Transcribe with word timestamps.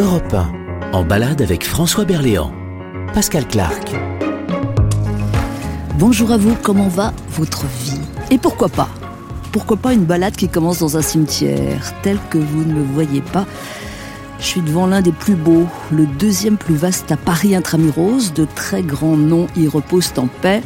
Europe 0.00 0.32
1, 0.32 0.94
en 0.94 1.04
balade 1.04 1.42
avec 1.42 1.62
François 1.62 2.06
Berléand. 2.06 2.54
Pascal 3.12 3.46
Clark. 3.46 3.94
Bonjour 5.98 6.32
à 6.32 6.38
vous, 6.38 6.56
comment 6.62 6.88
va 6.88 7.12
votre 7.32 7.66
vie? 7.66 8.00
Et 8.30 8.38
pourquoi 8.38 8.70
pas? 8.70 8.88
Pourquoi 9.52 9.76
pas 9.76 9.92
une 9.92 10.06
balade 10.06 10.36
qui 10.36 10.48
commence 10.48 10.78
dans 10.78 10.96
un 10.96 11.02
cimetière, 11.02 11.92
tel 12.00 12.16
que 12.30 12.38
vous 12.38 12.64
ne 12.64 12.76
le 12.76 12.82
voyez 12.82 13.20
pas? 13.20 13.44
Je 14.38 14.44
suis 14.44 14.62
devant 14.62 14.86
l'un 14.86 15.02
des 15.02 15.12
plus 15.12 15.34
beaux, 15.34 15.66
le 15.90 16.06
deuxième 16.06 16.56
plus 16.56 16.76
vaste 16.76 17.12
à 17.12 17.18
Paris 17.18 17.54
intramuros. 17.54 18.32
De 18.32 18.46
très 18.46 18.82
grands 18.82 19.18
noms 19.18 19.48
y 19.54 19.68
reposent 19.68 20.14
en 20.16 20.28
paix. 20.28 20.62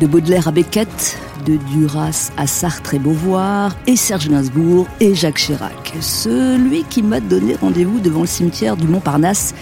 De 0.00 0.08
Baudelaire 0.08 0.48
à 0.48 0.50
Beckett, 0.50 1.16
de 1.48 1.56
Duras 1.56 2.30
à 2.36 2.46
Sartre 2.46 2.92
et 2.92 2.98
Beauvoir, 2.98 3.74
et 3.86 3.96
Serge 3.96 4.28
Gainsbourg 4.28 4.86
et 5.00 5.14
Jacques 5.14 5.38
Chirac. 5.38 5.94
Celui 6.00 6.84
qui 6.84 7.02
m'a 7.02 7.20
donné 7.20 7.54
rendez-vous 7.54 8.00
devant 8.00 8.20
le 8.20 8.26
cimetière 8.26 8.76
du 8.76 8.86
Montparnasse 8.86 9.54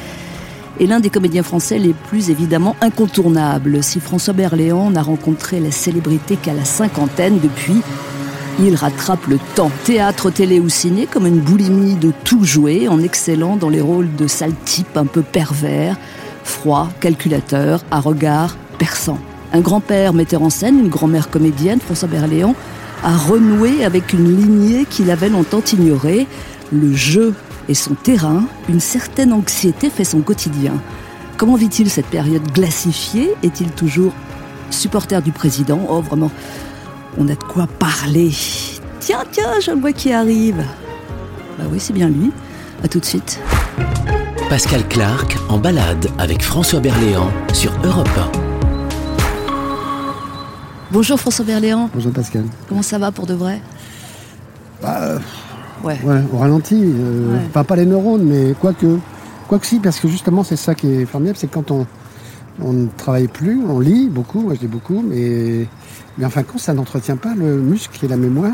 est 0.80 0.86
l'un 0.86 0.98
des 0.98 1.10
comédiens 1.10 1.44
français 1.44 1.78
les 1.78 1.94
plus 1.94 2.28
évidemment 2.30 2.74
incontournables. 2.80 3.84
Si 3.84 4.00
François 4.00 4.34
Berléand 4.34 4.90
n'a 4.90 5.02
rencontré 5.02 5.60
la 5.60 5.70
célébrité 5.70 6.36
qu'à 6.36 6.54
la 6.54 6.64
cinquantaine 6.64 7.38
depuis, 7.38 7.80
il 8.58 8.74
rattrape 8.74 9.26
le 9.28 9.38
temps, 9.54 9.70
théâtre, 9.84 10.30
télé 10.30 10.58
ou 10.58 10.68
ciné, 10.68 11.06
comme 11.06 11.26
une 11.26 11.40
boulimie 11.40 11.94
de 11.94 12.12
tout 12.24 12.42
jouer, 12.42 12.88
en 12.88 13.00
excellant 13.00 13.54
dans 13.56 13.68
les 13.68 13.80
rôles 13.80 14.12
de 14.16 14.26
sale 14.26 14.54
type 14.64 14.96
un 14.96 15.06
peu 15.06 15.22
pervers, 15.22 15.96
froid, 16.42 16.88
calculateur, 17.00 17.84
à 17.92 18.00
regard 18.00 18.56
perçant. 18.76 19.18
Un 19.56 19.60
grand-père 19.60 20.12
metteur 20.12 20.42
en 20.42 20.50
scène, 20.50 20.78
une 20.78 20.90
grand-mère 20.90 21.30
comédienne, 21.30 21.80
François 21.80 22.08
Berléand, 22.08 22.54
a 23.02 23.16
renoué 23.16 23.86
avec 23.86 24.12
une 24.12 24.36
lignée 24.36 24.84
qu'il 24.84 25.10
avait 25.10 25.30
longtemps 25.30 25.62
ignorée. 25.72 26.26
Le 26.70 26.92
jeu 26.92 27.32
est 27.66 27.72
son 27.72 27.94
terrain, 27.94 28.44
une 28.68 28.80
certaine 28.80 29.32
anxiété 29.32 29.88
fait 29.88 30.04
son 30.04 30.20
quotidien. 30.20 30.74
Comment 31.38 31.54
vit-il 31.54 31.88
cette 31.88 32.08
période 32.08 32.46
glacifiée? 32.52 33.32
Est-il 33.42 33.70
toujours 33.70 34.12
supporter 34.68 35.22
du 35.22 35.32
président? 35.32 35.80
Oh, 35.88 36.02
vraiment, 36.02 36.30
on 37.16 37.26
a 37.28 37.34
de 37.34 37.42
quoi 37.42 37.66
parler. 37.66 38.32
Tiens, 39.00 39.24
tiens, 39.32 39.58
je 39.62 39.70
vois 39.70 39.92
qui 39.92 40.12
arrive. 40.12 40.62
Bah 41.56 41.64
oui, 41.72 41.80
c'est 41.80 41.94
bien 41.94 42.10
lui. 42.10 42.30
À 42.84 42.88
tout 42.88 43.00
de 43.00 43.06
suite. 43.06 43.40
Pascal 44.50 44.86
Clark 44.86 45.34
en 45.48 45.56
balade 45.56 46.08
avec 46.18 46.42
François 46.42 46.80
Berléand 46.80 47.30
sur 47.54 47.72
Europe 47.82 48.10
1. 48.42 48.55
Bonjour 50.92 51.18
François 51.18 51.44
Berléand. 51.44 51.90
Bonjour 51.92 52.12
Pascal. 52.12 52.44
Comment 52.68 52.82
ça 52.82 52.98
va 52.98 53.10
pour 53.12 53.26
de 53.26 53.34
vrai? 53.34 53.60
Bah, 54.82 55.18
Ouais. 55.84 55.98
ouais, 56.04 56.22
au 56.32 56.38
ralenti. 56.38 56.74
euh, 56.82 57.34
Ouais. 57.34 57.40
Pas, 57.52 57.64
pas 57.64 57.76
les 57.76 57.86
neurones, 57.86 58.24
mais 58.24 58.54
quoique. 58.60 58.98
Quoique 59.48 59.66
si, 59.66 59.78
parce 59.78 60.00
que 60.00 60.08
justement, 60.08 60.42
c'est 60.42 60.56
ça 60.56 60.74
qui 60.74 60.88
est 60.90 61.04
formidable, 61.06 61.36
c'est 61.38 61.50
quand 61.50 61.70
on, 61.70 61.86
on 62.60 62.72
ne 62.72 62.86
travaille 62.96 63.28
plus, 63.28 63.60
on 63.68 63.78
lit 63.78 64.08
beaucoup, 64.08 64.40
moi 64.40 64.54
je 64.54 64.60
lis 64.62 64.66
beaucoup, 64.66 65.02
mais, 65.06 65.66
mais 66.18 66.24
en 66.24 66.30
fin 66.30 66.40
de 66.40 66.46
compte, 66.46 66.60
ça 66.60 66.74
n'entretient 66.74 67.16
pas 67.16 67.34
le 67.36 67.58
muscle 67.60 68.04
et 68.04 68.08
la 68.08 68.16
mémoire. 68.16 68.52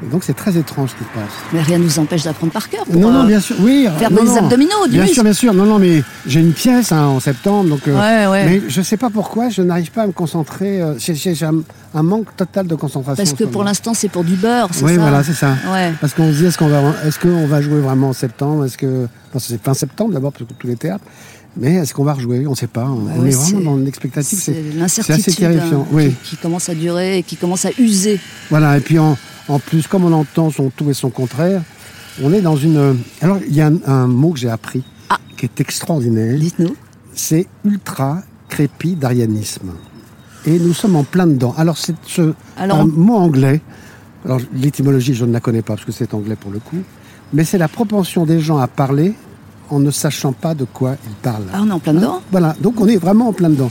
Et 0.00 0.06
donc 0.12 0.22
c'est 0.22 0.34
très 0.34 0.56
étrange 0.56 0.90
ce 0.90 0.94
qui 0.94 1.02
se 1.02 1.08
passe. 1.18 1.32
Mais 1.52 1.60
rien 1.60 1.78
ne 1.78 1.82
nous 1.84 1.98
empêche 1.98 2.22
d'apprendre 2.22 2.52
par 2.52 2.68
cœur. 2.68 2.84
pour, 2.84 3.00
Non, 3.00 3.10
non, 3.10 3.24
euh, 3.24 3.26
bien 3.26 3.40
sûr, 3.40 3.56
oui. 3.60 3.88
faire 3.98 4.10
non, 4.12 4.22
des 4.22 4.28
non. 4.28 4.36
abdominaux, 4.36 4.84
du 4.86 4.92
Bien 4.92 5.00
muscle. 5.02 5.14
sûr, 5.14 5.24
bien 5.24 5.32
sûr. 5.32 5.54
Non, 5.54 5.64
non, 5.64 5.78
mais 5.80 6.04
j'ai 6.26 6.38
une 6.40 6.52
pièce 6.52 6.92
hein, 6.92 7.02
en 7.06 7.18
septembre, 7.20 7.68
donc. 7.70 7.80
euh, 7.88 7.98
Ouais, 7.98 8.30
ouais. 8.30 8.44
Mais 8.46 8.62
je 8.68 8.80
sais 8.80 8.96
pas 8.96 9.10
pourquoi, 9.10 9.48
je 9.48 9.60
n'arrive 9.62 9.90
pas 9.90 10.02
à 10.02 10.06
me 10.06 10.12
concentrer. 10.12 10.80
euh, 10.80 10.94
j'ai 10.98 11.44
un, 11.44 11.54
un 11.94 12.02
manque 12.04 12.28
total 12.36 12.68
de 12.68 12.74
concentration. 12.76 13.24
Parce 13.24 13.36
que 13.36 13.42
pour 13.44 13.64
l'instant, 13.64 13.92
c'est 13.92 14.08
pour 14.08 14.22
du 14.22 14.36
beurre, 14.36 14.68
c'est 14.72 14.84
Oui, 14.84 14.94
ça 14.94 15.00
voilà, 15.00 15.24
c'est 15.24 15.32
ça. 15.34 15.54
Ouais. 15.72 15.92
Parce 16.00 16.14
qu'on 16.14 16.30
se 16.32 16.36
dit, 16.38 16.46
est-ce 16.46 16.58
qu'on 16.58 16.68
va, 16.68 16.80
est-ce 17.04 17.18
qu'on 17.18 17.46
va 17.48 17.60
jouer 17.60 17.80
vraiment 17.80 18.10
en 18.10 18.12
septembre 18.12 18.66
Est-ce 18.66 18.78
que, 18.78 19.08
enfin, 19.30 19.38
c'est 19.40 19.60
fin 19.60 19.74
septembre 19.74 20.12
d'abord, 20.14 20.30
parce 20.32 20.44
que 20.44 20.54
tous 20.56 20.66
les 20.68 20.76
théâtres. 20.76 21.04
Mais 21.56 21.74
est-ce 21.74 21.92
qu'on 21.92 22.04
va 22.04 22.12
rejouer 22.12 22.46
On 22.46 22.50
ne 22.50 22.56
sait 22.56 22.68
pas. 22.68 22.84
on 22.84 22.98
Bah 23.00 23.26
est 23.26 23.30
vraiment 23.30 23.72
dans 23.72 23.76
l'expectative. 23.78 24.38
C'est 24.38 25.10
assez 25.10 25.32
terrifiant. 25.34 25.80
hein, 25.80 25.86
oui. 25.90 26.14
qui, 26.22 26.30
qui 26.30 26.36
commence 26.36 26.68
à 26.68 26.74
durer 26.74 27.18
et 27.18 27.22
qui 27.24 27.34
commence 27.34 27.64
à 27.64 27.70
user. 27.80 28.20
Voilà. 28.48 28.76
Et 28.76 28.80
puis 28.80 28.98
en, 29.00 29.16
en 29.48 29.58
plus, 29.58 29.86
comme 29.86 30.04
on 30.04 30.12
entend 30.12 30.50
son 30.50 30.70
tout 30.70 30.88
et 30.90 30.94
son 30.94 31.10
contraire, 31.10 31.62
on 32.22 32.32
est 32.32 32.40
dans 32.42 32.56
une. 32.56 32.98
Alors, 33.20 33.38
il 33.46 33.54
y 33.54 33.60
a 33.60 33.66
un, 33.68 33.78
un 33.86 34.06
mot 34.06 34.30
que 34.32 34.38
j'ai 34.38 34.50
appris 34.50 34.82
Ah. 35.10 35.18
qui 35.36 35.46
est 35.46 35.60
extraordinaire. 35.60 36.36
Dites-nous. 36.38 36.74
C'est 37.14 37.46
ultra 37.64 38.22
crépidarianisme. 38.48 39.70
Et 40.46 40.58
nous 40.58 40.72
sommes 40.72 40.96
en 40.96 41.04
plein 41.04 41.26
dedans. 41.26 41.54
Alors, 41.58 41.76
c'est 41.78 41.94
ce, 42.06 42.32
Alors, 42.56 42.78
un 42.78 42.82
on- 42.84 42.86
mot 42.86 43.14
anglais. 43.16 43.60
Alors, 44.24 44.40
l'étymologie, 44.54 45.14
je 45.14 45.24
ne 45.24 45.32
la 45.32 45.40
connais 45.40 45.62
pas 45.62 45.74
parce 45.74 45.84
que 45.84 45.92
c'est 45.92 46.14
anglais 46.14 46.36
pour 46.36 46.50
le 46.50 46.58
coup. 46.58 46.78
Mais 47.32 47.44
c'est 47.44 47.58
la 47.58 47.68
propension 47.68 48.24
des 48.24 48.40
gens 48.40 48.58
à 48.58 48.66
parler 48.68 49.14
en 49.70 49.80
ne 49.80 49.90
sachant 49.90 50.32
pas 50.32 50.54
de 50.54 50.64
quoi 50.64 50.96
ils 51.06 51.14
parlent. 51.22 51.44
Ah, 51.52 51.60
on 51.62 51.68
est 51.68 51.72
en 51.72 51.78
plein 51.78 51.92
dedans 51.94 52.22
Voilà, 52.30 52.56
donc 52.60 52.80
on 52.80 52.86
est 52.88 52.96
vraiment 52.96 53.28
en 53.28 53.32
plein 53.32 53.50
dedans. 53.50 53.70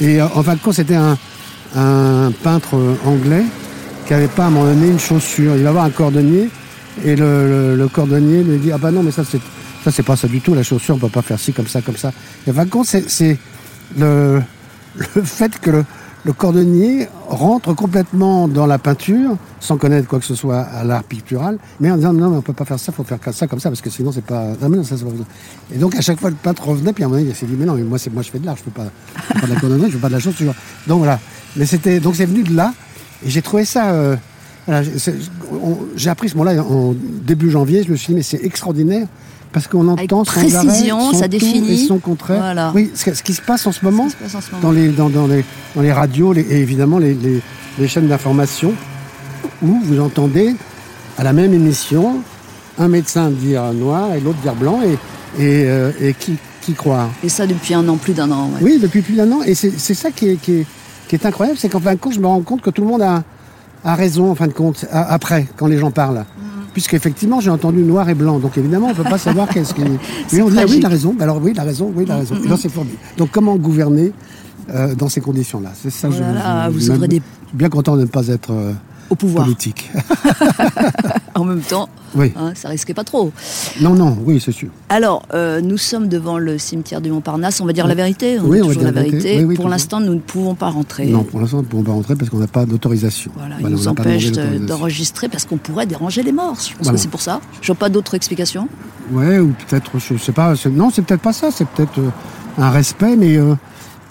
Et 0.00 0.20
euh, 0.20 0.26
en 0.34 0.42
fin 0.42 0.54
de 0.54 0.60
compte, 0.60 0.74
c'était 0.74 0.94
un, 0.96 1.16
un 1.74 2.32
peintre 2.42 2.76
euh, 2.76 2.94
anglais 3.06 3.44
qui 4.06 4.14
avait 4.14 4.28
pas 4.28 4.44
à 4.44 4.46
un 4.46 4.50
moment 4.50 4.66
donné 4.66 4.88
une 4.88 4.98
chaussure. 4.98 5.56
Il 5.56 5.62
va 5.62 5.72
voir 5.72 5.84
un 5.84 5.90
cordonnier 5.90 6.48
et 7.04 7.16
le, 7.16 7.48
le- 7.48 7.76
le 7.76 7.88
cordonnier 7.88 8.42
lui 8.42 8.58
dit 8.58 8.72
Ah 8.72 8.78
bah 8.78 8.90
non, 8.90 9.02
mais 9.02 9.10
ça 9.10 9.22
c'est 9.24 9.40
ça 9.84 9.90
c'est 9.90 10.02
pas 10.04 10.14
ça 10.16 10.28
du 10.28 10.40
tout, 10.40 10.54
la 10.54 10.62
chaussure, 10.62 10.94
on 10.94 10.98
peut 10.98 11.08
pas 11.08 11.22
faire 11.22 11.38
ci 11.40 11.52
comme 11.52 11.66
ça, 11.66 11.80
comme 11.82 11.96
ça. 11.96 12.12
Et 12.46 12.52
de 12.52 12.70
compte, 12.70 12.86
c'est- 12.86 13.08
le, 13.98 14.40
le 14.96 15.22
fait 15.24 15.58
que 15.58 15.70
le, 15.70 15.84
le 16.24 16.32
cordonnier 16.32 17.08
rentre 17.28 17.74
complètement 17.74 18.46
dans 18.46 18.66
la 18.66 18.78
peinture 18.78 19.36
sans 19.58 19.76
connaître 19.76 20.06
quoi 20.06 20.20
que 20.20 20.24
ce 20.24 20.34
soit 20.36 20.60
à 20.60 20.84
l'art 20.84 21.02
pictural, 21.02 21.58
mais 21.80 21.90
en 21.90 21.96
disant 21.96 22.12
non, 22.12 22.30
mais 22.30 22.36
on 22.36 22.42
peut 22.42 22.52
pas 22.52 22.64
faire 22.64 22.78
ça, 22.78 22.92
faut 22.92 23.02
faire 23.04 23.18
ça 23.32 23.46
comme 23.48 23.58
ça 23.58 23.70
parce 23.70 23.80
que 23.80 23.90
sinon 23.90 24.12
c'est 24.12 24.24
pas. 24.24 24.52
Ah, 24.62 24.68
mais 24.68 24.76
non, 24.76 24.84
ça, 24.84 24.94
pas. 24.96 25.10
Et 25.74 25.78
donc 25.78 25.96
à 25.96 26.00
chaque 26.00 26.20
fois 26.20 26.30
le 26.30 26.36
peintre 26.36 26.66
revenait, 26.68 26.92
puis 26.92 27.02
à 27.02 27.06
un 27.06 27.10
moment 27.10 27.20
donné, 27.20 27.32
il 27.32 27.36
s'est 27.36 27.46
dit 27.46 27.56
mais 27.58 27.64
non, 27.64 27.74
mais 27.74 27.82
moi 27.82 27.98
moi 28.12 28.22
je 28.22 28.30
fais 28.30 28.38
de 28.38 28.46
l'art, 28.46 28.56
je 28.56 28.62
fais 28.62 28.70
pas, 28.70 28.84
je 29.16 29.22
fais 29.34 29.40
pas 29.40 29.46
de 29.48 29.52
la 29.54 29.60
cordonnerie, 29.60 29.90
je 29.90 29.96
fais 29.96 30.02
pas 30.02 30.08
de 30.08 30.14
la 30.14 30.20
chaussure. 30.20 30.54
Donc 30.86 30.98
voilà. 30.98 31.18
Mais 31.56 31.66
c'était 31.66 31.98
donc 32.00 32.14
c'est 32.16 32.26
venu 32.26 32.44
de 32.44 32.54
là 32.54 32.72
et 33.26 33.30
j'ai 33.30 33.42
trouvé 33.42 33.64
ça. 33.64 33.90
euh, 33.90 34.16
voilà, 34.66 34.82
j'ai- 35.96 36.10
appris 36.10 36.28
ce 36.28 36.36
mot-là 36.36 36.62
en 36.62 36.94
début 37.26 37.50
janvier. 37.50 37.82
Je 37.84 37.90
me 37.90 37.96
suis 37.96 38.08
dit 38.08 38.14
mais 38.16 38.22
c'est 38.22 38.42
extraordinaire. 38.44 39.06
Parce 39.52 39.66
qu'on 39.66 39.86
Avec 39.88 40.10
entend 40.10 40.24
sans 40.24 40.40
arrêt 40.40 40.66
précision, 40.66 41.12
son 41.12 41.18
ça 41.18 41.24
tout 41.24 41.28
définit. 41.32 41.84
et 41.84 41.86
son 41.86 41.98
contraire. 41.98 42.38
Voilà. 42.40 42.72
Oui, 42.74 42.90
ce, 42.94 43.12
ce 43.12 43.22
qui 43.22 43.34
se 43.34 43.42
passe 43.42 43.66
en 43.66 43.72
ce 43.72 43.84
moment, 43.84 44.04
en 44.06 44.08
ce 44.40 44.60
dans 44.62 44.72
les, 44.72 44.88
dans, 44.88 45.10
dans 45.10 45.26
les, 45.26 45.44
dans 45.76 45.82
les 45.82 45.92
radios 45.92 46.32
les- 46.32 46.40
et 46.40 46.60
évidemment 46.60 46.98
les, 46.98 47.12
les- 47.12 47.42
les 47.78 47.86
chaînes 47.88 48.08
d'information, 48.08 48.72
où 49.62 49.78
vous 49.84 50.00
entendez 50.00 50.54
à 51.18 51.22
la 51.24 51.34
même 51.34 51.52
émission 51.52 52.20
un 52.78 52.88
médecin 52.88 53.28
dire 53.28 53.74
noir 53.74 54.14
et 54.14 54.20
l'autre 54.20 54.38
dire 54.40 54.54
blanc 54.54 54.80
et, 54.82 54.92
et, 55.42 55.64
euh, 55.66 55.90
et 56.00 56.14
qui, 56.14 56.36
qui 56.62 56.72
croire? 56.72 57.10
Et 57.22 57.28
ça 57.28 57.46
depuis 57.46 57.74
un 57.74 57.86
an, 57.90 57.96
plus 57.98 58.14
d'un 58.14 58.30
an. 58.30 58.46
ouais. 58.54 58.60
Oui, 58.62 58.78
depuis 58.80 59.02
plus 59.02 59.16
d'un 59.16 59.30
an. 59.32 59.42
Et 59.42 59.54
c'est 59.54 59.72
c'est 59.78 59.92
ça 59.92 60.10
qui 60.10 60.28
est, 60.30 60.36
qui 60.36 60.52
est, 60.60 60.66
qui 61.08 61.16
est 61.16 61.26
incroyable, 61.26 61.58
c'est 61.58 61.68
qu'en 61.68 61.80
fin 61.80 61.94
de 61.94 61.98
compte, 62.00 62.14
je 62.14 62.20
me 62.20 62.26
rends 62.26 62.40
compte 62.42 62.60
que 62.62 62.70
tout 62.70 62.82
le 62.82 62.88
monde 62.88 63.02
a, 63.02 63.22
a 63.84 63.94
raison, 63.94 64.30
en 64.30 64.34
fin 64.34 64.46
de 64.46 64.52
compte, 64.52 64.86
a- 64.90 65.12
après, 65.12 65.46
quand 65.56 65.66
les 65.66 65.78
gens 65.78 65.90
parlent. 65.90 66.24
Puisqu'effectivement, 66.72 67.38
j'ai 67.40 67.50
entendu 67.50 67.82
noir 67.82 68.08
et 68.08 68.14
blanc. 68.14 68.38
Donc 68.38 68.56
évidemment, 68.56 68.86
on 68.86 68.90
ne 68.90 68.94
peut 68.94 69.02
pas 69.04 69.18
savoir 69.18 69.46
qu'est-ce 69.48 69.74
qui. 69.74 69.82
Mais 70.32 70.40
on 70.40 70.48
dit, 70.48 70.56
ah 70.58 70.64
oui, 70.66 70.76
il 70.78 70.86
a 70.86 70.88
raison. 70.88 71.14
Alors 71.20 71.38
oui, 71.42 71.50
il 71.54 71.60
a 71.60 71.64
raison, 71.64 71.92
oui, 71.94 72.04
il 72.06 72.10
a 72.10 72.16
raison. 72.16 72.34
Et 72.42 72.48
donc, 72.48 72.58
c'est 72.58 72.70
formidable. 72.70 72.98
Donc 73.18 73.30
comment 73.30 73.56
gouverner 73.56 74.12
euh, 74.70 74.94
dans 74.94 75.10
ces 75.10 75.20
conditions-là? 75.20 75.70
C'est 75.74 75.90
ça, 75.90 76.08
Oh 76.10 76.14
là 76.18 76.32
là, 76.32 76.70
vous 76.70 76.78
même- 76.86 76.96
ouvrez 76.96 77.08
des- 77.08 77.16
je 77.42 77.48
suis 77.48 77.56
bien 77.58 77.68
content 77.68 77.94
de 77.96 78.02
ne 78.02 78.06
pas 78.06 78.26
être 78.28 78.52
euh, 78.52 78.72
Au 79.10 79.14
pouvoir. 79.16 79.44
politique. 79.44 79.90
En 81.40 81.44
même 81.44 81.60
temps, 81.60 81.88
oui. 82.14 82.30
hein, 82.36 82.52
ça 82.54 82.68
risquait 82.68 82.92
pas 82.92 83.04
trop. 83.04 83.32
Non, 83.80 83.94
non, 83.94 84.16
oui, 84.26 84.38
c'est 84.44 84.52
sûr. 84.52 84.68
Alors, 84.90 85.22
euh, 85.32 85.60
nous 85.62 85.78
sommes 85.78 86.08
devant 86.08 86.36
le 86.38 86.58
cimetière 86.58 87.00
du 87.00 87.10
Montparnasse. 87.10 87.60
On 87.62 87.64
va 87.64 87.72
dire 87.72 87.86
la 87.86 87.94
vérité. 87.94 88.38
On 88.38 88.48
Oui, 88.48 88.60
on 88.62 88.68
va 88.68 88.74
dire 88.74 88.82
la 88.84 88.90
vérité. 88.90 89.16
vérité. 89.18 89.38
Oui, 89.38 89.44
oui, 89.44 89.54
Pour 89.56 89.68
l'instant, 89.70 89.98
nous 90.00 90.12
ne 90.14 90.20
pouvons 90.20 90.54
pas 90.54 90.68
rentrer. 90.68 91.06
Non, 91.06 91.24
pour 91.24 91.40
l'instant, 91.40 91.58
on 91.58 91.62
ne 91.62 91.66
peut 91.66 91.82
pas 91.82 91.92
rentrer 91.92 92.14
parce 92.16 92.28
qu'on 92.30 92.36
n'a 92.38 92.46
pas 92.46 92.66
d'autorisation. 92.66 93.30
Voilà, 93.34 93.54
Voilà, 93.60 93.70
il 93.70 93.74
nous 93.76 93.88
on 93.88 93.90
n'a 93.90 93.94
pas 93.94 94.02
empêche 94.02 94.24
demandé 94.24 94.30
de- 94.30 94.42
d'autorisation. 94.42 94.66
d'enregistrer 94.78 95.28
parce 95.30 95.44
qu'on 95.46 95.56
pourrait 95.56 95.86
déranger 95.86 96.22
les 96.22 96.32
morts. 96.32 96.56
Je 96.60 96.68
pense 96.74 96.76
Voilà. 96.82 96.92
que 96.96 97.00
c'est 97.02 97.10
pour 97.10 97.22
ça. 97.22 97.40
Je 97.62 97.66
vois 97.68 97.76
pas 97.76 97.88
d'autres 97.88 98.14
explications. 98.14 98.68
Ouais, 99.10 99.38
ou 99.38 99.54
peut-être, 99.68 99.90
je 99.98 100.16
sais 100.18 100.32
pas. 100.32 100.52
Non, 100.70 100.90
c'est 100.90 101.02
peut-être 101.02 101.22
pas 101.22 101.32
ça. 101.32 101.50
C'est 101.50 101.66
peut-être 101.66 101.98
euh, 101.98 102.10
un 102.58 102.68
respect, 102.70 103.16
mais 103.16 103.36
euh, 103.38 103.54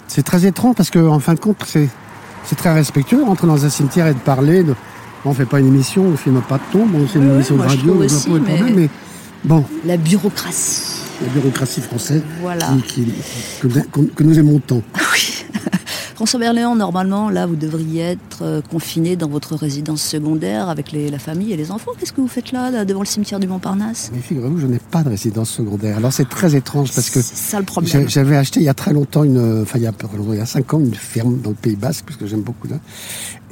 c'est 0.08 0.22
très 0.24 0.44
étrange 0.44 0.74
parce 0.74 0.90
qu'en 0.90 1.06
en 1.14 1.20
fin 1.20 1.34
de 1.34 1.40
compte, 1.40 1.56
c'est 1.66 1.88
c'est 2.44 2.56
très 2.56 2.72
respectueux 2.74 3.18
de 3.18 3.22
rentrer 3.24 3.46
dans 3.46 3.64
un 3.64 3.68
cimetière 3.70 4.08
et 4.08 4.14
de 4.14 4.18
parler. 4.18 4.64
De... 4.64 4.74
On 5.24 5.32
fait 5.32 5.46
pas 5.46 5.60
une 5.60 5.68
émission, 5.68 6.04
on 6.04 6.16
filme 6.16 6.40
pas 6.48 6.58
de 6.58 6.62
tombe, 6.72 6.94
on 6.94 7.06
fait 7.06 7.18
une 7.20 7.30
émission 7.34 7.56
de 7.56 7.62
radio, 7.62 7.94
on 7.94 7.98
pas 7.98 8.04
mais- 8.40 8.56
problème, 8.56 8.74
mais 8.74 8.88
bon, 9.44 9.64
La 9.86 9.96
bureaucratie. 9.96 10.82
la 11.22 11.28
bureaucratie 11.28 11.80
française 11.80 12.22
Voilà. 12.40 12.70
qui, 12.88 13.04
qui- 13.04 13.12
que, 13.60 13.68
que- 13.68 14.00
que 14.14 14.22
nous 14.24 14.38
aimons 14.38 14.58
tant. 14.58 14.82
Oui. 14.96 15.41
François 16.22 16.38
Berléand, 16.38 16.76
normalement, 16.76 17.30
là, 17.30 17.46
vous 17.46 17.56
devriez 17.56 18.02
être 18.02 18.42
euh, 18.42 18.60
confiné 18.60 19.16
dans 19.16 19.26
votre 19.26 19.56
résidence 19.56 20.00
secondaire 20.02 20.68
avec 20.68 20.92
les- 20.92 21.10
la 21.10 21.18
famille 21.18 21.52
et 21.52 21.56
les 21.56 21.72
enfants. 21.72 21.90
Qu'est-ce 21.98 22.12
que 22.12 22.20
vous 22.20 22.28
faites 22.28 22.52
là, 22.52 22.70
là, 22.70 22.84
devant 22.84 23.00
le 23.00 23.06
cimetière 23.06 23.40
du 23.40 23.48
Montparnasse? 23.48 24.12
Mais 24.14 24.20
figurez-vous, 24.20 24.60
je 24.60 24.68
n'ai 24.68 24.78
pas 24.78 25.02
de 25.02 25.08
résidence 25.08 25.50
secondaire. 25.50 25.96
Alors 25.96 26.12
c'est 26.12 26.28
très 26.28 26.54
étrange 26.54 26.92
parce 26.94 27.10
que 27.10 27.20
C'est 27.20 27.34
ça 27.34 27.58
le 27.58 27.64
problème. 27.64 28.08
J'avais 28.08 28.36
acheté 28.36 28.60
il 28.60 28.62
y 28.62 28.68
a 28.68 28.74
très 28.74 28.92
longtemps 28.92 29.24
une, 29.24 29.62
enfin 29.62 29.80
il 29.80 29.82
y 29.82 29.86
a 29.88 29.92
il 30.32 30.34
y 30.36 30.40
a 30.40 30.46
cinq 30.46 30.72
ans, 30.74 30.78
une 30.78 30.94
ferme 30.94 31.40
dans 31.40 31.50
le 31.50 31.56
Pays 31.56 31.74
Basque, 31.74 32.04
parce 32.06 32.16
que 32.16 32.28
j'aime 32.28 32.42
beaucoup 32.42 32.68
là. 32.68 32.76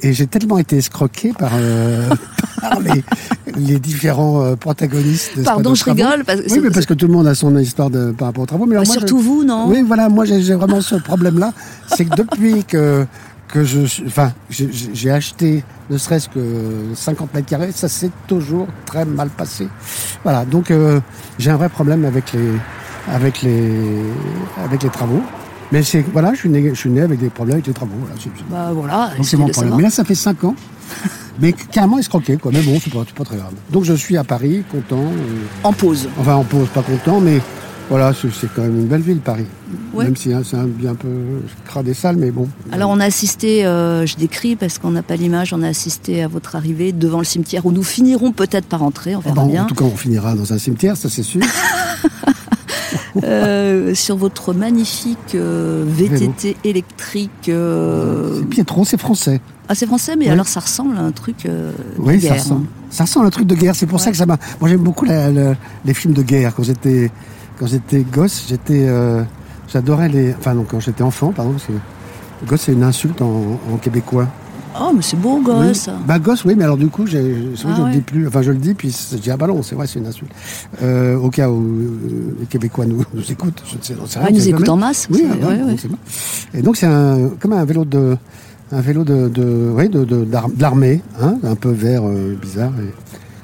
Et 0.01 0.13
j'ai 0.13 0.27
tellement 0.27 0.57
été 0.57 0.77
escroqué 0.77 1.33
par, 1.37 1.51
euh, 1.55 2.07
par 2.61 2.79
les, 2.79 3.03
les 3.57 3.79
différents 3.79 4.41
euh, 4.41 4.55
protagonistes. 4.55 5.35
pas, 5.43 5.51
Pardon, 5.55 5.71
de 5.71 5.75
je 5.75 5.81
travaux. 5.81 6.01
rigole. 6.03 6.23
Parce 6.25 6.41
que 6.41 6.51
Oui, 6.53 6.59
mais 6.63 6.69
parce 6.69 6.85
que 6.85 6.93
tout 6.93 7.07
le 7.07 7.13
monde 7.13 7.27
a 7.27 7.35
son 7.35 7.57
histoire 7.57 7.89
de, 7.89 8.11
par 8.11 8.27
rapport 8.29 8.43
aux 8.43 8.47
travaux. 8.47 8.65
Mais 8.65 8.75
alors 8.75 8.83
Bah, 8.83 8.87
moi, 8.87 8.95
je- 8.95 8.99
surtout 9.07 9.19
vous, 9.21 9.43
non 9.43 9.67
Oui, 9.67 9.83
voilà, 9.85 10.09
moi 10.09 10.25
j'ai 10.25 10.53
vraiment 10.55 10.81
ce 10.81 10.95
problème-là. 10.95 11.53
C'est 11.87 12.05
que 12.05 12.15
depuis 12.15 12.63
que, 12.63 13.05
que 13.47 13.63
je 13.63 13.85
suis- 13.85 14.03
enfin, 14.07 14.31
j'ai- 14.49 15.11
acheté 15.11 15.63
ne 15.89 15.97
serait-ce 15.97 16.29
que 16.29 16.39
50 16.95 17.33
mètres 17.33 17.47
carrés, 17.47 17.71
ça 17.73 17.89
s'est 17.89 18.11
toujours 18.27 18.67
très 18.85 19.03
mal 19.03 19.27
passé. 19.29 19.67
Voilà, 20.23 20.45
donc 20.45 20.71
euh, 20.71 20.99
j'ai 21.37 21.51
un 21.51 21.57
vrai 21.57 21.67
problème 21.69 22.05
avec 22.05 22.31
les, 22.33 22.51
avec 23.13 23.41
les, 23.41 23.73
avec 24.63 24.83
les 24.83 24.89
travaux. 24.89 25.21
Mais 25.73 25.83
c'est, 25.83 26.05
voilà, 26.13 26.33
je 26.33 26.39
suis, 26.39 26.49
né, 26.49 26.69
je 26.73 26.79
suis 26.79 26.89
né 26.89 26.99
avec 27.01 27.19
des 27.19 27.29
problèmes 27.29 27.55
avec 27.55 27.67
les 27.67 27.73
travaux. 27.73 27.93
Voilà, 27.99 28.15
c'est- 28.21 28.29
Bah 28.49 28.71
voilà, 28.73 29.07
donc 29.15 29.19
essayez 29.19 29.23
c'est 29.25 29.37
mon 29.37 29.47
de 29.47 29.51
problème. 29.51 29.73
Mais 29.77 29.83
là, 29.83 29.89
ça 29.89 30.03
fait 30.03 30.15
5 30.15 30.43
ans. 30.43 30.55
Mais 31.39 31.53
carrément 31.53 31.97
escroqué, 31.97 32.37
quoi. 32.37 32.51
Mais 32.53 32.61
bon, 32.61 32.77
c'est 32.83 32.93
pas, 32.93 33.03
pas 33.15 33.23
très 33.23 33.37
grave. 33.37 33.53
Donc 33.71 33.83
je 33.83 33.93
suis 33.93 34.17
à 34.17 34.23
Paris, 34.23 34.63
content. 34.71 35.01
euh, 35.03 35.43
En 35.63 35.73
pause. 35.73 36.07
Enfin, 36.19 36.35
on 36.35 36.43
pose 36.43 36.67
pas 36.69 36.81
content, 36.83 37.19
mais 37.19 37.39
voilà, 37.89 38.13
c'est 38.13 38.47
quand 38.55 38.61
même 38.61 38.77
une 38.79 38.85
belle 38.87 39.01
ville, 39.01 39.19
Paris. 39.19 39.45
Ouais. 39.93 40.05
Même 40.05 40.15
si 40.15 40.31
hein, 40.33 40.41
c'est 40.45 40.55
un, 40.57 40.65
bien 40.65 40.91
un 40.91 40.95
peu 40.95 41.09
crade 41.65 41.87
et 41.87 41.93
sale, 41.93 42.15
mais 42.17 42.31
bon. 42.31 42.47
Alors 42.71 42.89
on 42.89 42.99
a 42.99 43.05
assisté, 43.05 43.65
euh, 43.65 44.05
je 44.05 44.15
décris 44.17 44.55
parce 44.55 44.77
qu'on 44.77 44.91
n'a 44.91 45.03
pas 45.03 45.15
l'image, 45.15 45.51
on 45.53 45.61
a 45.63 45.67
assisté 45.67 46.21
à 46.23 46.27
votre 46.27 46.55
arrivée 46.55 46.91
devant 46.91 47.17
le 47.19 47.23
cimetière 47.25 47.65
où 47.65 47.71
nous 47.71 47.83
finirons 47.83 48.31
peut-être 48.33 48.65
par 48.67 48.83
entrer, 48.83 49.15
on 49.15 49.19
Ah 49.25 49.29
verra 49.33 49.45
bien. 49.47 49.63
en 49.63 49.67
tout 49.67 49.75
cas, 49.75 49.85
on 49.85 49.95
finira 49.97 50.35
dans 50.35 50.53
un 50.53 50.57
cimetière, 50.57 50.95
ça 50.97 51.09
c'est 51.09 51.23
sûr. 51.23 51.41
Euh, 53.25 53.93
sur 53.93 54.15
votre 54.15 54.53
magnifique 54.53 55.35
euh, 55.35 55.83
VTT 55.85 56.55
électrique. 56.63 57.31
C'est 57.45 58.45
Pietro, 58.49 58.85
c'est 58.85 58.99
français. 58.99 59.41
Ah 59.71 59.75
c'est 59.75 59.85
français, 59.85 60.17
mais 60.17 60.25
Oui. 60.25 60.31
alors 60.31 60.49
ça 60.49 60.59
ressemble 60.59 60.97
à 60.97 61.01
un 61.01 61.11
truc 61.11 61.45
euh, 61.45 61.71
de 61.71 62.01
Oui, 62.01 62.19
ça 62.19 62.33
ressemble. 62.33 62.65
Ça 62.89 63.05
ressemble 63.05 63.25
à 63.25 63.27
un 63.27 63.31
truc 63.31 63.47
de 63.47 63.55
guerre. 63.55 63.73
C'est 63.73 63.85
pour 63.85 64.01
ça 64.01 64.11
que 64.11 64.17
ça 64.17 64.25
m'a. 64.25 64.37
Moi, 64.59 64.69
j'aime 64.69 64.81
beaucoup 64.81 65.05
la- 65.05 65.31
la- 65.31 65.55
les 65.85 65.93
films 65.93 66.13
de 66.13 66.21
guerre. 66.23 66.53
Quand 66.53 66.63
j'étais, 66.63 67.09
quand 67.57 67.67
j'étais 67.67 68.01
gosse, 68.01 68.43
j'étais, 68.49 68.85
euh, 68.89 69.23
j'adorais 69.71 70.09
les. 70.09 70.35
Enfin, 70.37 70.55
non, 70.55 70.65
quand 70.69 70.81
j'étais 70.81 71.03
enfant, 71.03 71.31
pardon, 71.31 71.51
parce 71.53 71.63
que 71.67 71.71
gosse 72.49 72.61
c'est 72.65 72.73
une 72.73 72.83
insulte 72.83 73.21
en, 73.21 73.59
en 73.71 73.77
québécois. 73.77 74.27
Oh 74.77 74.91
mais 74.93 75.01
c'est 75.01 75.15
beau 75.17 75.39
gosse. 75.39 75.87
Oui. 75.87 75.93
Bah 76.05 76.19
gosse, 76.19 76.43
oui, 76.43 76.55
mais 76.57 76.65
alors 76.65 76.75
du 76.77 76.87
coup, 76.87 77.07
c'est 77.07 77.21
vrai, 77.21 77.31
Ah 77.65 77.73
je 77.77 77.81
ouais. 77.81 77.87
le 77.87 77.93
dis 77.95 78.01
plus. 78.01 78.27
Enfin, 78.27 78.41
je 78.41 78.51
le 78.51 78.57
dis, 78.57 78.73
puis 78.73 78.93
je 79.11 79.17
dis 79.17 79.31
ah 79.31 79.37
bah 79.37 79.47
non, 79.47 79.63
c'est 79.63 79.75
vrai, 79.75 79.87
c'est 79.87 79.99
une 79.99 80.07
insulte. 80.07 80.31
Euh, 80.81 81.15
au 81.15 81.29
cas 81.29 81.49
où 81.49 81.61
euh, 81.61 82.35
les 82.41 82.45
Québécois 82.45 82.85
nous, 82.85 83.05
nous 83.13 83.31
écoutent, 83.31 83.63
je 83.71 83.77
ne 83.77 83.81
sais, 83.81 83.93
Ah, 84.19 84.27
ils 84.29 84.35
nous 84.35 84.41
je 84.41 84.49
écoutent 84.49 84.67
en 84.69 84.75
masse. 84.77 85.07
Oui, 85.09 85.23
ah, 85.29 85.47
ouais, 85.47 85.61
ouais, 85.63 85.75
bon. 85.89 85.97
Et 86.53 86.61
donc 86.61 86.75
c'est 86.75 86.87
comme 87.39 87.53
un 87.53 87.63
vélo 87.65 87.85
de 87.85 88.17
un 88.71 88.81
vélo 88.81 89.03
de, 89.03 89.27
de 89.29 89.71
oui 89.75 89.89
de 89.89 90.03
de- 90.05 90.23
d'ar- 90.25 90.49
de 90.49 90.61
l'armée, 90.61 91.01
hein, 91.21 91.35
un 91.43 91.55
peu 91.55 91.71
vert 91.71 92.03
euh, 92.05 92.35
bizarre. 92.41 92.71
Et, 92.79 92.93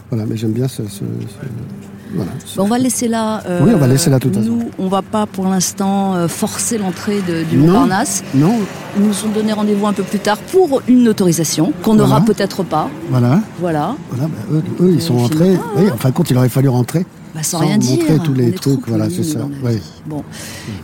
voilà, 0.10 0.26
mais 0.26 0.38
j'aime 0.38 0.52
bien 0.54 0.68
ce, 0.68 0.84
ce- 0.84 1.00
ce- 1.00 2.16
voilà. 2.16 2.32
Bon, 2.56 2.64
on 2.64 2.68
va 2.68 2.78
laisser 2.78 3.10
là. 3.10 3.44
euh, 3.46 3.60
Oui, 3.66 3.72
on 3.76 3.78
va 3.78 3.88
laisser 3.88 4.10
là, 4.10 4.18
toute 4.20 4.34
façon. 4.34 4.48
Nous, 4.50 4.64
on 4.80 4.88
va 4.88 5.02
pas 5.02 5.26
pour 5.26 5.46
l'instant 5.50 6.16
euh, 6.16 6.30
forcer 6.30 6.78
l'entrée 6.78 7.20
de- 7.28 7.44
du. 7.44 7.58
Montparnasse. 7.58 8.24
Non, 8.34 8.54
Ils 8.98 9.04
nous 9.04 9.14
ont 9.26 9.34
donné 9.36 9.52
rendez-vous 9.52 9.86
un 9.86 9.94
peu 9.94 10.04
plus 10.04 10.20
tard 10.20 10.38
pour 10.38 10.82
une 10.88 11.08
autorisation 11.10 11.74
qu'on 11.84 11.96
Voilà. 11.96 12.08
n'aura 12.08 12.22
peut-être 12.22 12.64
pas. 12.64 12.90
voilà, 13.10 13.42
Voilà. 13.60 13.96
voilà. 14.10 14.28
bah, 14.30 14.54
eux, 14.54 14.64
eux, 14.86 14.92
ils 14.94 15.02
sont 15.02 15.18
rentrés. 15.18 15.58
Oui, 15.76 15.92
en 15.92 15.98
fin 15.98 16.10
de 16.10 16.14
compte, 16.14 16.30
il 16.32 16.38
aurait 16.38 16.48
fallu 16.50 16.70
rentrer. 16.70 17.06
Bah, 17.38 17.44
sans, 17.44 17.60
Sans 17.60 17.66
rien 17.68 17.78
dire. 17.78 17.98
montrer 18.00 18.18
tous 18.26 18.34
les 18.34 18.52
trucs, 18.52 18.88
voilà, 18.88 19.12
c'est 19.12 19.22
ça. 19.22 19.42
Bon, 20.08 20.24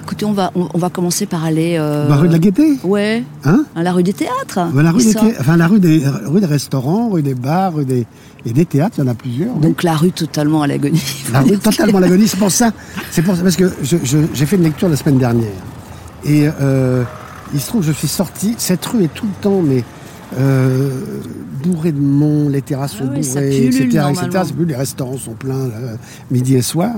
écoutez, 0.04 0.24
on 0.24 0.34
va, 0.34 0.52
on, 0.54 0.68
on 0.72 0.78
va 0.78 0.90
commencer 0.92 1.26
par 1.26 1.44
aller. 1.44 1.78
euh, 1.80 2.08
Bah, 2.08 2.18
rue 2.18 2.28
de 2.28 2.34
la 2.34 2.38
Gaîté, 2.38 2.78
Ouais, 2.84 3.24
hein 3.44 3.66
à 3.76 3.82
la 3.82 3.92
rue 3.92 4.04
des 4.04 4.14
théâtres. 4.14 4.60
Bah, 4.72 4.84
la 4.84 4.92
rue 4.92 5.04
des, 5.04 5.18
enfin, 5.40 5.58
la 5.58 5.66
rue 5.68 5.80
des, 5.80 6.04
rue 6.26 6.40
des 6.42 6.46
restaurants, 6.46 7.10
rue 7.10 7.24
des 7.24 7.34
bars, 7.34 7.74
rue 7.74 7.86
des, 7.86 8.06
et 8.46 8.54
des 8.54 8.66
théâtres, 8.68 8.98
il 9.00 9.04
y 9.04 9.08
en 9.08 9.10
a 9.10 9.16
plusieurs. 9.16 9.56
oui. 9.56 9.62
Donc 9.62 9.82
la 9.82 9.96
rue 9.96 10.12
totalement 10.12 10.62
à 10.62 10.68
l'agonie. 10.68 11.02
La 11.34 11.42
rue 11.42 11.58
totalement 11.58 11.98
à 11.98 12.02
l'agonie, 12.02 12.28
c'est 12.28 12.38
pour 12.38 12.52
ça. 12.52 12.72
C'est 13.10 13.24
pour 13.24 13.36
ça, 13.36 13.42
parce 13.42 13.56
que 13.56 13.72
j'ai 13.82 14.46
fait 14.46 14.56
une 14.58 14.64
lecture 14.64 14.90
la 14.90 14.96
semaine 14.96 15.18
dernière. 15.18 15.50
Et 16.24 16.48
euh, 16.62 17.04
il 17.52 17.60
se 17.60 17.68
trouve 17.68 17.82
que 17.82 17.88
je 17.88 17.94
suis 17.94 18.08
sorti, 18.08 18.54
cette 18.60 18.86
rue 18.86 19.06
est 19.06 19.14
tout 19.14 19.26
le 19.26 19.42
temps, 19.42 19.62
mais 19.64 19.84
euh, 20.38 20.90
bourrée 21.64 21.92
de 21.92 22.00
monde, 22.00 22.52
les 22.52 22.62
terrasses 22.62 22.96
Ah 23.00 23.04
sont 23.04 23.12
oui, 23.16 23.24
ça 23.24 23.40
bourrées, 23.42 23.66
etc. 23.68 24.00
plus, 24.56 24.66
les 24.66 24.76
restaurants 24.76 25.18
sont 25.18 25.34
pleins 25.34 25.68
là, 25.68 25.98
midi 26.32 26.56
et 26.56 26.62
soir. 26.62 26.92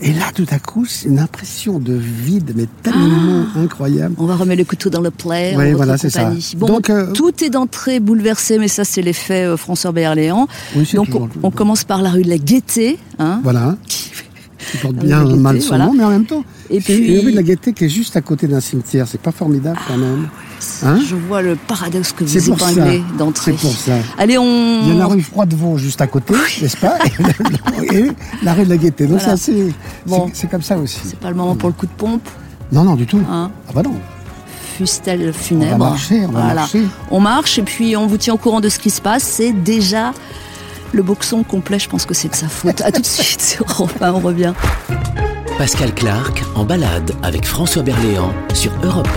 Et 0.00 0.12
là, 0.12 0.24
tout 0.34 0.46
à 0.50 0.58
coup, 0.58 0.84
c'est 0.84 1.06
une 1.08 1.20
impression 1.20 1.78
de 1.78 1.92
vide, 1.94 2.54
mais 2.56 2.66
tellement 2.82 3.44
Ah. 3.54 3.60
incroyable. 3.60 4.14
On 4.18 4.26
va 4.26 4.34
remettre 4.34 4.58
le 4.58 4.64
couteau 4.64 4.90
dans 4.90 5.00
le 5.00 5.10
plaid. 5.12 5.56
Oui, 5.56 5.72
voilà, 5.74 5.96
c'est 5.96 6.10
ça. 6.10 6.32
Bon, 6.56 6.66
Donc, 6.66 6.90
euh, 6.90 7.12
tout 7.12 7.44
est 7.44 7.50
d'entrée 7.50 8.00
bouleversé, 8.00 8.58
mais 8.58 8.66
ça, 8.68 8.82
c'est 8.84 9.02
l'effet 9.02 9.44
euh, 9.44 9.56
François 9.56 9.92
Berléand. 9.92 10.48
Oui, 10.74 10.88
Donc, 10.94 11.06
toujours 11.06 11.28
on, 11.42 11.50
commence 11.52 11.84
par 11.84 12.02
la 12.02 12.10
rue 12.10 12.22
de 12.22 12.28
la 12.30 12.38
Gaîté. 12.38 12.98
Hein, 13.20 13.40
Voilà, 13.44 13.76
qui- 13.86 14.10
qui 14.72 14.76
porte 14.78 14.96
bien 14.96 15.24
mal 15.24 15.60
son 15.62 15.68
voilà. 15.68 15.86
nom, 15.86 15.92
mais 15.94 16.04
en 16.04 16.10
même 16.10 16.24
temps, 16.26 16.44
Et 16.70 16.80
c'est 16.80 16.94
puis- 16.94 17.14
une 17.18 17.24
rue 17.26 17.30
de 17.30 17.36
la 17.36 17.42
Gaîté 17.44 17.72
qui 17.72 17.84
est 17.84 17.88
juste 17.88 18.16
à 18.16 18.22
côté 18.22 18.48
d'un 18.48 18.60
cimetière. 18.60 19.06
C'est 19.06 19.20
pas 19.20 19.32
formidable 19.32 19.78
quand 19.86 19.98
même. 19.98 20.28
Hein 20.84 20.98
Je 21.08 21.14
vois 21.14 21.42
le 21.42 21.54
paradoxe 21.56 22.12
que 22.12 22.24
vous 22.24 22.50
épinglez 22.50 23.02
d'entrée. 23.18 23.54
C'est 23.56 23.68
pour 23.68 23.76
ça. 23.76 23.92
Allez, 24.18 24.36
on. 24.38 24.82
Il 24.82 24.88
y 24.88 24.92
a 24.92 24.94
la 24.94 25.06
rue 25.06 25.20
Froidevaux 25.22 25.78
juste 25.78 26.00
à 26.00 26.06
côté, 26.06 26.34
n'est-ce 26.60 26.76
pas 26.76 26.98
et, 27.92 28.10
la 28.42 28.54
rue 28.54 28.64
de 28.64 28.70
la 28.70 28.76
Gaîté. 28.76 29.06
Donc 29.06 29.18
Voilà. 29.20 29.36
ça, 29.36 29.42
c'est 29.44 29.72
Bon. 30.06 30.30
comme 30.50 30.62
ça 30.62 30.76
aussi. 30.78 30.98
C'est 31.04 31.18
pas 31.18 31.30
le 31.30 31.36
moment 31.36 31.54
pour 31.54 31.68
le 31.68 31.74
coup 31.74 31.86
de 31.86 31.92
pompe. 31.92 32.28
Non, 32.72 32.84
non, 32.84 32.94
du 32.94 33.06
tout. 33.06 33.20
Hein. 33.30 33.50
Ah 33.68 33.72
bah 33.74 33.82
non. 33.82 33.94
Fustel 34.76 35.32
funèbre. 35.32 35.74
On 35.74 35.78
va 35.78 35.90
marcher, 35.90 36.20
on 36.26 36.32
va 36.32 36.40
Voilà. 36.40 36.54
marcher. 36.54 36.82
On 37.10 37.20
marche 37.20 37.58
et 37.58 37.62
puis 37.62 37.96
on 37.96 38.06
vous 38.06 38.16
tient 38.16 38.34
au 38.34 38.38
courant 38.38 38.60
de 38.60 38.68
ce 38.68 38.78
qui 38.78 38.90
se 38.90 39.00
passe. 39.02 39.22
C'est 39.22 39.52
déjà 39.52 40.12
le 40.92 41.02
boxon 41.02 41.42
complet. 41.42 41.78
Je 41.78 41.88
pense 41.88 42.06
que 42.06 42.14
c'est 42.14 42.28
de 42.28 42.34
sa 42.34 42.48
faute. 42.48 42.80
À 42.80 42.90
tout 42.90 43.02
de 43.02 43.06
suite 43.06 43.40
sur 43.42 43.64
Europe 43.68 43.92
1, 44.00 44.12
on 44.12 44.20
revient. 44.20 44.54
Pascal 45.58 45.94
Clark 45.94 46.42
en 46.54 46.64
balade 46.64 47.12
avec 47.22 47.44
François 47.46 47.82
Berléand 47.82 48.32
sur 48.54 48.72
Europe 48.82 49.08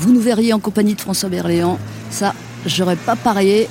Vous 0.00 0.12
nous 0.12 0.20
verriez 0.20 0.52
en 0.52 0.58
compagnie 0.58 0.94
de 0.94 1.00
François 1.00 1.28
Berléand. 1.28 1.78
Ça, 2.10 2.34
j'aurais 2.66 2.96
pas 2.96 3.16
parié. 3.16 3.68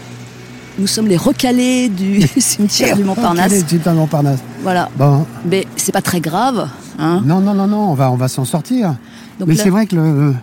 Nous 0.77 0.87
sommes 0.87 1.07
les 1.07 1.17
recalés 1.17 1.89
du 1.89 2.21
cimetière 2.37 2.95
du 2.95 3.03
Montparnasse. 3.03 3.51
Le 3.51 3.57
cimetière 3.67 3.93
du 3.93 3.99
Montparnasse 3.99 4.39
Voilà. 4.63 4.89
Bon, 4.97 5.25
Mais 5.45 5.65
c'est 5.75 5.91
pas 5.91 6.01
très 6.01 6.21
grave. 6.21 6.69
Hein 6.99 7.21
non, 7.25 7.39
non, 7.41 7.53
non, 7.53 7.67
non, 7.67 7.89
on 7.91 7.93
va, 7.95 8.11
on 8.11 8.15
va 8.15 8.27
s'en 8.27 8.45
sortir. 8.45 8.95
Donc 9.39 9.47
Mais 9.49 9.55
là- 9.55 9.63
c'est 9.63 9.69
vrai 9.69 9.85
que 9.87 9.95
le, 9.95 10.33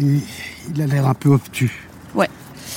il, 0.00 0.20
il 0.74 0.82
a 0.82 0.86
l'air 0.86 1.06
un 1.06 1.14
peu 1.14 1.28
obtus. 1.30 1.86
Ouais. 2.14 2.28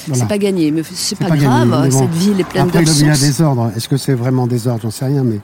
Voilà. 0.08 0.22
C'est 0.24 0.28
pas 0.28 0.38
gagné, 0.38 0.72
mais 0.72 0.82
c'est 0.92 1.18
pas, 1.18 1.26
pas 1.30 1.38
grave. 1.38 1.70
gagné, 1.70 1.84
mais 1.84 1.90
bon. 1.90 2.00
Cette 2.00 2.14
ville 2.14 2.40
est 2.40 2.44
pleine 2.44 2.68
Après, 2.68 2.84
de 2.84 2.90
il 2.92 3.06
y 3.06 3.08
a 3.08 3.12
ressources. 3.12 3.38
des 3.38 3.42
ordres. 3.44 3.72
Est-ce 3.76 3.88
que 3.88 3.98
c'est 3.98 4.14
vraiment 4.16 4.48
des 4.48 4.68
ordres 4.68 4.82
J'en 4.84 4.92
sais 4.92 5.06
rien, 5.06 5.24
mais 5.24 5.40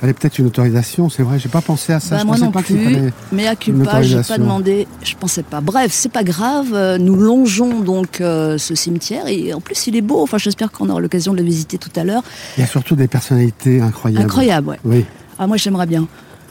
fallait 0.00 0.12
peut-être 0.12 0.38
une 0.38 0.46
autorisation. 0.46 1.08
C'est 1.08 1.22
vrai, 1.22 1.38
j'ai 1.38 1.48
pas 1.48 1.60
pensé 1.60 1.92
à 1.92 2.00
ça. 2.00 2.16
Bah, 2.16 2.20
je 2.22 2.26
moi 2.26 2.34
pensais 2.34 2.44
non 2.46 2.50
pas 2.52 2.62
plus. 2.62 2.76
fallait. 2.82 3.12
Mais 3.32 3.46
à 3.46 3.56
culpa, 3.56 4.02
j'ai 4.02 4.20
pas 4.22 4.38
demandé. 4.38 4.86
Je 5.02 5.14
pensais 5.18 5.42
pas. 5.42 5.60
Bref, 5.60 5.90
c'est 5.92 6.10
pas 6.12 6.24
grave. 6.24 6.68
euh, 6.74 6.98
Nous 6.98 7.16
longeons 7.16 7.80
donc 7.80 8.20
euh, 8.20 8.58
ce 8.58 8.74
cimetière 8.74 9.26
et 9.28 9.52
en 9.54 9.60
plus 9.60 9.86
il 9.86 9.96
est 9.96 10.00
beau. 10.02 10.22
Enfin, 10.22 10.38
j'espère 10.38 10.70
qu'on 10.72 10.88
aura 10.90 11.00
l'occasion 11.00 11.32
de 11.32 11.38
le 11.38 11.44
visiter 11.44 11.78
tout 11.78 11.90
à 11.96 12.04
l'heure. 12.04 12.22
Il 12.56 12.60
y 12.60 12.64
a 12.64 12.66
surtout 12.66 12.96
des 12.96 13.08
personnalités 13.08 13.80
incroyables. 13.80 14.24
Incroyable, 14.26 14.68
ouais. 14.70 14.78
Oui. 14.84 15.04
Ah, 15.38 15.46
moi 15.46 15.56
j'aimerais 15.56 15.86
bien. 15.86 16.06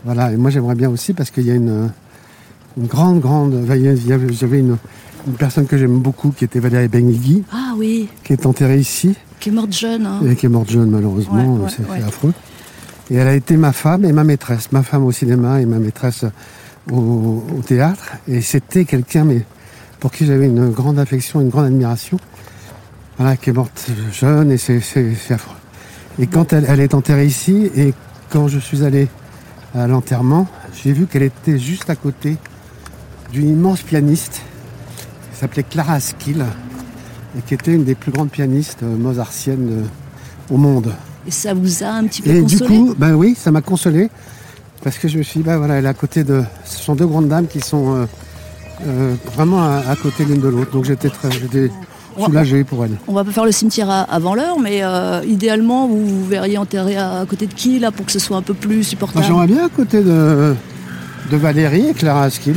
Voilà, 0.06 0.32
et 0.32 0.38
moi 0.38 0.50
j'aimerais 0.50 0.76
bien 0.76 0.90
aussi 0.90 1.14
parce 1.14 1.32
qu'il 1.32 1.46
y 1.48 1.52
a 1.52 1.56
une, 1.56 1.90
une 2.78 2.88
grande, 2.88 3.20
grande. 3.22 3.64
J'avais 3.68 4.60
une, 4.60 4.78
une 5.28 5.34
personne 5.38 5.66
que 5.66 5.78
j'aime 5.78 6.00
beaucoup 6.00 6.32
qui 6.32 6.44
était 6.44 6.60
Valérie 6.60 6.90
Benguigui, 6.90 7.44
Ah 7.54 7.74
oui, 7.78 8.10
qui 8.24 8.34
est 8.34 8.46
enterrée 8.46 8.80
ici 8.80 9.16
qui 9.40 9.50
est 9.50 9.52
morte 9.54 9.74
jeune. 9.74 10.06
hein. 10.06 10.22
et 10.30 10.36
qui 10.38 10.46
est 10.46 10.50
morte 10.50 10.70
jeune 10.72 10.90
malheureusement, 10.90 11.56
Ouais, 11.56 11.64
ouais. 11.66 11.70
c'est 11.98 12.04
affreux. 12.04 12.34
Et 13.12 13.16
elle 13.16 13.28
a 13.28 13.36
été 13.36 13.58
ma 13.58 13.74
femme 13.74 14.06
et 14.06 14.12
ma 14.12 14.24
maîtresse, 14.24 14.72
ma 14.72 14.84
femme 14.84 15.06
au 15.06 15.12
cinéma 15.12 15.62
et 15.62 15.66
ma 15.66 15.78
maîtresse 15.78 16.26
au, 16.92 17.44
théâtre. 17.66 18.14
Et 18.28 18.42
c'était 18.42 18.86
quelqu'un 18.86 19.28
pour 20.00 20.12
qui 20.12 20.26
j'avais 20.26 20.46
une 20.46 20.70
grande 20.70 21.00
affection, 21.00 21.42
une 21.42 21.50
grande 21.50 21.66
admiration. 21.66 22.18
Voilà, 23.18 23.38
qui 23.38 23.52
est 23.52 23.54
morte 23.54 23.90
jeune 24.12 24.52
et 24.52 24.58
c'est 24.58 24.82
affreux. 25.30 25.56
Et 26.20 26.28
quand 26.28 26.54
elle, 26.54 26.66
elle 26.68 26.80
est 26.80 26.94
enterrée 26.94 27.26
ici 27.26 27.70
et 27.76 27.94
quand 28.30 28.48
je 28.48 28.60
suis 28.60 28.84
allé 28.84 29.08
à 29.76 29.88
l'enterrement, 29.88 30.48
j'ai 30.84 30.94
vu 30.94 31.06
qu'elle 31.06 31.24
était 31.24 31.60
juste 31.60 31.90
à 31.90 31.96
côté 31.96 32.38
d'une 33.32 33.50
immense 33.50 33.82
pianiste 33.82 34.42
qui 35.32 35.40
s'appelait 35.40 35.64
Clara 35.64 35.94
Askill 35.94 36.46
et 37.38 37.42
qui 37.42 37.54
était 37.54 37.74
une 37.74 37.84
des 37.84 37.96
plus 37.96 38.12
grandes 38.12 38.30
pianistes 38.30 38.84
euh, 38.84 38.96
mozartiennes 38.96 39.84
euh, 39.84 40.54
au 40.54 40.58
monde. 40.58 40.94
Et 41.28 41.32
ça 41.32 41.54
vous 41.54 41.84
a 41.84 41.88
un 41.88 42.06
petit 42.06 42.22
peu 42.22 42.30
Et 42.30 42.42
du 42.42 42.60
coup, 42.60 42.94
ben 42.98 43.14
oui, 43.14 43.36
ça 43.38 43.52
m'a 43.52 43.62
consolé 43.62 44.10
parce 44.84 44.98
que 44.98 45.08
je 45.08 45.18
me 45.18 45.24
suis 45.24 45.40
dit, 45.40 45.46
ben 45.46 45.58
voilà, 45.58 45.76
elle 45.76 45.86
est 45.86 45.90
à 45.90 45.94
côté 45.94 46.24
de. 46.24 46.44
Ce 46.66 46.80
sont 46.84 46.96
deux 46.96 47.08
grandes 47.08 47.30
dames 47.30 47.48
qui 47.48 47.62
sont 47.62 47.96
euh, 47.96 48.06
euh, 48.86 49.16
vraiment 49.34 49.64
à, 49.64 49.82
à 49.90 49.96
côté 49.96 50.26
l'une 50.26 50.42
de 50.42 50.50
l'autre. 50.50 50.72
Donc 50.72 50.84
j'étais 50.84 51.10
très 51.10 51.32
j'étais 51.32 51.72
soulagé 52.22 52.64
pour 52.64 52.84
elle. 52.84 52.92
On 53.08 53.14
va 53.14 53.24
pas 53.24 53.32
faire 53.32 53.46
le 53.46 53.52
cimetière 53.52 53.90
avant 53.90 54.36
l'heure, 54.36 54.60
mais 54.60 54.84
euh, 54.84 55.22
idéalement, 55.26 55.88
vous 55.88 56.06
vous 56.06 56.26
verriez 56.26 56.58
enterré 56.58 56.98
à, 56.98 57.22
à 57.22 57.26
côté 57.26 57.48
de 57.48 57.54
qui, 57.54 57.80
là, 57.80 57.92
pour 57.92 58.06
que 58.06 58.12
ce 58.12 58.20
soit 58.20 58.38
un 58.38 58.42
peu 58.42 58.54
plus 58.54 58.84
supportable 58.84 59.26
J'aimerais 59.26 59.48
bien 59.48 59.66
à 59.66 59.70
côté 59.70 60.02
de, 60.04 60.54
de 61.32 61.38
Valérie 61.38 61.88
et 61.88 61.94
Clara 61.94 62.24
Askill. 62.24 62.56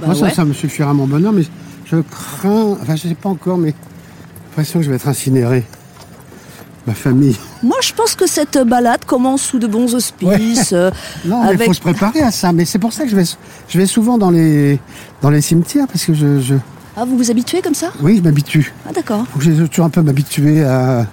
Bah 0.00 0.06
Moi, 0.06 0.14
ça, 0.14 0.22
ouais. 0.22 0.30
ça 0.30 0.44
me 0.44 0.52
suffira 0.54 0.90
à 0.90 0.94
mon 0.94 1.06
bonheur, 1.06 1.32
mais 1.32 1.42
je 1.84 1.96
crains, 1.96 2.76
enfin, 2.80 2.96
je 2.96 3.08
sais 3.08 3.14
pas 3.14 3.28
encore, 3.28 3.58
mais 3.58 3.74
l'impression 4.48 4.80
que 4.80 4.84
je 4.86 4.90
vais 4.90 4.96
être 4.96 5.08
incinéré. 5.08 5.64
Ma 6.86 6.94
famille. 6.94 7.36
Moi, 7.62 7.76
je 7.80 7.92
pense 7.92 8.16
que 8.16 8.26
cette 8.26 8.58
balade 8.58 9.04
commence 9.04 9.42
sous 9.42 9.58
de 9.60 9.68
bons 9.68 9.94
auspices. 9.94 10.72
euh, 10.72 10.90
Non, 11.24 11.44
mais 11.44 11.52
il 11.54 11.62
faut 11.64 11.72
se 11.74 11.80
préparer 11.80 12.20
à 12.22 12.32
ça. 12.32 12.52
Mais 12.52 12.64
c'est 12.64 12.80
pour 12.80 12.92
ça 12.92 13.04
que 13.04 13.10
je 13.10 13.14
vais, 13.16 13.24
je 13.68 13.78
vais 13.78 13.86
souvent 13.86 14.18
dans 14.18 14.30
les, 14.32 14.80
dans 15.20 15.30
les 15.30 15.40
cimetières 15.40 15.86
parce 15.86 16.04
que 16.04 16.12
je, 16.12 16.40
je- 16.40 16.54
Ah, 16.96 17.04
vous 17.04 17.16
vous 17.16 17.30
habituez 17.30 17.62
comme 17.62 17.74
ça? 17.74 17.92
Oui, 18.00 18.16
je 18.16 18.22
m'habitue. 18.22 18.72
Ah, 18.88 18.92
d'accord. 18.92 19.24
Faut 19.32 19.38
que 19.38 19.44
j'ai 19.44 19.54
toujours 19.68 19.84
un 19.86 19.90
peu 19.90 20.02
m'habituer 20.02 20.64
à. 20.64 21.06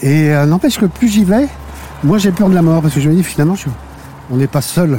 Et 0.00 0.30
euh, 0.32 0.46
n'empêche 0.46 0.78
que 0.78 0.86
plus 0.86 1.08
j'y 1.08 1.24
vais, 1.24 1.46
moi 2.02 2.16
j'ai 2.18 2.32
peur 2.32 2.48
de 2.48 2.54
la 2.54 2.62
mort 2.62 2.80
parce 2.80 2.94
que 2.94 3.00
je 3.00 3.08
me 3.10 3.14
dis 3.14 3.22
finalement, 3.22 3.54
je- 3.54 3.68
on 4.30 4.36
n'est 4.36 4.46
pas 4.46 4.62
seul. 4.62 4.98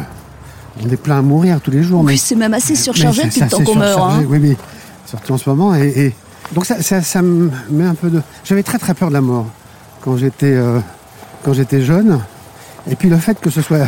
On 0.84 0.90
est 0.90 0.96
plein 0.98 1.18
à 1.20 1.22
mourir 1.24 1.60
tous 1.60 1.72
les 1.72 1.82
jours. 1.82 2.02
Oui, 2.02 2.14
mais- 2.14 2.18
c'est 2.18 2.36
même 2.36 2.54
assez 2.54 2.74
mais 2.74 2.80
surchargé 2.80 3.24
depuis 3.24 3.42
le 3.42 3.48
temps 3.48 3.64
qu'on 3.64 3.76
meurt. 3.76 4.00
hein. 4.00 4.24
Oui, 4.30 4.38
oui. 4.40 4.58
Surtout 5.08 5.34
en 5.34 5.38
ce 5.40 5.50
moment. 5.50 5.74
Et, 5.76 5.88
et- 5.88 6.14
donc 6.54 6.66
ça, 6.68 6.82
ça, 6.84 7.02
ça 7.02 7.24
me 7.24 7.50
met 7.72 7.86
un 7.86 7.96
peu 7.96 8.10
de. 8.12 8.22
J'avais 8.46 8.62
très 8.64 8.78
très 8.78 8.94
peur 8.94 9.10
de 9.10 9.14
la 9.14 9.22
mort 9.22 9.48
quand 10.04 10.18
j'étais 10.18 10.54
euh, 10.54 10.80
quand 11.44 11.54
j'étais 11.54 11.82
jeune. 11.82 12.20
Et 12.90 12.96
puis 12.96 13.10
le 13.10 13.18
fait 13.18 13.40
que 13.40 13.50
ce 13.50 13.62
soit. 13.62 13.88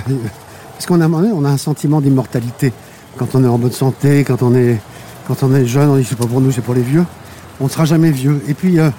Parce 0.74 0.86
qu'on 0.86 1.01
a, 1.01 1.07
on 1.07 1.45
a 1.45 1.50
un 1.50 1.57
sentiment 1.57 2.01
d'immortalité 2.01 2.72
quand 3.17 3.34
on 3.36 3.43
est 3.43 3.48
en 3.48 3.57
bonne 3.57 3.72
santé, 3.72 4.24
quand 4.25 4.41
on 4.41 4.53
est, 4.55 4.77
quand 5.27 5.41
on 5.43 5.53
est 5.55 5.65
jeune, 5.65 5.89
on 5.89 5.95
dit 5.95 6.03
c'est 6.03 6.17
pas 6.17 6.25
pour 6.27 6.41
nous, 6.41 6.51
c'est 6.51 6.62
pour 6.62 6.74
les 6.74 6.81
vieux. 6.81 7.05
On 7.62 7.65
ne 7.65 7.69
sera 7.69 7.86
jamais 7.86 8.12
vieux. 8.12 8.41
Et 8.50 8.53
puis, 8.53 8.77
euh, 8.79 8.89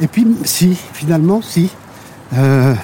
et 0.00 0.08
puis 0.08 0.26
si, 0.44 0.76
finalement, 0.92 1.40
si. 1.40 1.70
Euh, 2.36 2.74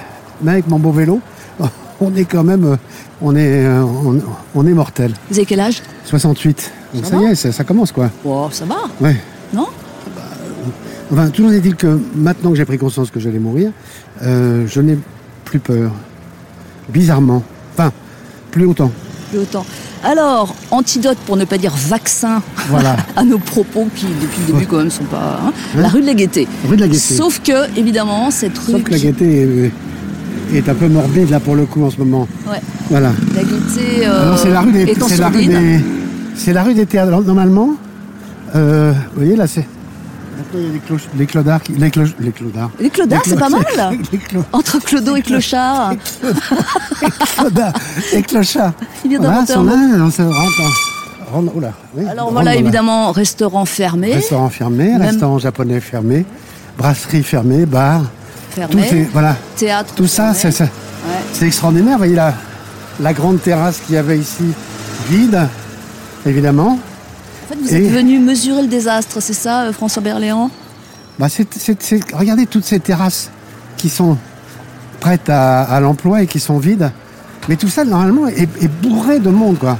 mais 0.43 0.53
avec 0.53 0.69
mon 0.69 0.79
beau 0.79 0.93
vélo, 0.93 1.21
on 2.01 2.15
est 2.15 2.25
quand 2.25 2.45
même. 2.45 2.77
On 3.23 3.35
est, 3.37 3.67
on, 3.69 4.21
on 4.55 4.67
est 4.67 4.73
mortel. 4.73 5.13
Vous 5.31 5.37
avez 5.39 5.47
quel 5.47 5.61
âge? 5.61 5.83
68. 6.05 6.73
Donc 6.95 7.05
Ça 7.05 7.17
y 7.17 7.25
est, 7.25 7.35
ça, 7.35 7.53
ça 7.53 7.65
commence 7.65 7.93
quoi. 7.93 8.11
Ça 8.53 8.65
va, 8.65 8.77
Ouais. 9.01 9.17
non? 9.53 9.67
Enfin, 11.13 11.29
toujours 11.31 11.53
est-il 11.53 11.75
que 11.75 11.99
maintenant 12.15 12.51
que 12.51 12.57
j'ai 12.57 12.65
pris 12.65 12.79
conscience 12.79 13.11
que 13.11 13.19
j'allais 13.21 13.39
mourir, 13.41 13.73
euh, 14.23 14.65
je 14.69 14.81
n'ai 14.81 14.97
plus 15.45 15.59
peur. 15.59 15.91
Bizarrement. 16.93 17.43
Enfin, 17.75 17.91
plus 18.51 18.65
autant. 18.67 18.91
Plus 19.31 19.41
autant. 19.41 19.65
Alors, 20.03 20.55
antidote 20.71 21.19
pour 21.27 21.37
ne 21.37 21.45
pas 21.45 21.59
dire 21.59 21.75
vaccin 21.77 22.43
Voilà. 22.69 22.97
à 23.17 23.25
nos 23.25 23.39
propos 23.39 23.87
qui, 23.95 24.07
depuis 24.07 24.41
le 24.49 24.53
début, 24.55 24.67
quand 24.67 24.79
même, 24.79 24.91
sont 24.91 25.05
pas. 25.05 25.41
hein. 25.45 25.53
Hein 25.77 25.81
La 25.81 25.89
rue 25.89 26.01
de 26.01 26.07
la 26.07 26.15
Gaîté. 26.15 26.47
Rue 26.69 26.77
de 26.77 26.81
la 26.83 26.89
Gaîté. 26.89 27.15
Sauf 27.15 27.41
que, 27.43 27.77
évidemment, 27.79 28.31
cette 28.31 28.57
rue. 28.59 28.73
Sauf 28.73 28.83
que 28.85 28.91
la 28.93 28.97
qui- 28.97 29.03
gaieté 29.05 29.71
est, 30.53 30.57
est 30.57 30.69
un 30.69 30.75
peu 30.75 30.89
morbide 30.89 31.29
là 31.31 31.39
pour 31.41 31.55
le 31.55 31.67
coup 31.67 31.85
en 31.85 31.91
ce 31.91 31.99
moment. 31.99 32.27
Ouais, 32.51 32.61
Voilà. 32.89 33.13
la 33.35 33.43
Gaîté. 33.43 34.07
euh, 34.07 34.23
Alors, 34.23 34.39
c'est 34.39 34.51
la 34.51 34.61
rue 34.63 34.73
des, 34.73 34.95
c'est 35.07 35.17
la 35.19 35.29
rue 35.29 35.43
sourdine. 35.45 35.51
des, 35.61 35.81
c'est 36.37 36.53
la 36.53 36.63
rue 36.63 36.75
des 36.75 36.87
théâtres. 36.87 37.23
Normalement, 37.23 37.71
euh, 38.55 38.93
vous 39.15 39.21
voyez 39.21 39.37
là, 39.37 39.47
c'est. 39.47 39.67
Maintenant, 40.41 40.61
il 40.61 40.67
y 40.67 40.71
a 40.71 40.73
les, 40.73 40.79
cloches, 40.81 41.03
les 41.17 41.27
clodards, 41.27 41.63
qui- 41.63 41.73
les, 41.75 41.91
cloches, 41.91 42.15
les 42.21 42.31
clodards. 42.33 42.71
Les 42.81 42.91
clodards, 42.91 43.23
Les 43.25 43.31
c'est 43.31 43.39
pas 43.39 43.49
mal 43.49 43.63
clo- 44.29 44.45
Entre 44.53 44.79
Clodo 44.81 45.17
et 45.17 45.23
Clochard. 45.23 45.95
clodards, 47.37 47.73
les 48.13 48.23
clochards. 48.23 48.73
Il 49.05 49.11
vient 49.11 49.21
d'inventer 49.21 49.53
un 49.53 49.55
sont 49.57 49.63
mot. 49.65 49.71
là, 49.71 50.05
on 50.05 50.11
se 50.11 50.23
rentre. 50.23 50.63
rentre- 51.33 51.57
oula, 51.57 51.73
oui, 51.95 52.05
Alors 52.09 52.33
voilà, 52.33 52.57
évidemment, 52.57 53.13
restaurant 53.13 53.65
fermé. 53.65 54.15
Restaurant 54.15 54.49
fermé, 54.51 54.85
Même- 54.93 55.03
restaurant 55.03 55.39
japonais 55.39 55.81
fermé, 55.81 56.25
brasserie 56.79 57.23
fermée, 57.23 57.67
bar. 57.67 58.01
Tout 58.03 58.61
fermé. 58.61 58.83
est, 58.83 59.09
voilà. 59.13 59.37
Théâtre. 59.57 59.95
Tout 59.95 60.07
ça, 60.09 60.33
fermé. 60.35 60.39
c'est, 60.41 60.51
c'est, 60.53 60.65
Ouais. 60.65 61.21
c'est 61.33 61.47
extraordinaire. 61.47 61.93
Vous 61.95 61.99
voyez 61.99 62.15
la, 62.17 62.35
la 63.01 63.13
grande 63.13 63.41
terrasse 63.41 63.79
qu'il 63.87 63.95
y 63.95 63.99
avait 63.99 64.19
ici, 64.19 64.45
vide, 65.09 65.47
évidemment. 66.27 66.79
Fait, 67.51 67.57
vous 67.61 67.75
Et- 67.75 67.87
êtes 67.87 67.93
venu 67.93 68.19
mesurer 68.21 68.63
le 68.63 68.69
désastre, 68.69 69.21
c'est 69.21 69.33
ça, 69.33 69.63
euh, 69.65 69.73
François 69.73 70.03
Berléand? 70.03 70.51
Bah, 71.19 71.27
c'est, 71.29 71.47
regardez 72.15 72.47
toutes 72.47 72.65
ces 72.65 72.81
terrasses 72.81 73.31
qui 73.77 73.89
sont 73.89 74.17
prêtes 75.01 75.29
à, 75.29 75.63
à 75.63 75.81
l'emploi 75.81 76.23
et 76.23 76.27
qui 76.27 76.41
sont 76.41 76.59
vides. 76.59 76.91
Mais 77.49 77.57
tout 77.57 77.69
ça, 77.69 77.85
normalement, 77.85 78.27
est, 78.29 78.43
est 78.63 78.69
bourré 78.83 79.19
de 79.19 79.31
monde, 79.31 79.59
quoi. 79.59 79.79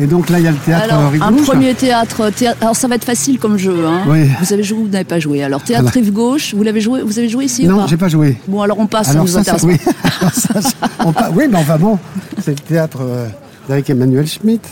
Et 0.00 0.06
donc 0.06 0.28
là, 0.28 0.38
il 0.38 0.44
y 0.44 0.48
a 0.48 0.50
le 0.52 0.56
théâtre 0.58 0.84
Alors, 0.92 1.06
un 1.06 1.08
Rive-Gauche. 1.08 1.46
premier 1.46 1.74
théâtre, 1.74 2.30
théâtre- 2.30 2.58
Alors, 2.60 2.76
ça 2.76 2.86
va 2.86 2.94
être 2.96 3.04
facile 3.04 3.38
comme 3.40 3.56
jeu. 3.56 3.84
Hein. 3.86 4.02
Oui. 4.06 4.28
Vous 4.40 4.52
avez 4.52 4.62
joué 4.62 4.78
ou 4.78 4.82
vous 4.84 4.88
n'avez 4.90 5.04
pas 5.04 5.18
joué? 5.18 5.42
Alors, 5.42 5.62
théâtre. 5.62 5.90
Rive 5.92 6.12
Gauche, 6.12 6.54
vous 6.54 6.62
l'avez 6.62 6.80
joué 6.80 7.02
Vous 7.02 7.18
avez 7.18 7.28
joué 7.28 7.46
ici 7.46 7.66
ou 7.66 7.70
Non, 7.70 7.86
j'ai 7.88 7.96
pas 7.96 8.08
joué. 8.08 8.36
Bon, 8.46 8.60
alors 8.62 8.78
on 8.78 8.86
passe, 8.86 9.08
Alors 9.08 9.28
ça, 9.28 9.40
oui. 9.64 9.76
pas. 9.78 9.90
Alors 10.20 10.34
ça, 10.34 10.60
ça- 10.60 10.70
on 11.04 11.12
pa- 11.12 11.30
oui, 11.34 11.44
mais 11.50 11.56
enfin 11.58 11.78
bon, 11.78 11.98
c'est 12.44 12.50
le 12.50 12.56
théâtre 12.66 12.98
euh, 13.00 13.26
avec 13.68 13.88
Emmanuel 13.90 14.26
Schmitt. 14.26 14.62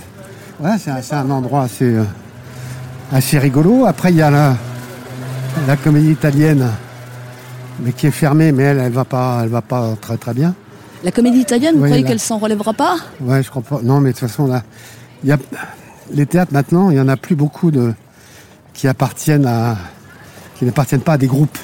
C'est 0.79 0.91
un, 0.91 1.03
c'est 1.03 1.15
un 1.15 1.31
endroit 1.31 1.63
assez, 1.65 1.85
euh, 1.85 2.05
assez 3.13 3.39
rigolo. 3.39 3.87
Après, 3.87 4.11
il 4.11 4.17
y 4.17 4.23
a 4.23 4.31
la, 4.31 4.57
la 5.67 5.77
comédie 5.77 6.11
italienne, 6.11 6.69
mais 7.81 7.93
qui 7.93 8.07
est 8.07 8.11
fermée, 8.11 8.53
mais 8.53 8.65
elle, 8.65 8.79
elle 8.79 8.93
va 8.93 9.05
pas, 9.05 9.41
elle 9.43 9.49
va 9.49 9.63
pas 9.63 9.95
très 10.01 10.17
très 10.17 10.35
bien. 10.35 10.55
La 11.05 11.11
comédie 11.13 11.41
italienne, 11.41 11.75
vous 11.77 11.83
Oui, 11.83 11.89
croyez 11.89 12.03
là. 12.03 12.09
qu'elle 12.09 12.21
s'en 12.21 12.39
relèvera 12.39 12.73
pas? 12.73 12.97
Ouais, 13.21 13.43
je 13.43 13.51
crois 13.51 13.63
pas. 13.63 13.81
Non, 13.83 14.01
mais 14.01 14.11
de 14.13 14.19
toute 14.19 14.29
façon 14.29 14.47
là, 14.47 14.63
il 15.23 15.29
y 15.29 15.33
a 15.33 15.39
les 16.13 16.27
théâtres 16.27 16.53
maintenant, 16.53 16.91
il 16.91 16.97
y 16.97 17.01
en 17.01 17.09
a 17.09 17.17
plus 17.17 17.37
beaucoup 17.37 17.71
de 17.71 17.93
qui 18.73 18.89
appartiennent 18.89 19.47
à, 19.47 19.77
qui 20.59 20.65
n'appartiennent 20.65 21.01
pas 21.03 21.15
à 21.15 21.19
des 21.19 21.27
groupes. 21.27 21.59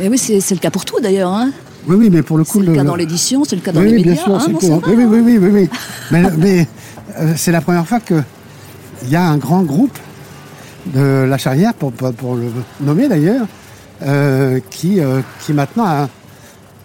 Et 0.00 0.04
Eh 0.06 0.08
oui, 0.08 0.18
c'est 0.18 0.50
le 0.54 0.58
cas 0.60 0.70
pour 0.70 0.84
tout 0.84 1.00
d'ailleurs. 1.00 1.32
Hein. 1.32 1.50
Oui, 1.86 1.96
oui, 1.96 2.10
mais 2.10 2.22
pour 2.22 2.36
le 2.38 2.44
coup, 2.44 2.60
C'est 2.60 2.66
le, 2.66 2.74
cas 2.74 2.82
le- 2.82 2.88
dans 2.88 2.96
l'édition, 2.96 3.44
c'est 3.44 3.56
le 3.56 3.62
cas 3.62 3.72
dans 3.72 3.80
oui, 3.80 3.86
les 3.86 3.92
oui, 3.92 3.98
médias. 4.04 4.12
bien 4.14 4.22
sûr, 4.24 4.34
hein, 4.36 4.40
c'est 4.44 4.52
non, 4.52 4.58
courant. 4.58 4.80
ça 4.80 4.86
va, 4.86 4.92
oui, 4.92 5.04
oui, 5.04 5.18
hein. 5.18 5.22
oui, 5.24 5.38
oui, 5.38 5.50
oui. 5.52 5.70
mais 6.10 6.22
mais, 6.36 6.68
euh, 7.18 7.32
c'est 7.36 7.52
la 7.52 7.60
première 7.60 7.86
fois 7.86 8.00
qu'il 8.00 8.22
y 9.08 9.16
a 9.16 9.24
un 9.24 9.36
grand 9.38 9.62
groupe 9.62 9.96
de 10.94 11.24
la 11.28 11.38
charrière, 11.38 11.74
pour, 11.74 11.92
pour, 11.92 12.12
pour 12.12 12.34
le 12.36 12.50
nommer 12.80 13.08
d'ailleurs, 13.08 13.46
euh, 14.02 14.60
qui, 14.70 15.00
euh, 15.00 15.20
qui 15.44 15.52
maintenant 15.52 15.84
a 15.84 16.08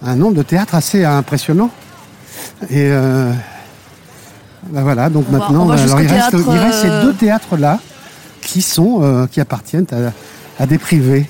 un, 0.05 0.15
nombre 0.15 0.35
de 0.35 0.43
théâtres 0.43 0.75
assez 0.75 1.03
impressionnant. 1.05 1.69
Et 2.69 2.87
euh, 2.91 3.31
ben 4.67 4.81
voilà, 4.81 5.09
donc 5.09 5.25
On 5.29 5.31
maintenant, 5.31 5.65
va 5.65 5.75
alors, 5.75 6.01
il, 6.01 6.07
reste, 6.07 6.31
théâtre, 6.31 6.47
il 6.51 6.57
reste 6.57 6.81
ces 6.81 6.89
deux 7.01 7.13
théâtres-là 7.13 7.79
qui 8.41 8.61
sont 8.61 9.27
qui 9.31 9.39
appartiennent 9.39 9.85
à, 9.91 10.63
à 10.63 10.65
des 10.65 10.77
privés. 10.77 11.27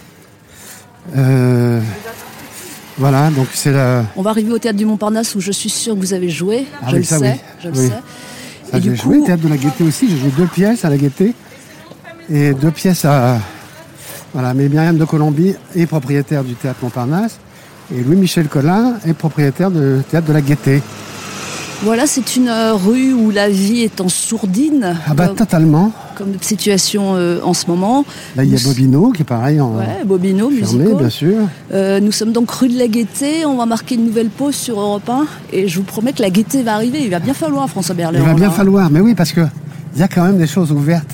Voilà, 2.98 3.32
donc 3.32 3.48
c'est 3.54 3.72
la. 3.72 4.04
On 4.16 4.22
va 4.22 4.30
arriver 4.30 4.52
au 4.52 4.60
théâtre 4.60 4.78
du 4.78 4.86
Montparnasse 4.86 5.34
où 5.36 5.42
je 5.42 5.52
suis 5.52 5.70
sûr 5.70 5.96
que 5.96 6.00
vous 6.00 6.14
avez 6.14 6.30
joué. 6.30 6.68
Ah 6.82 6.86
je 6.90 6.94
oui, 6.94 6.98
le 7.00 7.04
ça, 7.04 7.18
sais. 7.18 7.32
oui. 7.32 7.40
Je 7.64 7.68
le 7.70 7.74
Oui. 7.76 7.88
sais. 7.88 7.94
Ça, 8.72 8.78
Et 8.78 8.82
du 8.82 8.90
j'ai 8.92 8.96
joué 8.96 9.18
coup, 9.18 9.24
au 9.24 9.26
théâtre 9.26 9.44
de 9.44 9.48
la 9.50 9.58
Gaîté 9.58 9.84
aussi. 9.84 10.08
J'ai 10.10 10.18
joué 10.18 10.30
deux 10.38 10.46
pièces 10.46 10.86
à 10.86 10.90
la 10.90 10.98
Gaîté 10.98 11.34
et 12.30 12.54
deux 12.54 12.72
pièces 12.72 13.06
à. 13.06 13.38
Voilà, 14.34 14.54
mais 14.56 14.68
Myriam 14.68 14.98
de 14.98 15.06
Colombie 15.06 15.54
est 15.76 15.86
propriétaire 15.86 16.44
du 16.44 16.56
théâtre 16.56 16.80
Montparnasse 16.82 17.38
et 17.96 18.02
Louis-Michel 18.02 18.48
Collin 18.48 18.94
est 19.06 19.14
propriétaire 19.14 19.70
du 19.70 20.02
théâtre 20.10 20.28
de 20.28 20.34
la 20.34 20.42
Gaîté. 20.42 20.82
voilà, 21.84 22.08
c'est 22.08 22.36
une 22.36 22.48
euh, 22.48 22.74
rue 22.74 23.14
où 23.14 23.30
la 23.30 23.48
vie 23.50 23.82
est 23.82 24.02
en 24.02 24.10
sourdine, 24.10 24.96
Ah 25.08 25.14
bah 25.14 25.28
comme, 25.28 25.36
totalement. 25.36 25.92
comme 26.16 26.32
notre 26.32 26.46
situation 26.46 27.14
euh, 27.16 27.42
en 27.44 27.54
ce 27.54 27.68
moment. 27.68 28.06
Là 28.36 28.44
il 28.44 28.52
y 28.52 28.56
a 28.56 28.68
Bobino 28.68 29.12
qui 29.12 29.22
est 29.22 29.26
pareil 29.26 29.62
en 29.62 29.76
Ouais, 29.76 30.04
Bobino, 30.04 30.50
fermé 30.50 30.96
bien 30.98 31.10
sûr. 31.12 31.36
Euh, 31.72 32.00
nous 32.00 32.12
sommes 32.12 32.32
donc 32.32 32.50
rue 32.50 32.70
de 32.70 32.80
la 32.80 32.88
Gaîté. 32.88 33.46
On 33.46 33.58
va 33.58 33.68
marquer 33.68 33.94
une 33.96 34.06
nouvelle 34.06 34.30
pause 34.30 34.56
sur 34.56 34.80
Europe 34.80 35.08
1. 35.08 35.26
Et 35.52 35.68
je 35.68 35.78
vous 35.78 35.84
promets 35.86 36.14
que 36.14 36.24
la 36.24 36.32
Gaîté 36.32 36.64
va 36.64 36.74
arriver. 36.74 37.04
Il 37.04 37.12
va 37.12 37.20
bien 37.20 37.36
falloir, 37.36 37.70
François 37.70 37.94
Il 37.94 37.98
Berléand. 37.98 38.26
va 38.26 38.34
bien 38.34 38.48
là. 38.48 38.52
falloir, 38.52 38.90
mais 38.90 39.00
oui 39.02 39.14
parce 39.14 39.32
que 39.32 39.42
il 39.96 40.00
y 40.00 40.04
a 40.04 40.08
quand 40.08 40.24
même 40.24 40.40
des 40.40 40.48
choses 40.48 40.72
ouvertes. 40.72 41.12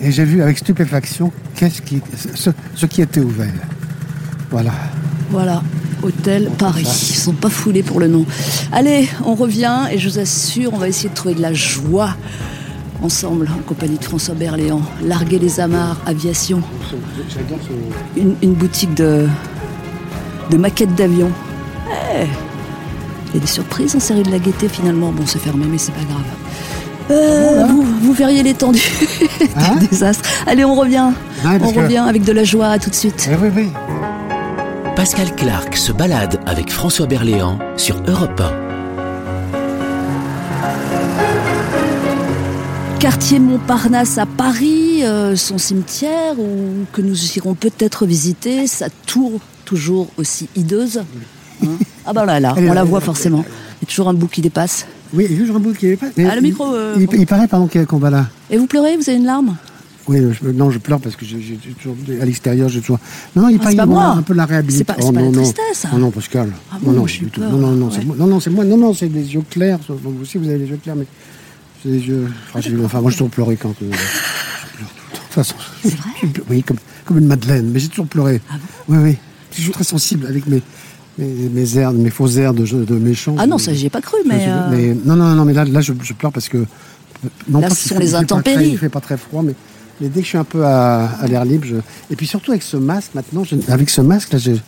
Et 0.00 0.12
j'ai 0.12 0.24
vu 0.24 0.42
avec 0.42 0.58
stupéfaction 0.58 1.32
qu'est-ce 1.54 1.80
qui 1.82 2.02
ce, 2.34 2.50
ce 2.74 2.86
qui 2.86 3.02
était 3.02 3.20
ouvert. 3.20 3.52
Voilà. 4.50 4.72
Voilà, 5.30 5.62
Hôtel 6.02 6.50
Paris. 6.56 6.82
Ils 6.84 7.16
sont 7.16 7.32
pas 7.32 7.50
foulés 7.50 7.82
pour 7.82 7.98
le 7.98 8.06
nom. 8.06 8.24
Allez, 8.72 9.08
on 9.24 9.34
revient 9.34 9.86
et 9.90 9.98
je 9.98 10.08
vous 10.08 10.18
assure, 10.18 10.72
on 10.74 10.78
va 10.78 10.88
essayer 10.88 11.08
de 11.08 11.14
trouver 11.14 11.34
de 11.34 11.42
la 11.42 11.52
joie 11.52 12.14
ensemble, 13.02 13.48
en 13.52 13.62
compagnie 13.62 13.98
de 13.98 14.04
François 14.04 14.34
Berléand. 14.34 14.82
Larguer 15.02 15.38
les 15.38 15.58
amarres, 15.60 16.00
aviation. 16.06 16.62
Une, 18.16 18.36
une 18.42 18.54
boutique 18.54 18.94
de, 18.94 19.26
de 20.50 20.56
maquettes 20.56 20.94
d'avions. 20.94 21.32
Eh, 22.14 22.26
Il 23.30 23.34
y 23.34 23.38
a 23.38 23.40
des 23.40 23.46
surprises 23.46 23.96
en 23.96 24.00
série 24.00 24.22
de 24.22 24.30
la 24.30 24.38
gaieté 24.38 24.68
finalement. 24.68 25.10
Bon, 25.10 25.24
c'est 25.26 25.40
fermé, 25.40 25.66
mais 25.68 25.78
c'est 25.78 25.92
pas 25.92 26.04
grave. 26.04 26.22
Euh, 27.10 27.64
vous, 27.66 27.82
vous 28.02 28.12
verriez 28.12 28.42
l'étendue 28.42 28.82
Hein 29.56 29.76
du 29.80 29.86
désastre. 29.88 30.28
Allez, 30.46 30.64
on 30.64 30.74
revient. 30.74 31.10
Ouais, 31.44 31.58
on 31.62 31.72
que- 31.72 31.78
revient 31.80 31.98
avec 31.98 32.24
de 32.24 32.32
la 32.32 32.44
joie. 32.44 32.68
À 32.68 32.78
tout 32.78 32.90
de 32.90 32.94
suite. 32.94 33.28
Eh 33.30 33.36
oui, 33.36 33.48
oui. 33.54 33.68
Pascal 34.96 35.34
Clark 35.36 35.76
se 35.76 35.92
balade 35.92 36.40
avec 36.46 36.70
François 36.72 37.06
Berléand 37.06 37.58
sur 37.76 38.02
Europe 38.08 38.40
1. 38.40 38.66
quartier 42.98 43.38
Montparnasse 43.38 44.18
à 44.18 44.26
Paris, 44.26 45.04
euh, 45.04 45.36
son 45.36 45.58
cimetière, 45.58 46.38
ou 46.38 46.86
que 46.92 47.02
nous 47.02 47.16
irons 47.36 47.54
peut-être 47.54 48.06
visiter, 48.06 48.66
sa 48.66 48.88
tour 49.06 49.40
toujours 49.64 50.08
aussi 50.16 50.48
hideuse. 50.56 51.02
Hein 51.62 51.68
ah 52.04 52.12
ben 52.12 52.24
là, 52.24 52.40
là, 52.40 52.54
on 52.58 52.72
la 52.72 52.84
voit 52.84 53.00
forcément. 53.00 53.44
Il 53.80 53.84
y 53.84 53.84
a 53.84 53.88
toujours 53.88 54.08
un 54.08 54.14
bout 54.14 54.28
qui 54.28 54.40
dépasse. 54.40 54.86
Oui, 55.14 55.26
juste 55.34 55.52
un 55.54 55.58
bout 55.58 55.72
qui 55.72 55.86
est 55.88 55.96
pas. 55.96 56.06
Ah, 56.18 56.20
le 56.34 56.36
il- 56.38 56.42
micro, 56.42 56.74
euh, 56.74 56.94
il, 56.98 57.06
bon. 57.06 57.12
il 57.18 57.26
paraît, 57.26 57.48
pardon, 57.48 57.66
qu'il 57.66 57.76
y 57.78 57.80
a 57.80 57.82
un 57.82 57.86
combat 57.86 58.10
là. 58.10 58.28
Et 58.50 58.58
vous 58.58 58.66
pleurez 58.66 58.96
Vous 58.96 59.08
avez 59.08 59.18
une 59.18 59.24
larme? 59.26 59.56
Oui, 60.08 60.18
je- 60.40 60.48
non, 60.50 60.70
je 60.70 60.78
pleure 60.78 61.00
parce 61.00 61.16
que 61.16 61.24
j'ai 61.26 61.58
toujours 61.80 61.96
à 62.20 62.24
l'extérieur, 62.24 62.68
j'ai 62.68 62.80
toujours. 62.80 63.00
Non, 63.34 63.48
il 63.48 63.56
Ah, 63.60 63.64
pas, 63.64 63.70
c'est 63.70 63.76
pas 63.76 63.82
il- 63.84 63.88
moi. 63.88 64.04
un 64.06 64.22
peu 64.22 64.34
la 64.34 64.44
C'est 64.44 64.50
réhabilitation. 64.50 64.94
pas- 64.94 65.02
c'est 65.06 65.12
pas 65.12 65.20
la 65.22 65.32
tristesse. 65.32 65.86
Non, 65.92 65.98
non, 65.98 66.10
Pascal. 66.12 66.52
Ah 66.70 66.76
bon, 66.80 66.86
non, 66.92 66.92
non, 66.92 66.98
moi, 67.00 67.08
tout. 67.32 67.40
peur. 67.40 67.50
Non, 67.50 67.58
non, 67.58 67.70
non, 67.72 67.88
Ouais. 67.88 68.04
moi. 68.04 68.16
Non, 68.16 68.26
non, 68.28 68.40
c'est 68.40 68.50
moi. 68.50 68.64
Non, 68.64 68.76
non, 68.76 68.94
c'est 68.94 69.08
des 69.08 69.34
yeux 69.34 69.42
clairs. 69.50 69.78
Vous 69.88 70.14
aussi, 70.22 70.38
vous 70.38 70.48
avez 70.48 70.58
les 70.58 70.66
yeux 70.66 70.78
clairs, 70.82 70.94
mais 70.96 71.06
c'est 71.82 71.88
des 71.90 71.98
yeux. 72.06 72.28
Enfin, 72.50 72.60
j'ai- 72.60 72.76
enfin, 72.84 73.00
moi, 73.00 73.10
j'ai 73.10 73.16
toujours 73.16 73.30
pleuré 73.30 73.56
quand. 73.56 73.70
euh, 73.70 73.72
je 73.82 73.86
pleure 73.88 73.98
tout 74.78 74.78
le 74.78 74.84
temps. 74.84 75.12
De 75.12 75.18
toute 75.24 75.32
façon. 75.34 75.54
C'est 75.82 75.94
vrai 75.96 76.10
je 76.22 76.40
Oui, 76.50 76.62
comme, 76.62 76.76
comme 77.04 77.18
une 77.18 77.26
madeleine, 77.26 77.70
mais 77.72 77.80
j'ai 77.80 77.88
toujours 77.88 78.06
pleuré. 78.06 78.40
Ah 78.48 78.54
bon? 78.88 78.94
Oui, 78.94 78.98
oui. 79.02 79.16
Je 79.50 79.54
suis 79.56 79.62
toujours 79.64 79.74
très 79.74 79.84
sensible 79.84 80.26
avec 80.26 80.46
mes, 80.46 80.62
mes, 81.18 81.26
mes 81.48 81.78
airs, 81.78 81.92
mes 81.92 82.10
faux 82.10 82.28
airs 82.28 82.54
de, 82.54 82.64
de 82.66 82.94
méchants. 82.94 83.36
Ah 83.38 83.46
non, 83.46 83.58
ça, 83.58 83.72
j'y 83.72 83.86
ai 83.86 83.90
pas 83.90 84.00
cru, 84.00 84.18
mais. 84.26 84.44
euh, 84.48 84.68
Mais 84.70 84.96
non, 85.04 85.16
non, 85.16 85.34
non, 85.34 85.44
mais 85.44 85.52
là, 85.52 85.64
là 85.64 85.80
je, 85.80 85.92
je 86.02 86.12
pleure 86.12 86.32
parce 86.32 86.48
que. 86.48 86.58
Non, 87.48 87.60
Là, 87.60 87.68
pas 87.68 87.74
ce 87.74 87.88
sont 87.88 87.98
les 87.98 88.14
intempéries. 88.14 88.56
très- 88.56 88.68
Il 88.68 88.78
fait 88.78 88.88
pas 88.90 89.00
très 89.00 89.16
froid, 89.16 89.42
mais, 89.42 89.54
mais 90.00 90.08
dès 90.08 90.20
que 90.20 90.24
je 90.24 90.28
suis 90.28 90.38
un 90.38 90.44
peu 90.44 90.64
à, 90.64 91.06
à 91.06 91.26
l'air 91.26 91.44
libre, 91.44 91.64
je... 91.66 91.76
et 92.10 92.16
puis 92.16 92.26
surtout 92.26 92.50
avec 92.50 92.62
ce 92.62 92.76
masque 92.76 93.12
maintenant, 93.14 93.42
je- 93.44 93.56
avec 93.72 93.88
ce 93.90 94.00
masque 94.02 94.32
là, 94.32 94.38
j'ai- 94.38 94.60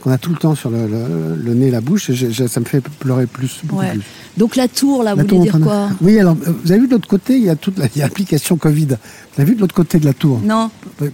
qu'on 0.00 0.10
a 0.10 0.16
tout 0.16 0.30
le 0.30 0.36
temps 0.36 0.54
sur 0.54 0.70
le, 0.70 0.86
le- 0.86 1.36
le 1.44 1.54
nez, 1.54 1.70
la 1.70 1.82
bouche, 1.82 2.10
je- 2.10 2.30
je- 2.30 2.46
ça 2.46 2.58
me 2.60 2.64
fait 2.64 2.80
pleurer 3.00 3.26
plus, 3.26 3.60
beaucoup 3.64 3.82
Ouais. 3.82 3.90
plus. 3.92 4.02
Donc 4.36 4.56
la 4.56 4.68
tour, 4.68 5.02
là, 5.02 5.14
La 5.14 5.22
vous 5.22 5.28
tour 5.28 5.38
voulez 5.40 5.50
dire 5.50 5.60
quoi 5.60 5.88
Oui, 6.00 6.18
alors 6.18 6.36
euh, 6.46 6.52
vous 6.64 6.70
avez 6.72 6.80
vu 6.80 6.86
de 6.86 6.92
l'autre 6.92 7.08
côté, 7.08 7.36
il 7.36 7.42
y 7.44 7.50
a 7.50 7.56
toute 7.56 7.78
la- 7.78 7.86
il 7.86 7.98
y 7.98 8.02
a 8.02 8.06
l'application 8.06 8.56
Covid. 8.56 8.86
Vous 8.86 9.40
avez 9.42 9.44
vu 9.50 9.56
de 9.56 9.60
l'autre 9.60 9.74
côté 9.74 9.98
de 9.98 10.04
la 10.06 10.12
tour 10.14 10.40
Non. 10.42 10.70
Moi, 11.00 11.10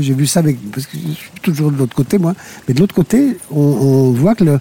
J'ai 0.00 0.14
vu 0.14 0.26
ça 0.26 0.40
avec 0.40 0.58
parce 0.70 0.86
que 0.86 0.96
je 0.96 1.12
suis 1.12 1.30
toujours 1.42 1.72
de 1.72 1.76
l'autre 1.78 1.94
côté 1.96 2.18
moi, 2.18 2.34
mais 2.68 2.74
de 2.74 2.80
l'autre 2.80 2.94
côté, 2.94 3.36
on, 3.50 3.60
on 3.60 4.10
voit 4.12 4.34
que 4.34 4.44
le- 4.44 4.60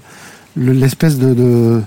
le- 0.55 0.73
l'espèce 0.73 1.17
de, 1.17 1.33
de- 1.33 1.81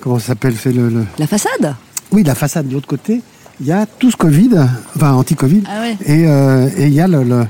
comment 0.00 0.18
ça 0.18 0.28
s'appelle, 0.28 0.54
c'est 0.62 0.72
le- 0.72 0.88
le 0.90 1.04
La 1.18 1.26
façade 1.26 1.74
oui, 2.12 2.22
la 2.22 2.34
façade 2.36 2.68
de 2.68 2.74
l'autre 2.74 2.86
côté, 2.86 3.22
il 3.60 3.66
y 3.66 3.72
a 3.72 3.86
tout 3.86 4.10
ce 4.10 4.16
Covid, 4.16 4.50
enfin 4.94 5.12
anti-Covid, 5.14 5.62
Ah 5.66 5.80
ouais. 5.80 5.96
et 6.06 6.28
euh, 6.28 6.68
et 6.76 6.86
il 6.86 6.92
y 6.94 7.00
a 7.00 7.08
le, 7.08 7.24
le- 7.24 7.46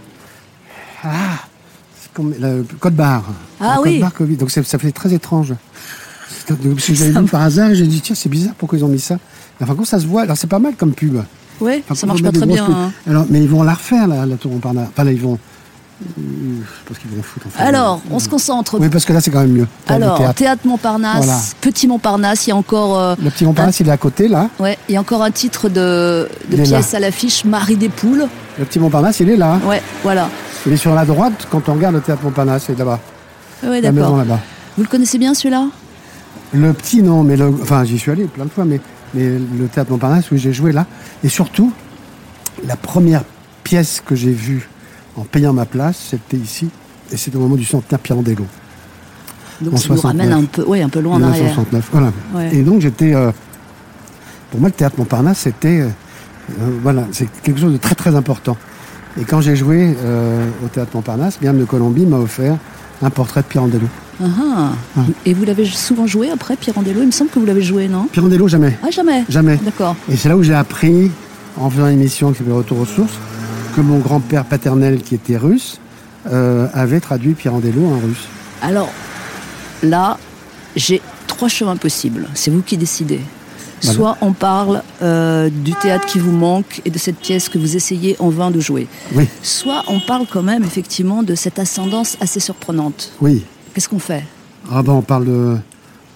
ah, 1.02 1.40
comme 2.14 2.32
le 2.38 2.64
code 2.80 2.94
barre. 2.94 3.24
Ah 3.60 3.74
le 3.76 3.82
oui. 3.82 3.90
Code 3.94 4.00
barre 4.00 4.14
Covid. 4.14 4.36
Donc 4.36 4.50
ça 4.50 4.62
fait 4.62 4.92
très 4.92 5.12
étrange. 5.12 5.52
Parce 6.48 6.86
que 6.86 6.94
J'avais 6.94 7.10
vu 7.12 7.24
par 7.26 7.42
hasard 7.42 7.74
j'ai 7.74 7.86
dit 7.86 8.00
tiens 8.00 8.14
c'est 8.14 8.28
bizarre 8.28 8.54
pourquoi 8.58 8.78
ils 8.78 8.84
ont 8.84 8.88
mis 8.88 9.00
ça. 9.00 9.16
Enfin 9.62 9.74
quand 9.76 9.84
ça 9.84 9.98
se 10.00 10.06
voit, 10.06 10.22
alors 10.22 10.36
c'est 10.36 10.46
pas 10.48 10.58
mal 10.58 10.74
comme 10.76 10.92
pub. 10.92 11.16
Oui, 11.60 11.82
Enfin, 11.84 11.94
ça 11.94 12.06
marche 12.06 12.22
pas 12.22 12.32
très 12.32 12.46
bien. 12.46 12.66
hein. 12.68 12.90
Alors 13.08 13.26
mais 13.30 13.40
ils 13.40 13.48
vont 13.48 13.62
la 13.62 13.74
refaire 13.74 14.08
la, 14.08 14.26
la 14.26 14.36
tour 14.36 14.50
Montparnasse. 14.52 14.88
Enfin 14.92 15.04
là 15.04 15.12
ils 15.12 15.20
vont. 15.20 15.34
euh, 16.02 16.06
Je 16.18 16.88
pense 16.88 16.98
qu'ils 16.98 17.10
vont 17.10 17.22
foutre. 17.22 17.46
enfin, 17.46 17.64
Alors, 17.64 17.94
euh, 18.04 18.08
on 18.14 18.18
se 18.18 18.28
concentre. 18.28 18.78
Oui 18.80 18.88
parce 18.88 19.04
que 19.04 19.12
là 19.12 19.20
c'est 19.20 19.30
quand 19.30 19.40
même 19.40 19.52
mieux. 19.52 19.66
Alors, 19.86 20.18
théâtre. 20.18 20.34
théâtre 20.34 20.66
Montparnasse, 20.66 21.24
Voilà. 21.24 21.40
Petit 21.60 21.86
Montparnasse, 21.86 22.46
il 22.46 22.50
y 22.50 22.52
a 22.52 22.56
encore. 22.56 22.98
euh, 22.98 23.14
Le 23.22 23.30
petit 23.30 23.44
Montparnasse 23.44 23.78
il 23.80 23.88
est 23.88 23.92
à 23.92 23.96
côté 23.96 24.26
là. 24.26 24.50
Ouais, 24.58 24.76
il 24.88 24.94
y 24.94 24.96
a 24.96 25.00
encore 25.00 25.22
un 25.22 25.30
titre 25.30 25.68
de, 25.68 26.28
de 26.50 26.54
Il 26.56 26.60
est 26.60 26.64
là. 26.66 26.78
pièce 26.78 26.94
à 26.94 26.98
l'affiche, 27.00 27.44
Marie 27.44 27.76
des 27.76 27.88
Poules. 27.88 28.26
Le 28.58 28.64
petit 28.64 28.80
Montparnasse 28.80 29.20
il 29.20 29.30
est 29.30 29.36
là. 29.36 29.58
Ouais, 29.64 29.80
voilà. 30.02 30.28
Il 30.66 30.72
est 30.72 30.76
sur 30.76 30.94
la 30.94 31.04
droite 31.04 31.46
quand 31.50 31.68
on 31.68 31.74
regarde 31.74 31.94
le 31.94 32.00
théâtre 32.00 32.24
Montparnasse, 32.24 32.64
c'est 32.66 32.76
là-bas. 32.78 32.98
Ouais, 33.62 33.80
La 33.80 33.92
maison 33.92 34.06
d'accord. 34.06 34.18
là-bas. 34.18 34.40
Vous 34.76 34.82
le 34.82 34.88
connaissez 34.88 35.18
bien 35.18 35.34
celui-là? 35.34 35.66
Le 36.52 36.72
petit, 36.72 37.02
non, 37.02 37.22
mais 37.24 37.36
le, 37.36 37.48
enfin, 37.62 37.84
j'y 37.84 37.98
suis 37.98 38.10
allé 38.10 38.24
plein 38.24 38.44
de 38.44 38.50
fois, 38.50 38.64
mais, 38.64 38.80
mais 39.14 39.38
le 39.58 39.66
théâtre 39.66 39.90
Montparnasse, 39.90 40.30
oui, 40.30 40.38
j'ai 40.38 40.52
joué 40.52 40.72
là. 40.72 40.86
Et 41.24 41.28
surtout, 41.28 41.72
la 42.66 42.76
première 42.76 43.24
pièce 43.64 44.02
que 44.04 44.14
j'ai 44.14 44.30
vue 44.32 44.68
en 45.16 45.22
payant 45.22 45.52
ma 45.52 45.64
place, 45.66 45.96
c'était 46.10 46.36
ici, 46.36 46.68
et 47.12 47.16
c'était 47.16 47.36
au 47.36 47.40
moment 47.40 47.56
du 47.56 47.64
centenaire 47.64 47.98
Pirandello, 47.98 48.46
Donc 49.60 49.74
En 49.74 49.76
ça 49.76 49.88
nous 49.90 49.96
69. 49.96 50.02
ramène 50.04 50.32
un 50.32 50.44
peu, 50.46 50.62
ouais, 50.64 50.82
un 50.82 50.88
peu 50.88 51.00
loin 51.00 51.16
en 51.16 51.22
arrière. 51.22 51.44
1969. 51.56 51.88
Voilà. 51.92 52.12
Ouais. 52.34 52.54
Et 52.56 52.62
donc, 52.62 52.80
j'étais. 52.80 53.14
euh, 53.14 53.30
pour 54.50 54.60
moi, 54.60 54.68
le 54.68 54.74
théâtre 54.74 54.96
Montparnasse, 54.98 55.38
c'était. 55.40 55.80
euh, 55.80 55.88
euh, 56.60 56.70
voilà, 56.82 57.04
c'est 57.12 57.26
quelque 57.42 57.58
chose 57.60 57.72
de 57.72 57.78
très, 57.78 57.94
très 57.94 58.14
important. 58.14 58.56
Et 59.20 59.24
quand 59.24 59.40
j'ai 59.40 59.56
joué 59.56 59.96
euh, 60.04 60.46
au 60.64 60.68
théâtre 60.68 60.90
Montparnasse, 60.94 61.38
Guillaume 61.40 61.58
de 61.58 61.64
Colombie 61.64 62.04
m'a 62.06 62.18
offert 62.18 62.56
un 63.02 63.10
portrait 63.10 63.40
de 63.42 63.46
Pirandello. 63.46 63.86
Ah, 64.22 64.72
ah. 64.96 65.00
Et 65.26 65.34
vous 65.34 65.44
l'avez 65.44 65.64
souvent 65.66 66.06
joué 66.06 66.30
après, 66.30 66.56
Pirandello 66.56 67.00
Il 67.00 67.06
me 67.06 67.10
semble 67.12 67.30
que 67.30 67.38
vous 67.38 67.46
l'avez 67.46 67.62
joué, 67.62 67.88
non 67.88 68.06
Pirandello, 68.06 68.48
jamais. 68.48 68.78
Ah, 68.82 68.90
jamais 68.90 69.24
Jamais. 69.28 69.56
D'accord. 69.64 69.96
Et 70.10 70.16
c'est 70.16 70.28
là 70.28 70.36
où 70.36 70.42
j'ai 70.42 70.54
appris, 70.54 71.10
en 71.56 71.68
faisant 71.70 71.88
une 71.88 72.00
émission 72.00 72.32
qui 72.32 72.38
s'appelait 72.38 72.54
Retour 72.54 72.80
aux 72.80 72.86
sources, 72.86 73.14
que 73.74 73.80
mon 73.80 73.98
grand-père 73.98 74.44
paternel, 74.44 75.00
qui 75.02 75.14
était 75.14 75.36
russe, 75.36 75.80
euh, 76.30 76.68
avait 76.72 77.00
traduit 77.00 77.32
Pirandello 77.34 77.84
en 77.86 77.98
russe. 77.98 78.26
Alors, 78.62 78.90
là, 79.82 80.18
j'ai 80.76 81.00
trois 81.26 81.48
chemins 81.48 81.76
possibles. 81.76 82.28
C'est 82.34 82.50
vous 82.50 82.62
qui 82.62 82.76
décidez. 82.76 83.20
Voilà. 83.82 83.96
Soit 83.98 84.16
on 84.22 84.32
parle 84.32 84.82
euh, 85.02 85.50
du 85.52 85.72
théâtre 85.74 86.06
qui 86.06 86.18
vous 86.18 86.30
manque 86.32 86.80
et 86.86 86.90
de 86.90 86.96
cette 86.98 87.16
pièce 87.18 87.50
que 87.50 87.58
vous 87.58 87.76
essayez 87.76 88.16
en 88.18 88.30
vain 88.30 88.50
de 88.50 88.58
jouer. 88.58 88.86
Oui, 89.14 89.28
Soit 89.42 89.82
on 89.88 90.00
parle 90.00 90.24
quand 90.30 90.42
même 90.42 90.64
effectivement 90.64 91.22
de 91.22 91.34
cette 91.34 91.58
ascendance 91.58 92.16
assez 92.20 92.40
surprenante. 92.40 93.12
oui. 93.20 93.44
Qu'est-ce 93.74 93.88
qu'on 93.88 93.98
fait 93.98 94.22
Ah 94.72 94.82
ben 94.82 94.92
on 94.92 95.02
parle 95.02 95.24
de, 95.26 95.56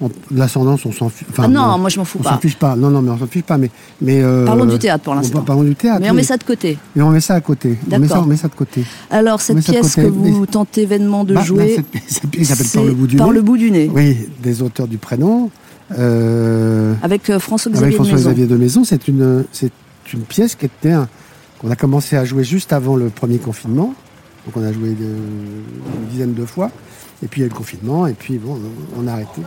on- 0.00 0.10
l'ascendance, 0.30 0.86
on 0.86 0.92
s'en 0.92 1.08
fiche. 1.08 1.26
enfin, 1.30 1.42
Ah 1.46 1.48
non, 1.48 1.76
moi 1.78 1.90
je 1.90 1.98
m'en 1.98 2.04
fous 2.04 2.18
on 2.20 2.22
pas. 2.22 2.30
s'en 2.34 2.38
fiche 2.38 2.56
pas. 2.56 2.76
Non, 2.76 2.88
non, 2.90 3.02
mais 3.02 3.10
on 3.10 3.18
s'en 3.18 3.26
fiche 3.26 3.42
pas. 3.42 3.58
Mais, 3.58 3.70
mais 4.00 4.22
euh, 4.22 4.44
Parlons 4.46 4.64
du 4.64 4.78
théâtre 4.78 5.02
pour 5.04 5.12
on- 5.12 5.16
l'instant. 5.16 5.42
Parlons 5.42 5.64
du 5.64 5.74
théâtre. 5.74 6.00
Mais 6.00 6.10
on 6.10 6.14
met 6.14 6.22
ça 6.22 6.36
de 6.36 6.44
côté. 6.44 6.78
Mais 6.94 7.02
on 7.02 7.10
met 7.10 7.20
ça 7.20 7.34
à 7.34 7.40
côté. 7.40 7.76
On 7.86 7.98
met 7.98 8.06
ça, 8.06 8.14
D'accord. 8.14 8.24
on 8.24 8.28
met 8.28 8.36
ça 8.36 8.48
de 8.48 8.54
côté. 8.54 8.84
Alors 9.10 9.40
cette 9.40 9.58
pièce 9.64 9.96
que 9.96 10.02
vous 10.02 10.40
Mais- 10.40 10.46
tentez 10.46 10.86
vainement 10.86 11.24
de 11.24 11.34
Bah, 11.34 11.42
jouer, 11.42 11.76
là, 11.76 11.82
cette- 11.92 12.02
cette 12.12 12.30
pièce 12.30 12.48
s'appelle 12.48 12.66
Par 12.72 12.84
le 12.84 12.92
bout 12.94 13.06
du 13.08 13.16
Par 13.16 13.26
nez. 13.28 13.32
le 13.34 13.42
bout 13.42 13.56
du 13.56 13.70
nez, 13.70 13.90
Oui, 13.92 14.16
des 14.42 14.62
auteurs 14.62 14.86
du 14.88 14.98
prénom. 14.98 15.50
euh, 15.98 16.94
avec 17.02 17.28
euh, 17.30 17.38
François-Xavier 17.38 17.86
avec 17.86 17.96
de 17.96 18.02
Maison. 18.02 18.10
François-Xavier 18.14 18.46
de 18.46 18.56
Maison, 18.56 18.84
c'est 18.84 19.08
une, 19.08 19.44
c'est 19.52 19.72
une 20.12 20.20
pièce 20.20 20.54
qui 20.54 20.66
était 20.66 20.94
qu'on 21.58 21.70
a 21.70 21.76
commencé 21.76 22.16
à 22.16 22.24
jouer 22.24 22.44
juste 22.44 22.72
avant 22.72 22.94
le 22.94 23.08
premier 23.08 23.38
confinement. 23.38 23.94
Donc 24.46 24.56
on 24.56 24.62
a 24.66 24.72
joué 24.72 24.90
de- 24.90 25.04
une 25.04 26.08
dizaine 26.10 26.34
de 26.34 26.44
fois. 26.44 26.70
Et 27.22 27.26
puis 27.26 27.40
il 27.40 27.42
y 27.42 27.44
a 27.44 27.46
eu 27.46 27.50
le 27.50 27.56
confinement, 27.56 28.06
et 28.06 28.12
puis 28.12 28.38
bon, 28.38 28.56
on 28.98 29.06
a 29.08 29.12
arrêté. 29.12 29.42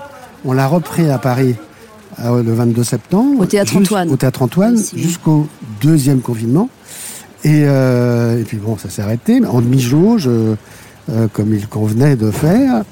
On 0.46 0.52
l'a 0.54 0.68
repris 0.68 1.10
à 1.10 1.18
Paris 1.18 1.56
euh, 2.20 2.44
le 2.44 2.54
22 2.54 2.84
septembre. 2.84 3.40
Au 3.42 3.46
Théâtre 3.46 3.78
Antoine. 3.78 4.10
Au 4.10 4.18
Théâtre 4.18 4.42
Antoine, 4.42 4.78
jusqu'au 4.96 5.48
deuxième 5.82 6.20
confinement. 6.20 6.70
Et, 7.44 7.64
euh, 7.66 8.40
et 8.40 8.44
puis 8.44 8.58
bon, 8.58 8.78
ça 8.78 8.90
s'est 8.90 9.02
arrêté, 9.02 9.44
en 9.46 9.62
demi-jauge, 9.62 10.26
euh, 10.28 10.56
euh, 11.10 11.28
comme 11.32 11.54
il 11.56 11.68
convenait 11.68 12.16
de 12.16 12.30
faire. 12.30 12.84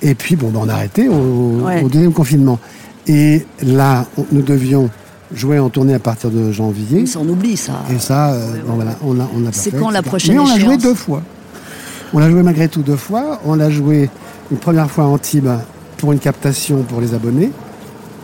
Et 0.00 0.14
puis 0.14 0.36
bon, 0.36 0.48
ben, 0.50 0.60
on 0.62 0.68
a 0.68 0.74
arrêté 0.74 1.08
au, 1.08 1.62
Ouais. 1.66 1.82
au 1.82 1.88
deuxième 1.88 2.12
confinement. 2.12 2.58
Et 3.06 3.44
là, 3.62 4.06
on- 4.16 4.24
nous 4.32 4.42
devions 4.42 4.88
jouer 5.34 5.58
en 5.58 5.68
tournée 5.68 5.94
à 5.94 5.98
partir 5.98 6.30
de 6.30 6.52
janvier. 6.52 7.04
On 7.18 7.28
oublie 7.28 7.56
ça. 7.56 7.72
Et 7.94 7.98
ça, 7.98 8.30
euh, 8.32 8.46
bon, 8.66 8.74
voilà, 8.74 8.92
on 9.04 9.18
a, 9.20 9.28
on 9.36 9.46
a 9.46 9.52
C'est 9.52 9.70
quand 9.72 9.90
la 9.90 10.02
prochaine 10.02 10.34
Mais 10.34 10.40
on 10.40 10.46
l'a 10.46 10.58
joué 10.58 10.76
deux 10.76 10.94
fois. 10.94 11.22
On 12.14 12.18
l'a 12.18 12.30
joué 12.30 12.42
malgré 12.42 12.68
tout 12.68 12.82
deux 12.82 12.96
fois. 12.96 13.40
On 13.44 13.54
l'a 13.54 13.70
joué 13.70 14.10
une 14.50 14.58
première 14.58 14.90
fois 14.90 15.04
à 15.04 15.06
Antibes 15.06 15.48
pour 15.96 16.12
une 16.12 16.18
captation 16.18 16.82
pour 16.82 17.00
les 17.00 17.14
abonnés. 17.14 17.50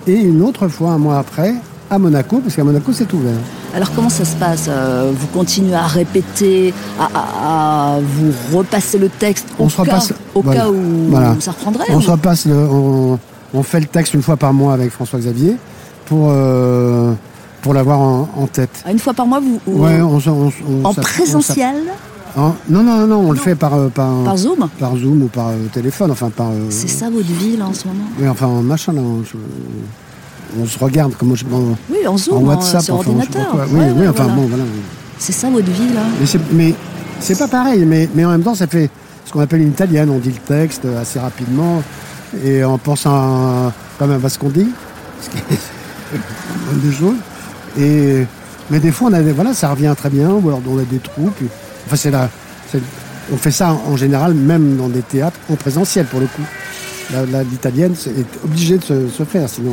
Et 0.06 0.14
une 0.14 0.42
autre 0.42 0.68
fois, 0.68 0.90
un 0.92 0.98
mois 0.98 1.18
après, 1.18 1.54
à 1.90 1.98
Monaco, 1.98 2.38
parce 2.40 2.54
qu'à 2.54 2.64
Monaco, 2.64 2.92
c'est 2.92 3.10
ouvert. 3.12 3.32
Alors 3.74 3.90
comment 3.94 4.08
ça 4.10 4.24
se 4.24 4.36
passe 4.36 4.66
Euh, 4.68 5.12
Vous 5.14 5.26
continuez 5.28 5.74
à 5.74 5.86
répéter, 5.86 6.72
à, 6.98 7.04
à- 7.14 7.94
à 7.96 8.00
vous 8.00 8.58
repasser 8.58 8.98
le 8.98 9.08
texte 9.08 9.46
au, 9.58 9.68
se 9.68 9.76
cas, 9.76 9.82
repasse- 9.82 10.12
au 10.34 10.42
voilà. 10.42 10.60
cas 10.62 10.68
où 10.70 10.74
Voilà. 11.10 11.36
ça 11.40 11.50
reprendrait 11.52 11.84
On 11.90 11.96
ou- 11.96 12.00
se 12.02 12.10
repasse, 12.10 12.46
le, 12.46 12.54
on, 12.54 13.18
on 13.54 13.62
fait 13.62 13.80
le 13.80 13.86
texte 13.86 14.14
une 14.14 14.22
fois 14.22 14.36
par 14.36 14.52
mois 14.54 14.72
avec 14.74 14.90
François 14.90 15.18
Xavier 15.18 15.56
pour, 16.08 16.28
euh, 16.30 17.12
pour 17.62 17.74
l'avoir 17.74 18.00
en, 18.00 18.28
en 18.36 18.46
tête. 18.46 18.82
Ah, 18.86 18.92
Une 18.92 18.98
fois 18.98 19.14
par 19.14 19.26
mois, 19.26 19.40
vous 19.40 19.60
ou- 19.66 19.82
Ouais, 19.84 20.00
on, 20.00 20.16
on, 20.16 20.52
on 20.70 20.84
en 20.84 20.94
présentiel, 20.94 21.74
on 21.76 21.86
s'app- 21.86 22.38
en- 22.38 22.54
non, 22.68 22.82
non, 22.82 23.06
non, 23.06 23.16
on 23.28 23.32
le 23.32 23.38
fait 23.38 23.54
par, 23.54 23.74
euh, 23.74 23.88
par, 23.88 24.10
par 24.24 24.36
Zoom 24.36 24.68
par 24.78 24.96
Zoom 24.96 25.22
ou 25.22 25.26
par 25.26 25.48
euh, 25.48 25.54
téléphone, 25.72 26.10
enfin 26.10 26.30
par. 26.30 26.48
C'est 26.70 26.88
ça 26.88 27.10
votre 27.10 27.26
vie 27.26 27.56
là 27.56 27.66
en 27.66 27.74
ce 27.74 27.86
moment 27.88 28.04
Oui, 28.18 28.28
enfin, 28.28 28.46
en 28.46 28.62
machin, 28.62 28.92
là, 28.92 29.00
on, 29.00 29.22
je- 29.24 29.36
on 30.60 30.66
se 30.66 30.78
regarde 30.78 31.14
comme 31.16 31.34
je, 31.36 31.44
en, 31.46 31.74
Oui, 31.90 32.06
en 32.06 32.16
Zoom, 32.16 32.36
en- 32.38 32.40
WhatsApp, 32.42 32.82
sur 32.82 32.94
enfin, 32.96 33.10
ordinateur. 33.10 33.50
quoi. 33.50 33.64
Oui, 33.70 33.80
Ouais, 33.80 33.86
oui, 33.94 34.00
ouais, 34.02 34.08
enfin, 34.08 34.24
voilà. 34.24 34.36
bon, 34.40 34.46
voilà. 34.48 34.64
C'est 35.18 35.32
ça 35.32 35.50
votre 35.50 35.70
vie 35.70 35.92
là 35.94 36.02
Mais 36.20 36.26
c'est, 36.26 36.52
mais 36.52 36.74
c'est 37.20 37.36
pas 37.38 37.48
pareil, 37.48 37.84
mais, 37.84 38.08
mais 38.14 38.24
en 38.24 38.30
même 38.30 38.42
temps, 38.42 38.54
ça 38.54 38.66
fait 38.66 38.88
ce 39.24 39.32
qu'on 39.32 39.40
appelle 39.40 39.60
une 39.62 39.70
italienne. 39.70 40.08
On 40.10 40.18
dit 40.18 40.30
le 40.30 40.36
texte 40.56 40.84
assez 40.84 41.18
rapidement 41.18 41.82
et 42.44 42.62
en 42.62 42.78
pensant 42.78 43.10
à, 43.14 43.72
quand 43.98 44.06
même 44.06 44.24
à 44.24 44.28
ce 44.28 44.38
qu'on 44.38 44.48
dit, 44.50 44.68
ce 45.20 45.28
qui 45.30 45.36
est 45.38 45.40
une 45.40 45.56
bonne 45.56 45.58
des 46.74 46.92
choses. 46.92 47.16
Et, 47.78 48.24
mais 48.70 48.80
des 48.80 48.92
fois, 48.92 49.08
on 49.10 49.12
a 49.14 49.22
voilà, 49.22 49.54
ça 49.54 49.70
revient 49.70 49.94
très 49.96 50.10
bien, 50.10 50.30
ou 50.30 50.48
alors 50.48 50.60
on 50.68 50.78
a 50.78 50.82
des 50.82 50.98
trous. 50.98 51.30
Puis, 51.36 51.46
enfin, 51.86 51.96
c'est 51.96 52.10
la, 52.10 52.28
on 53.32 53.36
fait 53.36 53.50
ça 53.50 53.72
en 53.86 53.96
général, 53.96 54.34
même 54.34 54.76
dans 54.76 54.88
des 54.88 55.02
théâtres 55.02 55.38
en 55.50 55.56
présentiel 55.56 56.06
pour 56.06 56.20
le 56.20 56.26
coup. 56.26 56.42
L'italienne 57.50 57.94
est 58.06 58.44
obligée 58.44 58.76
de 58.76 58.82
se, 59.08 59.24
faire, 59.24 59.48
sinon. 59.48 59.70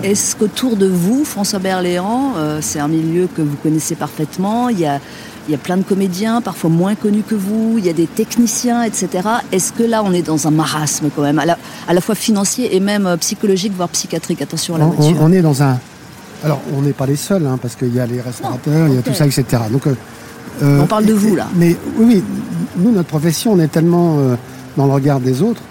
on- 0.00 0.02
Est-ce 0.02 0.34
qu'autour 0.34 0.74
de 0.74 0.86
vous, 0.86 1.22
François 1.22 1.58
Berléand, 1.58 2.32
euh, 2.38 2.60
c'est 2.62 2.80
un 2.80 2.88
milieu 2.88 3.26
que 3.36 3.42
vous 3.42 3.56
connaissez 3.62 3.94
parfaitement, 3.94 4.70
il 4.70 4.80
y 4.80 4.86
a, 4.86 4.98
il 5.48 5.52
y 5.52 5.54
a 5.54 5.58
plein 5.58 5.78
de 5.78 5.82
comédiens, 5.82 6.42
parfois 6.42 6.68
moins 6.68 6.94
connus 6.94 7.22
que 7.26 7.34
vous, 7.34 7.76
il 7.78 7.86
y 7.86 7.88
a 7.88 7.94
des 7.94 8.06
techniciens, 8.06 8.82
etc. 8.82 9.08
Est-ce 9.50 9.72
que 9.72 9.82
là, 9.82 10.02
on 10.04 10.12
est 10.12 10.20
dans 10.22 10.46
un 10.46 10.50
marasme 10.50 11.08
quand 11.14 11.22
même, 11.22 11.38
à 11.38 11.46
la, 11.46 11.56
à 11.88 11.94
la 11.94 12.00
fois 12.02 12.14
financier 12.14 12.76
et 12.76 12.80
même 12.80 13.06
euh, 13.06 13.16
psychologique, 13.16 13.72
voire 13.74 13.88
psychiatrique? 13.88 14.42
Attention 14.42 14.74
à 14.74 14.78
la 14.78 14.84
on, 14.86 14.90
voiture. 14.90 15.16
on- 15.20 15.26
on 15.26 15.32
est 15.32 15.40
dans 15.40 15.62
un. 15.62 15.78
Alors, 16.44 16.60
on 16.76 16.82
n'est 16.82 16.92
pas 16.92 17.06
les 17.06 17.16
seuls, 17.16 17.46
hein, 17.46 17.58
parce 17.60 17.74
qu'il 17.76 17.94
y 17.94 17.98
a 17.98 18.06
les 18.06 18.20
restaurateurs, 18.20 18.88
il 18.88 18.94
y 18.94 18.98
a 18.98 19.02
tout 19.02 19.14
ça, 19.14 19.26
etc. 19.26 19.44
Donc, 19.72 19.86
euh, 19.88 20.80
on 20.82 20.86
parle 20.86 21.06
de 21.06 21.14
vous, 21.14 21.34
là. 21.34 21.46
Mais 21.56 21.74
oui, 21.96 22.22
nous, 22.76 22.92
notre 22.92 23.08
profession, 23.08 23.52
on 23.54 23.58
est 23.58 23.68
tellement 23.68 24.18
dans 24.76 24.86
le 24.86 24.92
regard 24.92 25.18
des 25.18 25.40
autres 25.42 25.62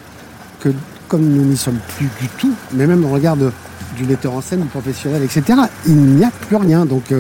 que 0.60 0.70
comme 1.08 1.22
nous 1.24 1.44
n'y 1.44 1.56
sommes 1.56 1.80
plus 1.98 2.10
du 2.20 2.28
tout, 2.38 2.52
mais 2.74 2.86
même 2.88 3.02
dans 3.02 3.10
le 3.10 3.14
regard 3.14 3.38
du 3.38 4.04
metteur 4.06 4.34
en 4.34 4.42
scène, 4.42 4.62
du 4.62 4.68
professionnel, 4.68 5.22
etc., 5.24 5.60
il 5.86 5.96
n'y 5.96 6.24
a 6.26 6.32
plus 6.32 6.56
rien. 6.58 6.86
Donc, 6.86 7.14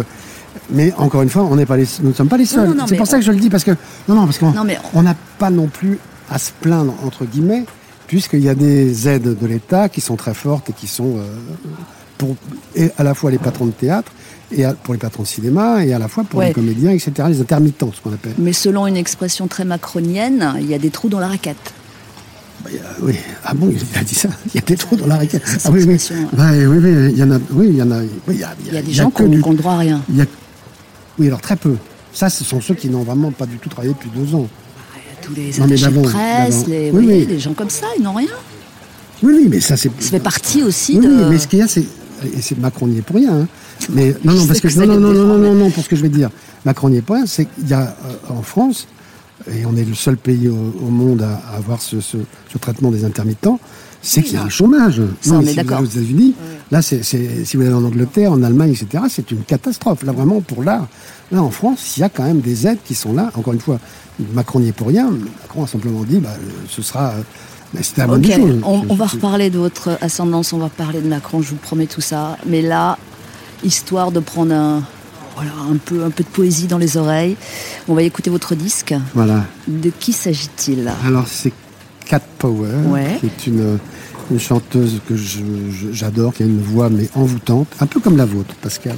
mais 0.69 0.93
encore 0.97 1.21
une 1.21 1.29
fois, 1.29 1.43
on 1.43 1.57
pas 1.65 1.77
les, 1.77 1.87
nous 2.01 2.09
ne 2.09 2.13
sommes 2.13 2.27
pas 2.27 2.37
les 2.37 2.45
seuls. 2.45 2.75
C'est 2.87 2.95
pour 2.95 3.07
ça 3.07 3.17
que 3.17 3.23
je 3.23 3.31
le 3.31 3.39
dis 3.39 3.49
parce 3.49 3.63
que 3.63 3.71
non, 4.07 4.15
non, 4.15 4.25
parce 4.25 4.37
qu'on 4.37 5.01
n'a 5.03 5.15
pas 5.39 5.49
non 5.49 5.67
plus 5.67 5.99
à 6.29 6.39
se 6.39 6.51
plaindre 6.59 6.93
entre 7.05 7.25
guillemets, 7.25 7.65
puisqu'il 8.07 8.41
y 8.41 8.49
a 8.49 8.55
des 8.55 9.07
aides 9.07 9.37
de 9.37 9.47
l'État 9.47 9.89
qui 9.89 10.01
sont 10.01 10.15
très 10.15 10.33
fortes 10.33 10.69
et 10.69 10.73
qui 10.73 10.87
sont 10.87 11.17
euh, 11.17 11.21
pour 12.17 12.35
et 12.75 12.91
à 12.97 13.03
la 13.03 13.13
fois 13.13 13.31
les 13.31 13.37
patrons 13.37 13.67
de 13.67 13.71
théâtre 13.71 14.11
et 14.51 14.63
pour 14.83 14.93
les 14.93 14.99
patrons 14.99 15.23
de 15.23 15.27
cinéma 15.27 15.85
et 15.85 15.93
à 15.93 15.99
la 15.99 16.07
fois 16.07 16.23
pour 16.23 16.41
les 16.41 16.53
comédiens, 16.53 16.91
etc. 16.91 17.11
Les 17.29 17.41
intermittents, 17.41 17.91
ce 17.93 18.01
qu'on 18.01 18.13
appelle. 18.13 18.33
Mais 18.37 18.53
selon 18.53 18.87
une 18.87 18.97
expression 18.97 19.47
très 19.47 19.65
macronienne, 19.65 20.53
il 20.59 20.67
y 20.67 20.73
a 20.73 20.79
des 20.79 20.89
trous 20.89 21.09
dans 21.09 21.19
la 21.19 21.27
raquette. 21.27 21.73
Bah, 22.63 22.71
oui, 23.01 23.15
ah 23.43 23.53
bon, 23.53 23.69
il 23.69 23.99
a 23.99 24.03
dit 24.03 24.15
ça. 24.15 24.29
Il 24.47 24.55
y 24.55 24.57
a 24.57 24.65
des 24.65 24.75
trous 24.75 24.95
dans 24.95 25.07
la 25.07 25.17
raquette. 25.17 25.43
Ah 25.65 25.69
oui, 25.71 25.83
oui. 25.87 25.97
Bah, 26.33 26.49
oui, 26.53 26.65
oui, 26.65 27.09
il 27.11 27.17
y 27.17 27.23
en 27.23 27.31
a. 27.31 27.39
Oui, 27.51 27.67
il 27.69 27.77
y 27.77 27.81
en 27.81 27.91
a. 27.91 28.01
il, 28.03 28.39
y 28.39 28.43
a, 28.77 28.81
des 28.81 28.93
gens 28.93 29.11
qui 29.11 29.21
ont 29.21 29.29
le 29.29 29.57
droit 29.57 29.73
à 29.73 29.77
rien. 29.77 30.01
Oui, 31.19 31.27
alors 31.27 31.41
très 31.41 31.55
peu. 31.55 31.75
Ça, 32.13 32.29
ce 32.29 32.43
sont 32.43 32.61
ceux 32.61 32.73
qui 32.73 32.89
n'ont 32.89 33.03
vraiment 33.03 33.31
pas 33.31 33.45
du 33.45 33.57
tout 33.57 33.69
travaillé 33.69 33.93
depuis 33.93 34.09
deux 34.15 34.35
ans. 34.35 34.47
Tous 35.21 35.33
les 35.33 35.61
attachés 35.61 35.87
de 35.87 36.01
presse, 36.01 36.67
les, 36.67 36.91
oui, 36.91 37.25
les 37.25 37.39
gens 37.39 37.53
comme 37.53 37.69
ça, 37.69 37.87
ils 37.97 38.03
n'ont 38.03 38.13
rien. 38.13 38.31
Oui, 39.23 39.33
oui, 39.35 39.47
mais 39.49 39.59
ça, 39.59 39.75
c'est. 39.77 39.91
Ça 40.01 40.11
fait 40.11 40.19
partie 40.19 40.63
aussi 40.63 40.97
de. 40.97 41.07
Oui, 41.07 41.23
mais 41.29 41.37
ce 41.37 41.47
qu'il 41.47 41.59
y 41.59 41.61
a, 41.61 41.67
c'est. 41.67 41.85
Et 42.23 42.41
c'est 42.41 42.57
Macron 42.57 42.87
n'y 42.87 42.99
est 42.99 43.01
pour 43.01 43.15
rien. 43.17 43.41
Hein. 43.41 43.47
Mais 43.91 44.15
non, 44.23 44.33
non, 44.33 44.47
parce 44.47 44.59
que, 44.59 44.67
non, 44.79 44.87
non, 44.87 44.99
non, 44.99 45.13
non, 45.13 45.37
non, 45.37 45.53
non, 45.53 45.69
pour 45.69 45.83
ce 45.83 45.89
que 45.89 45.95
je 45.95 46.01
vais 46.01 46.09
dire, 46.09 46.29
Macron 46.65 46.89
n'y 46.89 46.97
est 46.97 47.01
pour 47.01 47.15
rien, 47.15 47.25
c'est 47.25 47.45
qu'il 47.45 47.67
y 47.67 47.73
a 47.73 47.81
euh, 48.05 48.33
en 48.33 48.41
France, 48.41 48.87
et 49.51 49.65
on 49.65 49.75
est 49.75 49.85
le 49.85 49.93
seul 49.93 50.17
pays 50.17 50.47
au, 50.47 50.89
monde 50.89 51.21
à, 51.21 51.55
avoir 51.55 51.81
ce, 51.81 51.99
ce, 52.01 52.17
traitement 52.59 52.89
des 52.89 53.05
intermittents, 53.05 53.59
c'est 54.07 54.23
qu'il 54.23 54.33
y 54.33 54.37
a 54.37 54.43
un 54.43 54.49
chômage. 54.49 55.01
Ça, 55.21 55.35
on 55.35 55.41
est 55.41 55.53
d'accord. 55.53 55.81
Aux 55.81 55.85
États-Unis, 55.85 56.33
là, 56.71 56.81
c'est, 56.81 57.03
si 57.03 57.57
vous 57.57 57.63
allez 57.63 57.73
en 57.73 57.83
Angleterre, 57.83 58.31
en 58.31 58.41
Allemagne, 58.41 58.71
etc., 58.71 59.03
c'est 59.09 59.31
une 59.31 59.43
catastrophe. 59.43 60.03
Là, 60.03 60.13
vraiment, 60.13 60.41
pour 60.41 60.63
l'art. 60.63 60.87
Là, 61.31 61.43
en 61.43 61.51
France, 61.51 61.97
il 61.97 62.01
y 62.01 62.03
a 62.03 62.09
quand 62.09 62.23
même 62.23 62.39
des 62.39 62.67
aides 62.67 62.79
qui 62.85 62.95
sont 62.95 63.13
là. 63.13 63.31
Encore 63.35 63.53
une 63.53 63.59
fois, 63.59 63.79
Macron 64.33 64.59
n'y 64.59 64.69
est 64.69 64.71
pour 64.73 64.87
rien. 64.87 65.11
Macron 65.41 65.65
a 65.65 65.67
simplement 65.67 66.03
dit, 66.03 66.19
bah, 66.19 66.35
ce 66.69 66.81
sera. 66.81 67.13
Bah, 67.73 67.79
c'était 67.83 68.01
chose. 68.33 68.61
On, 68.63 68.83
on, 68.87 68.95
va 68.95 69.07
reparler 69.07 69.49
de 69.49 69.59
votre 69.59 69.97
ascendance, 69.99 70.53
on 70.53 70.57
va 70.57 70.69
parler 70.69 71.01
de 71.01 71.07
Macron, 71.07 71.41
je 71.41 71.49
vous 71.49 71.57
promets 71.57 71.87
tout 71.87 71.99
ça. 71.99 72.37
Mais 72.45 72.61
là, 72.61 72.97
histoire 73.61 74.13
de 74.13 74.21
prendre 74.21 74.53
un, 74.53 74.83
voilà, 75.35 75.51
un 75.69 75.75
peu, 75.75 76.05
un 76.05 76.09
peu 76.09 76.23
de 76.23 76.29
poésie 76.29 76.67
dans 76.67 76.77
les 76.77 76.95
oreilles. 76.95 77.35
On 77.89 77.93
va 77.93 78.03
écouter 78.03 78.29
votre 78.29 78.55
disque. 78.55 78.95
Voilà. 79.13 79.43
De 79.67 79.89
qui 79.89 80.13
s'agit-il? 80.13 80.89
Alors, 81.05 81.27
c'est 81.27 81.51
Cat 82.07 82.21
Power, 82.39 82.69
qui 83.19 83.25
est 83.25 83.47
une, 83.47 83.77
une 84.31 84.39
chanteuse 84.39 85.01
que 85.07 85.15
j'adore, 85.91 86.33
qui 86.33 86.43
a 86.43 86.45
une 86.45 86.61
voix 86.61 86.89
mais 86.89 87.09
envoûtante, 87.15 87.67
un 87.79 87.85
peu 87.85 87.99
comme 87.99 88.17
la 88.17 88.25
vôtre, 88.25 88.55
Pascal. 88.61 88.95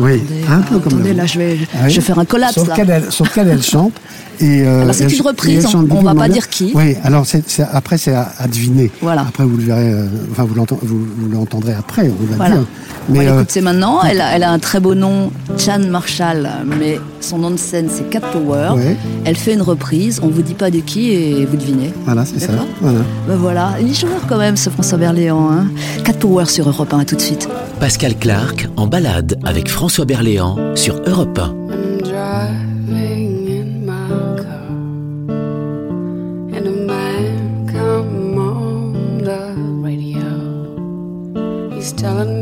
Oui, 0.00 0.22
un 0.48 0.60
peu 0.60 0.78
comme 0.78 1.02
la 1.02 1.12
là, 1.12 1.26
je 1.26 1.38
vais, 1.38 1.58
je 1.88 1.94
vais 1.94 2.00
faire 2.00 2.18
un 2.18 2.24
collapse. 2.24 2.54
Sauf 2.54 3.32
qu'elle 3.34 3.48
elle 3.48 3.62
chante. 3.62 3.92
Et, 4.40 4.62
euh, 4.62 4.82
alors 4.82 4.94
c'est 4.94 5.12
une 5.12 5.22
reprise, 5.22 5.66
on, 5.74 5.82
ne 5.82 6.04
va 6.04 6.14
pas 6.14 6.28
dire 6.28 6.48
qui. 6.48 6.72
Oui, 6.74 6.96
alors 7.02 7.24
après 7.72 7.98
c'est 7.98 8.14
à, 8.14 8.30
deviner. 8.46 8.90
Voilà. 9.02 9.22
Après 9.22 9.44
vous 9.44 9.56
le 9.56 9.64
verrez, 9.64 9.90
euh, 9.90 10.06
enfin 10.30 10.44
vous 10.44 10.54
l'entendrez 11.32 11.74
après, 11.74 12.08
on 12.08 12.30
va 12.30 12.36
voilà. 12.36 12.56
dire. 12.56 12.66
Mais 13.08 13.26
euh, 13.26 13.42
maintenant, 13.62 14.02
elle 14.02 14.20
a, 14.20 14.36
elle 14.36 14.42
a, 14.42 14.52
un 14.52 14.58
très 14.58 14.80
beau 14.80 14.94
nom, 14.94 15.32
Chan 15.56 15.80
Marshall, 15.90 16.48
mais 16.78 17.00
son 17.20 17.38
nom 17.38 17.50
de 17.50 17.56
scène 17.56 17.88
c'est 17.90 18.08
Cat 18.10 18.20
Power. 18.20 18.74
Elle 19.24 19.36
fait 19.36 19.54
une 19.54 19.62
reprise, 19.62 20.20
on 20.22 20.28
vous 20.28 20.42
dit 20.42 20.54
pas 20.54 20.70
de 20.70 20.78
qui 20.80 21.10
et 21.10 21.44
vous 21.44 21.56
devinez. 21.56 21.92
Voilà, 22.04 22.24
c'est 22.24 22.38
ça. 22.38 22.52
Voilà. 22.80 23.00
Ben 23.26 23.36
voilà, 23.36 23.74
il 23.80 23.90
est 23.90 24.00
joueur 24.00 24.20
quand 24.28 24.38
même 24.38 24.56
ce 24.56 24.70
François 24.70 24.98
Berléand. 24.98 25.50
Hein. 25.50 25.66
Cat 26.04 26.12
Power 26.12 26.44
sur 26.46 26.68
Europe 26.68 26.92
1, 26.92 27.00
à 27.00 27.04
tout 27.04 27.16
de 27.16 27.20
suite. 27.20 27.48
Pascal 27.80 28.16
Clark 28.16 28.68
en 28.76 28.86
balade 28.86 29.38
avec 29.44 29.68
François 29.68 29.87
Berléand 29.88 30.76
sur 30.76 30.94
Europe 31.06 31.38
1. 31.38 31.58
telling 41.98 42.37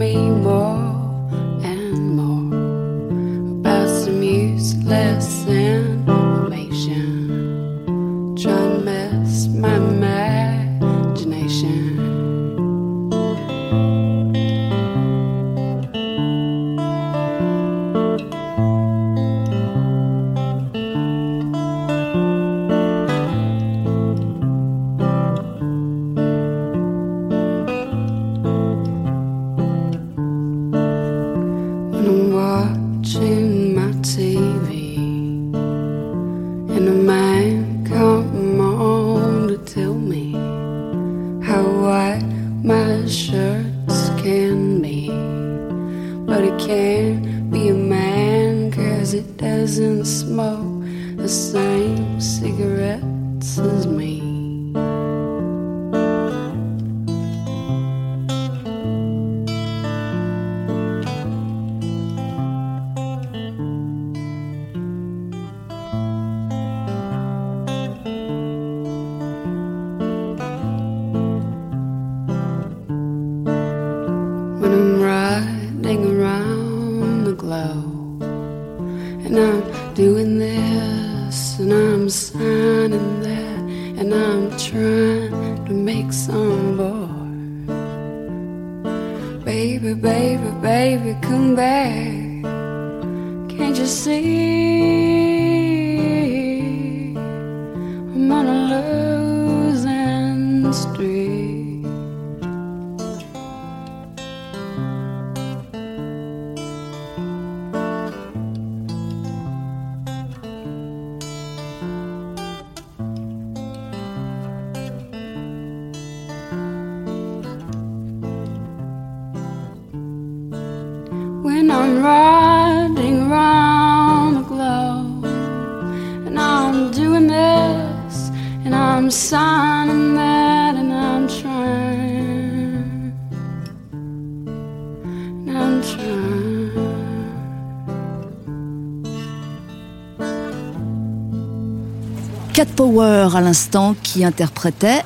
à 143.37 143.41
l'instant 143.41 143.95
qui 144.03 144.25
interprétait 144.25 145.03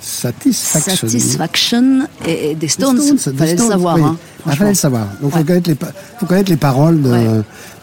Satisfaction. 0.00 1.08
Satisfaction 1.08 2.06
et, 2.26 2.50
et 2.50 2.54
des 2.54 2.68
Stones. 2.68 3.00
Stones, 3.18 3.34
Fallait 3.36 3.56
le 3.56 3.58
savoir. 3.58 3.96
oui. 3.96 4.02
hein, 4.04 4.16
Ah, 4.46 4.54
fallait 4.54 4.70
le 4.70 4.76
savoir. 4.76 5.06
Donc, 5.20 5.34
Ouais. 5.34 5.40
faut, 5.40 5.46
connaître 5.46 5.68
les, 5.68 5.74
pa- 5.74 5.92
faut 6.20 6.26
connaître 6.26 6.50
les 6.50 6.56
paroles 6.56 7.02
de, 7.02 7.10
Ouais. 7.10 7.26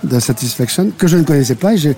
de 0.03 0.19
Satisfaction, 0.19 0.91
que 0.97 1.07
je 1.07 1.17
ne 1.17 1.23
connaissais 1.23 1.55
pas. 1.55 1.73
et 1.75 1.95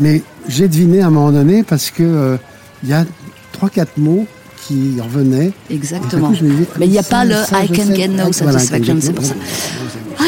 mais 0.00 0.22
j'ai 0.48 0.68
deviné 0.68 1.02
à 1.02 1.06
un 1.08 1.10
moment 1.10 1.32
donné 1.32 1.62
parce 1.62 1.90
que 1.90 2.02
euh, 2.02 2.36
il 2.82 2.88
y 2.88 2.92
a 2.94 3.04
trois, 3.52 3.68
quatre 3.68 3.96
mots 3.98 4.26
qui 4.66 4.96
revenaient. 5.00 5.52
Exactement. 5.70 6.30
Coup, 6.30 6.36
Mais 6.78 6.86
il 6.86 6.90
n'y 6.92 6.98
a 6.98 7.02
ça, 7.02 7.10
pas 7.10 7.24
le 7.26 7.34
I 7.34 7.68
can 7.68 7.94
get 7.94 8.08
no 8.08 8.32
satisfaction, 8.32 8.96
c'est 9.00 9.12
pour 9.12 9.24
ça. 9.24 9.34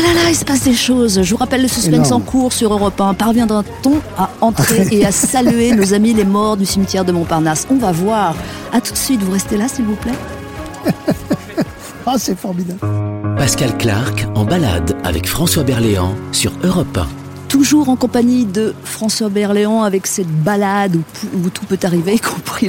Ah 0.00 0.14
là 0.14 0.14
là, 0.14 0.30
il 0.30 0.34
se 0.34 0.46
passe 0.46 0.62
des 0.62 0.74
choses. 0.74 1.22
Je 1.22 1.30
vous 1.30 1.36
rappelle 1.36 1.60
le 1.60 1.68
suspense 1.68 2.06
Énorme. 2.06 2.22
en 2.22 2.24
cours 2.24 2.54
sur 2.54 2.72
Europe 2.72 2.98
1. 2.98 3.12
Parviendra-t-on 3.12 3.98
à 4.16 4.30
entrer 4.40 4.88
et 4.92 5.04
à 5.04 5.12
saluer 5.12 5.72
nos 5.72 5.92
amis 5.94 6.14
les 6.14 6.24
morts 6.24 6.56
du 6.56 6.64
cimetière 6.64 7.04
de 7.04 7.12
Montparnasse? 7.12 7.66
On 7.70 7.76
va 7.76 7.92
voir. 7.92 8.34
À 8.72 8.80
tout 8.80 8.92
de 8.92 8.98
suite. 8.98 9.22
Vous 9.22 9.32
restez 9.32 9.58
là, 9.58 9.68
s'il 9.68 9.84
vous 9.84 9.96
plaît. 9.96 10.14
Ah, 12.06 12.14
c'est 12.18 12.36
formidable. 12.36 12.80
Pascal 13.36 13.76
Clark 13.76 14.26
en 14.34 14.44
balade 14.44 14.96
avec 15.04 15.28
François 15.28 15.62
Berléand 15.62 16.14
sur 16.32 16.50
Europe 16.64 16.96
1. 16.96 17.06
Toujours 17.48 17.88
en 17.88 17.94
compagnie 17.94 18.46
de 18.46 18.74
François 18.82 19.28
Berléand 19.28 19.82
avec 19.84 20.06
cette 20.08 20.26
balade 20.26 20.96
où, 20.96 21.02
où 21.36 21.50
tout 21.50 21.66
peut 21.66 21.78
arriver, 21.84 22.14
y 22.14 22.18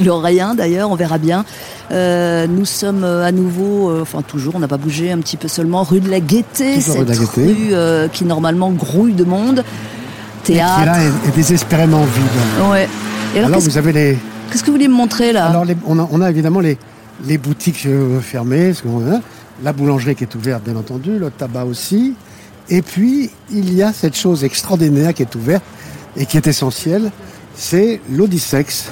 le 0.00 0.12
rien 0.12 0.54
d'ailleurs, 0.54 0.90
on 0.90 0.94
verra 0.96 1.18
bien. 1.18 1.44
Euh, 1.90 2.46
nous 2.46 2.64
sommes 2.64 3.04
euh, 3.04 3.24
à 3.26 3.32
nouveau, 3.32 3.90
euh, 3.90 4.02
enfin 4.02 4.22
toujours, 4.22 4.54
on 4.54 4.58
n'a 4.60 4.68
pas 4.68 4.78
bougé, 4.78 5.12
un 5.12 5.18
petit 5.18 5.36
peu 5.36 5.48
seulement, 5.48 5.82
rue 5.82 6.00
de 6.00 6.10
la 6.10 6.20
Gaîté, 6.20 6.76
rue 6.76 6.80
cette 6.80 7.04
de 7.04 7.10
la 7.12 7.16
Gaîté. 7.18 7.44
rue 7.46 7.56
euh, 7.72 8.08
qui 8.08 8.24
normalement 8.24 8.70
grouille 8.70 9.12
de 9.14 9.24
monde. 9.24 9.58
Et 9.60 10.44
qui 10.46 10.52
Théâtre. 10.54 10.86
là 10.86 11.02
est, 11.04 11.28
est 11.28 11.34
désespérément 11.36 12.02
vide. 12.04 12.68
Ouais. 12.70 12.88
Et 13.36 13.38
alors, 13.40 13.60
vous 13.60 13.78
avez 13.78 13.92
les. 13.92 14.18
qu'est-ce 14.50 14.62
que 14.62 14.66
vous 14.66 14.72
voulez 14.76 14.88
me 14.88 14.94
montrer 14.94 15.32
là? 15.32 15.46
Alors, 15.46 15.64
les- 15.64 15.76
on, 15.86 15.98
a, 16.00 16.08
on 16.10 16.20
a 16.20 16.28
évidemment 16.30 16.58
les, 16.60 16.78
les 17.26 17.38
boutiques 17.38 17.86
fermées, 18.22 18.72
ce 18.74 18.82
a, 18.88 19.20
la 19.62 19.72
boulangerie 19.72 20.16
qui 20.16 20.24
est 20.24 20.34
ouverte, 20.34 20.64
bien 20.64 20.74
entendu, 20.76 21.18
le 21.18 21.30
tabac 21.30 21.64
aussi. 21.64 22.14
Et 22.68 22.82
puis, 22.82 23.30
il 23.52 23.72
y 23.72 23.82
a 23.82 23.92
cette 23.92 24.16
chose 24.16 24.42
extraordinaire 24.44 25.14
qui 25.14 25.22
est 25.22 25.34
ouverte 25.34 25.62
et 26.16 26.26
qui 26.26 26.36
est 26.36 26.46
essentielle, 26.46 27.10
c'est 27.54 28.00
l'Audissex. 28.10 28.86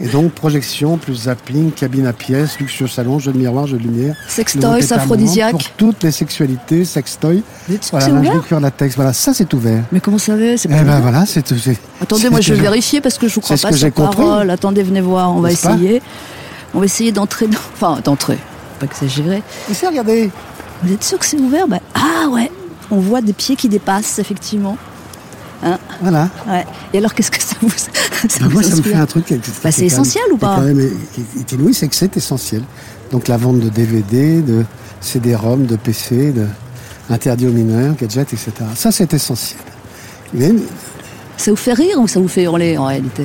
Et 0.00 0.06
donc, 0.06 0.32
projection, 0.32 0.96
plus 0.96 1.24
zapping, 1.24 1.72
cabine 1.72 2.06
à 2.06 2.12
pièces, 2.12 2.58
luxueux 2.60 2.86
salon, 2.86 3.18
jeu 3.18 3.32
de 3.32 3.38
miroir, 3.38 3.66
jeu 3.66 3.78
de 3.78 3.82
lumière. 3.82 4.14
Sextoys, 4.28 4.80
état 4.84 4.94
aphrodisiaques. 4.96 5.50
Pour 5.52 5.70
toutes 5.70 6.02
les 6.04 6.12
sexualités, 6.12 6.84
sextoy. 6.84 7.42
Voilà, 7.90 8.08
lingerie, 8.08 8.40
cuir, 8.42 8.60
latex, 8.60 8.94
voilà, 8.94 9.12
ça 9.12 9.34
c'est 9.34 9.52
ouvert. 9.54 9.82
Mais 9.90 9.98
comment 10.00 10.18
savez 10.18 10.56
C'est 10.56 10.68
Eh 10.70 10.74
pas 10.76 10.84
ben 10.84 11.00
voilà, 11.00 11.26
c'est. 11.26 11.44
Attendez, 12.00 12.30
moi 12.30 12.40
je 12.40 12.54
vais 12.54 12.60
vérifier 12.60 13.00
parce 13.00 13.18
que 13.18 13.26
je 13.28 13.34
vous 13.34 13.40
crois 13.40 13.56
pas 13.56 13.70
que 13.70 13.76
sur 13.76 13.86
j'ai 13.86 13.90
compris. 13.90 14.16
parole. 14.18 14.50
Attendez, 14.50 14.82
venez 14.84 15.00
voir, 15.00 15.34
on 15.34 15.40
va 15.40 15.50
essayer. 15.50 16.00
On 16.74 16.80
va 16.80 16.84
essayer 16.84 17.10
d'entrer 17.12 17.46
dans... 17.48 17.58
Enfin, 17.74 17.98
d'entrer, 18.04 18.38
pas 18.78 18.86
exagérer. 18.86 19.42
C'est, 19.72 19.86
regardez, 19.88 20.30
Vous 20.82 20.92
êtes 20.92 21.02
sûr 21.02 21.18
que 21.18 21.24
c'est 21.26 21.38
ouvert? 21.40 21.66
Bah, 21.66 21.80
Ah 21.94 22.28
ouais, 22.28 22.52
on 22.90 22.98
voit 22.98 23.20
des 23.22 23.32
pieds 23.32 23.56
qui 23.56 23.68
dépassent, 23.68 24.18
effectivement. 24.18 24.76
Voilà. 26.00 26.28
Ouais. 26.48 26.64
Et 26.92 26.98
alors, 26.98 27.14
qu'est-ce 27.14 27.30
que 27.30 27.42
ça 27.42 27.56
vous, 27.60 27.70
ça 27.76 27.90
Ben, 28.40 28.46
vous 28.46 28.50
moi, 28.52 28.62
ça 28.62 28.76
me 28.76 28.82
fait 28.82 28.94
un 28.94 29.06
truc. 29.06 29.26
Bah, 29.62 29.70
c'est 29.72 29.86
essentiel 29.86 30.24
même- 30.28 30.34
ou 30.34 30.38
pas 30.38 30.60
inouï, 31.52 31.74
c'est 31.74 31.88
que 31.88 31.94
c'est 31.96 32.16
essentiel. 32.16 32.62
Donc 33.10 33.28
la 33.28 33.36
vente 33.36 33.60
de 33.60 33.68
DVD, 33.68 34.42
de 34.42 34.64
CD-ROM, 35.00 35.66
de 35.66 35.76
PC, 35.76 36.32
de 36.32 36.46
interdit 37.10 37.46
aux 37.46 37.52
mineurs, 37.52 37.94
gadgets, 37.94 38.32
etc. 38.32 38.52
Ça, 38.74 38.92
c'est 38.92 39.12
essentiel. 39.14 39.60
Mais 40.34 40.52
Ça 41.36 41.50
vous 41.50 41.56
fait 41.56 41.72
rire 41.72 41.98
ou 42.00 42.06
ça 42.08 42.20
vous 42.20 42.28
fait 42.28 42.42
hurler 42.42 42.76
en 42.76 42.86
réalité? 42.86 43.24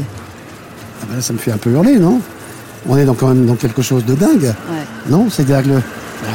Ah 1.01 1.05
ben 1.09 1.15
là, 1.17 1.21
ça 1.21 1.33
me 1.33 1.37
fait 1.39 1.51
un 1.51 1.57
peu 1.57 1.71
hurler, 1.71 1.97
non? 1.99 2.21
On 2.87 2.95
est 2.97 3.05
dans, 3.05 3.13
quand 3.13 3.27
même 3.29 3.45
dans 3.45 3.55
quelque 3.55 3.81
chose 3.81 4.05
de 4.05 4.13
dingue. 4.15 4.43
Ouais. 4.43 4.85
Non 5.09 5.27
C'est-à-dire 5.29 5.63
que 5.63 5.67
le- 5.69 5.81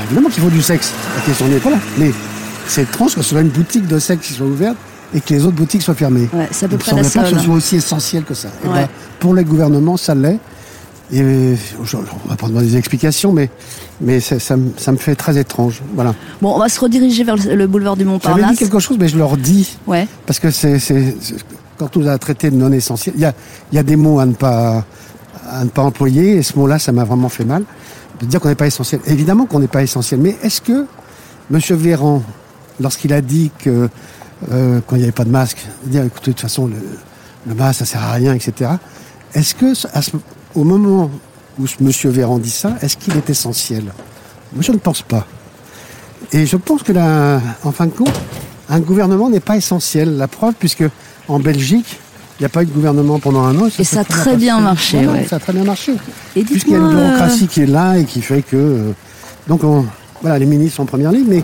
évidemment 0.04 0.28
qu'il 0.28 0.42
faut 0.42 0.50
du 0.50 0.60
sexe. 0.62 0.92
La 1.16 1.22
question 1.22 1.46
n'est 1.48 1.58
pas 1.58 1.70
là. 1.70 1.78
Mais 1.98 2.10
c'est 2.66 2.82
étrange 2.82 3.14
que 3.14 3.22
ce 3.22 3.30
soit 3.30 3.40
une 3.40 3.48
boutique 3.48 3.86
de 3.86 3.98
sexe 3.98 4.26
qui 4.26 4.32
soit 4.34 4.46
ouverte 4.46 4.76
et 5.14 5.20
que 5.20 5.32
les 5.34 5.44
autres 5.44 5.56
boutiques 5.56 5.82
soient 5.82 5.94
fermées. 5.94 6.28
Ouais, 6.32 6.48
c'est 6.50 6.66
à 6.66 6.68
peu 6.68 6.76
près 6.78 6.94
la 6.94 7.02
semble 7.04 7.24
pas 7.26 7.30
que 7.32 7.38
ce 7.38 7.44
soit 7.44 7.54
aussi 7.54 7.76
essentiel 7.76 8.24
que 8.24 8.34
ça. 8.34 8.48
Eh 8.64 8.68
ben, 8.68 8.88
pour 9.18 9.34
les 9.34 9.44
gouvernements, 9.44 9.96
ça 9.96 10.14
l'est. 10.14 10.38
Et 11.10 11.22
on 11.22 12.28
va 12.28 12.36
pas 12.36 12.48
demander 12.48 12.66
des 12.66 12.76
explications, 12.76 13.32
mais, 13.32 13.48
mais 14.02 14.20
ça, 14.20 14.38
ça 14.38 14.58
me- 14.58 14.72
ça 14.76 14.92
me 14.92 14.98
fait 14.98 15.14
très 15.14 15.38
étrange. 15.38 15.80
Voilà. 15.94 16.14
Bon, 16.42 16.54
on 16.54 16.58
va 16.58 16.68
se 16.68 16.78
rediriger 16.78 17.24
vers 17.24 17.36
le, 17.36 17.54
le 17.54 17.66
boulevard 17.66 17.96
du 17.96 18.00
J'avais 18.02 18.12
Montparnasse. 18.12 18.50
dit 18.52 18.56
quelque 18.58 18.78
chose, 18.78 18.98
mais 19.00 19.08
je 19.08 19.16
leur 19.16 19.38
dis, 19.38 19.78
Ouais. 19.86 20.06
parce 20.26 20.38
que 20.38 20.50
c'est, 20.50 20.78
quand 21.78 21.96
on 21.96 22.00
nous 22.00 22.08
a 22.08 22.18
traité 22.18 22.50
de 22.50 22.56
non 22.56 22.70
essentiel, 22.72 23.14
il 23.16 23.22
y 23.22 23.24
a, 23.24 23.32
y 23.72 23.78
a 23.78 23.82
des 23.82 23.96
mots 23.96 24.18
à 24.20 24.26
ne, 24.26 24.34
pas, 24.34 24.84
à 25.50 25.64
ne 25.64 25.70
pas 25.70 25.80
employer, 25.82 26.36
et 26.36 26.42
ce 26.42 26.58
mot-là, 26.58 26.78
ça 26.78 26.92
m'a 26.92 27.04
vraiment 27.04 27.30
fait 27.30 27.46
mal, 27.46 27.62
de 28.20 28.26
dire 28.26 28.38
qu'on 28.38 28.48
n'est 28.50 28.54
pas 28.54 28.66
essentiel. 28.66 29.00
Évidemment 29.06 29.46
qu'on 29.46 29.60
n'est 29.60 29.66
pas 29.66 29.82
essentiel, 29.82 30.20
mais 30.20 30.36
est-ce 30.42 30.60
que 30.60 30.84
M. 31.50 31.58
Véran, 31.70 32.22
lorsqu'il 32.80 33.14
a 33.14 33.22
dit 33.22 33.50
que 33.58 33.88
euh, 34.52 34.80
quand 34.86 34.96
il 34.96 35.00
n'y 35.00 35.04
avait 35.04 35.12
pas 35.12 35.24
de 35.24 35.30
masque, 35.30 35.58
dire 35.84 36.04
écoutez, 36.04 36.30
de 36.30 36.36
toute 36.36 36.40
façon, 36.40 36.66
le, 36.66 36.76
le 37.46 37.54
masque, 37.54 37.80
ça 37.80 37.84
sert 37.84 38.02
à 38.02 38.12
rien, 38.12 38.34
etc. 38.34 38.70
Est-ce 39.34 39.54
que, 39.54 39.72
à 39.92 40.02
ce- 40.02 40.12
au 40.54 40.64
moment 40.64 41.10
où 41.58 41.64
M. 41.80 41.90
Véran 42.10 42.38
dit 42.38 42.50
ça, 42.50 42.76
est-ce 42.82 42.96
qu'il 42.96 43.16
est 43.16 43.28
essentiel? 43.30 43.84
Moi, 44.54 44.62
je 44.62 44.72
ne 44.72 44.78
pense 44.78 45.02
pas. 45.02 45.26
Et 46.32 46.46
je 46.46 46.56
pense 46.56 46.82
que, 46.82 46.92
la, 46.92 47.40
en 47.64 47.72
fin 47.72 47.86
de 47.86 47.90
compte, 47.92 48.14
un 48.70 48.80
gouvernement 48.80 49.28
n'est 49.30 49.40
pas 49.40 49.56
essentiel. 49.56 50.16
La 50.16 50.28
preuve, 50.28 50.54
puisque 50.58 50.84
en 51.28 51.38
Belgique, 51.40 51.98
il 52.38 52.42
n'y 52.42 52.46
a 52.46 52.48
pas 52.48 52.62
eu 52.62 52.66
de 52.66 52.72
gouvernement 52.72 53.18
pendant 53.18 53.42
un 53.44 53.56
an. 53.58 53.68
Et 53.78 53.84
ça 53.84 54.00
a 54.00 54.04
très 54.04 54.36
bien 54.36 54.60
marché, 54.60 55.06
ouais. 55.06 55.26
Ça 55.28 55.36
a 55.36 55.38
très 55.40 55.52
bien 55.52 55.64
marché. 55.64 55.94
Et 56.36 56.44
Puisqu'il 56.44 56.72
y 56.72 56.74
a 56.76 56.78
une 56.78 56.84
dites-moi, 56.88 57.04
bureaucratie 57.04 57.48
qui 57.48 57.62
est 57.62 57.66
là 57.66 57.98
et 57.98 58.04
qui 58.04 58.22
fait 58.22 58.42
que. 58.42 58.56
euh, 58.56 58.92
donc, 59.48 59.64
on- 59.64 59.84
voilà, 60.22 60.38
les 60.38 60.46
ministres 60.46 60.76
sont 60.76 60.82
en 60.82 60.86
première 60.86 61.12
ligne. 61.12 61.26
Mais 61.28 61.42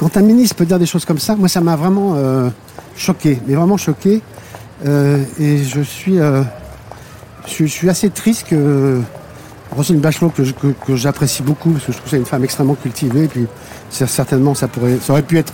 quand 0.00 0.16
un 0.16 0.22
ministre 0.22 0.56
peut 0.56 0.64
dire 0.64 0.78
des 0.78 0.86
choses 0.86 1.04
comme 1.04 1.18
ça, 1.18 1.36
moi, 1.36 1.46
ça 1.48 1.60
m'a 1.60 1.76
vraiment 1.76 2.14
euh, 2.16 2.48
choqué. 2.96 3.38
Mais 3.46 3.54
vraiment 3.54 3.76
choqué. 3.76 4.22
Euh, 4.86 5.22
et 5.38 5.62
je 5.62 5.82
suis, 5.82 6.18
euh, 6.18 6.42
je, 7.46 7.66
suis- 7.66 7.88
assez 7.90 8.08
triste 8.08 8.46
que. 8.48 9.00
Roselyne 9.76 10.00
Bachelot, 10.00 10.30
que, 10.30 10.42
que- 10.42 10.96
j'apprécie 10.96 11.42
beaucoup, 11.44 11.70
parce 11.70 11.84
que 11.84 11.92
je 11.92 11.96
trouve 11.98 12.04
que 12.06 12.10
c'est 12.10 12.16
une 12.16 12.24
femme 12.26 12.42
extrêmement 12.42 12.74
cultivée, 12.74 13.24
et 13.24 13.28
puis 13.28 13.46
certainement 13.90 14.52
ça, 14.56 14.68
aurait 15.08 15.22
pu 15.22 15.38
être 15.38 15.52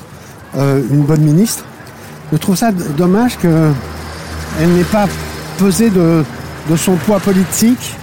une 0.54 1.02
bonne 1.02 1.20
ministre. 1.20 1.66
Je 2.32 2.38
trouve 2.38 2.56
ça 2.56 2.72
dommage 2.72 3.36
qu'elle 3.36 4.70
n'ait 4.74 4.84
pas 4.90 5.06
pesé 5.58 5.90
de, 5.90 6.24
de 6.70 6.76
son 6.76 6.94
poids 6.94 7.20
politique 7.20 7.94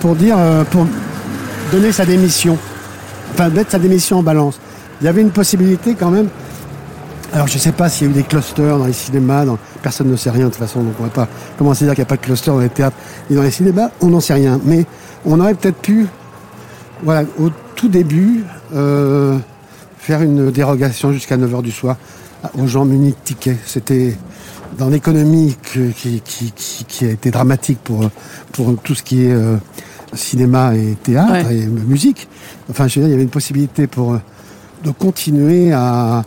pour 0.00 0.16
dire, 0.16 0.36
pour 0.72 0.84
donner 1.70 1.92
sa 1.92 2.06
démission, 2.06 2.58
enfin 3.34 3.48
mettre 3.48 3.70
sa 3.70 3.78
démission 3.78 4.18
en 4.18 4.22
balance. 4.24 4.58
Il 5.02 5.06
y 5.06 5.08
avait 5.08 5.20
une 5.20 5.30
possibilité 5.32 5.94
quand 5.98 6.10
même. 6.10 6.28
Alors 7.32 7.46
je 7.48 7.54
ne 7.54 7.58
sais 7.58 7.72
pas 7.72 7.88
s'il 7.88 8.06
y 8.06 8.10
a 8.10 8.12
eu 8.12 8.14
des 8.16 8.22
clusters 8.22 8.78
dans 8.78 8.84
les 8.86 8.92
cinémas, 8.92 9.44
dans- 9.44 9.58
personne 9.82 10.10
ne 10.10 10.16
sait 10.16 10.30
rien 10.30 10.44
de 10.44 10.50
toute 10.50 10.58
façon, 10.58 10.82
donc 10.82 10.94
on 11.00 11.04
ne 11.04 11.08
va 11.08 11.14
pas 11.14 11.28
commencer 11.58 11.84
à 11.84 11.88
dire 11.88 11.94
qu'il 11.94 12.02
n'y 12.02 12.06
a 12.06 12.10
pas 12.10 12.16
de 12.16 12.20
cluster 12.20 12.50
dans 12.50 12.58
les 12.58 12.68
théâtres 12.68 12.96
et 13.30 13.34
dans 13.34 13.42
les 13.42 13.50
cinémas, 13.50 13.88
on 14.00 14.08
n'en 14.08 14.20
sait 14.20 14.34
rien. 14.34 14.60
Mais 14.64 14.84
on 15.24 15.40
aurait 15.40 15.54
peut-être 15.54 15.78
pu, 15.78 16.06
voilà, 17.02 17.26
au 17.40 17.48
tout 17.74 17.88
début, 17.88 18.44
euh, 18.74 19.38
faire 19.98 20.22
une 20.22 20.50
dérogation 20.50 21.12
jusqu'à 21.12 21.36
9h 21.36 21.62
du 21.62 21.70
soir 21.72 21.96
aux 22.58 22.66
gens 22.66 22.84
munis 22.84 23.10
de 23.10 23.16
tickets. 23.24 23.58
C'était 23.66 24.16
dans 24.78 24.88
l'économie 24.88 25.56
qui, 25.62 26.20
qui, 26.24 26.52
qui, 26.54 26.84
qui 26.86 27.06
a 27.06 27.10
été 27.10 27.30
dramatique 27.30 27.78
pour, 27.82 28.10
pour 28.52 28.74
tout 28.82 28.94
ce 28.94 29.02
qui 29.02 29.24
est 29.24 29.32
euh, 29.32 29.56
cinéma 30.12 30.74
et 30.76 30.96
théâtre 31.02 31.48
Ouais. 31.48 31.56
et 31.56 31.66
musique. 31.66 32.28
Enfin, 32.70 32.88
je 32.88 33.00
veux 33.00 33.06
dire, 33.06 33.08
il 33.08 33.12
y 33.12 33.14
avait 33.14 33.22
une 33.22 33.28
possibilité 33.30 33.86
pour 33.86 34.12
euh, 34.14 34.18
de 34.84 34.90
continuer 34.90 35.72
à, 35.72 36.24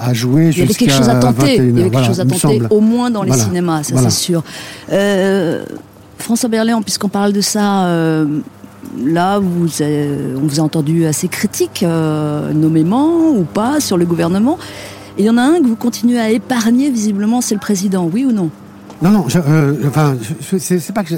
à 0.00 0.14
jouer 0.14 0.50
Il 0.52 0.58
y 0.58 0.60
avait 0.62 0.68
jusqu'à 0.68 0.86
quelque 0.86 0.96
chose 0.96 1.08
à 1.08 1.14
tenter. 1.16 1.56
Il 1.56 1.64
y 1.64 1.70
21 1.70 1.72
avait 1.72 1.82
quelque 1.82 1.92
Voilà, 1.92 2.06
chose 2.06 2.20
à 2.20 2.24
tenter, 2.24 2.62
au 2.70 2.80
moins 2.80 3.10
dans 3.10 3.22
les 3.22 3.28
Voilà. 3.28 3.44
cinémas, 3.44 3.82
ça 3.82 3.92
Voilà. 3.94 4.10
c'est 4.10 4.20
sûr. 4.22 4.42
Euh, 4.90 5.64
François 6.18 6.48
Berléand, 6.48 6.82
puisqu'on 6.82 7.08
parle 7.08 7.32
de 7.32 7.40
ça, 7.40 7.84
euh, 7.86 8.26
là, 9.04 9.38
vous, 9.38 9.66
euh, 9.80 10.36
on 10.42 10.46
vous 10.46 10.60
a 10.60 10.62
entendu 10.62 11.04
assez 11.06 11.28
critique, 11.28 11.82
euh, 11.82 12.52
nommément 12.52 13.30
ou 13.30 13.42
pas, 13.44 13.80
sur 13.80 13.96
le 13.96 14.04
gouvernement. 14.04 14.58
Et 15.18 15.22
il 15.22 15.26
y 15.26 15.30
en 15.30 15.36
a 15.38 15.42
un 15.42 15.60
que 15.60 15.66
vous 15.66 15.76
continuez 15.76 16.18
à 16.20 16.30
épargner, 16.30 16.90
visiblement, 16.90 17.40
c'est 17.40 17.54
le 17.54 17.60
président, 17.60 18.08
oui 18.12 18.24
ou 18.24 18.32
non? 18.32 18.50
Non, 19.02 19.10
non, 19.10 19.24
je, 19.28 19.38
enfin, 19.88 20.14
c'est 20.58 20.92
pas 20.94 21.02
que 21.02 21.10
je- 21.10 21.16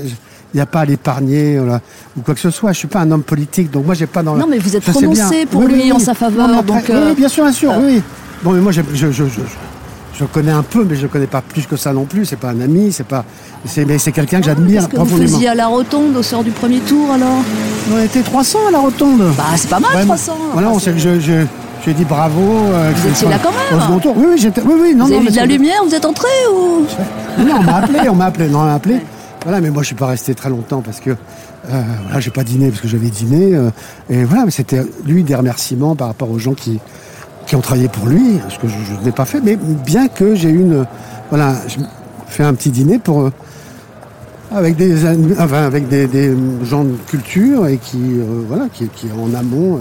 n'y 0.54 0.60
a 0.60 0.66
pas 0.66 0.80
à 0.80 0.84
l'épargner 0.84 1.58
voilà, 1.58 1.80
ou 2.16 2.20
quoi 2.22 2.34
que 2.34 2.40
ce 2.40 2.50
soit. 2.50 2.72
Je 2.72 2.78
suis 2.78 2.88
pas 2.88 3.00
un 3.00 3.10
homme 3.10 3.22
politique, 3.22 3.70
donc 3.70 3.86
moi 3.86 3.94
j'ai 3.94 4.06
pas 4.06 4.22
dans. 4.22 4.34
la- 4.34 4.40
Non, 4.40 4.46
mais 4.48 4.58
vous 4.58 4.76
êtes 4.76 4.84
prononcé 4.84 5.46
pour 5.46 5.62
lui 5.62 5.90
en 5.92 5.98
sa 5.98 6.14
faveur, 6.14 6.48
Non, 6.48 6.62
donc, 6.62 6.88
euh, 6.90 7.08
oui, 7.10 7.14
bien 7.16 7.28
sûr, 7.28 7.44
bien 7.44 7.52
sûr, 7.52 7.72
oui, 7.78 7.84
oui. 7.96 8.02
Bon, 8.42 8.52
mais 8.52 8.60
moi 8.60 8.72
je, 8.72 8.82
je, 8.92 9.10
je, 9.10 9.24
je, 9.24 9.40
je 10.18 10.24
connais 10.26 10.52
un 10.52 10.62
peu, 10.62 10.84
mais 10.88 10.96
je 10.96 11.06
connais 11.06 11.26
pas 11.26 11.40
plus 11.42 11.66
que 11.66 11.76
ça 11.76 11.92
non 11.92 12.04
plus. 12.04 12.24
C'est 12.26 12.36
pas 12.36 12.50
un 12.50 12.60
ami, 12.60 12.92
c'est 12.92 13.06
pas, 13.06 13.24
mais 13.76 13.98
c'est 13.98 14.12
quelqu'un 14.12 14.38
que 14.40 14.46
j'admire 14.46 14.82
Qu'est-ce 14.88 14.92
que 14.94 15.00
vous 15.00 15.16
faisiez 15.22 15.48
à 15.48 15.54
la 15.54 15.66
rotonde 15.66 16.16
au 16.16 16.22
sort 16.22 16.44
du 16.44 16.50
premier 16.50 16.78
tour, 16.80 17.10
alors 17.12 17.42
On 17.92 17.98
était 18.02 18.20
300 18.22 18.58
à 18.68 18.70
la 18.70 18.78
rotonde. 18.78 19.22
Bah, 19.36 19.44
c'est 19.56 19.68
pas 19.70 19.80
mal, 19.80 19.90
Ouais, 19.96 20.04
300. 20.04 20.36
Voilà, 20.52 20.68
Enfin, 20.68 20.76
on 20.76 20.78
c'est- 20.78 20.92
s'est- 20.92 20.98
je, 20.98 21.20
je, 21.20 21.32
je 21.80 21.84
lui 21.86 21.90
ai 21.90 21.94
dit 21.94 22.04
bravo. 22.04 22.40
euh, 22.40 22.92
Vous 22.94 23.08
étiez 23.08 23.28
là 23.28 23.38
quand 23.42 23.50
même. 23.50 23.78
Au 23.78 23.82
second 23.82 23.98
tour. 23.98 24.14
Oui, 24.16 24.26
oui, 24.30 24.38
j'étais. 24.38 24.60
Oui, 24.60 24.74
oui, 24.80 24.94
non, 24.94 25.06
Vous 25.06 25.10
non, 25.10 25.16
avez 25.18 25.26
vu 25.26 25.32
de 25.32 25.36
la 25.36 25.46
lumière, 25.46 25.82
vous 25.86 25.94
êtes 25.94 26.04
entré 26.04 26.28
ou 26.54 26.86
Non, 27.42 27.54
on 27.58 27.62
m'a 27.62 27.76
appelé, 27.78 28.08
on 28.08 28.14
m'a 28.14 28.26
appelé, 28.26 28.48
non, 28.48 28.60
on 28.60 28.64
m'a 28.64 28.74
appelé. 28.74 28.96
Voilà, 29.44 29.60
mais 29.60 29.70
moi 29.70 29.82
je 29.82 29.88
suis 29.88 29.94
pas 29.96 30.06
resté 30.06 30.34
très 30.34 30.48
longtemps 30.48 30.80
parce 30.80 31.00
que 31.00 31.10
euh, 31.10 31.82
voilà, 32.04 32.20
j'ai 32.20 32.30
pas 32.30 32.44
dîné 32.44 32.70
parce 32.70 32.80
que 32.80 32.88
j'avais 32.88 33.10
dîné. 33.10 33.54
euh, 33.54 33.70
et 34.10 34.24
voilà, 34.24 34.44
mais 34.46 34.50
c'était 34.50 34.82
lui 35.04 35.22
des 35.22 35.34
remerciements 35.34 35.94
par 35.94 36.08
rapport 36.08 36.30
aux 36.30 36.38
gens 36.38 36.54
qui, 36.54 36.80
qui 37.46 37.54
ont 37.56 37.60
travaillé 37.60 37.88
pour 37.88 38.06
lui, 38.06 38.38
ce 38.48 38.58
que 38.58 38.68
je, 38.68 39.04
n'ai 39.04 39.12
pas 39.12 39.24
fait, 39.26 39.40
mais 39.42 39.56
bien 39.56 40.08
que 40.08 40.34
j'ai 40.34 40.48
eu 40.50 40.60
une. 40.60 40.86
Voilà, 41.30 41.56
je 41.68 41.76
fais 42.28 42.44
un 42.44 42.54
petit 42.54 42.70
dîner 42.70 42.98
pour. 42.98 43.20
euh, 43.20 43.30
avec 44.52 44.76
des, 44.76 45.04
avec 45.04 45.88
des, 45.88 46.06
des 46.06 46.32
gens 46.64 46.84
de 46.84 46.94
culture 47.08 47.66
et 47.66 47.78
qui, 47.78 47.98
euh, 47.98 48.42
voilà, 48.46 48.68
qui, 48.72 48.88
qui 48.88 49.08
en 49.12 49.34
amont. 49.34 49.80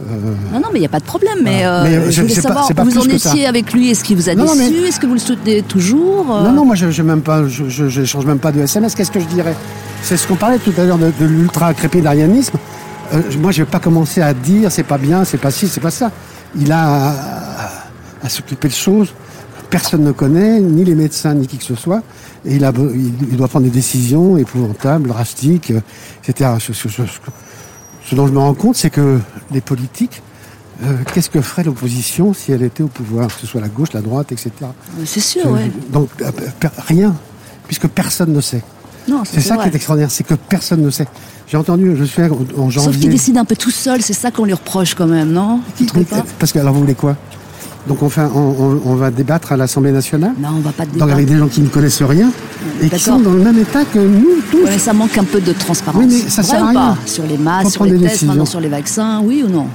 Euh, 0.00 0.34
Non, 0.52 0.60
non, 0.60 0.68
mais 0.72 0.78
il 0.78 0.80
n'y 0.80 0.86
a 0.86 0.90
pas 0.90 1.00
de 1.00 1.04
problème. 1.04 1.38
Mais, 1.42 1.58
Voilà. 1.58 1.80
euh, 1.80 1.84
Mais, 1.84 1.96
euh, 1.96 2.10
je 2.10 2.22
voulais 2.22 2.34
savoir 2.34 2.72
pas 2.74 2.84
vous 2.84 2.98
en 2.98 3.02
étiez 3.02 3.46
avec 3.46 3.72
lui. 3.72 3.90
Est-ce 3.90 4.04
qu'il 4.04 4.16
vous 4.16 4.28
a 4.28 4.34
Non, 4.34 4.44
déçu 4.54 4.56
mais- 4.58 4.88
Est-ce 4.88 5.00
que 5.00 5.06
vous 5.06 5.14
le 5.14 5.18
soutenez 5.18 5.62
toujours 5.62 6.26
Non, 6.26 6.52
non, 6.52 6.64
moi 6.64 6.74
je 6.74 6.90
je 6.90 7.02
même 7.02 7.22
pas, 7.22 7.46
je, 7.48 7.68
je, 7.68 7.88
je 7.88 8.04
change 8.04 8.26
même 8.26 8.38
pas 8.38 8.52
de 8.52 8.60
SMS. 8.60 8.94
Qu'est-ce 8.94 9.10
que 9.10 9.20
je 9.20 9.26
dirais? 9.26 9.54
C'est 10.02 10.16
ce 10.16 10.26
qu'on 10.26 10.36
parlait 10.36 10.58
tout 10.58 10.72
à 10.78 10.84
l'heure 10.84 10.98
de, 10.98 11.12
de 11.18 11.26
l'ultra 11.26 11.74
crépidarianisme. 11.74 12.58
Euh, 13.14 13.22
moi, 13.40 13.52
je 13.52 13.62
vais 13.62 13.68
pas 13.70 13.80
commencer 13.80 14.20
à 14.20 14.34
dire 14.34 14.70
c'est 14.70 14.82
pas 14.82 14.98
bien, 14.98 15.24
c'est 15.24 15.38
pas 15.38 15.50
ci, 15.50 15.66
c'est 15.68 15.80
pas 15.80 15.90
ça. 15.90 16.10
Il 16.58 16.70
a 16.72 17.14
à, 18.22 18.28
s'occuper 18.28 18.68
de 18.68 18.74
choses 18.74 19.08
que 19.08 19.64
personne 19.70 20.04
ne 20.04 20.12
connaît, 20.12 20.60
ni 20.60 20.84
les 20.84 20.94
médecins, 20.94 21.34
ni 21.34 21.46
qui 21.46 21.56
que 21.58 21.64
ce 21.64 21.74
soit. 21.74 22.02
Et 22.44 22.56
il, 22.56 22.64
a, 22.64 22.72
il, 22.94 23.36
doit 23.36 23.48
prendre 23.48 23.64
des 23.64 23.70
décisions 23.70 24.36
épouvantables, 24.36 25.08
drastiques, 25.08 25.72
etc. 26.26 26.50
ce- 28.08 28.14
dont 28.14 28.26
je 28.26 28.32
me 28.32 28.38
rends 28.38 28.54
compte, 28.54 28.76
c'est 28.76 28.90
que 28.90 29.18
les 29.52 29.60
politiques, 29.60 30.22
euh, 30.84 30.96
qu'est-ce 31.12 31.30
que 31.30 31.40
ferait 31.40 31.64
l'opposition 31.64 32.32
si 32.34 32.52
elle 32.52 32.62
était 32.62 32.82
au 32.82 32.88
pouvoir, 32.88 33.28
que 33.28 33.40
ce 33.40 33.46
soit 33.46 33.60
la 33.60 33.68
gauche, 33.68 33.92
la 33.92 34.00
droite, 34.00 34.32
etc. 34.32 34.50
C'est 35.04 35.20
sûr, 35.20 35.46
ouais. 35.50 35.70
Donc 35.92 36.08
euh, 36.22 36.30
rien, 36.86 37.14
puisque 37.66 37.88
personne 37.88 38.32
ne 38.32 38.40
sait. 38.40 38.62
Non, 39.08 39.22
C'est 39.24 39.40
ça 39.40 39.56
qui 39.56 39.68
est 39.68 39.74
extraordinaire, 39.74 40.10
c'est 40.10 40.24
que 40.24 40.34
personne 40.34 40.82
ne 40.82 40.90
sait. 40.90 41.06
J'ai 41.46 41.56
entendu, 41.56 41.96
je 41.96 42.04
suis 42.04 42.22
en 42.22 42.26
en 42.26 42.36
Sauf 42.36 42.46
qu'il 42.56 42.70
janvier. 42.70 43.08
décide 43.08 43.38
un 43.38 43.44
peu 43.46 43.56
tout 43.56 43.70
seul, 43.70 44.02
c'est 44.02 44.12
ça 44.12 44.30
qu'on 44.30 44.44
lui 44.44 44.52
reproche 44.52 44.94
quand 44.94 45.06
même, 45.06 45.32
non? 45.32 45.60
Vous 45.80 46.04
Parce 46.38 46.52
que 46.52 46.58
alors 46.58 46.74
vous 46.74 46.80
voulez 46.80 46.94
quoi? 46.94 47.16
Donc 47.88 48.02
on, 48.02 48.08
fait, 48.08 48.20
on, 48.34 48.38
on- 48.38 48.80
on 48.84 48.94
va 48.94 49.10
débattre 49.10 49.52
à 49.52 49.56
l'Assemblée 49.56 49.92
nationale. 49.92 50.32
Non, 50.38 50.48
on 50.56 50.60
va 50.60 50.70
pas 50.72 50.84
te 50.84 50.90
Donc 50.90 50.94
débattre. 50.98 51.12
avec 51.14 51.26
des 51.26 51.36
gens 51.38 51.48
qui 51.48 51.60
ne 51.62 51.68
connaissent 51.68 52.02
rien 52.02 52.30
et 52.82 52.88
qui 52.90 52.98
sont 52.98 53.18
dans 53.18 53.32
le 53.32 53.40
même 53.42 53.58
état 53.58 53.84
que 53.84 53.98
nous 53.98 54.26
tous. 54.50 54.64
Ouais, 54.64 54.78
ça 54.78 54.92
manque 54.92 55.16
un 55.16 55.24
peu 55.24 55.40
de 55.40 55.52
transparence. 55.52 56.02
Oui, 56.06 56.08
mais 56.24 56.30
ça 56.30 56.42
Vrai 56.42 56.50
sert 56.50 56.64
à 56.66 56.70
ou 56.70 56.74
pas 56.74 56.80
rien. 56.86 56.98
Sur 57.06 57.24
les 57.26 57.38
masques, 57.38 57.70
sur 57.70 57.84
les 57.84 57.92
tests, 57.92 58.02
décisions. 58.04 58.26
maintenant 58.28 58.44
sur 58.46 58.60
les 58.60 58.68
vaccins, 58.68 59.20
oui 59.24 59.42
ou 59.46 59.50
non? 59.50 59.66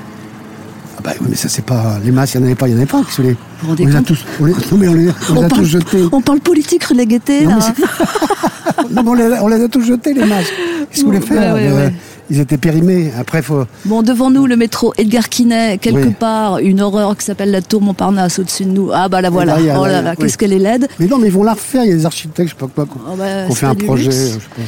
Ah 0.97 1.01
bah 1.03 1.11
oui, 1.21 1.27
mais 1.31 1.35
ça 1.35 1.49
c'est 1.49 1.65
pas 1.65 1.97
les 2.05 2.11
masques, 2.11 2.35
il 2.35 2.37
n'y 2.37 2.43
en 2.43 2.47
avait 2.47 2.55
pas, 2.55 2.67
il 2.67 2.75
n'y 2.75 2.75
en 2.75 2.83
avait 2.83 2.85
pas. 2.91 3.01
les- 3.19 3.31
vous 3.63 3.67
rendez 3.69 3.83
on 3.83 3.87
les 3.87 3.95
a 3.95 4.01
tous, 4.03 4.19
on 4.39 4.45
les, 4.45 4.51
non, 4.53 4.77
mais 4.77 4.87
on 4.87 4.93
les, 4.93 5.09
on 5.31 5.33
les 5.35 5.43
a 5.43 5.49
tous 5.49 5.65
jetés. 5.65 6.03
on 6.11 6.21
parle 6.21 6.39
politique, 6.39 6.83
René 6.83 7.05
Guettet, 7.07 7.45
Non, 7.45 7.55
mais 7.57 8.85
Non, 8.95 9.01
mais 9.03 9.09
on, 9.09 9.13
les, 9.15 9.23
a- 9.33 9.43
on 9.43 9.47
les 9.47 9.63
a 9.63 9.67
tous 9.67 9.81
jetés 9.83 10.13
les 10.13 10.25
masques. 10.25 10.53
Qu'est-ce 10.91 11.01
que 11.01 11.05
vous 11.07 11.13
voulez 11.13 11.19
faire 11.25 11.55
ouais, 11.55 11.67
Euh, 11.67 11.75
ouais. 11.87 11.93
Ils 12.29 12.39
étaient 12.39 12.57
périmés. 12.57 13.11
Après, 13.19 13.41
faut. 13.41 13.65
Bon, 13.85 14.01
devant 14.01 14.31
nous, 14.31 14.45
le 14.45 14.55
métro 14.55 14.93
Edgar 14.97 15.27
Quinet, 15.29 15.77
quelque 15.77 16.07
Oui. 16.07 16.13
part, 16.17 16.59
une 16.59 16.81
horreur 16.81 17.17
qui 17.17 17.25
s'appelle 17.25 17.51
la 17.51 17.61
tour 17.61 17.81
Montparnasse 17.81 18.39
au-dessus 18.39 18.65
de 18.65 18.69
nous. 18.71 18.91
Ah 18.93 19.09
bah 19.09 19.21
la 19.21 19.29
voilà. 19.29 19.55
derrière, 19.55 19.79
oh 19.81 19.85
là 19.85 20.01
là, 20.01 20.11
oui. 20.11 20.23
qu'est-ce 20.23 20.37
qu'elle 20.37 20.53
est 20.53 20.59
laide. 20.59 20.87
Mais 20.99 21.07
non, 21.07 21.17
mais 21.17 21.27
ils 21.27 21.33
vont 21.33 21.43
la 21.43 21.53
refaire. 21.53 21.83
Il 21.83 21.89
y 21.89 21.93
a 21.93 21.95
des 21.95 22.05
architectes, 22.05 22.49
je 22.49 22.53
sais 22.55 22.59
pas 22.59 22.67
quoi, 22.73 22.85
qui 22.85 22.91
Oh 23.11 23.15
bah, 23.17 23.49
fait 23.53 23.65
un 23.65 23.75
projet. 23.75 24.03
luxe. 24.05 24.15
je 24.15 24.33
sais 24.33 24.39
pas. 24.55 24.61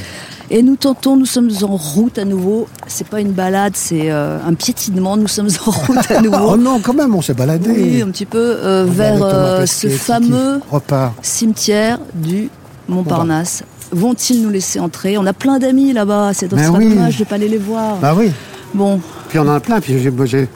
Et 0.52 0.62
nous 0.62 0.76
tentons, 0.76 1.16
nous 1.18 1.26
sommes 1.26 1.50
en 1.64 1.76
route 1.76 2.20
à 2.20 2.26
nouveau. 2.26 2.68
C'est 2.86 3.08
pas 3.08 3.20
une 3.20 3.32
balade, 3.32 3.74
c'est 3.76 4.12
euh, 4.12 4.38
un 4.48 4.54
piétinement. 4.54 5.18
Nous 5.18 5.28
sommes 5.28 5.48
en 5.66 5.72
route 5.72 6.12
à 6.12 6.22
nouveau. 6.22 6.38
Oh 6.52 6.58
non, 6.58 6.80
quand 6.82 6.94
même, 6.94 7.16
on 7.16 7.22
s'est 7.24 7.34
baladé. 7.34 7.70
oui, 7.72 8.02
un 8.04 8.10
petit 8.12 8.28
peu 8.28 8.38
euh, 8.38 8.86
vers 8.88 9.18
euh, 9.24 9.62
Pesquet, 9.62 9.90
ce 9.90 9.96
fameux 9.98 10.60
repart. 10.70 11.14
cimetière 11.24 12.00
du 12.14 12.50
Montparnasse. 12.88 13.64
Vont-ils 13.96 14.42
nous 14.44 14.50
laisser 14.50 14.80
entrer? 14.80 15.18
On 15.18 15.26
a 15.26 15.32
plein 15.34 15.58
d'amis 15.58 15.94
là-bas. 15.94 16.32
C'est 16.34 16.50
serait 16.68 16.78
oui. 16.78 16.90
dommage 16.90 17.18
de 17.18 17.24
pas 17.24 17.36
aller 17.36 17.48
les 17.48 17.58
voir. 17.58 17.96
Bah 17.98 18.14
oui. 18.16 18.32
Bon, 18.74 19.00
Puis 19.30 19.40
on 19.40 19.44
en 19.44 19.54
a 19.56 19.60
plein. 19.62 19.80
Puis 19.80 19.98
j'ai, 20.26 20.50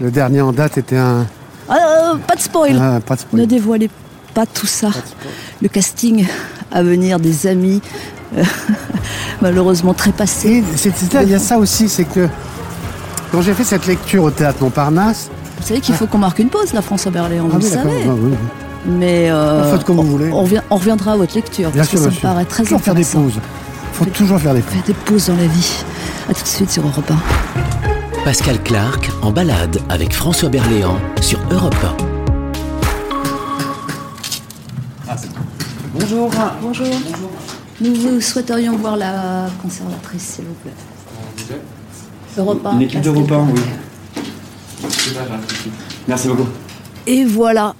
le 0.00 0.10
dernier 0.10 0.40
en 0.40 0.52
date 0.52 0.76
était 0.76 0.96
un. 0.96 1.24
Ah, 1.68 1.76
euh, 1.76 2.14
pas 2.26 2.34
de 2.34 2.40
spoil. 2.40 2.76
Ah, 2.80 2.98
pas 3.00 3.14
de 3.14 3.20
spoil. 3.20 3.40
Ne 3.42 3.46
dévoilez 3.46 3.88
pas 4.34 4.44
tout 4.44 4.66
ça. 4.66 4.90
Le 5.62 5.68
casting 5.68 6.26
à 6.72 6.82
venir 6.82 7.20
des 7.20 7.46
amis, 7.46 7.80
euh, 8.36 8.42
malheureusement 9.40 9.94
très 9.94 10.12
c'est- 10.76 11.22
il 11.22 11.30
y 11.30 11.34
a 11.34 11.38
ça 11.38 11.58
aussi, 11.58 11.88
c'est 11.88 12.04
que 12.04 12.28
quand 13.30 13.42
j'ai 13.42 13.54
fait 13.54 13.64
cette 13.64 13.86
lecture 13.86 14.24
au 14.24 14.30
théâtre 14.30 14.58
Montparnasse. 14.62 15.30
Vous 15.60 15.66
savez 15.66 15.80
qu'il 15.80 15.94
faut 15.94 16.06
qu'on 16.06 16.18
marque 16.18 16.38
une 16.38 16.48
pause, 16.48 16.72
la 16.72 16.82
François 16.82 17.12
Berléand, 17.12 17.46
vous 17.46 17.52
Ah 17.54 17.58
le 17.58 17.64
oui, 17.64 17.70
d'accord. 17.70 17.92
savez. 17.92 18.04
Mais 18.86 19.30
euh, 19.30 19.70
Faites 19.72 19.84
comme 19.84 19.96
vous 19.96 20.02
voulez. 20.06 20.30
on, 20.32 20.46
on 20.70 20.76
reviendra 20.76 21.12
à 21.12 21.16
votre 21.16 21.34
lecture, 21.34 21.70
Bien 21.70 21.82
parce 21.82 21.90
sûr, 21.90 21.98
que 21.98 22.04
ça 22.04 22.08
bien 22.08 22.16
me 22.16 22.20
sûr. 22.20 22.28
paraît 22.28 22.44
très 22.46 22.62
toujours 22.64 22.80
faire 22.80 22.94
des 22.94 23.00
intéressant. 23.06 23.22
pauses. 23.22 23.40
faut 23.92 24.04
toujours 24.06 24.38
faire 24.40 24.54
des 24.54 24.60
pauses. 24.62 24.72
Faites 24.74 24.86
des 24.86 24.94
pauses 24.94 25.26
dans 25.26 25.36
la 25.36 25.46
vie. 25.46 25.84
A 26.30 26.34
tout 26.34 26.42
de 26.42 26.48
suite 26.48 26.70
sur 26.70 26.82
Europe 26.86 27.10
1. 27.10 28.24
Pascal 28.24 28.62
Clark 28.62 29.10
en 29.22 29.30
balade 29.32 29.78
avec 29.88 30.12
François 30.14 30.48
Berléand 30.48 30.98
sur 31.20 31.38
Europe 31.50 31.74
Bonjour. 35.94 36.30
Bonjour. 36.62 36.86
Nous 37.80 37.94
vous 37.94 38.20
souhaiterions 38.20 38.76
voir 38.76 38.96
la 38.96 39.46
conservatrice, 39.62 40.22
s'il 40.36 40.44
vous 40.44 40.54
plaît. 40.54 41.56
Europe 42.38 42.64
1, 42.64 42.72
Une 42.76 42.82
équipe 42.82 43.00
d'Europe 43.00 43.30
1, 43.32 43.46
oui. 43.52 43.60
Merci 46.06 46.28
beaucoup. 46.28 46.46
Et 47.06 47.24
voilà, 47.24 47.74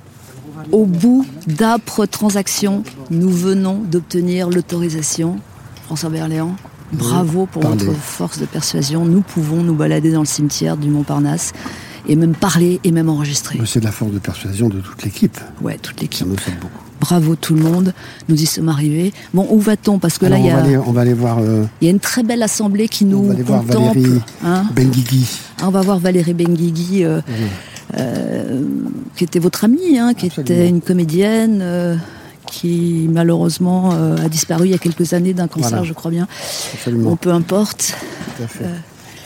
au 0.73 0.85
bout 0.87 1.27
d'âpres 1.47 2.07
transactions, 2.07 2.83
nous 3.11 3.31
venons 3.31 3.79
d'obtenir 3.79 4.49
l'autorisation. 4.51 5.39
François 5.87 6.11
Berléand, 6.11 6.55
bravo 6.93 7.47
pour 7.47 7.63
votre 7.63 7.93
force 7.95 8.39
de 8.39 8.47
persuasion. 8.47 9.05
Nous 9.05 9.23
pouvons 9.23 9.63
nous 9.63 9.75
balader 9.75 10.13
dans 10.13 10.21
le 10.21 10.27
cimetière 10.27 10.77
du 10.77 10.89
Montparnasse 10.89 11.53
et 12.09 12.17
même 12.17 12.35
parler 12.35 12.81
et 12.85 12.93
même 12.93 13.09
enregistrer. 13.09 13.59
C'est 13.67 13.81
de 13.81 13.85
la 13.85 13.93
force 13.93 14.13
de 14.13 14.19
persuasion 14.19 14.69
de 14.69 14.81
toute 14.81 15.03
l'équipe. 15.03 15.39
Ouais, 15.61 15.79
toute 15.79 15.97
Ça 15.97 16.03
l'équipe. 16.03 16.27
nous 16.27 16.37
fait 16.37 16.53
beaucoup. 16.53 16.79
Bravo 17.01 17.35
tout 17.35 17.55
le 17.55 17.63
monde. 17.63 17.95
Nous 18.29 18.41
y 18.41 18.47
sommes 18.47 18.69
arrivés. 18.69 19.13
Bon, 19.33 19.47
où 19.51 19.59
va-t-on? 19.59 19.99
Parce 19.99 20.19
que 20.19 20.27
Alors, 20.27 20.39
là, 20.39 20.45
il 20.45 20.49
y, 20.49 20.51
a, 20.51 20.59
aller, 20.59 20.77
on 20.77 20.93
va 20.93 21.01
aller 21.01 21.15
voir 21.15 21.39
euh, 21.39 21.65
il 21.81 21.87
y 21.87 21.89
a 21.89 21.91
une 21.91 21.99
très 22.01 22.23
belle 22.23 22.43
assemblée 22.43 22.89
qui 22.89 23.05
on 23.05 23.09
nous 23.09 23.25
va 23.25 23.33
aller 23.33 23.43
voir. 23.43 23.63
Valérie 23.63 24.21
hein. 24.45 24.65
Benguigui. 24.77 25.27
Ah, 25.61 25.69
On 25.69 25.71
va 25.71 25.81
voir 25.81 25.99
Valérie 25.99 26.35
Benguigui, 26.35 27.05
euh, 27.05 27.21
euh, 27.99 28.63
qui 29.17 29.25
était 29.25 29.39
votre 29.39 29.65
amie, 29.65 29.99
hein, 29.99 30.15
qui 30.15 30.27
Absolument. 30.27 30.55
était 30.55 30.69
une 30.69 30.81
comédienne 30.81 31.61
euh, 31.63 31.97
qui 32.47 33.09
malheureusement 33.13 33.91
euh, 33.93 34.17
a 34.25 34.29
disparu 34.29 34.67
il 34.67 34.71
y 34.73 34.75
a 34.75 34.79
quelques 34.79 35.13
années 35.13 35.33
d'un 35.35 35.49
cancer, 35.49 35.71
Voilà. 35.71 35.85
je 35.85 35.93
crois 35.93 36.11
bien. 36.11 36.27
Absolument. 36.75 37.11
Bon, 37.11 37.17
peu 37.17 37.31
importe. 37.33 37.95
Tout 38.37 38.43
à 38.45 38.47
fait. 38.47 38.65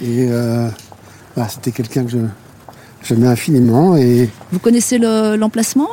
Et 0.04 0.26
voilà, 1.34 1.48
c'était 1.48 1.70
quelqu'un 1.72 2.04
que 2.04 2.10
je 2.10 2.18
j'aimais 3.02 3.26
infiniment 3.28 3.96
et 3.96 4.30
Vous 4.52 4.58
connaissez 4.58 4.98
le- 4.98 5.36
l'emplacement? 5.36 5.88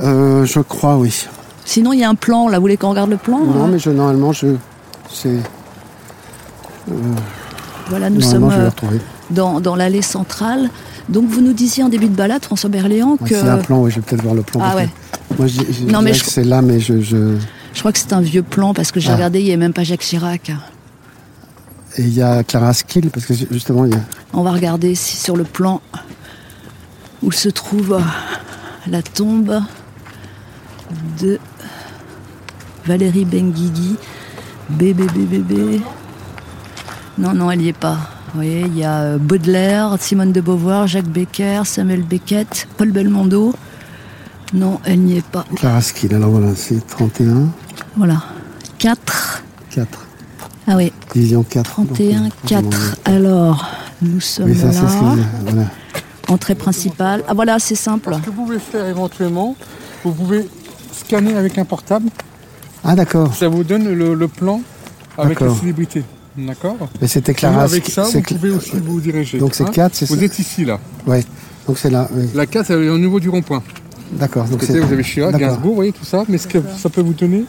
Je 0.00 0.60
crois 0.60 0.96
oui. 0.96 1.26
Sinon, 1.64 1.92
il 1.92 1.98
y 2.00 2.04
a 2.04 2.08
un 2.08 2.14
plan. 2.14 2.48
Là, 2.48 2.58
vous 2.58 2.62
voulez 2.62 2.76
qu'on 2.76 2.90
regarde 2.90 3.10
le 3.10 3.16
plan? 3.16 3.38
Non 3.44 3.66
mais 3.66 3.78
je, 3.78 3.90
normalement 3.90 4.32
je 4.32 4.48
c'est 5.12 5.38
Voilà, 7.88 8.10
nous 8.10 8.20
sommes 8.20 8.50
euh, 8.52 8.70
dans, 9.30 9.60
dans 9.60 9.76
l'allée 9.76 10.02
centrale. 10.02 10.70
Donc, 11.08 11.28
vous 11.28 11.40
nous 11.40 11.52
disiez 11.52 11.84
en 11.84 11.88
début 11.88 12.08
de 12.08 12.14
balade, 12.16 12.44
François 12.44 12.68
Berléand, 12.70 13.12
Ouais, 13.20 13.28
que 13.28 13.34
C'est 13.34 13.48
un 13.48 13.58
plan, 13.58 13.80
oui, 13.82 13.90
je 13.90 13.96
vais 13.96 14.02
peut-être 14.02 14.22
voir 14.22 14.34
le 14.34 14.42
plan. 14.42 14.60
Ah 14.62 14.74
ouais. 14.76 14.88
Moi 15.38 15.46
je, 15.48 15.60
je 15.70 15.84
Non, 15.84 16.02
mais 16.02 16.12
je- 16.14 16.24
que 16.24 16.30
c'est 16.30 16.44
là 16.44 16.62
mais 16.62 16.78
je, 16.80 17.00
je... 17.00 17.36
je 17.74 17.78
crois 17.80 17.92
que 17.92 17.98
c'est 17.98 18.12
un 18.12 18.20
vieux 18.20 18.42
plan 18.42 18.74
parce 18.74 18.90
que 18.92 19.00
j'ai 19.00 19.10
Ah. 19.10 19.14
regardé, 19.16 19.40
il 19.40 19.44
n'y 19.46 19.52
a 19.52 19.56
même 19.56 19.72
pas 19.72 19.82
Jacques 19.84 20.00
Chirac. 20.00 20.50
et 20.50 22.02
il 22.02 22.14
y 22.14 22.22
a 22.22 22.42
Clara 22.44 22.72
Skill 22.72 23.10
parce 23.10 23.26
que 23.26 23.34
justement 23.34 23.84
il 23.84 23.92
y 23.92 23.96
a 23.96 24.00
On 24.32 24.42
va 24.42 24.52
regarder 24.52 24.94
si 24.94 25.16
sur 25.16 25.36
le 25.36 25.44
plan 25.44 25.80
où 27.22 27.32
se 27.32 27.48
trouve 27.48 27.94
euh, 27.94 28.00
la 28.88 29.02
tombe 29.02 29.60
de 31.20 31.38
Valérie 32.86 33.24
Benguigui. 33.24 33.96
Bébé, 34.70 35.06
bébé, 35.14 35.38
bébé. 35.38 35.80
Non, 37.18 37.32
non, 37.34 37.50
elle 37.50 37.58
n'y 37.60 37.68
est 37.68 37.72
pas. 37.72 37.98
Vous 38.36 38.42
voyez, 38.42 38.66
il 38.66 38.76
y 38.76 38.84
a 38.84 38.98
euh, 39.00 39.18
Baudelaire, 39.18 39.96
Simone 39.98 40.30
de 40.30 40.42
Beauvoir, 40.42 40.86
Jacques 40.86 41.08
Becker, 41.08 41.62
Samuel 41.64 42.02
Beckett, 42.02 42.68
Paul 42.76 42.90
Belmondo. 42.92 43.54
Non, 44.52 44.78
elle 44.84 45.00
n'y 45.00 45.16
est 45.16 45.24
pas. 45.24 45.46
Clara 45.54 45.80
Skill. 45.80 46.14
Alors 46.14 46.28
voilà, 46.28 46.54
c'est 46.54 46.86
31, 46.86 47.48
Voilà. 47.96 48.22
4. 48.76 49.42
4. 49.70 49.88
Ah 50.66 50.76
oui, 50.76 50.92
Division 51.14 51.44
4. 51.48 51.62
31, 51.62 52.20
Donc, 52.24 52.32
4. 52.46 52.96
Alors, 53.06 53.66
nous 54.02 54.20
sommes 54.20 54.50
Oui, 54.50 54.54
ça 54.58 54.70
c'est 54.70 54.80
ce 54.80 54.82
là. 54.82 55.14
que 55.14 55.50
voilà. 55.52 55.68
Entrée 56.28 56.54
principale. 56.54 57.24
Ah 57.28 57.32
voilà, 57.32 57.58
c'est 57.58 57.74
simple. 57.74 58.14
Ce 58.16 58.20
que 58.20 58.28
vous 58.28 58.44
pouvez 58.44 58.58
faire 58.58 58.84
éventuellement, 58.84 59.56
vous 60.04 60.12
pouvez 60.12 60.46
scanner 60.92 61.34
avec 61.38 61.56
un 61.56 61.64
portable. 61.64 62.10
Ah 62.84 62.94
d'accord. 62.94 63.32
Ça 63.34 63.48
vous 63.48 63.64
donne 63.64 63.88
le, 63.94 64.12
le 64.12 64.28
plan 64.28 64.60
avec 65.16 65.40
la 65.40 65.46
D'accord. 65.46 65.62
D'accord 66.38 66.76
Mais 67.00 67.08
c'était 67.08 67.32
Sinon, 67.32 67.50
Clara 67.52 67.62
Avec 67.64 67.86
ça, 67.88 68.04
c'est 68.04 68.18
vous 68.18 68.34
pouvez 68.36 68.50
aussi 68.50 68.72
vous 68.76 69.00
diriger. 69.00 69.38
Donc 69.38 69.54
c'est 69.54 69.64
hein. 69.64 69.70
4, 69.72 69.94
c'est 69.94 70.08
Vous 70.08 70.22
êtes 70.22 70.38
ici, 70.38 70.64
là. 70.64 70.78
Ouais. 71.06 71.24
Donc 71.66 71.78
c'est 71.78 71.90
là, 71.90 72.08
oui. 72.12 72.28
La 72.34 72.46
4, 72.46 72.70
elle 72.70 72.84
est 72.84 72.88
au 72.88 72.98
niveau 72.98 73.18
du 73.20 73.28
rond-point. 73.28 73.62
D'accord. 74.12 74.44
Donc 74.46 74.62
c'est 74.62 74.78
vous 74.78 74.92
avez 74.92 75.02
Chirac. 75.02 75.36
Gainsbourg, 75.36 75.70
vous 75.70 75.74
voyez 75.76 75.92
tout 75.92 76.04
ça. 76.04 76.24
Mais 76.28 76.38
ce 76.38 76.46
que 76.46 76.58
ça 76.78 76.88
peut 76.88 77.00
vous 77.00 77.12
donner, 77.14 77.44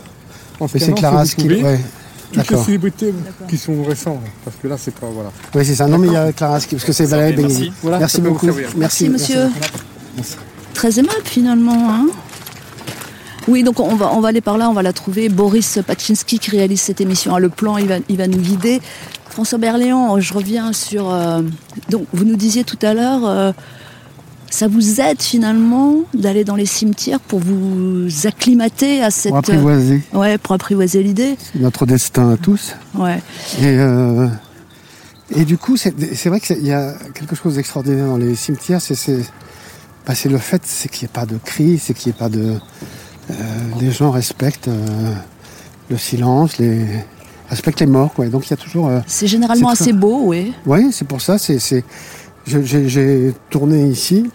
en 0.59 0.65
Mais 0.65 0.69
c'est 0.71 0.79
scannant, 0.79 0.95
Clara 0.97 1.25
si 1.25 1.35
vous 1.35 1.41
Skill. 1.41 1.57
pouvez, 1.57 1.63
Ouais. 1.63 1.79
toutes 2.33 2.49
les 2.51 2.57
célébrités 2.57 3.13
qui 3.47 3.57
sont 3.57 3.83
récents. 3.83 4.19
Parce 4.43 4.57
que 4.61 4.67
là, 4.67 4.75
c'est 4.77 4.93
pas. 4.95 5.07
Voilà. 5.13 5.31
Oui, 5.53 5.65
c'est 5.65 5.75
ça. 5.75 5.88
Non, 5.88 5.97
mais 5.97 6.07
il 6.07 6.13
y 6.13 6.17
a 6.17 6.31
Clara, 6.33 6.53
parce 6.53 6.65
que 6.65 6.93
c'est 6.93 7.05
Valérie. 7.05 7.71
Voilà, 7.81 7.99
Merci 7.99 8.21
beaucoup. 8.21 8.47
Merci, 8.77 9.09
monsieur. 9.09 9.49
Merci. 10.15 10.35
Très 10.73 10.99
aimable 10.99 11.21
finalement. 11.25 11.89
Hein 11.91 12.07
oui, 13.47 13.63
donc 13.63 13.79
on 13.79 13.95
va, 13.95 14.11
on 14.13 14.19
va 14.21 14.29
aller 14.29 14.41
par 14.41 14.57
là, 14.57 14.69
on 14.69 14.73
va 14.73 14.81
la 14.83 14.93
trouver. 14.93 15.29
Boris 15.29 15.79
Pachinski 15.85 16.39
qui 16.39 16.51
réalise 16.51 16.81
cette 16.81 17.01
émission 17.01 17.33
à 17.35 17.39
Le 17.39 17.49
Plan, 17.49 17.77
il 17.77 17.87
va, 17.87 17.95
il 18.09 18.17
va 18.17 18.27
nous 18.27 18.37
guider. 18.39 18.81
François 19.29 19.57
Berléand, 19.57 20.19
je 20.19 20.33
reviens 20.33 20.73
sur... 20.73 21.09
euh, 21.11 21.41
donc 21.89 22.05
vous 22.13 22.25
nous 22.25 22.35
disiez 22.35 22.63
tout 22.63 22.79
à 22.81 22.93
l'heure, 22.93 23.21
euh, 23.25 23.51
ça 24.49 24.67
vous 24.67 24.99
aide 25.01 25.21
finalement 25.21 25.97
d'aller 26.13 26.43
dans 26.43 26.55
les 26.55 26.65
cimetières 26.65 27.19
pour 27.19 27.39
vous 27.39 28.07
acclimater 28.25 29.03
à 29.03 29.11
cette... 29.11 29.29
Pour 29.31 29.39
apprivoiser 29.39 30.01
Ouais, 30.13 30.37
pour 30.37 30.53
apprivoiser 30.55 31.03
l'idée. 31.03 31.37
notre 31.55 31.85
destin 31.85 32.31
à 32.31 32.37
tous. 32.37 32.73
Ouais. 32.95 33.21
Et, 33.61 33.65
euh, 33.77 34.27
et 35.35 35.43
du 35.45 35.57
coup, 35.57 35.75
c'est 35.77 35.93
c'est 36.15 36.29
vrai 36.29 36.39
qu'il 36.39 36.65
y 36.65 36.71
a 36.71 36.93
quelque 37.13 37.35
chose 37.35 37.55
d'extraordinaire 37.55 38.07
dans 38.07 38.17
les 38.17 38.35
cimetières. 38.35 38.81
C'est 38.81 38.95
c'est- 38.95 39.29
bah, 40.07 40.15
c'est 40.15 40.29
le 40.29 40.37
fait 40.37 40.61
c'est 40.65 40.87
qu'il 40.89 41.05
n'y 41.05 41.11
ait 41.11 41.13
pas 41.13 41.25
de 41.25 41.37
cris, 41.43 41.77
c'est 41.77 41.93
qu'il 41.93 42.09
n'y 42.11 42.15
ait 42.15 42.19
pas 42.19 42.29
de. 42.29 42.53
Euh, 43.30 43.34
les 43.80 43.91
gens 43.91 44.11
respectent 44.11 44.67
euh, 44.67 45.13
le 45.89 45.97
silence, 45.97 46.57
les 46.57 46.86
respectent 47.49 47.80
les 47.80 47.86
morts. 47.88 48.13
Quoi. 48.13 48.28
Donc 48.28 48.47
il 48.47 48.51
y 48.51 48.53
a 48.53 48.57
toujours. 48.57 48.88
euh, 48.88 48.99
C'est 49.07 49.28
généralement 49.28 49.69
assez 49.69 49.93
beau, 49.93 50.21
oui. 50.25 50.53
Oui, 50.65 50.89
c'est 50.91 51.07
pour 51.07 51.21
ça. 51.21 51.38
C'est 51.38 51.84
j'ai 52.45 53.34
tourné 53.49 53.88
ici. 53.88 54.30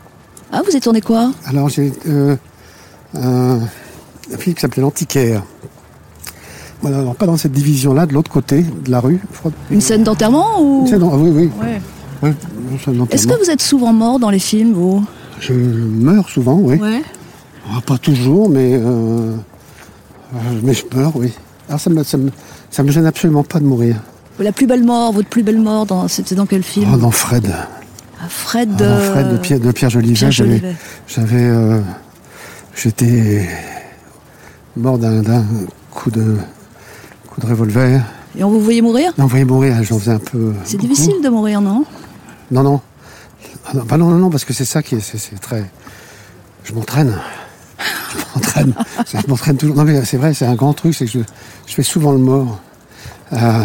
Ah, 0.52 0.60
vous 0.62 0.70
avez 0.70 0.80
tourné 0.80 1.00
quoi? 1.00 1.32
Alors 1.46 1.68
j'ai 1.70 1.92
un, 3.14 3.58
film 4.38 4.54
qui 4.54 4.60
s'appelait 4.60 4.82
L'Antiquaire. 4.82 5.42
Voilà, 6.82 6.98
alors 6.98 7.14
pas 7.14 7.26
dans 7.26 7.36
cette 7.36 7.52
division-là, 7.52 8.06
de 8.06 8.12
l'autre 8.12 8.30
côté 8.30 8.62
de 8.62 8.90
la 8.90 9.00
rue. 9.00 9.20
Une 9.70 9.80
scène 9.80 10.02
d'enterrement 10.02 10.60
ou... 10.60 10.86
Dans- 10.90 11.16
oui, 11.16 11.30
oui. 11.30 11.50
Ouais. 11.60 11.80
oui, 12.22 12.30
une 12.72 12.78
scène 12.80 12.94
Est-ce 12.94 12.98
d'enterrement. 12.98 13.34
que 13.34 13.44
vous 13.44 13.50
êtes 13.50 13.62
souvent 13.62 13.92
mort 13.92 14.18
dans 14.18 14.30
les 14.30 14.40
films, 14.40 14.72
vous? 14.72 15.04
Je 15.38 15.52
meurs 15.54 16.28
souvent, 16.28 16.56
oui. 16.56 16.76
Ouais. 16.76 17.02
Ah, 17.70 17.80
pas 17.86 17.98
toujours, 17.98 18.48
mais, 18.48 18.74
euh, 18.74 19.34
euh, 20.34 20.36
mais 20.62 20.74
je 20.74 20.84
meurs, 20.94 21.12
oui. 21.16 21.32
Alors 21.68 21.80
ça 21.80 21.90
me, 21.90 22.02
ça, 22.04 22.16
me, 22.18 22.30
ça 22.70 22.82
me 22.82 22.90
gêne 22.90 23.06
absolument 23.06 23.44
pas 23.44 23.60
de 23.60 23.64
mourir. 23.64 23.96
La 24.38 24.52
plus 24.52 24.66
belle 24.66 24.82
mort, 24.84 25.12
votre 25.12 25.28
plus 25.28 25.42
belle 25.42 25.60
mort, 25.60 25.86
dans... 25.86 26.08
c'était 26.08 26.34
dans 26.34 26.46
quel 26.46 26.62
film? 26.62 26.90
Oh, 26.92 26.96
dans 26.96 27.10
Fred. 27.10 27.52
Ah, 28.20 28.24
Fred, 28.28 28.70
Ah, 28.74 28.78
dans 28.78 28.98
Fred 29.12 29.32
de 29.32 29.36
Pierre, 29.38 29.60
de 29.60 29.70
Pierre 29.72 29.90
Jolivet. 29.90 30.14
J'avais- 30.14 30.32
Jolivet. 30.32 30.74
J'avais. 31.06 31.44
euh, 31.48 31.80
J'étais 32.74 33.48
mort 34.76 34.96
d'un 34.98 35.44
coup 35.90 36.10
de, 36.10 36.36
coup 37.28 37.40
de 37.40 37.46
revolver. 37.46 38.02
Et 38.36 38.42
on 38.42 38.50
vous 38.50 38.60
voyait 38.60 38.80
mourir? 38.80 39.12
Vous 39.18 39.28
voyez 39.28 39.44
mourir, 39.44 39.76
j'en 39.82 39.98
faisais 39.98 40.12
un 40.12 40.18
peu. 40.18 40.54
C'est 40.64 40.78
difficile 40.78 41.20
de 41.22 41.28
mourir, 41.28 41.60
non? 41.60 41.84
Non, 42.50 42.62
non. 42.62 42.80
Ah 43.66 43.70
non, 43.74 43.84
bah 43.84 43.96
non, 43.98 44.06
non, 44.08 44.16
non, 44.16 44.30
parce 44.30 44.44
que 44.46 44.54
c'est 44.54 44.64
ça 44.64 44.82
qui 44.82 44.94
est, 44.96 45.00
c'est, 45.00 45.18
c'est 45.18 45.38
très. 45.38 45.70
Je 46.64 46.72
m'entraîne. 46.72 47.14
Je 48.12 48.34
m'entraîne. 48.34 48.74
Je 49.06 49.28
m'entraîne 49.28 49.56
toujours. 49.56 49.76
Non, 49.76 49.84
mais 49.84 50.04
c'est 50.04 50.16
vrai, 50.16 50.34
c'est 50.34 50.46
un 50.46 50.54
grand 50.54 50.72
truc, 50.74 50.94
c'est 50.94 51.06
que 51.06 51.10
je, 51.12 51.18
je 51.66 51.74
fais 51.74 51.82
souvent 51.82 52.12
le 52.12 52.18
mort. 52.18 52.60
Euh, 53.32 53.62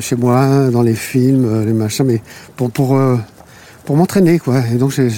chez 0.00 0.16
moi, 0.16 0.68
dans 0.70 0.82
les 0.82 0.94
films, 0.94 1.44
euh, 1.46 1.64
les 1.64 1.72
machins, 1.72 2.04
mais 2.04 2.22
pour, 2.56 2.70
pour, 2.70 2.96
euh, 2.96 3.16
pour 3.84 3.96
m'entraîner, 3.96 4.38
quoi. 4.38 4.60
Et 4.72 4.74
donc, 4.76 4.90
j'ai, 4.90 5.08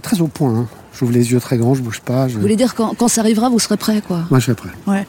très 0.00 0.20
au 0.20 0.26
point. 0.26 0.54
hein. 0.54 0.66
J'ouvre 0.98 1.12
les 1.12 1.32
yeux 1.32 1.40
très 1.40 1.56
grands, 1.56 1.74
je 1.74 1.80
bouge 1.82 2.00
pas. 2.00 2.28
Je... 2.28 2.34
Vous 2.34 2.40
voulez 2.40 2.56
dire 2.56 2.74
quand, 2.74 2.94
quand 2.98 3.08
ça 3.08 3.20
arrivera, 3.22 3.48
vous 3.48 3.58
serez 3.58 3.76
prêt, 3.76 4.02
quoi? 4.06 4.24
Moi, 4.30 4.40
je 4.40 4.44
serai 4.46 4.54
prêt. 4.54 4.70
Ouais. 4.86 5.06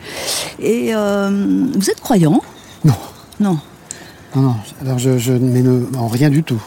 Et 0.59 0.95
euh, 0.95 1.29
vous 1.75 1.89
êtes 1.89 1.99
croyant? 1.99 2.41
Non, 2.85 2.93
Non. 3.39 3.59
non, 4.35 4.41
non. 4.41 4.55
Alors, 4.81 4.99
je, 4.99 5.17
je 5.17 5.33
mais 5.33 5.61
ne, 5.61 5.85
en 5.97 6.07
rien 6.07 6.29
du 6.29 6.41
tout. 6.43 6.55
En 6.55 6.57
rien 6.57 6.59
du 6.59 6.59
tout. 6.59 6.61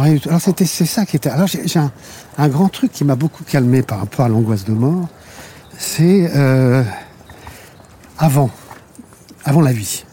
Alors, 0.00 0.40
c'était, 0.40 0.64
c'est 0.64 0.86
ça 0.86 1.06
qui 1.06 1.16
était. 1.16 1.30
Alors, 1.30 1.46
j'ai, 1.46 1.78
un, 1.78 1.90
un 2.36 2.48
grand 2.48 2.68
truc 2.68 2.92
qui 2.92 3.04
m'a 3.04 3.16
beaucoup 3.16 3.44
calmé 3.44 3.82
par 3.82 4.00
rapport 4.00 4.24
à 4.24 4.28
l'angoisse 4.28 4.64
de 4.64 4.72
mort. 4.72 5.08
C'est 5.78 6.30
euh, 6.34 6.82
avant, 8.18 8.50
avant 9.44 9.60
la 9.60 9.72
vie. 9.72 10.04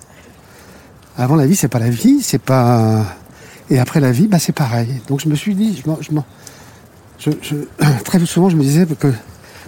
Avant 1.17 1.35
la 1.35 1.45
vie, 1.45 1.55
c'est 1.55 1.67
pas 1.67 1.79
la 1.79 1.89
vie, 1.89 2.21
c'est 2.21 2.41
pas. 2.41 3.05
Et 3.69 3.79
après 3.79 3.99
la 3.99 4.11
vie, 4.11 4.27
bah, 4.27 4.39
c'est 4.39 4.53
pareil. 4.53 5.01
Donc, 5.07 5.21
je 5.21 5.29
me 5.29 5.35
suis 5.35 5.55
dit, 5.55 5.81
je 5.85 5.91
je 7.17 7.31
je, 7.41 7.55
très 8.03 8.19
souvent, 8.25 8.49
je 8.49 8.57
me 8.57 8.61
disais 8.61 8.85
que 8.85 9.11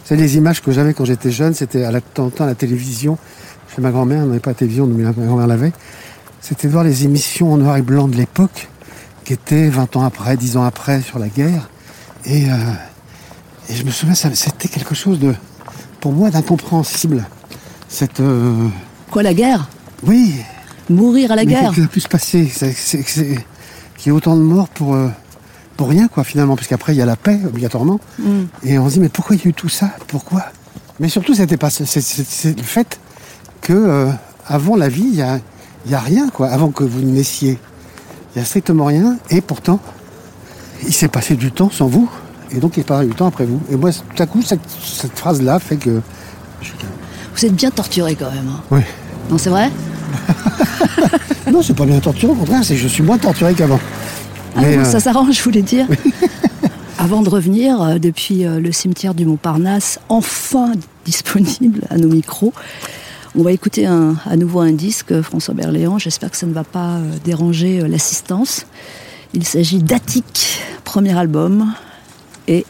c'est 0.04 0.16
les 0.16 0.38
images 0.38 0.62
que 0.62 0.72
j'avais 0.72 0.94
quand 0.94 1.06
j'étais 1.06 1.32
jeune, 1.32 1.54
c'était 1.54 1.84
à 1.84 1.92
la, 1.92 2.00
à 2.00 2.46
la 2.46 2.56
télévision. 2.56 3.18
Chez 3.76 3.82
ma 3.82 3.92
grand-mère, 3.92 4.24
on 4.24 4.28
n'avait 4.28 4.40
pas 4.40 4.52
la 4.52 4.56
télévision, 4.56 4.88
mais 4.88 5.04
ma 5.04 5.12
grand-mère 5.12 5.48
l'avait. 5.48 5.74
C'était 6.40 6.68
de 6.68 6.72
voir 6.72 6.84
les 6.84 7.04
émissions 7.04 7.52
en 7.52 7.58
noir 7.58 7.76
et 7.78 7.82
blanc 7.82 8.08
de 8.08 8.16
l'époque, 8.16 8.70
qui 9.28 9.34
étaient 9.34 9.68
20 9.68 9.98
ans 9.98 10.06
après, 10.06 10.38
10 10.38 10.56
ans 10.56 10.64
après, 10.64 11.02
sur 11.02 11.20
la 11.20 11.28
guerre. 11.28 11.70
Et, 12.24 12.50
euh, 12.50 12.56
et 13.68 13.76
je 13.76 13.84
me 13.84 13.92
souviens, 13.92 14.16
c'était 14.16 14.70
quelque 14.70 14.96
chose 14.96 15.20
de, 15.20 15.36
pour 16.00 16.14
moi, 16.14 16.30
d'incompréhensible. 16.30 17.26
Cette, 17.90 18.22
euh, 18.22 18.70
Quoi, 19.12 19.24
la 19.24 19.34
guerre? 19.34 19.68
Oui, 20.04 20.36
Mourir 20.90 21.34
à 21.34 21.36
la 21.36 21.44
mais 21.44 21.52
guerre? 21.52 21.72
qu'est-ce 21.72 21.76
qui 21.76 21.82
a 21.82 21.88
pu 21.88 22.00
se 22.00 22.08
passer? 22.08 22.50
Qu'il 23.98 24.06
y 24.06 24.08
ait 24.08 24.12
autant 24.12 24.38
de 24.38 24.42
morts 24.42 24.70
pour, 24.70 24.96
euh, 24.96 25.10
pour 25.76 25.90
rien, 25.90 26.08
quoi, 26.08 26.24
finalement, 26.24 26.56
parce 26.56 26.70
qu'après, 26.70 26.94
il 26.94 26.98
y 26.98 27.02
a 27.02 27.06
la 27.06 27.18
paix, 27.18 27.38
obligatoirement. 27.46 28.00
Hmm. 28.20 28.46
Et 28.64 28.80
on 28.80 28.88
se 28.88 28.94
dit, 28.94 29.00
mais 29.02 29.10
pourquoi 29.10 29.36
il 29.36 29.42
y 29.44 29.48
a 29.48 29.50
eu 29.50 29.54
tout 29.54 29.68
ça? 29.68 29.90
Pourquoi? 30.08 30.46
Mais 31.02 31.10
surtout, 31.10 31.34
c'était 31.34 31.58
pas, 31.58 31.70
c'est, 31.70 31.84
le 32.58 32.64
fait 32.64 32.98
que 33.60 33.74
euh, 33.74 34.10
avant 34.48 34.78
la 34.78 34.88
vie, 34.88 35.08
il 35.12 35.16
y 35.16 35.22
a, 35.22 35.42
y 35.86 35.96
a 35.96 36.00
rien, 36.00 36.30
quoi. 36.30 36.48
Avant 36.48 36.72
que 36.72 36.86
vous 36.86 37.02
naissiez, 37.02 37.60
il 38.38 38.42
y 38.42 38.44
a 38.44 38.46
strictement 38.46 38.86
rien. 38.86 39.18
Et 39.32 39.42
pourtant, 39.42 39.80
il 40.86 40.94
s'est 40.94 41.08
passé 41.08 41.36
du 41.36 41.52
temps 41.52 41.72
sans 41.72 41.88
vous. 41.88 42.08
Et 42.52 42.60
donc, 42.60 42.78
il 42.78 42.82
est 42.82 42.84
pas 42.84 43.04
du 43.04 43.10
temps 43.16 43.26
après 43.26 43.46
vous. 43.46 43.60
Et 43.72 43.76
moi, 43.76 43.90
tout 43.92 44.22
à 44.22 44.28
coup, 44.28 44.44
cette, 44.44 44.62
cette 44.84 45.18
phrase-là 45.18 45.58
fait 45.58 45.78
que. 45.78 46.02
je 46.62 46.68
suis 46.68 46.78
calme. 46.78 46.92
Vous 47.36 47.46
êtes 47.46 47.56
bien 47.56 47.72
torturé 47.72 48.14
quand 48.16 48.30
même. 48.30 48.48
hein. 48.48 48.62
Oui. 48.70 48.82
Non, 49.32 49.40
c'est 49.40 49.50
vrai 49.50 49.72
Non, 51.52 51.64
c'est 51.64 51.76
pas 51.76 51.86
bien 51.86 52.00
torturé. 52.00 52.32
Au 52.32 52.36
contraire, 52.36 52.64
c'est 52.64 52.78
je 52.78 52.88
suis 52.88 53.02
moins 53.02 53.18
torturé 53.18 53.56
qu'avant. 53.56 53.80
Ah, 54.56 54.60
Mais, 54.62 54.78
euh, 54.78 54.84
Ça 54.84 55.00
s'arrange, 55.00 55.36
je 55.36 55.44
voulais 55.44 55.64
dire. 55.64 55.88
Avant 57.00 57.24
de 57.24 57.30
revenir, 57.30 57.82
euh, 57.82 57.98
depuis 57.98 58.46
euh, 58.46 58.60
le 58.60 58.72
cimetière 58.72 59.16
du 59.16 59.26
Montparnasse, 59.26 60.00
enfin 60.10 60.74
disponible 61.06 61.82
à 61.90 61.98
nos 61.98 62.08
micros, 62.08 62.54
on 63.36 63.44
va 63.44 63.52
écouter 63.52 63.86
un- 63.86 64.16
à 64.26 64.36
nouveau 64.36 64.60
un 64.62 64.72
disque, 64.72 65.22
François 65.22 65.54
Berléand. 65.54 65.98
J'espère 66.00 66.32
que 66.32 66.38
ça 66.38 66.46
ne 66.46 66.54
va 66.54 66.64
pas 66.64 66.96
euh, 66.98 67.02
déranger 67.24 67.82
euh, 67.82 67.88
l'assistance. 67.88 68.66
Il 69.34 69.46
s'agit 69.46 69.80
d'Attic, 69.84 70.60
premier 70.84 71.18
album. 71.18 71.74
Et 72.48 72.66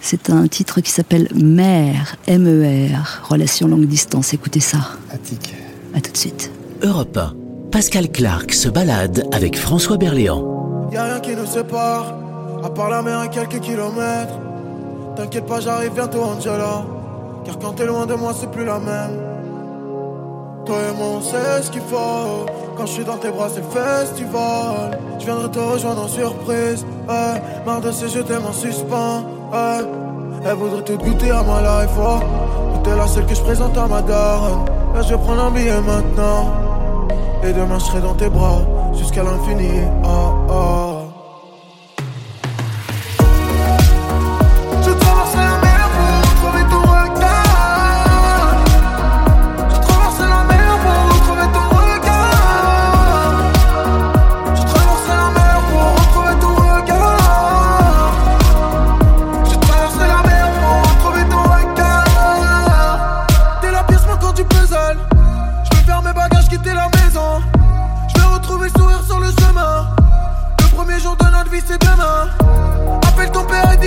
c'est 0.00 0.30
un 0.30 0.46
titre 0.46 0.80
qui 0.80 0.90
s'appelle 0.90 1.28
Mère, 1.34 2.16
M-E-R, 2.26 3.26
relation 3.28 3.66
longue 3.68 3.86
distance. 3.86 4.32
Écoutez 4.34 4.60
ça. 4.60 4.78
Attic. 5.12 5.54
À 5.94 6.00
tout 6.00 6.12
de 6.12 6.16
suite. 6.16 6.50
Europe 6.82 7.16
1. 7.16 7.34
Pascal 7.72 8.10
Clark 8.10 8.52
se 8.52 8.68
balade 8.68 9.26
avec 9.32 9.58
François 9.58 9.96
Berléand. 9.96 10.88
Y'a 10.92 11.04
rien 11.04 11.20
qui 11.20 11.34
nous 11.34 11.46
sépare, 11.46 12.14
à 12.64 12.70
part 12.70 12.88
la 12.90 13.02
mer 13.02 13.24
et 13.24 13.28
quelques 13.30 13.60
kilomètres. 13.60 14.38
T'inquiète 15.16 15.46
pas, 15.46 15.60
j'arrive 15.60 15.92
bientôt, 15.94 16.22
Angela. 16.22 16.84
Car 17.44 17.58
quand 17.58 17.72
t'es 17.72 17.86
loin 17.86 18.06
de 18.06 18.14
moi, 18.14 18.34
c'est 18.38 18.50
plus 18.50 18.64
la 18.64 18.78
même. 18.78 19.10
Toi 20.68 20.76
et 20.76 20.96
moi, 20.98 21.06
on 21.16 21.20
sait 21.22 21.62
ce 21.62 21.70
qu'il 21.70 21.80
faut. 21.80 22.44
Quand 22.76 22.84
je 22.84 22.92
suis 22.92 23.04
dans 23.04 23.16
tes 23.16 23.30
bras, 23.30 23.48
c'est 23.48 23.64
festival. 23.72 24.98
Je 25.18 25.24
viendrai 25.24 25.50
te 25.50 25.58
rejoindre 25.58 26.02
en 26.02 26.08
surprise. 26.08 26.84
Ouais, 27.08 27.42
marre 27.64 27.80
de 27.80 27.90
ces 27.90 28.10
jeux, 28.10 28.22
t'es 28.22 28.38
mon 28.38 28.52
suspens. 28.52 29.22
Ouais, 29.50 29.80
elle 30.44 30.56
voudrait 30.56 30.84
tout 30.84 30.98
goûter 30.98 31.30
à 31.30 31.42
ma 31.42 31.62
life. 31.62 31.90
Oh. 31.98 32.20
T'es 32.84 32.94
la 32.94 33.06
seule 33.06 33.24
que 33.24 33.34
je 33.34 33.40
présente 33.40 33.78
à 33.78 33.86
ma 33.86 34.02
daronne. 34.02 34.66
Là, 34.94 35.00
je 35.00 35.14
vais 35.14 35.22
prendre 35.22 35.44
un 35.44 35.50
billet 35.50 35.80
maintenant. 35.80 36.52
Et 37.42 37.52
demain 37.54 37.78
je 37.78 37.84
serai 37.86 38.00
dans 38.02 38.14
tes 38.14 38.28
bras 38.28 38.60
jusqu'à 38.92 39.22
l'infini. 39.22 39.70
Ah. 40.04 40.97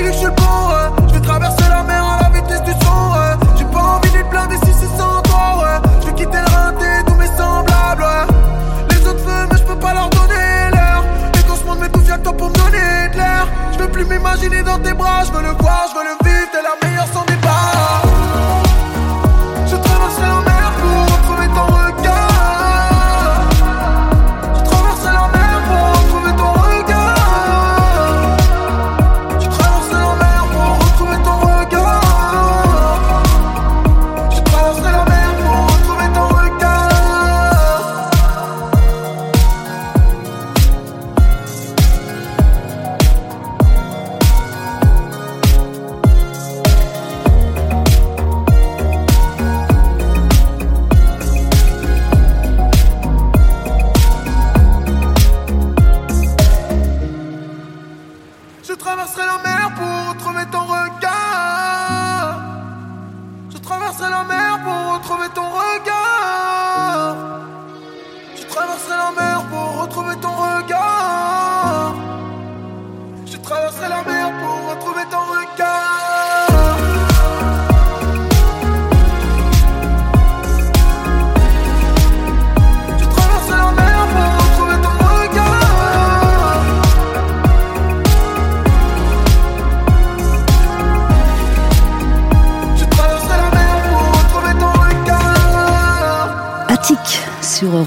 direction 0.02 0.41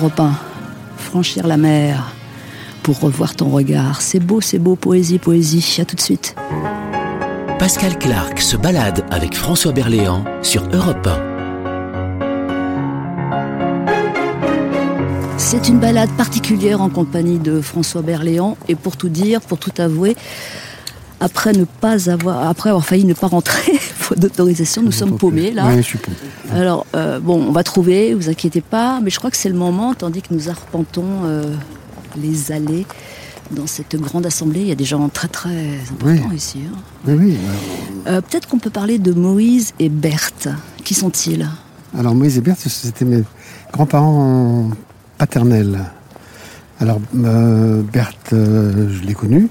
Europe 0.05 0.20
1. 0.20 0.32
Franchir 0.98 1.46
la 1.46 1.57
mer 1.57 2.12
pour 2.82 3.00
revoir 3.00 3.34
ton 3.34 3.48
regard. 3.48 4.02
C'est 4.02 4.20
beau, 4.20 4.42
c'est 4.42 4.59
beau, 4.59 4.76
poésie, 4.76 5.18
poésie. 5.18 5.78
À 5.80 5.86
tout 5.86 5.96
de 5.96 6.00
suite. 6.00 6.36
Pascal 7.59 7.98
Clark 7.98 8.38
se 8.38 8.59
balade 8.59 9.02
avec 9.11 9.34
François 9.34 9.72
Berléand 9.72 10.22
sur 10.42 10.68
Europe 10.74 11.07
1. 11.07 11.16
C'est 15.38 15.70
une 15.70 15.78
balade 15.78 16.11
particulière 16.18 16.82
en 16.82 16.90
compagnie 16.90 17.38
de 17.38 17.62
François 17.62 18.02
Berléand. 18.02 18.59
Et 18.68 18.74
pour 18.74 18.98
tout 18.98 19.09
dire, 19.09 19.40
pour 19.40 19.57
tout 19.57 19.72
avouer, 19.78 20.18
après 21.20 21.55
ne 21.55 21.64
pas 21.64 22.11
avoir, 22.11 22.46
après 22.46 22.68
avoir 22.68 22.84
failli 22.84 23.07
ne 23.07 23.14
pas 23.14 23.28
rentrer, 23.28 23.72
faute 23.78 24.18
d'autorisation, 24.18 24.82
nous 24.82 24.92
sommes 24.92 25.16
paumés 25.16 25.50
là. 25.50 25.64
Oui, 25.66 25.76
je 25.78 25.82
suis 25.82 25.98
paumé. 25.98 26.16
Alors, 26.55 26.86
euh, 26.94 27.18
bon, 27.20 27.42
on 27.48 27.52
va 27.52 27.62
trouver, 27.64 28.14
vous 28.14 28.28
inquiétez 28.28 28.61
pas, 28.61 29.00
mais 29.02 29.11
je 29.11 29.18
crois 29.18 29.30
que 29.30 29.36
c'est 29.36 29.48
le 29.48 29.57
moment, 29.57 29.94
tandis 29.94 30.22
que 30.22 30.32
nous 30.32 30.48
arpentons 30.48 31.05
euh, 31.24 31.55
les 32.16 32.52
allées 32.52 32.86
dans 33.50 33.66
cette 33.66 33.96
grande 33.96 34.24
assemblée. 34.26 34.61
Il 34.61 34.68
y 34.68 34.72
a 34.72 34.76
des 34.76 34.84
gens 34.84 35.09
très 35.09 35.28
très 35.28 35.78
importants 35.90 36.28
Oui. 36.30 36.36
ici. 36.36 36.61
hein. 36.72 36.78
Oui, 37.07 37.14
oui. 37.18 37.36
Euh, 38.07 38.20
Peut-être 38.20 38.48
qu'on 38.48 38.59
peut 38.59 38.70
parler 38.70 38.98
de 38.98 39.12
Moïse 39.12 39.72
et 39.80 39.88
Berthe. 39.88 40.48
Qui 40.84 40.94
sont-ils? 40.94 41.48
Alors 41.98 42.14
Moïse 42.14 42.38
et 42.38 42.40
Berthe, 42.40 42.61
c'était 42.61 43.05
mes 43.05 43.22
grands-parents 43.72 44.70
paternels. 45.18 45.78
Alors 46.80 47.00
Berthe, 47.12 48.30
je 48.32 49.00
l'ai 49.05 49.14
connue. 49.14 49.48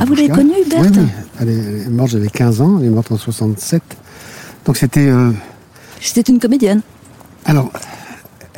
Ah, 0.00 0.04
vous 0.04 0.14
l'avez 0.14 0.28
connue, 0.28 0.52
Berthe? 0.68 0.96
Oui, 0.96 0.98
oui. 1.02 1.06
Elle 1.40 1.48
est 1.48 1.52
elle 1.52 1.82
est 1.86 1.90
morte, 1.90 2.10
j'avais 2.10 2.28
15 2.28 2.60
ans, 2.60 2.78
elle 2.80 2.86
est 2.86 2.90
morte 2.90 3.12
en 3.12 3.16
67. 3.16 3.82
Donc 4.64 4.76
c'était... 4.76 5.08
euh, 5.08 5.30
C'était 6.00 6.30
une 6.32 6.38
comédienne. 6.38 6.82
alors, 7.44 7.70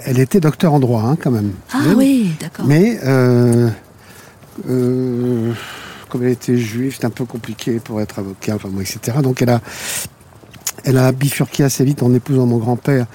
elle 0.05 0.18
était 0.20 0.41
docteur 0.41 0.72
en 0.72 0.80
droit, 0.80 1.03
hein, 1.03 1.16
quand 1.20 1.30
même. 1.30 1.53
Ah 1.72 1.78
oui, 1.97 2.30
d'accord. 2.41 2.64
Mais 2.66 2.99
euh, 3.05 3.68
euh, 4.68 5.53
comme 6.09 6.22
elle 6.24 6.30
était 6.30 6.57
juive, 6.57 6.95
c'était 6.95 7.07
un 7.07 7.11
peu 7.11 7.24
compliqué 7.24 7.80
pour 7.80 8.01
être 8.01 8.18
avocat, 8.18 8.55
enfin 8.55 8.68
etc. 8.80 9.18
Donc 9.22 9.43
elle 9.43 9.51
a, 9.51 9.61
elle 10.84 10.97
a 10.99 11.11
bifurqué 11.12 11.64
assez 11.64 11.84
vite 11.84 12.03
en 12.03 12.14
épousant 12.14 12.47
mon 12.47 12.59
grand-père. 12.59 13.07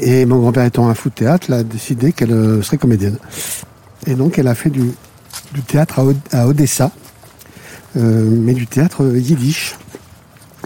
Et 0.00 0.24
mon 0.24 0.38
grand-père 0.38 0.64
étant 0.64 0.88
un 0.88 0.94
fou 0.94 1.08
de 1.10 1.14
théâtre, 1.14 1.46
elle 1.48 1.54
a 1.56 1.62
décidé 1.64 2.12
qu'elle 2.12 2.32
euh, 2.32 2.62
serait 2.62 2.78
comédienne. 2.78 3.18
Et 4.06 4.14
donc 4.14 4.38
elle 4.38 4.48
a 4.48 4.54
fait 4.54 4.70
du, 4.70 4.92
du 5.52 5.62
théâtre 5.62 5.98
à, 5.98 6.04
Od- 6.04 6.16
à 6.32 6.46
Odessa, 6.46 6.92
euh, 7.96 8.24
mais 8.30 8.54
du 8.54 8.66
théâtre 8.66 9.04
yiddish. 9.16 9.74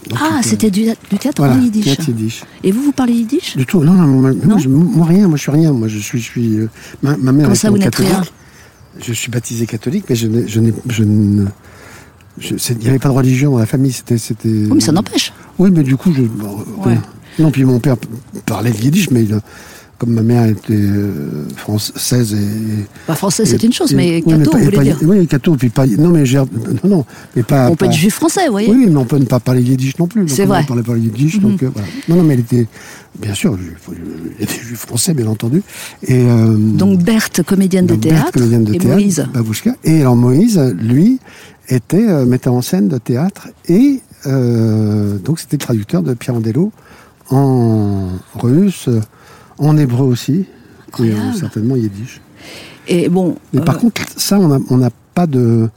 Donc, 0.08 0.18
Ah, 0.20 0.40
c'était 0.42 0.70
du, 0.70 0.82
du 0.84 1.18
théâtre 1.18 1.38
voilà, 1.42 1.54
en 1.54 1.60
yiddish. 1.60 1.84
théâtre 1.84 2.08
yiddish. 2.08 2.42
Et 2.62 2.70
vous, 2.72 2.82
vous 2.82 2.92
parlez 2.92 3.14
yiddish? 3.14 3.56
Du 3.56 3.64
tout, 3.64 3.82
non, 3.82 3.92
non, 3.94 4.06
moi, 4.06 4.32
Non 4.32 4.38
moi, 4.44 4.58
je- 4.58 4.68
moi, 4.68 5.06
rien, 5.06 5.26
moi 5.28 5.36
je 5.36 5.42
suis 5.42 5.50
rien, 5.50 5.72
moi 5.72 5.88
je 5.88 5.98
suis, 5.98 6.18
je 6.20 6.24
suis 6.24 6.56
euh, 6.58 6.68
ma, 7.02 7.16
ma 7.16 7.32
mère 7.32 7.44
Comment 7.46 7.54
ça, 7.54 7.70
vous 7.70 7.78
n'êtes 7.78 7.94
rien 7.94 8.22
Je 9.00 9.12
suis 9.12 9.30
baptisé 9.30 9.66
catholique, 9.66 10.04
mais 10.10 10.14
je 10.16 10.26
n'ai, 10.26 10.46
je 10.88 11.04
ne, 11.04 11.46
il 12.40 12.76
n'y 12.78 12.88
avait 12.88 12.98
pas 12.98 13.08
de 13.08 13.14
religion 13.14 13.52
dans 13.52 13.58
la 13.58 13.66
famille, 13.66 13.92
c'était. 13.92 14.16
Oui, 14.44 14.68
mais 14.74 14.80
ça 14.80 14.92
n'empêche. 14.92 15.32
Oui, 15.58 15.70
mais 15.72 15.82
du 15.82 15.96
coup, 15.96 16.12
je. 16.12 16.22
bon, 16.22 16.58
euh, 16.84 16.88
Ouais. 16.88 16.98
Non, 17.38 17.50
puis 17.50 17.64
mon 17.64 17.80
père 17.80 17.96
parlait 18.46 18.70
yiddish, 18.72 19.10
mais 19.10 19.22
il, 19.24 19.38
comme 19.98 20.10
ma 20.12 20.22
mère 20.22 20.46
était 20.46 20.72
euh, 20.74 21.46
française 21.56 22.34
et. 22.34 22.84
Bah, 23.08 23.14
français, 23.14 23.44
c'est 23.46 23.62
une 23.62 23.72
chose, 23.72 23.92
et- 23.92 23.96
mais 23.96 24.22
catho, 24.22 24.52
vous 24.52 24.64
voulez 24.64 24.78
dire 24.78 24.98
Oui, 25.02 25.26
catho, 25.26 25.54
puis 25.56 25.68
pas. 25.70 25.86
Non, 25.86 26.08
mais 26.10 26.26
j'ai. 26.26 26.38
Non, 26.38 26.46
non, 26.88 27.04
mais 27.36 27.42
pas. 27.42 27.66
On 27.68 27.70
peut 27.70 27.86
pas- 27.86 27.86
être 27.86 27.92
juif 27.98 28.14
français, 28.14 28.46
vous 28.46 28.52
voyez 28.52 28.70
oui, 28.70 28.86
mais 28.88 28.96
on 28.96 29.04
peut 29.04 29.18
ne 29.18 29.24
pas 29.24 29.40
parler 29.40 29.62
yiddish 29.62 29.98
non 29.98 30.06
plus. 30.06 30.28
C'est 30.28 30.44
on 30.44 30.48
vrai. 30.48 30.62
ne 30.62 30.66
parlait 30.66 30.82
pas 30.82 30.96
yiddish, 30.96 31.38
donc 31.40 31.62
euh, 31.62 31.70
voilà. 31.72 31.88
Non, 32.08 32.16
non, 32.16 32.22
mais 32.24 32.34
elle 32.34 32.40
était, 32.40 32.66
bien 33.20 33.34
sûr, 33.34 33.54
juif- 33.56 33.96
il 34.38 34.42
était 34.44 34.60
juif 34.60 34.78
français, 34.80 35.14
bien 35.14 35.26
entendu. 35.26 35.62
Et, 36.06 36.14
euh, 36.28 36.56
Donc 36.56 37.02
Berthe, 37.02 37.42
comédienne 37.42 37.86
de 37.86 37.94
donc, 37.94 38.02
Berthe, 38.02 38.14
théâtre, 38.14 38.32
comédienne 38.32 38.64
de 38.64 38.74
et 38.74 38.78
théâtre, 38.78 38.94
Moïse. 38.96 39.26
Babouchka. 39.32 39.74
Et 39.84 40.00
alors 40.00 40.16
Moïse, 40.16 40.60
lui, 40.80 41.18
était 41.68 42.06
euh, 42.08 42.26
metteur 42.26 42.52
en 42.54 42.62
scène 42.62 42.88
de 42.88 42.98
théâtre 42.98 43.48
et 43.68 44.00
euh, 44.26 45.16
donc 45.18 45.38
c'était 45.38 45.56
le 45.56 45.60
traducteur 45.62 46.02
de 46.02 46.12
Pierre 46.14 46.34
Andello 46.36 46.72
en 47.30 48.08
russe, 48.34 48.88
en 49.58 49.76
hébreu 49.76 50.06
aussi, 50.06 50.46
et 50.98 51.02
euh, 51.02 51.32
certainement 51.32 51.76
yiddish. 51.76 52.20
Et 52.88 53.08
bon, 53.08 53.36
Mais 53.52 53.60
par 53.62 53.76
euh, 53.76 53.78
contre, 53.78 54.02
ça, 54.16 54.38
on 54.38 54.48
n'a 54.48 54.58
on 54.70 54.88
pas 55.14 55.26
de, 55.26 55.68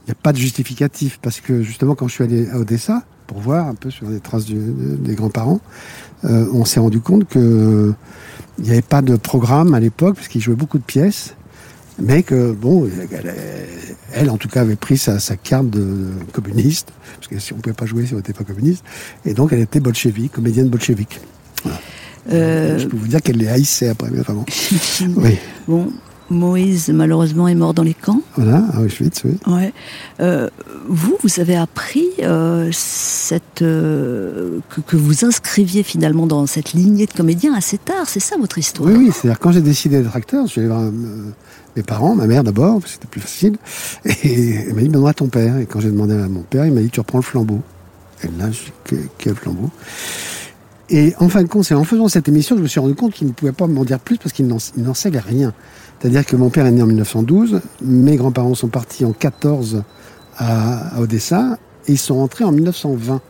il 0.00 0.04
n'y 0.06 0.12
a 0.12 0.16
pas 0.22 0.32
de 0.32 0.38
justificatif 0.38 1.18
parce 1.22 1.40
que 1.40 1.62
justement, 1.62 1.94
quand 1.94 2.08
je 2.08 2.14
suis 2.14 2.24
allé 2.24 2.48
à 2.48 2.58
Odessa 2.58 3.02
pour 3.26 3.38
voir 3.40 3.68
un 3.68 3.74
peu 3.74 3.90
sur 3.90 4.08
les 4.08 4.20
traces 4.20 4.46
du- 4.46 4.56
des 4.98 5.14
grands-parents, 5.14 5.60
euh, 6.24 6.46
on 6.52 6.64
s'est 6.64 6.80
rendu 6.80 7.00
compte 7.00 7.28
que 7.28 7.92
il 8.58 8.64
n'y 8.64 8.70
avait 8.70 8.82
pas 8.82 9.02
de 9.02 9.14
programme 9.16 9.74
à 9.74 9.80
l'époque 9.80 10.16
parce 10.16 10.26
qu'ils 10.28 10.40
jouaient 10.40 10.56
beaucoup 10.56 10.78
de 10.78 10.82
pièces, 10.82 11.34
mais 12.02 12.22
que 12.24 12.52
bon, 12.52 12.88
elle, 13.12 13.34
elle, 14.14 14.30
en 14.30 14.36
tout 14.36 14.48
cas 14.48 14.62
avait 14.62 14.74
pris 14.74 14.98
sa, 14.98 15.20
sa 15.20 15.36
carte 15.36 15.70
de 15.70 16.08
communiste 16.32 16.88
parce 17.16 17.28
que 17.28 17.38
si 17.38 17.52
on 17.52 17.56
pouvait 17.56 17.74
pas 17.74 17.86
jouer 17.86 18.06
si 18.06 18.14
on 18.14 18.16
n'était 18.16 18.32
pas 18.32 18.44
communiste, 18.44 18.82
et 19.24 19.34
donc 19.34 19.52
elle 19.52 19.60
était 19.60 19.80
bolchevique, 19.80 20.32
comédienne 20.32 20.68
bolchevique. 20.68 21.20
Euh, 22.32 22.78
Je 22.78 22.86
peux 22.86 22.96
vous 22.96 23.08
dire 23.08 23.22
qu'elle 23.22 23.36
les 23.38 23.48
haïssait 23.48 23.88
après, 23.88 24.08
mais 24.10 24.20
enfin 24.20 24.34
bon. 24.34 24.44
Oui, 25.16 25.36
bon, 25.66 25.92
Moïse, 26.30 26.90
malheureusement, 26.90 27.48
est 27.48 27.54
mort 27.54 27.72
dans 27.72 27.82
les 27.82 27.94
camps. 27.94 28.20
voilà, 28.36 28.62
à 28.74 28.80
Auschwitz, 28.80 29.22
oui. 29.24 29.38
Ouais. 29.46 29.72
Euh, 30.20 30.48
vous, 30.86 31.16
vous 31.22 31.40
avez 31.40 31.56
appris 31.56 32.04
euh, 32.22 32.68
cette, 32.72 33.62
euh, 33.62 34.58
que, 34.68 34.80
que 34.82 34.96
vous 34.96 35.24
inscriviez 35.24 35.82
finalement 35.82 36.26
dans 36.26 36.46
cette 36.46 36.72
lignée 36.74 37.06
de 37.06 37.12
comédiens 37.12 37.54
assez 37.54 37.78
tard. 37.78 38.04
C'est 38.06 38.20
ça 38.20 38.36
votre 38.38 38.58
histoire? 38.58 38.90
Oui, 38.90 38.96
oui, 38.98 39.10
c'est-à-dire 39.12 39.38
quand 39.38 39.52
j'ai 39.52 39.62
décidé 39.62 40.02
d'être 40.02 40.14
acteur, 40.16 40.46
je 40.46 40.50
suis 40.52 40.60
allé 40.60 40.68
voir 40.68 40.82
euh, 40.82 40.90
mes 41.76 41.82
parents, 41.82 42.14
ma 42.14 42.26
mère 42.26 42.44
d'abord, 42.44 42.74
parce 42.80 42.84
que 42.84 42.90
c'était 42.90 43.06
plus 43.06 43.20
facile, 43.22 43.56
et 44.04 44.54
elle 44.68 44.74
m'a 44.74 44.82
dit, 44.82 44.88
demande 44.90 45.08
à 45.08 45.14
ton 45.14 45.28
père. 45.28 45.56
Et 45.56 45.64
quand 45.64 45.80
j'ai 45.80 45.90
demandé 45.90 46.12
à 46.14 46.28
mon 46.28 46.42
père, 46.42 46.66
il 46.66 46.72
m'a 46.74 46.82
dit, 46.82 46.90
tu 46.90 47.00
reprends 47.00 47.18
le 47.18 47.24
flambeau. 47.24 47.60
Et 48.22 48.26
là, 48.38 48.50
je 48.50 48.64
dis, 48.64 48.72
Que- 48.84 48.96
quel 49.16 49.34
flambeau? 49.34 49.70
Et 50.90 51.14
en 51.18 51.28
fin 51.28 51.42
de 51.42 51.48
compte, 51.48 51.64
c'est 51.64 51.74
en 51.74 51.84
faisant 51.84 52.08
cette 52.08 52.28
émission 52.28 52.56
je 52.56 52.62
me 52.62 52.66
suis 52.66 52.80
rendu 52.80 52.94
compte 52.94 53.12
qu'il 53.12 53.26
ne 53.26 53.32
pouvait 53.32 53.52
pas 53.52 53.66
m'en 53.66 53.84
dire 53.84 53.98
plus 53.98 54.16
parce 54.18 54.32
qu'il 54.32 54.46
n'en 54.46 54.94
savait 54.94 55.18
rien. 55.18 55.52
C'est-à-dire 56.00 56.24
que 56.24 56.36
mon 56.36 56.48
père 56.48 56.64
est 56.66 56.70
né 56.70 56.80
en 56.82 56.86
1912, 56.86 57.60
mes 57.82 58.16
grands-parents 58.16 58.54
sont 58.54 58.68
partis 58.68 59.04
en 59.04 59.12
14 59.12 59.82
à, 60.36 60.96
à 60.96 61.00
Odessa, 61.00 61.58
et 61.88 61.92
ils 61.92 61.98
sont 61.98 62.14
rentrés 62.16 62.44
en 62.44 62.52
1920. 62.52 63.20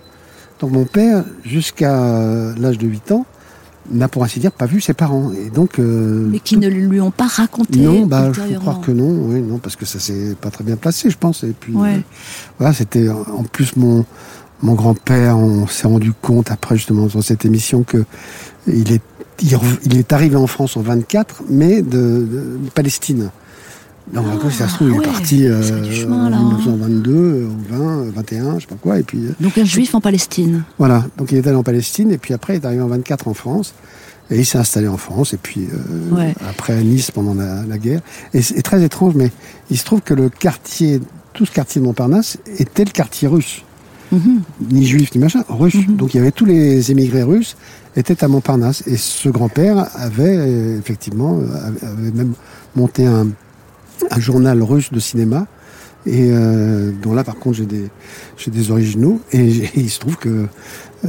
Donc 0.61 0.71
mon 0.71 0.85
père, 0.85 1.25
jusqu'à 1.45 2.53
l'âge 2.59 2.79
de 2.79 2.87
8 2.87 3.13
ans, 3.13 3.27
n'a 3.91 4.07
pour 4.09 4.23
ainsi 4.23 4.39
dire 4.39 4.53
pas 4.53 4.67
vu 4.67 4.81
ses 4.83 4.93
parents. 4.93 5.33
Et 5.33 5.49
donc, 5.49 5.79
euh, 5.79 6.29
Mais 6.31 6.41
qui 6.41 6.59
ne 6.59 6.69
lui 6.69 7.01
ont 7.01 7.11
pas 7.11 7.27
raconté 7.27 7.79
non, 7.79 8.05
bah, 8.05 8.31
je 8.35 8.41
peux 8.43 8.55
croire 8.59 8.81
que 8.83 8.91
non, 8.91 9.09
oui, 9.29 9.41
non, 9.41 9.57
parce 9.59 9.77
que 9.77 9.87
ça 9.87 9.99
s'est 9.99 10.37
pas 10.39 10.51
très 10.51 10.63
bien 10.63 10.77
placé, 10.77 11.09
je 11.09 11.17
pense. 11.17 11.43
Et 11.43 11.55
puis, 11.59 11.73
Ouais. 11.75 11.95
euh, 11.95 12.01
voilà, 12.59 12.75
c'était 12.75 13.09
en 13.09 13.45
plus 13.45 13.77
mon 13.77 14.05
mon 14.63 14.75
grand-père. 14.75 15.39
On 15.39 15.67
s'est 15.67 15.87
rendu 15.89 16.13
compte 16.13 16.51
après 16.51 16.77
justement 16.77 17.07
dans 17.07 17.23
cette 17.23 17.45
émission 17.45 17.83
que 17.83 18.05
il 18.67 18.93
est 18.93 19.01
il, 19.41 20.05
arrivé 20.11 20.35
en 20.37 20.49
France 20.49 20.77
en 20.77 20.81
24, 20.81 21.43
mais 21.49 21.81
de, 21.81 21.89
de 21.89 22.59
Palestine. 22.75 23.31
Donc, 24.13 24.27
à 24.33 24.37
cause, 24.37 24.53
ça 24.55 24.67
se 24.69 24.75
trouve, 24.75 24.89
il 24.89 24.95
ouais, 24.95 25.05
est 25.05 25.09
parti 25.09 25.47
euh, 25.47 25.93
chemin, 25.93 26.27
en 26.27 26.31
là, 26.31 26.37
hein. 26.39 26.45
1922, 26.57 27.45
au 27.47 27.73
20, 27.75 27.99
euh, 28.07 28.11
21, 28.17 28.55
je 28.57 28.61
sais 28.63 28.67
pas 28.67 28.75
quoi, 28.81 28.99
et 28.99 29.03
puis 29.05 29.19
euh, 29.27 29.35
Donc 29.39 29.57
un 29.59 29.65
juif 29.65 29.95
en 29.95 30.01
Palestine. 30.01 30.65
voilà. 30.79 31.05
Donc, 31.19 31.31
il 31.31 31.39
est 31.39 31.47
allé 31.47 31.57
en 31.57 31.63
Palestine, 31.63 32.11
et 32.11 32.19
puis 32.19 32.35
après, 32.35 32.55
il 32.57 32.63
est 32.63 32.67
arrivé 32.67 32.83
en 32.83 32.89
24 32.89 33.29
en 33.29 33.35
France. 33.35 33.75
Et 34.31 34.39
il 34.41 34.45
s'est 34.45 34.59
installé 34.59 34.89
en 34.89 34.97
France, 34.97 35.35
et 35.35 35.39
puis 35.39 35.69
euh, 35.73 36.15
Ouais. 36.17 36.35
après 36.51 36.73
à 36.73 36.81
Nice 36.83 37.11
pendant 37.13 37.35
la, 37.35 37.63
la 37.65 37.79
guerre. 37.79 38.01
Et 38.35 38.43
c'est 38.43 38.61
très 38.63 38.83
étrange, 38.83 39.15
mais 39.15 39.31
il 39.71 39.79
se 39.79 39.85
trouve 39.85 40.01
que 40.01 40.15
le 40.15 40.31
quartier, 40.31 41.01
tout 41.33 41.47
ce 41.47 41.53
quartier 41.53 41.81
de 41.81 41.87
Montparnasse 41.87 42.39
était 42.59 42.85
le 42.85 42.91
quartier 42.91 43.29
russe. 43.29 43.63
Mhm. 44.11 44.43
Ni 44.71 44.87
juif, 44.87 45.15
ni 45.15 45.21
machin, 45.21 45.45
russe. 45.49 45.77
Donc 45.89 46.15
il 46.15 46.19
y 46.19 46.21
avait 46.21 46.33
tous 46.33 46.45
les 46.47 46.91
émigrés 46.91 47.23
russes 47.23 47.57
étaient 47.97 48.23
à 48.25 48.29
Montparnasse. 48.29 48.83
Et 48.87 48.97
ce 48.97 49.29
grand-père 49.29 49.89
avait 49.95 50.37
euh, 50.37 50.79
effectivement, 50.79 51.41
avait 51.83 52.11
même 52.13 52.33
monté 52.77 53.07
un, 53.07 53.29
un 54.11 54.21
journal 54.21 54.63
russe 54.63 54.93
de 54.93 55.01
cinéma. 55.01 55.47
Et 56.07 56.31
euh, 56.31 56.91
dont 57.03 57.13
là, 57.13 57.25
par 57.25 57.37
contre, 57.37 57.57
j'ai 57.59 57.67
des, 57.67 57.91
j'ai 58.37 58.51
des 58.51 58.71
originaux. 58.71 59.21
Et, 59.33 59.45
il 59.77 59.91
se 59.91 59.99
trouve 59.99 60.17
que, 60.17 60.47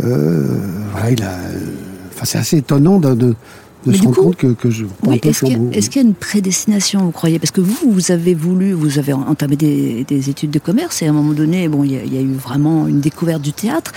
euh, 0.03 0.57
voilà, 0.91 1.11
il 1.11 1.23
a. 1.23 1.37
Enfin, 2.13 2.25
c'est 2.25 2.37
assez 2.37 2.57
étonnant 2.57 2.99
de, 2.99 3.13
de, 3.13 3.35
de 3.85 3.91
Mais 3.91 3.97
se 3.97 4.03
rendre 4.03 4.15
coup- 4.15 4.23
compte 4.23 4.35
que, 4.35 4.47
que 4.53 4.69
je. 4.69 4.85
prends 4.85 5.11
Oui, 5.11 5.19
est-ce 5.23 5.39
qu'il 5.39 5.49
y, 5.49 5.99
a- 5.99 6.01
y 6.01 6.05
une 6.05 6.13
prédestination, 6.13 7.05
vous 7.05 7.11
croyez? 7.11 7.39
Parce 7.39 7.51
que 7.51 7.61
vous, 7.61 7.91
vous 7.91 8.11
avez 8.11 8.33
voulu, 8.35 8.73
vous 8.73 8.99
avez 8.99 9.13
entamé 9.13 9.55
des, 9.55 10.03
des 10.03 10.29
études 10.29 10.51
de 10.51 10.59
commerce 10.59 11.01
et 11.01 11.07
à 11.07 11.09
un 11.09 11.13
moment 11.13 11.33
donné, 11.33 11.67
bon, 11.69 11.83
il 11.85 11.93
y, 11.93 11.97
a- 11.97 12.03
il 12.03 12.13
y 12.13 12.17
a 12.17 12.21
eu 12.21 12.33
vraiment 12.33 12.87
une 12.87 12.99
découverte 12.99 13.41
du 13.41 13.53
théâtre. 13.53 13.91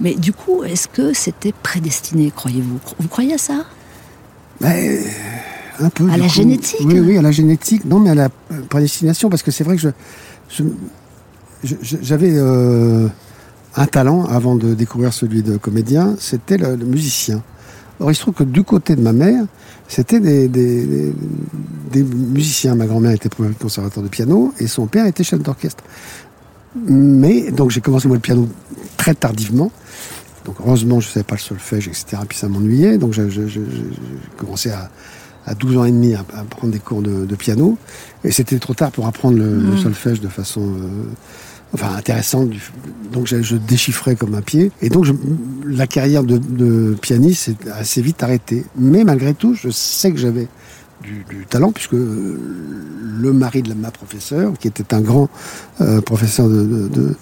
Mais 0.00 0.14
du 0.14 0.32
coup, 0.32 0.64
est-ce 0.64 0.88
que 0.88 1.12
c'était 1.12 1.52
prédestiné, 1.62 2.32
croyez-vous? 2.34 2.78
Vous 2.98 3.08
croyez 3.08 3.34
à 3.34 3.38
ça? 3.38 3.66
Ben, 4.60 4.98
un 5.78 5.90
peu. 5.90 6.08
À 6.10 6.16
la 6.16 6.24
coup. 6.26 6.32
génétique 6.34 6.80
Oui, 6.84 6.98
oui, 7.00 7.16
à 7.16 7.22
la 7.22 7.30
génétique. 7.30 7.84
Non, 7.84 8.00
mais 8.00 8.10
à 8.10 8.14
la 8.14 8.28
prédestination, 8.68 9.30
parce 9.30 9.42
que 9.42 9.50
c'est 9.50 9.62
vrai 9.64 9.76
que 9.76 9.82
je- 9.82 9.92
j'avais 12.02 12.32
euh, 12.34 13.06
un 13.76 13.86
talent 13.86 14.24
avant 14.24 14.54
de 14.56 14.74
découvrir 14.74 15.12
celui 15.12 15.42
de 15.42 15.56
comédien, 15.56 16.16
c'était 16.18 16.56
le, 16.58 16.76
le 16.76 16.84
musicien. 16.84 17.42
Or, 18.00 18.10
il 18.10 18.14
se 18.14 18.20
trouve 18.22 18.34
que 18.34 18.44
du 18.44 18.62
côté 18.64 18.96
de 18.96 19.02
ma 19.02 19.12
mère, 19.12 19.44
c'était 19.88 20.20
des, 20.20 20.48
des, 20.48 20.86
des- 20.86 21.14
des 21.92 22.02
musiciens. 22.02 22.74
Ma 22.74 22.86
grand-mère 22.86 23.10
était 23.12 23.28
première 23.28 23.56
conservateur 23.58 24.02
de 24.02 24.08
piano 24.08 24.54
et 24.58 24.66
son 24.66 24.86
père 24.86 25.06
était 25.06 25.24
chef 25.24 25.40
d'orchestre. 25.42 25.84
Mais, 26.74 27.50
donc 27.50 27.70
j'ai 27.70 27.80
commencé 27.80 28.06
moi 28.08 28.16
le 28.16 28.20
piano 28.22 28.48
très 28.96 29.14
tardivement. 29.14 29.70
Donc 30.44 30.56
heureusement, 30.64 31.00
je 31.00 31.08
ne 31.08 31.12
savais 31.12 31.24
pas 31.24 31.34
le 31.34 31.40
solfège, 31.40 31.88
etc. 31.88 32.16
Puis 32.28 32.38
ça 32.38 32.48
m'ennuyait. 32.48 32.96
Donc 32.96 33.12
j'ai 33.12 33.28
commencé 34.36 34.70
à, 34.70 34.88
à 35.46 35.54
12 35.54 35.76
ans 35.78 35.84
et 35.84 35.90
demi 35.90 36.14
à, 36.14 36.20
à 36.34 36.44
prendre 36.44 36.72
des 36.72 36.78
cours 36.78 37.02
de, 37.02 37.26
de 37.26 37.34
piano. 37.34 37.76
Et 38.24 38.30
c'était 38.30 38.58
trop 38.58 38.74
tard 38.74 38.92
pour 38.92 39.06
apprendre 39.06 39.36
le, 39.38 39.58
le 39.58 39.76
solfège 39.76 40.20
de 40.20 40.28
façon 40.28 40.62
euh, 40.62 40.88
enfin, 41.74 41.94
intéressante. 41.96 42.50
Donc 43.12 43.26
je, 43.26 43.42
je 43.42 43.56
déchiffrais 43.56 44.16
comme 44.16 44.34
un 44.34 44.42
pied. 44.42 44.70
Et 44.82 44.88
donc 44.88 45.04
je- 45.04 45.12
la 45.66 45.86
carrière 45.86 46.22
de, 46.24 46.38
de 46.38 46.96
pianiste 47.00 47.42
s'est 47.44 47.56
assez 47.72 48.02
vite 48.02 48.22
arrêtée. 48.22 48.64
Mais 48.78 49.04
malgré 49.04 49.34
tout, 49.34 49.54
je 49.54 49.68
sais 49.70 50.10
que 50.12 50.18
j'avais 50.18 50.48
du, 51.02 51.24
du 51.30 51.46
talent, 51.46 51.72
puisque 51.72 51.92
le 51.92 53.32
mari 53.32 53.62
de 53.62 53.68
la- 53.70 53.74
ma 53.74 53.90
professeure, 53.90 54.52
qui 54.58 54.68
était 54.68 54.92
un 54.94 55.00
grand 55.00 55.28
euh, 55.80 56.00
professeur 56.00 56.48
de, 56.48 56.62
de- 56.62 56.88
de- 56.88 57.14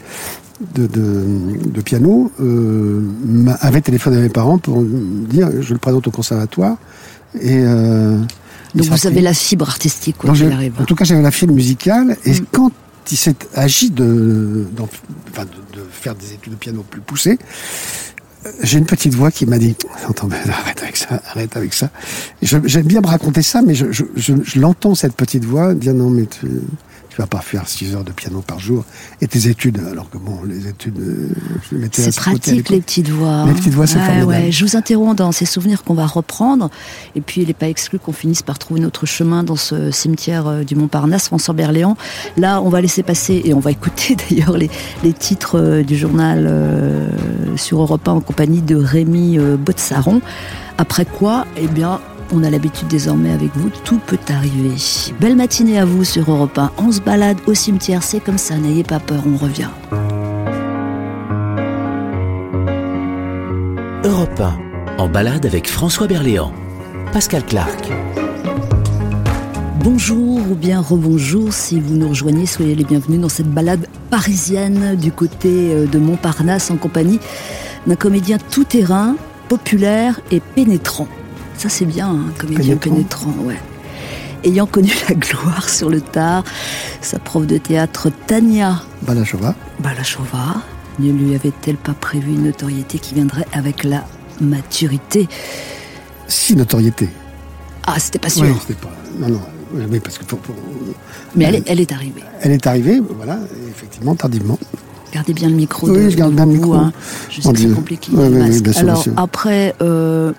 de, 0.75 0.87
de- 0.89 1.71
de 1.71 1.81
piano, 1.83 2.33
euh, 2.41 3.03
avait 3.61 3.81
téléphoné 3.81 4.17
à 4.17 4.21
mes 4.21 4.29
parents 4.29 4.59
pour 4.59 4.81
me 4.81 5.27
dire 5.27 5.49
je 5.61 5.73
le 5.73 5.79
présente 5.79 6.09
au 6.09 6.11
conservatoire. 6.11 6.77
Et, 7.41 7.59
euh, 7.59 8.19
Donc 8.75 8.87
vous 8.87 9.07
avez 9.07 9.21
la 9.21 9.35
fibre 9.35 9.69
artistique, 9.69 10.17
quoi 10.19 10.31
Donc, 10.33 10.53
arrive. 10.53 10.73
En 10.81 10.85
tout 10.85 10.95
cas, 10.97 11.05
j'avais 11.05 11.23
la 11.23 11.31
fibre 11.31 11.55
musicale. 11.55 12.17
Et 12.25 12.33
Mm. 12.33 12.45
quand 12.51 12.73
il 13.11 13.17
s'est 13.17 13.35
agi 13.55 13.91
de, 13.91 14.67
faire 15.91 16.15
des 16.15 16.33
études 16.35 16.53
de 16.53 16.59
piano 16.59 16.85
plus 16.89 17.01
poussées, 17.01 17.39
euh, 18.47 18.51
j'ai 18.63 18.79
une 18.79 18.87
petite 18.87 19.15
voix 19.15 19.31
qui 19.31 19.47
m'a 19.47 19.59
dit 19.59 19.77
arrête 20.53 20.83
avec 20.83 20.97
ça, 20.97 21.21
arrête 21.31 21.57
avec 21.57 21.75
ça. 21.75 21.91
J'aime 22.43 22.87
bien 22.87 23.01
me 23.01 23.07
raconter 23.07 23.43
ça, 23.43 23.63
mais 23.63 23.75
je- 23.75 23.91
je 24.45 24.61
l'entends, 24.61 24.95
cette 24.95 25.15
petite 25.15 25.45
voix, 25.45 25.75
dire 25.75 25.95
Non, 25.95 26.11
mais 26.11 26.27
tu, 26.27 26.47
tu 27.19 27.23
vas 27.23 27.27
pas 27.27 27.41
faire 27.41 27.67
6 27.67 27.97
heures 27.97 28.05
de 28.05 28.13
piano 28.13 28.43
par 28.47 28.61
jour. 28.61 28.85
Et 29.21 29.27
tes 29.27 29.49
études, 29.49 29.81
alors 29.91 30.09
que 30.09 30.19
bon, 30.19 30.39
les 30.47 30.69
études, 30.69 31.01
euh, 31.01 31.31
je 31.69 31.75
les 31.75 31.81
mettais 31.83 32.03
C'est 32.03 32.15
pratique 32.15 32.69
les 32.71 32.81
petites 32.81 33.09
voix. 33.09 33.45
Les 33.45 33.55
petites 33.55 33.75
voix, 33.75 33.89
c'est 33.89 33.99
Ouais, 33.99 34.05
formidable. 34.05 34.31
ouais. 34.45 34.53
Je 34.53 34.65
vous 34.65 34.77
interromps 34.77 35.17
dans 35.17 35.33
ces 35.33 35.45
souvenirs 35.45 35.83
qu'on 35.83 35.95
va 35.95 36.07
reprendre. 36.07 36.71
Et 37.17 37.21
puis, 37.21 37.41
il 37.43 37.49
n'est 37.49 37.55
pas 37.55 37.67
exclu 37.69 37.99
qu'on 37.99 38.13
finisse 38.13 38.43
par 38.43 38.61
trouver 38.61 38.79
notre 38.79 39.05
chemin 39.05 39.43
dans 39.43 39.57
ce 39.57 39.91
cimetière 39.91 40.47
euh, 40.47 40.63
du 40.63 40.77
Montparnasse, 40.77 41.27
François 41.27 41.55
Berléand. 41.55 41.97
Là, 42.37 42.63
on 42.63 42.69
va 42.69 42.81
laisser 42.81 43.03
passer, 43.03 43.43
et 43.45 43.53
on 43.53 43.59
va 43.59 43.73
écouter 43.73 44.15
d'ailleurs 44.31 44.57
les, 44.57 44.71
les 45.03 45.13
titres 45.13 45.59
euh, 45.59 45.83
du 45.83 45.97
journal 45.97 46.47
euh, 46.49 47.09
sur 47.57 47.81
Europe 47.81 48.07
1 48.07 48.13
en 48.13 48.21
compagnie 48.21 48.63
de 48.63 48.77
Rémi 48.77 49.39
Botsaron. 49.59 50.21
Après 50.79 51.05
quoi, 51.05 51.47
eh 51.57 51.67
bien, 51.67 51.99
on 52.33 52.43
a 52.43 52.51
l'habitude 52.51 52.89
désormais 52.89 53.33
avec 53.33 53.51
vous, 53.55 53.71
tout 53.85 53.99
peut 54.07 54.19
arriver. 54.29 54.75
Belle 55.21 55.37
matinée 55.37 55.79
à 55.79 55.85
vous 55.85 56.05
sur 56.05 56.31
Europe 56.31 56.59
1. 56.59 56.73
On 56.79 56.93
se 56.93 57.01
balade 57.01 57.39
au 57.47 57.55
cimetière, 57.55 58.03
c'est 58.03 58.21
comme 58.21 58.39
ça, 58.39 58.57
n'ayez 58.57 58.85
pas 58.85 59.01
peur, 59.01 59.23
on 59.27 59.37
revient. 59.37 59.69
Europe 64.05 64.41
1, 64.41 64.59
en 64.99 65.09
balade 65.09 65.47
avec 65.47 65.69
François 65.69 66.07
Berléand. 66.07 66.53
Pascal 67.13 67.45
Clark. 67.45 67.91
Bonjour 69.83 70.39
ou 70.51 70.55
bien 70.55 70.81
rebonjour 70.81 71.53
si 71.53 71.81
vous 71.81 71.95
nous 71.95 72.09
rejoignez, 72.09 72.47
soyez 72.47 72.75
les 72.75 72.85
bienvenus 72.85 73.21
dans 73.21 73.29
cette 73.29 73.51
balade 73.51 73.87
parisienne 74.11 74.97
du 74.97 75.13
côté 75.13 75.73
euh, 75.73 75.87
de 75.87 75.99
Montparnasse 75.99 76.71
en 76.71 76.77
compagnie 76.77 77.21
d'un 77.87 77.97
comédien 77.97 78.39
tout-terrain, 78.39 79.17
populaire 79.49 80.21
et 80.31 80.41
pénétrant. 80.41 81.09
Ça 81.59 81.69
c'est 81.69 81.85
bien, 81.85 82.09
un 82.09 82.31
comédien 82.39 82.77
Pénétrant. 82.77 82.95
pénétrant, 83.27 83.35
ouais. 83.45 83.59
Ayant 84.45 84.67
connu 84.67 84.93
la 85.09 85.15
gloire 85.17 85.69
sur 85.69 85.91
le 85.91 86.01
tard, 86.01 86.45
sa 87.01 87.19
prof 87.19 87.47
de 87.47 87.59
théâtre 87.59 88.09
Tania 88.29 88.81
Balachova. 89.03 89.55
Balachova 89.81 90.63
ne 91.01 91.11
lui 91.13 91.35
avait-elle 91.35 91.77
pas 91.77 91.95
prévu 91.95 92.31
une 92.33 92.45
notoriété 92.45 92.99
qui 93.01 93.15
viendrait 93.15 93.47
avec 93.53 93.83
la 93.83 94.05
maturité? 94.41 95.29
Si, 96.29 96.55
notoriété. 96.55 97.09
Ah, 97.87 97.99
c'était 97.99 98.19
pas 98.21 98.29
sûr, 98.29 98.45
Oui, 98.45 98.53
c'était 98.61 98.75
pas. 98.81 98.91
Non, 99.19 99.29
non. 99.29 99.41
oui, 99.91 99.99
parce 99.99 100.19
que 100.19 100.25
pour- 100.25 100.39
pour- 100.39 100.55
mais 101.35 101.47
elle 101.47 101.55
est, 101.57 101.65
elle 101.67 101.81
est 101.81 101.91
arrivée. 101.93 102.23
elle 102.43 102.53
est 102.53 102.67
arrivée, 102.67 103.01
voilà, 103.17 103.39
effectivement, 103.69 104.15
tardivement. 104.15 104.59
Gardez 105.13 105.33
bien 105.33 105.49
le 105.49 105.55
micro. 105.57 105.89
Oui, 105.89 106.05
de- 106.05 106.11
je 106.11 106.17
garde 106.17 106.35
bien 106.35 106.45
le 106.47 106.53
micro. 106.53 106.75
hein. 106.75 106.93
Je 107.31 107.41
sais 107.41 107.53
que 107.53 107.59
c'est 107.59 107.75
compliqué. 107.75 108.13
Oui, 108.15 108.53
sûr, 108.73 108.79
Alors, 108.83 109.05
après, 109.17 109.75
euh, 109.83 110.33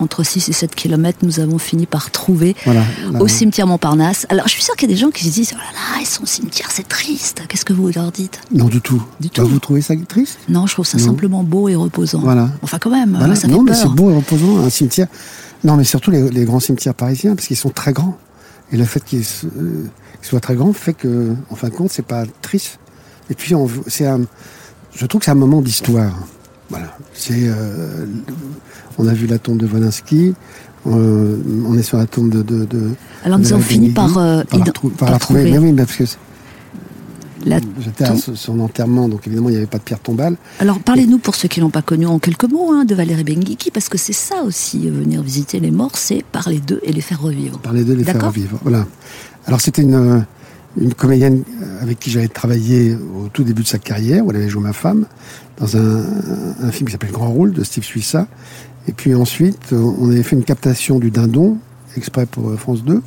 entre 0.00 0.24
6 0.24 0.48
et 0.48 0.52
7 0.52 0.74
kilomètres, 0.74 1.18
nous 1.22 1.38
avons 1.40 1.58
fini 1.58 1.86
par 1.86 2.10
trouver 2.10 2.56
Voilà. 2.64 2.80
là, 3.12 3.20
au 3.20 3.28
cimetière 3.28 3.66
Montparnasse. 3.66 4.26
Alors, 4.30 4.46
je 4.48 4.52
suis 4.52 4.62
sûre 4.62 4.74
qu'il 4.76 4.88
y 4.88 4.92
a 4.92 4.94
des 4.94 5.00
gens 5.00 5.10
qui 5.10 5.24
se 5.24 5.30
disent 5.32 5.52
Oh 5.54 5.58
là 5.58 5.72
là, 5.96 6.00
ils 6.00 6.06
sont 6.06 6.22
au 6.22 6.26
cimetière, 6.26 6.68
c'est 6.72 6.88
triste. 6.88 7.42
Qu'est-ce 7.48 7.64
que 7.64 7.72
vous 7.72 7.88
leur 7.94 8.10
dites? 8.10 8.40
Non, 8.52 8.66
du 8.66 8.80
tout. 8.80 9.02
Du 9.20 9.28
Bah, 9.28 9.34
tout. 9.34 9.46
Vous 9.46 9.58
trouvez 9.58 9.82
ça 9.82 9.94
triste? 10.08 10.38
Non, 10.48 10.66
je 10.66 10.72
trouve 10.74 10.86
ça 10.86 10.98
Non. 10.98 11.04
simplement 11.04 11.42
beau 11.44 11.68
et 11.68 11.74
reposant. 11.76 12.20
Voilà. 12.20 12.48
Enfin, 12.62 12.78
quand 12.80 12.90
même, 12.90 13.14
Voilà. 13.18 13.34
ça 13.34 13.42
fait 13.42 13.54
Non, 13.54 13.62
mais 13.62 13.74
c'est 13.74 13.88
beau 13.88 14.10
et 14.10 14.14
reposant, 14.16 14.58
un 14.64 14.70
cimetière. 14.70 15.06
Non, 15.62 15.76
mais 15.76 15.84
surtout 15.84 16.10
les, 16.10 16.28
les 16.30 16.44
grands 16.44 16.60
cimetières 16.60 16.94
parisiens, 16.94 17.34
parce 17.36 17.46
qu'ils 17.46 17.56
sont 17.56 17.70
très 17.70 17.92
grands. 17.92 18.16
Et 18.72 18.76
le 18.76 18.84
fait 18.84 19.04
qu'ils 19.04 19.20
euh, 19.44 19.84
qu'ils 20.20 20.28
soient 20.28 20.40
très 20.40 20.54
grands 20.54 20.72
fait 20.72 20.94
que, 20.94 21.34
en 21.50 21.54
fin 21.56 21.68
de 21.68 21.74
compte, 21.74 21.90
c'est 21.90 22.04
pas 22.06 22.24
triste. 22.40 22.78
Et 23.28 23.34
puis, 23.34 23.54
c'est 23.86 24.06
un, 24.06 24.20
je 24.94 25.04
trouve 25.06 25.18
que 25.20 25.24
c'est 25.26 25.30
un 25.30 25.34
moment 25.34 25.60
d'histoire. 25.60 26.12
Voilà. 26.70 26.96
C'est, 27.14 27.34
euh, 27.48 28.06
on 29.00 29.08
a 29.08 29.14
vu 29.14 29.26
la 29.26 29.38
tombe 29.38 29.58
de 29.58 29.66
Wolinski. 29.66 30.34
euh, 30.86 31.36
on 31.66 31.76
est 31.76 31.82
sur 31.82 31.98
la 31.98 32.06
tombe 32.06 32.30
de. 32.30 32.42
de, 32.42 32.64
de 32.64 32.90
Alors, 33.24 33.38
nous 33.38 33.52
avons 33.52 33.62
fini 33.62 33.90
par, 33.90 34.16
euh, 34.18 34.42
par 34.44 34.58
la, 34.60 34.64
par 34.72 34.90
par 34.98 35.10
la 35.10 35.18
trouver. 35.18 35.44
trouver 35.44 35.58
Mais 35.58 35.66
oui, 35.70 35.72
parce 35.76 35.96
que 35.96 36.04
la 37.46 37.58
j'étais 37.80 38.04
à 38.04 38.14
son- 38.16 38.60
enterrement, 38.60 39.08
donc 39.08 39.26
évidemment, 39.26 39.48
il 39.48 39.52
n'y 39.52 39.56
avait 39.58 39.66
pas 39.66 39.78
de 39.78 39.82
pierre 39.82 40.00
tombale. 40.00 40.36
Alors 40.58 40.78
parlez-nous 40.78 41.16
pour 41.18 41.34
ceux 41.34 41.48
qui 41.48 41.60
l'ont 41.60 41.70
pas 41.70 41.80
connu 41.80 42.04
en 42.06 42.18
quelques 42.18 42.44
mots 42.44 42.70
hein, 42.72 42.84
de 42.84 42.94
Valérie 42.94 43.24
Benguigui 43.24 43.70
parce 43.72 43.88
que 43.88 43.96
c'est 43.96 44.12
ça 44.12 44.42
aussi 44.44 44.86
euh, 44.86 44.90
venir 44.92 45.22
visiter 45.22 45.58
les 45.58 45.70
morts, 45.70 45.96
c'est 45.96 46.22
parler 46.32 46.60
d'eux 46.60 46.80
et 46.82 46.92
les 46.92 47.00
faire 47.00 47.20
revivre. 47.22 47.58
parler 47.60 47.82
d'eux, 47.84 47.94
les 47.94 48.04
faire 48.04 48.22
revivre. 48.26 48.58
Voilà. 48.62 48.86
Alors 49.46 49.62
c'était 49.62 49.80
une, 49.80 49.94
euh, 49.94 50.20
une 50.78 50.92
comédienne 50.92 51.42
avec 51.80 51.98
qui 51.98 52.10
j'avais 52.10 52.28
travaillé 52.28 52.94
au 52.94 53.28
tout 53.32 53.42
début 53.42 53.62
de 53.62 53.68
sa 53.68 53.78
carrière, 53.78 54.26
où 54.26 54.30
elle 54.30 54.36
avait 54.36 54.50
joué 54.50 54.62
ma 54.62 54.74
femme, 54.74 55.06
dans 55.58 55.78
un, 55.78 56.02
un 56.62 56.70
film 56.70 56.88
qui 56.88 56.92
s'appelle 56.92 57.10
Grand 57.10 57.30
Rôle 57.30 57.52
de 57.54 57.64
Steve 57.64 57.84
Suissa. 57.84 58.26
Et 58.88 58.92
puis 58.92 59.14
ensuite, 59.14 59.72
on 59.72 60.10
avait 60.10 60.22
fait 60.22 60.36
une 60.36 60.44
captation 60.44 60.98
du 60.98 61.10
Dindon, 61.10 61.58
exprès 61.96 62.26
pour 62.26 62.50
euh, 62.50 62.56
France 62.56 62.82
2, 62.84 63.02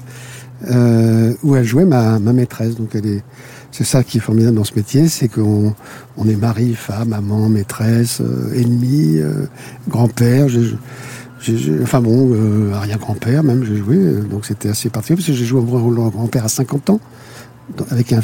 euh, 0.72 1.34
où 1.44 1.56
elle 1.56 1.66
jouait 1.66 1.86
ma, 1.86 2.20
ma 2.20 2.32
maîtresse. 2.34 2.76
Donc 2.76 2.90
elle 2.96 3.06
est, 3.08 3.24
c'est 3.72 3.84
ça 3.84 4.04
qui 4.04 4.18
est 4.18 4.22
formidable 4.22 4.56
dans 4.58 4.64
ce 4.64 4.76
métier, 4.76 5.08
c'est 5.08 5.28
qu'on 5.28 5.74
on 6.18 6.28
est 6.28 6.36
mari, 6.36 6.74
femme, 6.76 7.12
amant, 7.14 7.50
maîtresse, 7.50 8.22
euh, 8.22 8.54
ennemi, 8.54 9.18
euh, 9.18 9.46
grand-père. 9.90 10.48
J'ai- 10.48 10.78
enfin 11.82 12.00
bon, 12.00 12.30
euh, 12.34 12.72
arrière-grand-père 12.74 13.44
même, 13.44 13.66
j'ai 13.66 13.76
joué. 13.76 13.98
euh, 13.98 14.22
Donc 14.22 14.46
c'était 14.46 14.70
assez 14.70 14.90
particulier 14.90 15.18
parce 15.18 15.28
que 15.28 15.34
j'ai 15.34 15.44
joué 15.46 15.60
au 15.60 15.66
rôle 15.66 15.96
grand-père 15.96 16.46
à 16.46 16.50
50 16.50 16.90
ans, 16.92 17.02
avec 17.90 18.14
un 18.14 18.22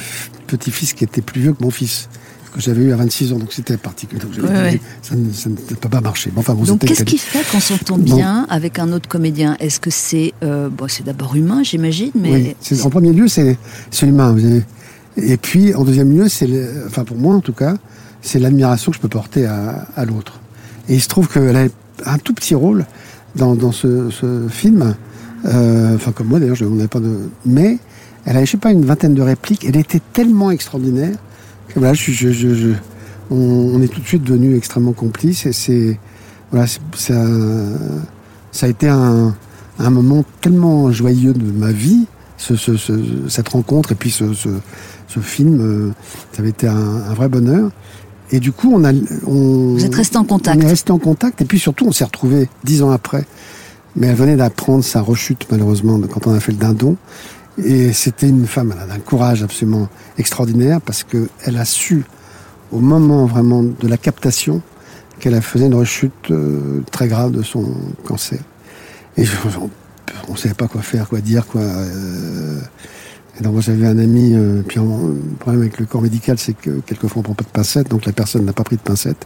petit-fils 0.48 0.94
qui 0.94 1.04
était 1.04 1.22
plus 1.22 1.42
vieux 1.42 1.54
que 1.54 1.62
mon 1.64 1.72
fils, 1.72 2.08
que 2.50 2.60
j'avais 2.62 2.84
eu 2.84 2.92
à 2.92 2.96
26 2.96 3.34
ans. 3.34 3.40
Donc 3.40 3.54
c'était 3.54 3.78
particulier. 3.78 4.22
Donc 4.22 4.32
j'avais 4.34 4.48
Ouais, 4.48 4.70
dit, 4.72 4.76
ouais. 4.76 4.82
ça, 5.02 5.16
ne, 5.16 5.32
ça 5.32 5.50
ne 5.50 5.56
peut 5.56 5.90
pas 5.90 6.02
marcher. 6.02 6.32
Bon, 6.32 6.42
enfin, 6.42 6.54
bon, 6.54 6.64
Donc 6.64 6.80
qu'est-ce 6.80 7.04
qui 7.04 7.18
fait 7.18 7.44
qu'on 7.52 7.60
s'entend 7.60 7.98
Bon. 7.98 8.16
bien 8.16 8.46
avec 8.50 8.80
un 8.80 8.92
autre 8.92 9.08
comédien? 9.10 9.56
Est-ce 9.60 9.80
que 9.80 9.90
c'est 9.90 10.34
euh, 10.44 10.70
bon, 10.70 10.88
c'est 10.88 11.04
d'abord 11.06 11.36
humain, 11.36 11.64
j'imagine, 11.64 12.12
mais 12.16 12.56
Oui, 12.72 12.82
en 12.84 12.90
premier 12.90 13.14
lieu, 13.14 13.28
c'est 13.28 13.58
avez- 14.02 14.64
Et 15.18 15.38
puis, 15.38 15.74
en 15.76 15.84
deuxième 15.84 16.12
lieu, 16.16 16.30
c'est, 16.30 16.48
enfin 16.88 17.04
pour 17.04 17.18
moi 17.18 17.36
en 17.36 17.42
tout 17.42 17.54
cas, 17.54 17.76
c'est 18.22 18.40
l'admiration 18.40 18.92
que 18.92 18.98
je 18.98 19.02
peux 19.02 19.08
porter 19.10 19.46
à, 19.46 19.88
à 19.96 20.06
l'autre. 20.06 20.40
Et 20.88 20.96
il 20.96 21.02
se 21.02 21.08
trouve 21.08 21.28
qu'elle 21.28 21.56
a 21.56 21.66
un 22.06 22.18
tout 22.18 22.34
petit 22.34 22.56
rôle 22.56 22.86
dans, 23.36 23.56
dans 23.56 23.72
ce, 23.72 24.10
ce 24.10 24.48
film. 24.50 24.96
Euh, 25.46 25.96
enfin, 25.96 26.12
comme 26.12 26.28
moi 26.28 26.40
d'ailleurs, 26.40 26.56
je 26.56 26.66
n'en 26.66 26.84
ai 26.84 26.88
pas 26.88 27.00
de. 27.00 27.30
Mais 27.46 27.78
Elle 28.26 28.38
avait, 28.38 28.46
je 28.46 28.52
sais 28.52 28.58
pas, 28.58 28.72
une 28.72 28.86
vingtaine 28.86 29.14
de 29.14 29.22
répliques. 29.22 29.66
Elle 29.66 29.78
était 29.78 30.02
tellement 30.14 30.52
extraordinaire 30.52 31.16
voilà, 31.76 31.94
je, 31.94 32.12
je, 32.12 32.32
je, 32.32 32.54
je- 32.56 32.70
on, 33.32 33.36
on 33.76 33.82
est 33.82 33.88
tout 33.88 34.02
de 34.02 34.06
suite 34.08 34.24
devenus 34.24 34.58
extrêmement 34.58 34.94
complices. 34.94 35.46
Et 35.46 35.54
c'est, 35.54 36.00
voilà, 36.52 36.68
c'est- 36.68 36.80
ça, 36.96 37.14
ça 38.52 38.66
a 38.66 38.70
été 38.70 38.88
un, 38.88 39.36
un 39.78 39.90
moment 39.90 40.24
tellement 40.42 40.92
joyeux 40.92 41.34
de 41.34 41.52
ma 41.52 41.72
vie, 41.72 42.06
ce, 42.38 42.56
ce- 42.56 42.78
ce- 42.78 43.28
cette 43.30 43.50
rencontre 43.50 43.92
et 43.92 43.96
puis 43.96 44.10
ce, 44.12 44.34
ce, 44.34 44.50
ce 45.08 45.20
film. 45.20 45.60
euh, 45.62 45.92
ça 46.32 46.42
avait 46.42 46.50
été 46.50 46.68
un, 46.68 46.76
un 46.76 47.14
vrai 47.14 47.30
bonheur. 47.30 47.70
Et 48.32 48.40
du 48.40 48.52
coup, 48.52 48.72
on 48.74 48.84
a, 48.84 48.92
on, 49.26 49.74
Vous 49.76 49.86
êtes 49.86 49.96
restés 49.96 50.18
en 50.18 50.24
contact. 50.24 50.58
on 50.62 50.66
est 50.66 50.70
resté 50.70 50.92
en 50.92 51.00
contact 51.00 51.42
et 51.42 51.46
puis 51.46 51.58
surtout 51.60 51.86
on 51.88 51.92
s'est 51.92 52.04
retrouvés 52.04 52.48
dix 52.64 52.84
ans 52.84 52.92
après. 52.92 53.26
Mais 53.96 54.08
elle 54.08 54.16
venait 54.16 54.36
d'apprendre 54.36 54.84
sa 54.84 55.02
rechute 55.02 55.48
malheureusement 55.52 56.00
quand 56.12 56.28
on 56.28 56.34
a 56.34 56.40
fait 56.40 56.52
le 56.52 56.60
dindon. 56.60 56.96
Et 57.64 57.94
c'était 57.94 58.30
une 58.30 58.48
femme 58.48 58.74
d'un 58.88 59.00
courage 59.00 59.44
absolument 59.44 59.90
extraordinaire 60.18 60.80
parce 60.82 61.04
que 61.04 61.30
elle 61.46 61.58
a 61.58 61.66
su 61.66 62.04
au 62.72 62.80
moment 62.80 63.26
vraiment 63.26 63.64
de 63.64 63.88
la 63.88 63.98
captation 63.98 64.62
qu'elle 65.20 65.34
a 65.36 65.42
faisait 65.42 65.66
une 65.66 65.76
rechute 65.76 66.32
euh, 66.32 66.82
très 66.92 67.08
grave 67.08 67.32
de 67.32 67.42
son 67.44 67.66
cancer. 68.06 68.40
Et 69.18 69.26
je- 69.26 69.36
on 70.28 70.34
ne 70.34 70.38
savait 70.38 70.54
pas 70.54 70.68
quoi 70.68 70.82
faire, 70.82 71.10
quoi 71.10 71.20
dire, 71.20 71.46
quoi. 71.48 71.62
euh, 71.62 72.60
et 73.40 73.44
donc 73.44 73.54
moi 73.54 73.62
j'avais 73.62 73.88
un 73.88 73.98
ami, 73.98 74.34
euh, 74.36 74.62
puis 74.68 74.80
le 74.80 75.36
problème 75.40 75.62
avec 75.62 75.80
le 75.80 75.86
corps 75.86 76.02
médical, 76.02 76.38
c'est 76.38 76.54
que 76.54 76.80
quelquefois 76.82 77.20
on 77.20 77.24
prend 77.24 77.34
pas 77.34 77.44
de 77.44 77.50
pincettes, 77.50 77.90
donc 77.90 78.06
la 78.06 78.12
personne 78.14 78.46
n'a 78.46 78.54
pas 78.54 78.64
pris 78.64 78.76
de 78.78 78.82
pincettes. 78.82 79.26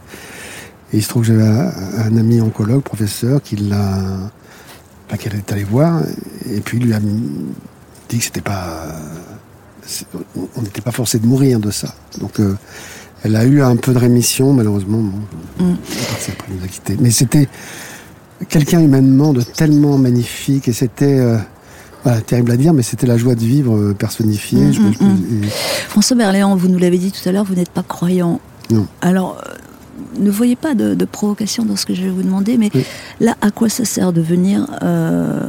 Et 0.92 0.98
il 0.98 1.02
se 1.02 1.08
trouve 1.08 1.22
que 1.22 1.28
j'avais 1.28 1.44
un, 1.46 2.16
ami 2.16 2.40
oncologue, 2.40 2.82
professeur, 2.82 3.42
qui 3.42 3.56
l'a, 3.56 4.30
qu'elle 5.18 5.34
est 5.36 5.52
allée 5.52 5.64
voir, 5.64 6.02
et 6.50 6.60
puis 6.60 6.78
lui 6.78 6.92
a 6.92 7.00
mis- 7.00 7.30
dit 8.08 8.18
que 8.18 8.24
c'était 8.24 8.40
pas, 8.40 8.94
on- 10.56 10.62
n'était 10.62 10.80
pas 10.80 10.90
forcé 10.92 11.18
de 11.18 11.26
mourir 11.26 11.60
de 11.60 11.70
ça. 11.70 11.94
Donc 12.20 12.40
euh, 12.40 12.56
elle 13.22 13.36
a 13.36 13.44
eu 13.44 13.62
un 13.62 13.76
peu 13.76 13.92
de 13.92 13.98
rémission, 13.98 14.52
malheureusement. 14.52 14.98
Bon, 14.98 15.64
Mm. 15.64 15.76
après, 16.32 16.52
nous 16.52 16.64
a 16.64 16.68
quittés. 16.68 16.96
Mais 17.00 17.10
c'était 17.10 17.48
quelqu'un 18.48 18.80
humainement 18.80 19.32
de 19.32 19.40
tellement 19.42 19.96
magnifique, 19.98 20.68
et 20.68 20.72
c'était 20.72 21.18
euh, 21.18 21.38
voilà, 22.02 22.20
terrible 22.20 22.50
à 22.52 22.56
dire, 22.56 22.72
mais 22.74 22.82
c'était 22.82 23.06
la 23.06 23.16
joie 23.16 23.34
de 23.34 23.40
vivre 23.44 23.76
euh, 23.76 23.94
personnifiée. 23.94 24.60
Mm, 24.60 24.72
Je 24.72 24.80
mm, 24.80 24.92
je 25.00 25.04
me- 25.04 25.44
et- 25.46 25.48
François 25.88 26.16
Berléand, 26.16 26.54
vous 26.56 26.68
nous 26.68 26.78
l'avez 26.78 26.98
dit 26.98 27.12
tout 27.12 27.26
à 27.28 27.32
l'heure, 27.32 27.44
vous 27.44 27.54
n'êtes 27.54 27.70
pas 27.70 27.82
croyant. 27.82 28.40
Non. 28.70 28.86
Alors, 29.00 29.40
ne 30.18 30.30
voyez 30.30 30.56
pas 30.56 30.74
de, 30.74 30.94
de 30.94 31.04
provocation 31.06 31.64
dans 31.64 31.76
ce 31.76 31.86
que 31.86 31.94
je 31.94 32.02
vais 32.02 32.10
vous 32.10 32.22
demander, 32.22 32.58
mais 32.58 32.70
Oui. 32.74 32.84
là, 33.20 33.36
à 33.40 33.50
quoi 33.50 33.68
ça 33.68 33.84
sert 33.84 34.12
de 34.12 34.20
venir 34.20 34.66
euh, 34.82 35.48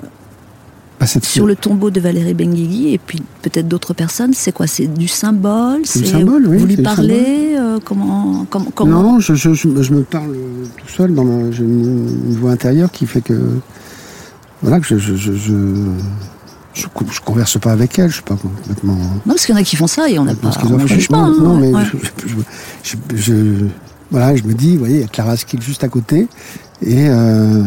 bah, 1.13 1.19
sur 1.21 1.45
le 1.45 1.55
tombeau 1.55 1.89
de 1.91 1.99
Valérie 1.99 2.33
Benguigui 2.33 2.93
et 2.93 2.97
puis 2.97 3.21
peut-être 3.41 3.67
d'autres 3.67 3.93
personnes 3.93 4.33
C'est 4.33 4.51
quoi 4.51 4.67
C'est 4.67 4.87
du 4.87 5.07
symbole 5.07 5.81
C'est 5.85 5.99
du 5.99 6.05
symbole, 6.07 6.45
oui, 6.47 6.57
Vous 6.57 6.65
lui 6.65 6.77
parlez 6.77 7.55
euh, 7.57 7.79
Comment, 7.83 8.45
comment, 8.49 8.71
comment 8.73 9.01
Non, 9.03 9.19
je, 9.19 9.33
je, 9.35 9.53
je, 9.53 9.67
je 9.81 9.93
me 9.93 10.03
parle 10.03 10.31
euh, 10.31 10.65
tout 10.77 10.87
seul 10.87 11.13
dans 11.13 11.23
ma, 11.25 11.51
j'ai 11.51 11.63
une, 11.63 12.07
une 12.29 12.35
voix 12.37 12.51
intérieure 12.51 12.91
qui 12.91 13.05
fait 13.05 13.21
que 13.21 13.33
voilà 14.61 14.79
que 14.79 14.85
je 14.87 14.97
je 14.97 15.15
je, 15.15 15.33
je, 15.33 15.53
je, 16.73 16.87
co- 16.93 17.05
je 17.11 17.19
converse 17.21 17.57
pas 17.59 17.71
avec 17.71 17.97
elle, 17.99 18.09
je 18.09 18.15
suis 18.15 18.23
pas 18.23 18.35
complètement 18.35 18.93
Non, 18.95 19.21
parce 19.27 19.45
qu'il 19.45 19.53
y 19.55 19.57
en 19.57 19.61
a 19.61 19.63
qui 19.63 19.75
font 19.75 19.87
ça 19.87 20.09
et 20.09 20.17
on 20.19 20.25
n'a 20.25 20.35
pas. 20.35 20.47
On 20.47 20.51
schizophrène. 20.51 20.87
juge 20.87 21.07
pas. 21.09 21.17
Non, 21.17 21.25
hein, 21.27 21.35
non, 21.39 21.57
mais 21.57 21.73
ouais. 21.73 21.83
je, 21.85 22.27
je, 22.83 22.95
je, 23.15 23.15
je- 23.17 23.65
voilà, 24.11 24.35
je 24.35 24.43
me 24.43 24.53
dis, 24.53 24.73
vous 24.73 24.79
voyez, 24.79 24.95
il 24.95 25.01
y 25.01 25.03
a 25.03 25.07
Clara 25.07 25.35
Skill 25.35 25.61
juste 25.61 25.83
à 25.83 25.87
côté 25.87 26.27
et 26.81 27.09
euh, 27.09 27.63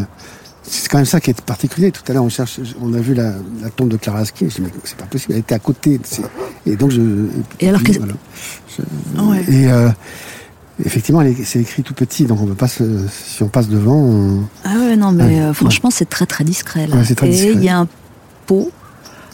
c'est 0.68 0.88
quand 0.88 0.98
même 0.98 1.04
ça 1.06 1.20
qui 1.20 1.30
est 1.30 1.40
particulier. 1.40 1.90
Tout 1.90 2.02
à 2.08 2.12
l'heure, 2.12 2.24
on 2.24 2.28
cherche, 2.28 2.60
on 2.80 2.92
a 2.94 2.98
vu 2.98 3.14
la, 3.14 3.32
la 3.62 3.70
tombe 3.74 3.88
de 3.88 3.96
Clara 3.96 4.24
Skill. 4.24 4.50
Je 4.50 4.62
mais 4.62 4.68
c'est 4.84 4.96
pas 4.96 5.06
possible, 5.06 5.32
elle 5.34 5.40
était 5.40 5.54
à 5.54 5.58
côté. 5.58 6.00
Et 6.66 6.76
donc 6.76 6.90
je. 6.90 7.00
Et 7.60 7.68
alors 7.68 7.82
que- 7.82 7.92
voilà. 7.98 8.14
Je- 8.76 9.20
Ouais. 9.22 9.42
Et 9.48 9.70
euh, 9.70 9.88
effectivement, 10.84 11.22
c'est 11.44 11.60
écrit 11.60 11.82
tout 11.82 11.94
petit, 11.94 12.24
donc 12.24 12.40
on 12.40 12.46
peut 12.46 12.54
pas 12.54 12.68
se, 12.68 12.84
si 13.10 13.42
on 13.42 13.48
passe 13.48 13.68
devant. 13.68 13.96
on- 13.96 14.44
Ah 14.64 14.74
ouais, 14.76 14.96
non, 14.96 15.10
mais 15.12 15.24
Ouais, 15.24 15.40
euh, 15.40 15.52
franchement, 15.54 15.90
c'est 15.90 16.08
très 16.08 16.26
très 16.26 16.44
discret. 16.44 16.86
Là. 16.86 16.96
Ouais, 16.96 17.04
c'est 17.04 17.14
très 17.16 17.26
et 17.28 17.30
discret. 17.30 17.52
il 17.54 17.64
y 17.64 17.68
a 17.68 17.78
un 17.78 17.88
pot 18.46 18.70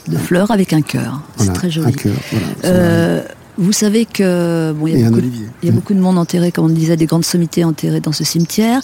de 0.08 0.16
fleurs 0.16 0.50
avec 0.50 0.72
un 0.72 0.82
cœur. 0.82 1.20
voilà, 1.36 1.52
c'est 1.52 1.58
très 1.58 1.68
un 1.68 1.70
joli. 1.70 1.92
cœur, 1.94 2.12
voilà, 2.30 2.46
Euh, 2.64 3.22
vous 3.56 3.72
savez 3.72 4.04
que 4.06 4.72
bon, 4.72 4.86
il 4.88 4.98
y 4.98 5.02
a 5.02 5.06
beaucoup, 5.06 5.18
olivier. 5.18 5.46
il 5.62 5.68
y 5.68 5.72
a 5.72 5.74
beaucoup 5.74 5.94
de 5.94 6.00
monde 6.00 6.18
enterré, 6.18 6.50
comme 6.52 6.64
on 6.66 6.68
le 6.68 6.74
disait, 6.74 6.96
des 6.96 7.06
grandes 7.06 7.24
sommités 7.24 7.64
enterrées 7.64 8.00
dans 8.00 8.12
ce 8.12 8.24
cimetière. 8.24 8.80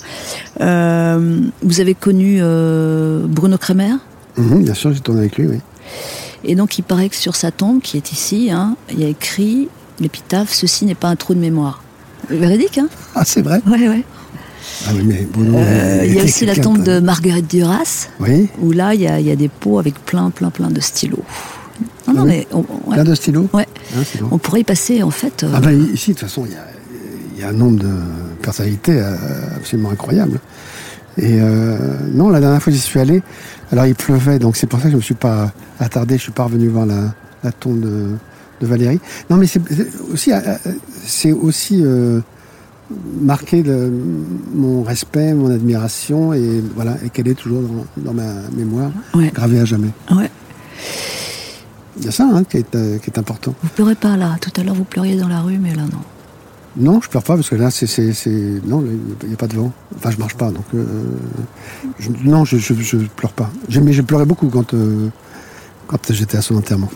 Euh, 0.61 1.41
vous 1.63 1.81
avez 1.81 1.95
connu 1.95 2.39
euh, 2.41 3.27
Bruno 3.27 3.59
Kremer? 3.59 3.95
Mhm, 4.37 4.65
bien 4.65 4.75
sûr, 4.75 4.93
j'ai 4.93 5.01
tourné 5.01 5.21
avec 5.21 5.37
lui, 5.37 5.47
oui. 5.49 5.59
et 6.45 6.55
donc 6.55 6.79
il 6.79 6.83
paraît 6.83 7.09
que 7.09 7.17
sur 7.17 7.35
sa 7.37 7.51
tombe, 7.51 7.81
qui 7.81 7.97
est 7.97 8.13
ici, 8.13 8.51
hein, 8.53 8.77
il 8.93 9.01
y 9.01 9.05
a 9.05 9.09
écrit 9.09 9.69
l'épitaphe 9.99 10.53
"Ceci 10.55 10.87
n'est 10.87 10.95
pas 10.95 11.09
un 11.09 11.17
trou 11.17 11.35
de 11.35 11.41
mémoire". 11.41 11.83
Véridique, 12.31 12.79
hein? 12.79 12.89
Ah, 13.15 13.25
c'est 13.25 13.43
vrai? 13.43 13.61
Ouais, 13.67 13.89
ouais. 13.89 14.05
Ah 14.87 14.91
oui, 14.95 15.03
mais 15.05 15.27
Bruno, 15.31 15.55
Euh, 15.59 16.03
il 16.07 16.15
y 16.15 16.21
a 16.21 16.25
aussi 16.25 16.47
la 16.47 16.55
tombe 16.55 16.83
de 16.83 17.01
Marguerite 17.01 17.51
Duras, 17.51 18.09
Oui, 18.21 18.49
où 18.61 18.71
là 18.73 18.95
il 18.95 19.01
y 19.01 19.07
a, 19.09 19.19
il 19.19 19.27
y 19.27 19.31
a 19.31 19.37
des 19.37 19.49
pots 19.49 19.79
avec 19.79 19.95
plein, 20.05 20.31
plein, 20.31 20.51
plein 20.51 20.71
de 20.71 20.81
stylos. 20.81 21.25
Non, 22.09 22.15
non, 22.15 22.21
Ah 22.21 22.25
oui 22.25 22.29
mais 22.31 22.47
on, 22.53 22.59
ouais, 22.61 22.95
plein 22.95 23.05
de 23.05 23.15
stylos. 23.15 23.49
Ouais. 23.53 23.67
Bon. 24.21 24.29
on 24.33 24.39
pourrait 24.39 24.61
y 24.61 24.65
passer 24.65 25.03
en 25.03 25.11
fait. 25.11 25.43
euh, 25.45 25.53
Ah 25.55 25.61
ben 25.61 25.73
ici, 25.93 26.13
de 26.13 26.19
toute 26.19 26.29
façon, 26.29 26.45
il 26.47 26.53
y 26.53 26.57
a, 26.57 26.67
il 27.37 27.41
y 27.41 27.45
a 27.45 27.49
un 27.49 27.53
nombre 27.53 27.79
de 27.81 27.91
personnalités 28.43 28.99
euh, 29.01 29.15
absolument 29.57 29.91
incroyable. 29.91 30.41
Et 31.19 31.39
euh, 31.41 31.77
non, 32.13 32.29
la 32.31 32.41
dernière 32.41 32.63
fois 32.63 32.71
que 32.73 32.77
j'y 32.77 32.83
suis 32.83 33.01
allé, 33.01 33.23
alors 33.73 33.87
il 33.87 33.95
pleuvait, 33.95 34.39
donc 34.39 34.57
c'est 34.57 34.67
pour 34.67 34.79
ça 34.79 34.87
que 34.87 34.93
je 34.93 34.97
me 34.97 35.03
suis 35.03 35.15
pas 35.15 35.53
attardé, 35.79 36.17
je 36.17 36.23
suis 36.23 36.33
pas 36.33 36.45
revenu 36.45 36.69
voir 36.69 36.87
la, 36.87 37.13
la 37.45 37.53
tombe 37.53 37.81
de, 37.81 38.07
de 38.61 38.67
Valérie. 38.67 39.01
Non, 39.29 39.37
mais 39.37 39.47
c'est 39.47 39.61
aussi, 40.13 40.31
c'est 41.05 41.33
aussi 41.33 41.83
euh, 41.85 42.21
marqué 43.21 43.63
le- 43.63 43.93
mon 44.55 44.83
respect, 44.83 45.35
mon 45.35 45.51
admiration, 45.51 46.33
et 46.33 46.63
voilà, 46.75 46.97
et 47.05 47.11
qu'elle 47.11 47.29
est 47.29 47.35
toujours 47.35 47.63
dans, 47.63 48.03
dans 48.03 48.15
ma 48.15 48.33
mémoire, 48.57 48.91
Ouais. 49.15 49.31
gravée 49.35 49.59
à 49.61 49.65
jamais. 49.65 49.91
ouais. 50.13 50.31
Il 51.99 52.05
y 52.05 52.09
a 52.09 52.13
ça 52.13 52.25
hein, 52.33 52.45
qui, 52.45 52.57
est, 52.59 52.75
euh, 52.75 52.99
qui 52.99 53.11
est 53.11 53.19
important. 53.19 53.55
Vous 53.63 53.69
pleurez 53.71 53.95
pas 53.95 54.17
là. 54.17 54.37
Tout 54.41 54.53
à 54.61 54.65
l'heure 54.65 54.75
vous 54.75 54.85
pleuriez 54.85 55.17
dans 55.17 55.29
la 55.29 55.41
rue, 55.41 55.59
mais 55.59 55.75
là 55.75 55.83
non. 55.83 55.99
Non, 56.77 57.01
je 57.01 57.09
pleure 57.09 57.25
pas 57.25 57.35
parce 57.35 57.51
que 57.51 57.57
là, 57.57 57.69
c'est, 57.73 57.85
non, 58.65 58.85
il 59.23 59.27
n'y 59.29 59.35
a 59.35 59.37
pas 59.37 59.49
de 59.49 59.57
vent. 59.57 59.73
Enfin, 59.97 60.11
je 60.13 60.19
marche 60.19 60.37
pas, 60.37 60.53
donc 60.53 60.65
euh, 60.75 60.85
je- 61.99 62.11
non, 62.25 62.45
je, 62.45 62.59
je, 62.59 62.75
je 62.75 62.97
pleure 62.99 63.33
pas. 63.33 63.51
Mais 63.83 63.93
j'ai 63.93 64.05
pleuré 64.05 64.25
beaucoup 64.25 64.49
quand 64.49 64.73
euh, 64.75 65.09
quand 65.89 66.13
j'étais 66.13 66.37
à 66.39 66.43
son 66.43 66.55
enterrement. 66.55 66.89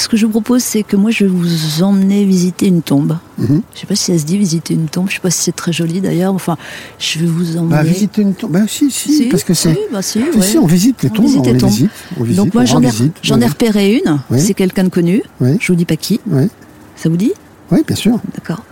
Ce 0.00 0.08
que 0.08 0.16
je 0.16 0.24
vous 0.24 0.32
propose, 0.32 0.62
c'est 0.62 0.82
que 0.82 0.96
moi 0.96 1.10
je 1.10 1.24
vais 1.24 1.30
vous 1.30 1.82
emmener 1.82 2.24
visiter 2.24 2.66
une 2.66 2.80
tombe. 2.80 3.18
Mhm. 3.36 3.60
Je 3.74 3.80
sais 3.80 3.86
pas 3.86 3.94
si 3.94 4.12
ça 4.12 4.18
se 4.18 4.24
dit 4.24 4.38
visiter 4.38 4.72
une 4.72 4.88
tombe. 4.88 5.08
Je 5.10 5.14
sais 5.14 5.20
pas 5.20 5.30
si 5.30 5.42
c'est 5.42 5.54
très 5.54 5.72
joli 5.74 6.00
d'ailleurs. 6.00 6.32
Enfin, 6.32 6.56
je 6.98 7.18
vais 7.18 7.26
vous 7.26 7.58
emmener. 7.58 7.70
Bah, 7.74 7.82
visiter 7.82 8.22
une 8.22 8.32
tombe. 8.34 8.52
Bah, 8.52 8.60
si, 8.66 8.90
si, 8.90 9.12
Si, 9.14 9.24
parce 9.24 9.44
que 9.44 9.52
c'est. 9.52 9.74
si, 9.74 9.80
bah, 9.92 10.00
si, 10.00 10.20
Si, 10.32 10.38
ouais. 10.38 10.46
si, 10.46 10.56
on 10.58 10.64
visite 10.66 11.02
les 11.02 11.10
On 11.10 11.12
tombes, 11.12 11.26
visite 11.26 11.40
on 11.40 11.44
les 11.44 11.52
les 11.52 11.58
tombes. 11.58 11.70
visite, 11.70 11.90
on 12.18 12.22
visite, 12.24 12.36
Donc 12.44 12.54
moi 12.54 12.64
j'en 12.64 12.80
ai, 12.82 12.86
revisite. 12.86 13.16
j'en 13.22 13.40
ai 13.40 13.44
Oui. 13.44 13.50
repéré 13.50 14.00
une. 14.04 14.18
Oui. 14.30 14.40
C'est 14.40 14.54
quelqu'un 14.54 14.84
de 14.84 14.88
connu. 14.88 15.22
Oui. 15.40 15.58
Je 15.60 15.66
vous 15.70 15.76
dis 15.76 15.84
pas 15.84 15.96
qui. 15.96 16.18
Oui, 16.26 16.48
Ça 16.96 17.08
vous 17.10 17.16
dit 17.18 17.32
oui, 17.70 17.80
bien 17.86 17.94
sûr. 17.94 18.18
D'accord. 18.34 18.64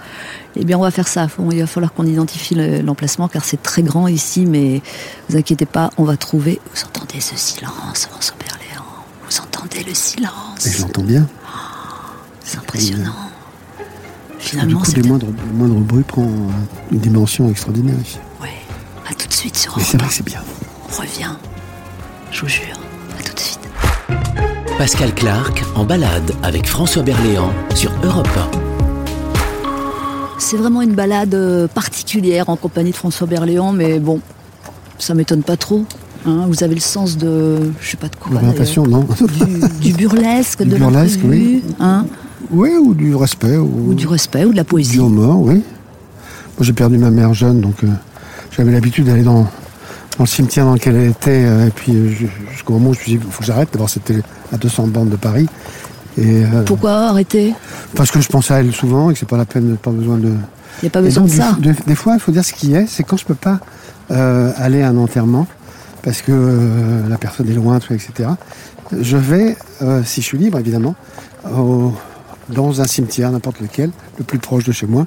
Eh 0.57 0.64
bien, 0.64 0.76
on 0.79 0.83
va 0.83 0.91
faire 0.91 1.07
ça. 1.07 1.29
Il 1.53 1.61
va 1.61 1.66
falloir 1.68 1.93
qu'on 1.93 2.05
identifie 2.07 2.57
le- 2.57 2.81
l'emplacement 2.81 3.29
car 3.29 3.45
c'est 3.45 3.62
très 3.62 3.83
grand 3.83 4.09
ici, 4.09 4.45
mais 4.45 4.81
vous 5.29 5.37
inquiétez 5.37 5.66
pas, 5.66 5.91
on 5.99 6.05
va 6.05 6.16
trouver. 6.16 6.59
Vous 6.74 6.83
entendez 6.85 7.20
ce 7.20 7.37
silence, 7.37 8.09
François 8.11 8.35
Berléand 8.41 8.57
Vous 8.57 8.57
entendez 9.69 9.85
le 9.85 9.91
Et 9.91 9.95
je 9.95 9.99
silence 9.99 10.79
l'entends 10.81 11.03
bien. 11.03 11.27
C'est 12.45 12.59
impressionnant. 12.59 13.12
du 13.81 13.85
Finalement, 14.39 14.79
coup, 14.81 14.87
c'est. 14.87 14.97
le 14.97 15.03
moindre, 15.09 15.27
le 15.27 15.53
moindre 15.53 15.75
bruit 15.81 16.05
prend 16.05 16.29
une 16.91 16.99
dimension 16.99 17.51
extraordinaire 17.51 17.97
ici. 18.05 18.19
Ouais. 18.41 18.49
À 19.09 19.14
tout 19.14 19.27
de 19.29 19.33
suite 19.33 19.57
sur 19.57 19.77
Mais 19.77 19.85
c'est 19.85 19.99
vrai 19.99 20.09
que 20.09 20.14
c'est 20.14 20.25
bien. 20.25 20.43
On 20.91 21.01
revient. 21.01 21.33
Je 22.33 22.41
vous 22.41 22.49
jure. 22.49 22.79
À 23.19 23.23
tout 23.23 23.35
de 23.35 23.41
suite. 23.41 23.59
Pascal 24.79 25.12
Clark 25.14 25.64
en 25.75 25.85
balade 25.85 26.33
avec 26.43 26.66
François 26.66 27.03
Berléand 27.03 27.53
sur 27.75 27.93
Europe 28.05 28.29
C'est 30.39 30.57
vraiment 30.57 30.83
une 30.83 30.95
balade 30.95 31.35
euh, 31.35 31.66
particulière 31.69 32.49
en 32.49 32.57
compagnie 32.57 32.93
de 32.93 32.97
François 32.97 33.27
Berléand, 33.27 33.73
mais 33.73 33.99
bon, 33.99 34.21
ça 34.99 35.14
m'étonne 35.14 35.43
pas 35.43 35.57
trop. 35.57 35.85
Hein. 36.27 36.45
vous 36.49 36.62
avez 36.64 36.75
le 36.75 36.81
sens 36.81 37.16
de, 37.19 37.71
je 37.81 37.91
sais 37.91 37.97
pas 37.97 38.09
de 38.09 38.16
quoi, 38.16 38.33
L'orientation, 38.41 38.85
non 38.87 39.07
d'ailleurs. 39.21 39.69
du, 39.81 39.91
du 39.91 39.93
burlesque, 39.95 40.62
Du 40.62 40.69
de 40.71 40.77
burlesque, 40.77 41.21
oui. 41.25 41.62
hein, 41.81 42.07
Oui, 42.51 42.71
ou 42.81 42.95
du 42.95 43.14
respect. 43.14 43.57
Ou, 43.57 43.91
ou 43.91 43.95
du 43.95 44.07
respect, 44.07 44.45
ou 44.45 44.53
de 44.53 44.57
la 44.57 44.62
Du 44.62 44.69
poésie. 44.69 44.99
mort, 44.99 45.41
oui. 45.41 45.55
Moi, 45.55 46.62
j'ai 46.62 46.73
perdu 46.73 46.99
ma 46.99 47.11
mère 47.11 47.35
jeune, 47.35 47.61
donc 47.61 47.85
euh, 47.85 47.89
j'avais 48.51 48.73
l'habitude 48.73 49.05
d'aller 49.07 49.23
dans, 49.23 49.43
dans 49.43 49.49
le 50.21 50.27
cimetière 50.27 50.64
dans 50.64 50.75
lequel 50.75 50.97
elle 50.97 51.11
était. 51.11 51.45
euh, 51.45 51.66
et 51.69 51.71
puis, 51.71 51.93
euh, 51.95 52.11
jusqu'au 52.53 52.73
moment 52.75 52.91
où 52.91 52.95
je 52.95 52.99
me 52.99 53.03
suis 53.05 53.12
dit, 53.12 53.21
il 53.25 53.31
faut 53.33 53.41
que 53.41 53.47
j'arrête. 53.47 53.69
D'abord, 53.73 53.89
c'était 53.91 54.21
à 54.53 54.57
200 54.57 54.89
bandes 54.89 55.11
de 55.11 55.16
Paris. 55.16 55.47
Et, 56.16 56.43
euh, 56.45 56.64
Pourquoi 56.64 56.93
arrêter? 57.11 57.55
parce 57.95 58.11
que 58.11 58.21
je 58.21 58.27
pensais 58.29 58.53
à 58.55 58.59
elle 58.61 58.73
souvent 58.73 59.11
et 59.11 59.12
que 59.12 59.21
c'est 59.21 59.29
pas 59.29 59.37
la 59.37 59.45
peine, 59.45 59.77
pas 59.77 59.93
besoin 59.93 60.16
de. 60.19 60.27
Il 60.83 60.85
n'y 60.85 60.89
a 60.89 60.91
pas 60.91 61.01
besoin 61.03 61.23
donc, 61.25 61.31
de 61.33 61.37
ça. 61.37 61.57
Des, 61.61 61.73
des- 61.87 61.95
fois, 61.95 62.14
il 62.14 62.21
faut 62.21 62.33
dire 62.33 62.45
ce 62.45 62.53
qui 62.53 62.75
est, 62.75 62.87
c'est 62.89 63.05
quand 63.05 63.16
je 63.16 63.25
peux 63.25 63.35
pas 63.37 63.61
euh, 64.11 64.51
aller 64.57 64.83
à 64.83 64.89
un 64.89 64.97
enterrement, 64.97 65.47
parce 66.03 66.22
que 66.22 66.32
euh, 66.32 67.09
la 67.09 67.18
personne 67.18 67.49
est 67.49 67.55
loin, 67.55 67.78
tout, 67.80 67.92
etc. 67.94 68.30
je 68.99 69.16
vais, 69.16 69.57
euh, 69.82 70.03
si 70.05 70.20
je 70.22 70.26
suis 70.26 70.38
libre 70.38 70.59
évidemment, 70.59 70.94
au- 71.55 71.92
dans 72.49 72.80
un 72.80 72.84
cimetière, 72.86 73.30
n'importe 73.30 73.61
lequel, 73.61 73.90
le 74.18 74.24
plus 74.24 74.38
proche 74.38 74.64
de 74.64 74.72
chez 74.72 74.86
moi, 74.86 75.07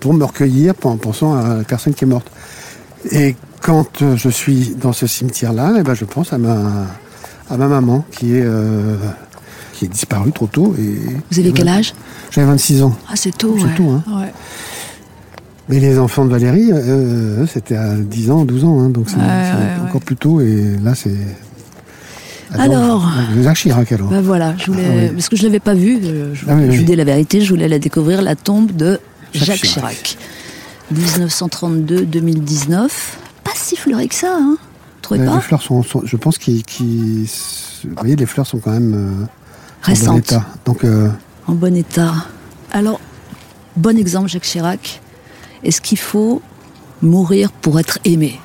pour 0.00 0.14
me 0.14 0.24
recueillir 0.24 0.74
en 0.84 0.96
pensant 0.96 1.34
à 1.34 1.58
la 1.58 1.64
personne 1.64 1.94
qui 1.94 2.04
est 2.04 2.08
morte. 2.08 2.26
Et 3.12 3.36
quand 3.60 4.02
euh, 4.02 4.16
je 4.16 4.28
suis 4.28 4.74
dans 4.80 4.92
ce 4.92 5.06
cimetière-là, 5.06 5.74
eh 5.78 5.82
ben, 5.82 5.94
je 5.94 6.04
pense 6.04 6.32
à 6.32 6.38
ma, 6.38 6.56
à 7.50 7.56
ma 7.56 7.68
maman 7.68 8.04
qui 8.10 8.36
est, 8.36 8.44
qui 9.74 9.84
est 9.84 9.88
disparue 9.88 10.32
trop 10.32 10.46
tôt. 10.46 10.74
Et, 10.78 10.98
Vous 11.30 11.38
avez 11.38 11.52
quel 11.52 11.68
âge? 11.68 11.94
J'avais 12.30 12.46
26 12.48 12.82
ans. 12.82 12.96
Ah, 13.08 13.12
c'est 13.14 13.36
tôt, 13.36 13.54
C'est 13.58 13.64
ouais. 13.66 13.74
tôt, 13.76 13.90
hein. 13.90 14.02
Ouais. 14.08 14.32
Mais 15.68 15.78
les 15.78 15.98
enfants 15.98 16.24
de 16.24 16.30
Valérie, 16.30 16.70
euh, 16.72 17.46
c'était 17.46 17.76
à 17.76 17.94
10 17.94 18.30
ans, 18.30 18.44
12 18.44 18.64
ans, 18.64 18.80
hein, 18.80 18.88
donc 18.90 19.08
c'est 19.08 19.16
Ouais, 19.16 19.86
encore 19.88 20.00
plus 20.02 20.16
tôt. 20.16 20.40
Et 20.40 20.76
là, 20.82 20.94
c'est. 20.94 21.14
Alors 22.58 23.10
Jacques 23.42 23.56
Chirac, 23.56 23.90
alors. 23.92 24.10
Bah 24.10 24.20
voilà, 24.20 24.54
je 24.58 24.66
voulais, 24.70 24.84
Ah 24.86 24.94
oui. 25.04 25.10
parce 25.14 25.28
que 25.30 25.36
je 25.36 25.44
l'avais 25.44 25.60
pas 25.60 25.72
vue, 25.74 25.98
euh, 26.04 26.34
je, 26.34 26.44
Ah 26.48 26.54
oui, 26.56 26.70
je 26.70 26.78
vous 26.80 26.84
dis 26.84 26.94
la 26.96 27.04
vérité, 27.04 27.40
je 27.40 27.48
voulais 27.48 27.68
la 27.68 27.78
découvrir, 27.78 28.20
la 28.20 28.34
tombe 28.36 28.72
de 28.72 29.00
Jacques 29.32 29.46
Jacques, 29.46 29.60
Chirac. 29.62 30.16
Chirac. 30.92 30.98
1932-2019. 31.72 32.88
Pas 33.44 33.50
si 33.54 33.76
fleuri 33.76 34.08
que 34.08 34.14
ça, 34.14 34.36
hein 34.38 34.56
Trouvez 35.00 35.20
Euh, 35.20 35.26
pas 35.26 35.34
les 35.36 35.40
fleurs 35.40 35.62
sont, 35.62 35.82
sont- 35.82 36.02
je 36.04 36.16
pense 36.16 36.36
qu'ils, 36.38 36.62
vous 36.78 37.94
voyez, 37.96 38.16
les 38.16 38.26
fleurs 38.26 38.46
sont 38.46 38.58
quand 38.58 38.70
même 38.72 38.94
euh, 38.94 39.08
en 39.08 39.24
bon 39.24 39.26
Récente, 39.82 40.18
état. 40.18 40.44
Donc, 40.66 40.84
euh, 40.84 41.08
en 41.46 41.54
bon 41.54 41.74
état. 41.74 42.12
Alors, 42.70 43.00
bon 43.76 43.98
exemple, 43.98 44.28
Jacques 44.28 44.42
Chirac. 44.44 45.00
Est-ce 45.64 45.80
qu'il 45.80 45.98
faut 45.98 46.42
mourir 47.02 47.50
pour 47.52 47.78
être 47.80 47.98
aimé? 48.04 48.40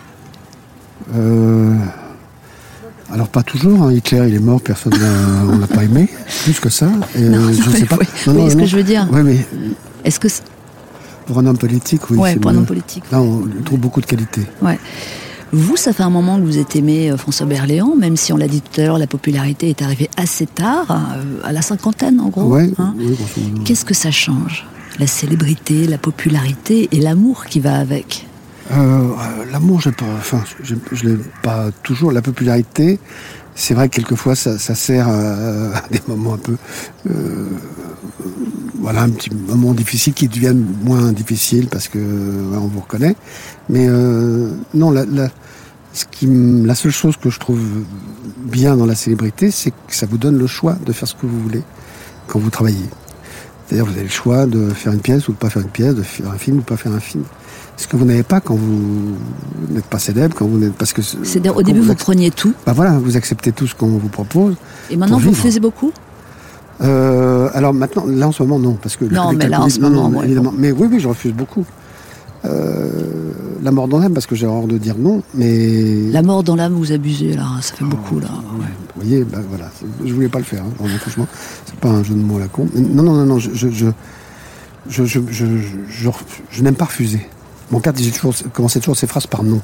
Euh, 1.16 1.76
alors 3.12 3.30
pas 3.30 3.44
toujours. 3.44 3.84
hein. 3.84 3.92
Hitler, 3.94 4.26
il 4.28 4.36
est 4.36 4.40
mort, 4.40 4.62
personne, 4.62 4.94
n'a- 4.98 5.52
on 5.54 5.58
l'a 5.60 5.68
pas 5.68 5.84
aimé, 5.84 6.10
plus 6.44 6.60
que 6.60 6.70
ça. 6.70 6.88
Et, 7.16 7.22
Non, 7.22 7.52
je 7.54 7.62
non, 7.62 7.72
sais 7.72 7.80
mais 7.82 7.86
pas. 7.86 7.98
oui. 8.00 8.08
Oui, 8.28 8.52
ce 8.52 8.56
que 8.56 8.66
je 8.66 8.76
veux 8.78 8.84
dire. 8.84 9.08
Oui, 9.12 9.22
mais 9.24 9.38
Est-ce 10.04 10.20
que 10.20 10.28
pour 11.26 11.40
un 11.40 11.46
homme 11.46 11.58
politique, 11.58 12.10
oui. 12.10 12.18
ouais, 12.18 12.36
pour 12.38 12.52
un 12.52 12.56
homme 12.58 12.66
politique. 12.66 13.04
Là, 13.12 13.22
on 13.22 13.44
trouve 13.66 13.80
beaucoup 13.80 14.00
de 14.02 14.06
qualités. 14.06 14.44
Ouais. 14.62 14.80
Vous, 15.52 15.76
ça 15.78 15.92
fait 15.94 16.04
un 16.04 16.10
moment 16.10 16.38
que 16.40 16.44
vous 16.46 16.58
êtes 16.58 16.76
aimé 16.76 17.10
euh, 17.12 17.18
François 17.18 17.46
Berléand, 17.46 17.96
même 17.98 18.18
si 18.18 18.32
on 18.34 18.38
l'a 18.38 18.48
dit 18.50 18.62
tout 18.62 18.82
à 18.82 18.84
l'heure, 18.86 18.98
la 18.98 19.08
popularité 19.08 19.70
est 19.70 19.82
arrivée 19.82 20.10
assez 20.18 20.46
tard, 20.46 20.86
euh, 20.92 21.40
à 21.46 21.52
la 21.54 21.62
cinquantaine 21.62 22.20
en 22.20 22.28
gros. 22.30 22.44
ouais, 22.44 22.70
hein. 22.80 22.94
oui. 22.98 23.16
Qu'est-ce 23.66 23.86
que 23.86 23.94
ça 23.94 24.12
change? 24.12 24.66
La 25.00 25.08
célébrité, 25.08 25.86
la 25.86 25.98
popularité 26.00 26.90
et 26.92 27.00
l'amour 27.00 27.46
qui 27.46 27.60
va 27.60 27.76
avec. 27.76 28.26
Euh, 28.72 29.14
L'amour, 29.52 29.80
je, 29.82 29.90
je 30.92 31.08
l'ai 31.08 31.18
pas 31.44 31.70
toujours. 31.84 32.12
La 32.12 32.22
popularité, 32.22 33.00
c'est 33.54 33.74
vrai 33.74 33.90
que 33.90 33.96
quelquefois 33.96 34.36
ça, 34.36 34.58
sert 34.58 35.08
à, 35.08 35.82
des 35.92 36.02
moments 36.08 36.34
un 36.34 36.38
peu, 36.38 36.58
euh, 37.10 37.50
voilà, 38.80 39.02
un 39.04 39.10
petit 39.10 39.30
moment 39.32 39.74
difficile 39.74 40.14
qui 40.14 40.28
deviennent 40.28 40.66
moins 40.84 41.12
difficiles 41.12 41.68
parce 41.68 41.88
que 41.88 42.00
on 42.00 42.68
vous 42.68 42.82
reconnaît. 42.82 43.16
Mais 43.70 43.88
euh, 43.88 44.52
non, 44.74 44.92
la 44.92 46.76
seule 46.76 46.92
chose 46.92 47.18
que 47.18 47.30
je 47.30 47.40
trouve 47.40 47.62
bien 48.38 48.76
dans 48.76 48.86
la 48.86 48.96
célébrité, 48.96 49.52
c'est 49.52 49.72
que 49.72 49.96
ça 49.96 50.06
vous 50.06 50.18
donne 50.18 50.38
le 50.38 50.48
choix 50.48 50.76
de 50.86 50.92
faire 50.92 51.08
ce 51.08 51.16
que 51.16 51.26
vous 51.26 51.40
voulez 51.40 51.64
quand 52.28 52.40
vous 52.40 52.50
travaillez. 52.50 52.90
C'est-à-dire 53.68 53.86
vous 53.86 53.92
avez 53.92 54.04
le 54.04 54.10
choix 54.10 54.46
de 54.46 54.70
faire 54.70 54.94
une 54.94 55.00
pièce 55.02 55.28
ou 55.28 55.34
de 55.34 55.38
pas 55.38 55.50
faire 55.50 55.62
une 55.62 55.68
pièce, 55.70 55.94
de 55.96 56.02
faire 56.04 56.32
un 56.32 56.38
film 56.38 56.58
ou 56.58 56.60
de 56.62 56.66
pas 56.66 56.78
faire 56.78 56.94
un 56.94 57.00
film. 57.00 57.24
Ce 57.76 57.88
que 57.88 57.96
vous 57.98 58.06
n'avez 58.06 58.24
pas 58.24 58.40
quand 58.42 58.56
vous 58.56 59.16
n'êtes 59.70 59.86
pas 59.86 60.00
célèbre, 60.00 60.36
quand 60.36 60.48
vous 60.48 60.58
n'êtes 60.58 60.74
parce 60.74 60.94
que 60.94 61.02
C'est-à-dire, 61.02 61.56
au 61.56 61.62
début, 61.62 61.82
vous 61.82 61.94
preniez 61.94 62.32
tout, 62.32 62.54
bah 62.66 62.74
voilà, 62.74 62.98
vous 62.98 63.18
acceptez 63.18 63.52
tout 63.52 63.68
ce 63.68 63.76
qu'on 63.76 63.88
vous 63.88 64.08
propose. 64.08 64.56
et 64.90 64.96
maintenant, 64.98 65.20
vous 65.20 65.34
faisiez 65.34 65.60
beaucoup 65.60 65.92
Euh, 66.82 67.50
alors 67.54 67.74
maintenant, 67.74 68.06
là 68.08 68.28
en 68.28 68.32
ce 68.32 68.44
moment, 68.44 68.60
non, 68.60 68.78
parce 68.82 68.96
que 68.96 69.06
Non, 69.06 69.34
mais 69.34 69.48
là, 69.50 69.62
en 69.62 69.70
ce 69.70 69.80
non, 69.80 69.90
moment, 69.90 70.10
non, 70.10 70.18
ouais, 70.20 70.26
évidemment. 70.26 70.54
Mais 70.56 70.72
oui, 70.72 70.88
oui, 70.92 71.00
je 71.00 71.08
refuse 71.08 71.34
beaucoup. 71.34 71.66
Euh, 72.46 73.32
la 73.64 73.72
mort 73.72 73.88
dans 73.88 74.00
l'âme, 74.00 74.14
parce 74.14 74.26
que 74.28 74.36
j'ai 74.36 74.46
horreur 74.46 74.68
de 74.68 74.78
dire 74.78 74.96
non, 74.98 75.24
mais 75.34 76.10
La 76.12 76.22
mort 76.22 76.44
dans 76.44 76.56
l'âme, 76.56 76.74
vous 76.74 76.92
abusez, 76.92 77.34
là, 77.34 77.46
ça 77.62 77.74
fait 77.76 77.84
beaucoup, 77.86 78.20
là. 78.20 78.30
Vous 78.52 79.02
voyez, 79.02 79.24
bah, 79.24 79.40
voilà, 79.50 79.70
je 80.06 80.14
voulais 80.14 80.30
pas 80.30 80.40
le 80.40 80.46
faire. 80.46 80.64
hein, 80.64 80.88
franchement, 81.00 81.28
c'est 81.66 81.76
pas 81.80 81.90
un 81.90 82.04
jeu 82.04 82.14
de 82.14 82.20
mots 82.20 82.38
à 82.38 82.42
la 82.42 82.48
con. 82.48 82.68
Non, 82.76 83.04
non, 83.04 83.14
non, 83.14 83.26
non, 83.26 83.40
je, 83.40 83.50
je, 83.54 83.70
je, 83.70 83.88
je, 84.90 85.06
je, 85.06 85.20
je, 85.30 85.46
je- 85.58 85.58
je- 85.90 86.10
je 86.52 86.64
n'aime 86.64 86.76
pas 86.76 86.86
refuser. 86.86 87.26
Mon 87.72 87.80
père 87.80 87.92
disait 87.94 88.12
toujours, 88.12 88.34
commençait 88.54 88.80
toujours 88.80 88.96
ses 88.98 89.08
phrases 89.08 89.28
par 89.28 89.44
non. 89.44 89.62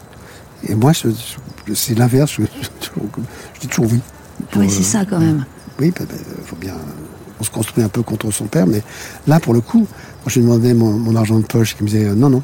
Et 0.68 0.76
moi, 0.76 0.92
je- 0.94 1.10
je- 1.68 1.74
c'est 1.74 1.98
l'inverse. 1.98 2.32
Je, 2.38 2.42
je- 2.42 3.00
je 3.56 3.60
dis 3.62 3.68
toujours 3.68 3.92
oui. 3.92 4.00
Pour, 4.52 4.62
Oui, 4.62 4.70
c'est 4.70 4.80
euh, 4.82 4.84
ça, 5.02 5.06
quand 5.06 5.20
même. 5.20 5.46
Oui, 5.80 5.92
bah, 5.98 6.06
bah, 6.10 6.16
faut 6.46 6.56
bien. 6.58 6.74
On 7.40 7.44
se 7.44 7.50
construit 7.52 7.84
un 7.84 7.90
peu 7.90 8.02
contre 8.02 8.30
son 8.32 8.46
père, 8.46 8.68
mais 8.68 8.82
là, 9.28 9.40
pour 9.40 9.54
le 9.54 9.62
coup, 9.62 9.88
quand 10.24 10.30
je 10.30 10.40
lui 10.40 10.46
demandais 10.46 10.74
mon, 10.74 10.92
mon 10.94 11.16
argent 11.16 11.40
de 11.40 11.46
poche, 11.46 11.76
il 11.80 11.84
me 11.84 11.90
disait 11.90 12.06
euh, 12.06 12.16
non, 12.16 12.30
non. 12.30 12.42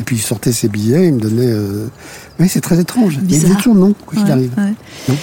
Et 0.00 0.02
puis 0.04 0.16
il 0.16 0.20
sortait 0.22 0.52
ses 0.52 0.68
billets, 0.68 1.08
il 1.08 1.14
me 1.14 1.20
donnait. 1.20 1.50
euh, 1.50 1.86
Oui, 2.40 2.48
c'est 2.48 2.60
très 2.60 2.80
étrange. 2.80 3.16
Mais 3.16 3.22
il 3.22 3.26
disait 3.28 3.40
Bizarre. 3.46 3.56
toujours 3.58 3.74
non, 3.74 3.92
quoi 4.06 4.14
qu'il 4.16 4.24
Ouais, 4.24 4.30
arrive. 4.32 4.52
ouais. 4.56 4.74
Non. 5.08 5.16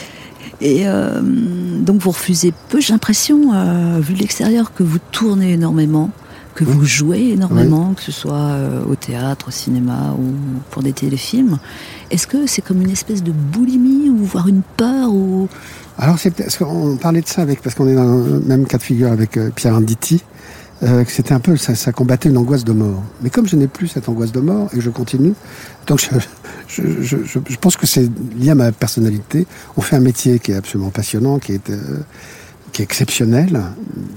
Et 0.61 0.87
euh, 0.87 1.21
donc, 1.21 2.01
vous 2.01 2.11
refusez 2.11 2.53
peu. 2.69 2.79
J'ai 2.81 2.91
l'impression, 2.93 3.53
euh, 3.53 3.99
vu 4.01 4.13
de 4.13 4.19
l'extérieur, 4.19 4.73
que 4.73 4.83
vous 4.83 4.97
tournez 5.11 5.53
énormément, 5.53 6.11
que 6.53 6.65
vous 6.65 6.83
jouez 6.85 7.29
énormément, 7.31 7.93
que 7.93 8.01
ce 8.03 8.11
soit 8.11 8.35
euh, 8.35 8.81
au 8.85 8.95
théâtre, 8.95 9.47
au 9.47 9.51
cinéma 9.51 10.13
ou 10.19 10.25
pour 10.69 10.83
des 10.83 10.91
téléfilms. 10.91 11.57
Est-ce 12.11 12.27
que 12.27 12.45
c'est 12.45 12.61
comme 12.61 12.81
une 12.81 12.89
espèce 12.89 13.23
de 13.23 13.31
boulimie 13.31 14.09
ou 14.09 14.17
voire 14.25 14.49
une 14.49 14.61
peur 14.75 15.13
ou 15.13 15.47
Alors, 15.97 16.19
c'est 16.19 16.31
parce 16.31 16.57
qu'on 16.57 16.97
parlait 16.97 17.21
de 17.21 17.27
ça 17.27 17.41
avec, 17.41 17.61
parce 17.61 17.73
qu'on 17.75 17.87
est 17.87 17.95
dans 17.95 18.03
le 18.17 18.41
même 18.45 18.65
cas 18.67 18.77
de 18.77 18.83
figure 18.83 19.11
avec 19.13 19.39
Pierre 19.55 19.75
Arditi, 19.75 20.21
euh, 20.81 21.03
que 21.03 21.11
c'était 21.11 21.33
un 21.33 21.41
peu, 21.41 21.57
ça, 21.57 21.91
combattait 21.91 22.29
une 22.29 22.37
angoisse 22.37 22.63
de 22.63 22.71
mort. 22.71 23.03
Mais 23.21 23.29
comme 23.29 23.45
je 23.47 23.57
n'ai 23.57 23.67
plus 23.67 23.89
cette 23.89 24.07
angoisse 24.07 24.31
de 24.31 24.39
mort 24.39 24.69
et 24.71 24.77
que 24.77 24.81
je 24.81 24.89
continue, 24.89 25.33
donc 25.87 25.99
je, 26.69 27.55
pense 27.59 27.75
que 27.75 27.85
c'est 27.85 28.09
lié 28.37 28.51
à 28.51 28.55
ma 28.55 28.71
personnalité. 28.71 29.45
On 29.75 29.81
fait 29.81 29.97
un 29.97 30.01
métier 30.01 30.39
qui 30.39 30.51
est 30.53 30.55
absolument 30.55 30.89
passionnant, 30.89 31.39
qui 31.39 31.53
est, 31.53 31.69
euh, 31.69 31.99
exceptionnel, 32.79 33.61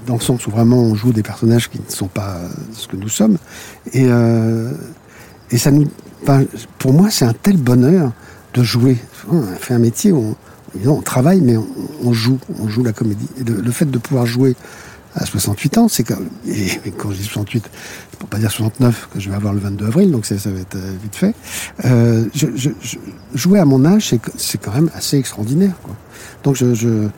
dans 0.07 0.15
le 0.15 0.21
sens 0.21 0.47
où 0.47 0.53
vraiment 0.53 0.77
on 0.77 0.95
joue 0.95 1.13
des 1.13 1.25
personnages 1.25 1.69
qui 1.69 1.81
ne 1.81 1.91
sont 1.91 2.07
pas 2.07 2.37
euh, 2.37 2.49
ce 2.75 2.87
que 2.87 2.95
nous 2.95 3.09
sommes. 3.09 3.39
Et, 3.93 4.07
ça 5.59 5.73
nous, 5.73 5.91
pour 6.79 6.93
moi, 6.93 7.11
c'est 7.11 7.25
un 7.25 7.35
tel 7.35 7.57
bonheur 7.57 8.13
de 8.55 8.63
jouer. 8.63 8.99
On 9.29 9.43
fait 9.43 9.75
un 9.75 9.81
métier 9.81 10.13
où 10.13 10.37
on, 10.87 11.01
travaille, 11.01 11.41
mais 11.41 11.57
on, 12.05 12.13
joue, 12.13 12.39
on 12.61 12.69
joue 12.69 12.85
la 12.85 12.93
comédie. 12.93 13.27
Le 13.45 13.71
fait 13.73 13.91
de 13.91 13.99
pouvoir 13.99 14.27
jouer 14.27 14.55
à 15.15 15.27
68 15.27 15.79
ans, 15.79 15.89
c'est 15.89 16.05
quand, 16.05 16.17
et, 16.47 16.67
et 16.87 16.91
quand 16.97 17.11
je 17.11 17.17
dis 17.19 17.25
68, 17.25 17.65
pour 18.19 18.29
pas 18.29 18.39
dire 18.39 18.51
69, 18.51 19.09
que 19.13 19.21
je 19.21 19.29
vais 19.29 19.37
avoir 19.37 19.53
le 19.53 19.61
22 19.61 19.87
avril, 19.87 20.11
donc 20.11 20.25
ça, 20.25 20.39
ça 20.39 20.51
va 20.51 20.61
être 20.61 20.77
euh, 20.77 20.93
vite 21.03 21.15
fait. 21.17 21.35
Euh, 21.85 22.25
je, 22.35 22.47
je- 22.55 22.71
je- 22.81 22.97
jouer 23.35 23.59
à 23.59 23.65
mon 23.65 23.85
âge, 23.85 24.09
c'est, 24.09 24.21
c'est 24.37 24.59
quand 24.59 24.73
même 24.73 24.91
assez 24.95 25.19
extraordinaire. 25.19 25.75
Quoi. 25.83 25.95
Donc 26.45 26.57
je, 26.57 26.75
je, 26.75 27.09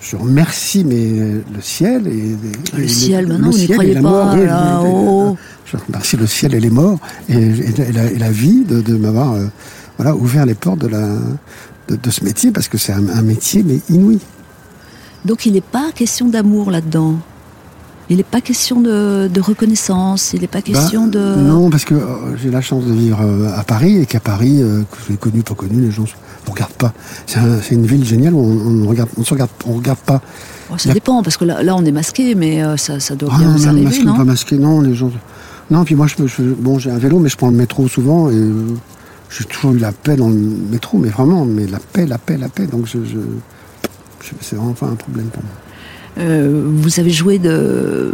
je 0.00 0.16
remercie 0.16 0.84
mais, 0.84 1.10
le 1.54 1.60
ciel 1.62 2.06
et, 2.06 2.10
et- 2.10 2.76
Le 2.76 2.84
et 2.84 2.88
ciel, 2.88 3.26
maintenant, 3.28 3.50
vous 3.50 3.56
n'y 3.58 3.66
ciel 3.66 3.82
et 3.82 3.94
la 3.94 4.02
pas, 4.02 4.08
mort, 4.10 4.34
oui, 4.34 4.46
là, 4.46 4.80
oui, 4.82 4.88
oh. 4.92 5.36
je 5.64 5.76
remercie 5.76 6.16
le 6.16 6.26
ciel 6.26 6.54
et 6.54 6.60
les 6.60 6.70
morts 6.70 6.98
et, 7.28 7.34
et- 7.34 7.80
et 7.88 7.92
la, 7.92 8.04
et 8.10 8.18
la 8.18 8.30
vie 8.30 8.64
de, 8.64 8.80
de 8.82 8.96
m'avoir 8.96 9.32
euh, 9.32 9.46
voilà, 9.96 10.14
ouvert 10.16 10.44
les 10.44 10.54
portes 10.54 10.80
de, 10.80 10.88
la, 10.88 11.06
de, 11.88 11.96
de 11.96 12.10
ce 12.10 12.24
métier 12.24 12.50
parce 12.50 12.68
que 12.68 12.76
c'est 12.78 12.92
un, 12.92 13.08
un 13.08 13.22
métier 13.22 13.62
mais 13.62 13.78
inouï. 13.88 14.18
Donc 15.24 15.46
il 15.46 15.52
n'est 15.52 15.60
pas 15.60 15.92
question 15.94 16.28
d'amour 16.28 16.70
là-dedans. 16.70 17.16
Il 18.10 18.16
n'est 18.16 18.24
pas 18.24 18.40
question 18.40 18.80
de, 18.80 19.28
de 19.32 19.40
reconnaissance. 19.40 20.32
Il 20.34 20.40
n'est 20.40 20.46
pas 20.48 20.60
question 20.60 21.04
Bah, 21.06 21.10
de. 21.12 21.34
Non, 21.36 21.70
parce 21.70 21.84
que 21.84 21.94
euh, 21.94 22.36
j'ai 22.36 22.50
la 22.50 22.60
chance 22.60 22.84
de 22.84 22.92
vivre 22.92 23.20
euh, 23.22 23.48
à 23.56 23.62
Paris 23.62 23.98
et 23.98 24.06
qu'à 24.06 24.20
Paris, 24.20 24.60
euh, 24.60 24.82
que 24.90 24.96
je 25.06 25.12
l'ai 25.12 25.16
connu, 25.16 25.42
pas 25.42 25.54
connu, 25.54 25.80
les 25.80 25.90
gens 25.90 26.02
ne 26.02 26.50
regardent 26.50 26.72
pas. 26.72 26.92
C'est 27.26 27.38
un- 27.38 27.60
c'est 27.62 27.74
une 27.74 27.86
ville 27.86 28.04
géniale 28.04 28.34
où 28.34 28.40
on 28.40 28.70
ne 28.70 28.86
regarde, 28.86 29.08
on 29.16 29.24
se 29.24 29.32
regarde, 29.32 29.50
on 29.66 29.74
regarde 29.74 30.00
pas. 30.00 30.20
Oh, 30.70 30.74
ça 30.76 30.88
la- 30.88 30.94
dépend 30.94 31.22
parce 31.22 31.36
que 31.36 31.44
là, 31.44 31.62
là, 31.62 31.74
on 31.76 31.84
est 31.84 31.92
masqué, 31.92 32.34
mais 32.34 32.60
ça, 32.76 32.98
ça 33.00 33.14
doit 33.14 33.30
Ah 33.32 33.38
bien 33.38 33.48
non, 33.48 33.56
vous 33.56 33.68
arriver, 33.68 33.84
masqué, 33.84 34.04
non 34.04 34.16
pas 34.16 34.24
masqué, 34.24 34.58
non, 34.58 34.80
les 34.80 34.94
gens. 34.94 35.10
Non, 35.70 35.84
puis 35.84 35.94
moi, 35.94 36.06
je, 36.08 36.26
je- 36.26 36.42
bon, 36.42 36.78
j'ai 36.78 36.90
un 36.90 36.98
vélo, 36.98 37.18
mais 37.20 37.28
je 37.28 37.36
prends 37.36 37.50
le 37.50 37.56
métro 37.56 37.86
souvent 37.88 38.28
et 38.30 38.50
j'ai 39.30 39.44
toujours 39.44 39.72
eu 39.72 39.78
la 39.78 39.92
paix 39.92 40.16
dans 40.16 40.28
le 40.28 40.34
métro, 40.34 40.98
mais 40.98 41.08
vraiment, 41.08 41.44
mais 41.46 41.66
la 41.66 41.78
paix, 41.78 42.04
la 42.06 42.18
paix, 42.18 42.36
la 42.36 42.48
paix. 42.48 42.66
Donc, 42.66 42.86
je- 42.86 42.98
c'est 44.40 44.56
vraiment 44.56 44.72
pas 44.72 44.86
un 44.86 44.94
problème 44.94 45.26
pour 45.26 45.42
moi. 45.42 45.52
Euh, 46.18 46.62
vous 46.66 47.00
avez 47.00 47.10
joué 47.10 47.38
de, 47.38 48.12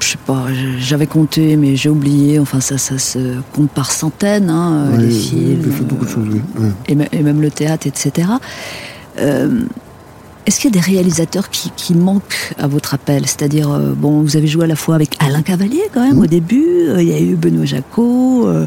je 0.00 0.08
sais 0.08 0.18
pas, 0.26 0.46
j'avais 0.78 1.06
compté, 1.06 1.56
mais 1.56 1.76
j'ai 1.76 1.90
oublié. 1.90 2.38
Enfin, 2.38 2.60
ça, 2.60 2.78
ça 2.78 2.96
se 2.98 3.18
compte 3.52 3.70
par 3.70 3.90
centaines, 3.92 4.48
hein, 4.48 4.88
Ouais, 4.92 5.02
les 5.04 5.10
films, 5.10 5.60
J'ai 5.62 5.70
fait 5.70 5.84
beaucoup 5.84 6.06
de 6.06 6.10
euh, 6.10 6.14
choses, 6.14 6.28
oui. 6.32 6.40
ouais. 6.62 6.70
et, 6.88 6.94
me- 6.94 7.04
et 7.12 7.22
même 7.22 7.42
le 7.42 7.50
théâtre, 7.50 7.86
etc. 7.86 8.28
Euh, 9.18 9.60
Est-ce 10.46 10.58
qu'il 10.60 10.74
y 10.74 10.78
a 10.78 10.80
des 10.80 10.86
réalisateurs 10.92 11.50
qui, 11.50 11.70
qui 11.76 11.94
manquent 11.94 12.54
à 12.58 12.66
votre 12.66 12.94
appel? 12.94 13.26
C'est-à-dire, 13.26 13.70
euh, 13.70 13.92
bon, 13.94 14.20
vous 14.22 14.36
avez 14.38 14.46
joué 14.46 14.64
à 14.64 14.66
la 14.66 14.76
fois 14.76 14.94
avec 14.94 15.14
Alain 15.18 15.42
Cavalier 15.42 15.82
quand 15.92 16.00
même 16.02 16.16
Mhm. 16.16 16.22
au 16.22 16.26
début. 16.26 16.64
euh, 16.88 17.02
Il 17.02 17.08
y 17.08 17.12
a 17.14 17.20
eu 17.20 17.34
Benoît 17.36 17.64
Jacot. 17.66 18.46
euh, 18.46 18.66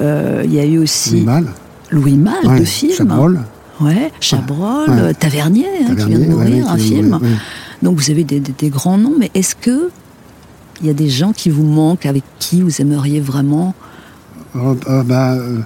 euh, 0.00 0.42
Il 0.44 0.52
y 0.52 0.58
a 0.58 0.64
eu 0.64 0.78
aussi 0.78 1.10
Louis 1.12 1.24
Malle, 1.24 1.46
Louis 1.92 2.16
Malle 2.16 2.46
ouais, 2.46 2.58
de 2.60 2.64
films. 2.64 2.92
Chabrol. 2.92 3.40
Ouais, 3.80 4.10
Chabrol, 4.20 4.88
Ouais. 4.90 5.14
Tavernier, 5.14 5.66
hein, 5.88 5.94
qui 5.94 6.06
vient 6.06 6.18
de 6.18 6.24
mourir, 6.26 6.64
ouais, 6.66 6.70
un 6.70 6.76
film. 6.78 7.18
Donc 7.82 7.98
vous 7.98 8.10
avez 8.10 8.24
des, 8.24 8.40
des- 8.40 8.54
des 8.56 8.68
grands 8.70 8.96
noms, 8.98 9.14
mais 9.18 9.30
est-ce 9.34 9.54
que 9.54 9.90
il 10.80 10.86
y 10.86 10.90
a 10.90 10.94
des 10.94 11.08
gens 11.08 11.32
qui 11.32 11.50
vous 11.50 11.64
manquent, 11.64 12.06
avec 12.06 12.22
qui 12.38 12.62
vous 12.62 12.80
aimeriez 12.80 13.20
vraiment 13.20 13.74
Euh, 14.54 14.74
euh, 14.88 15.02
bah, 15.02 15.32
euh, 15.34 15.58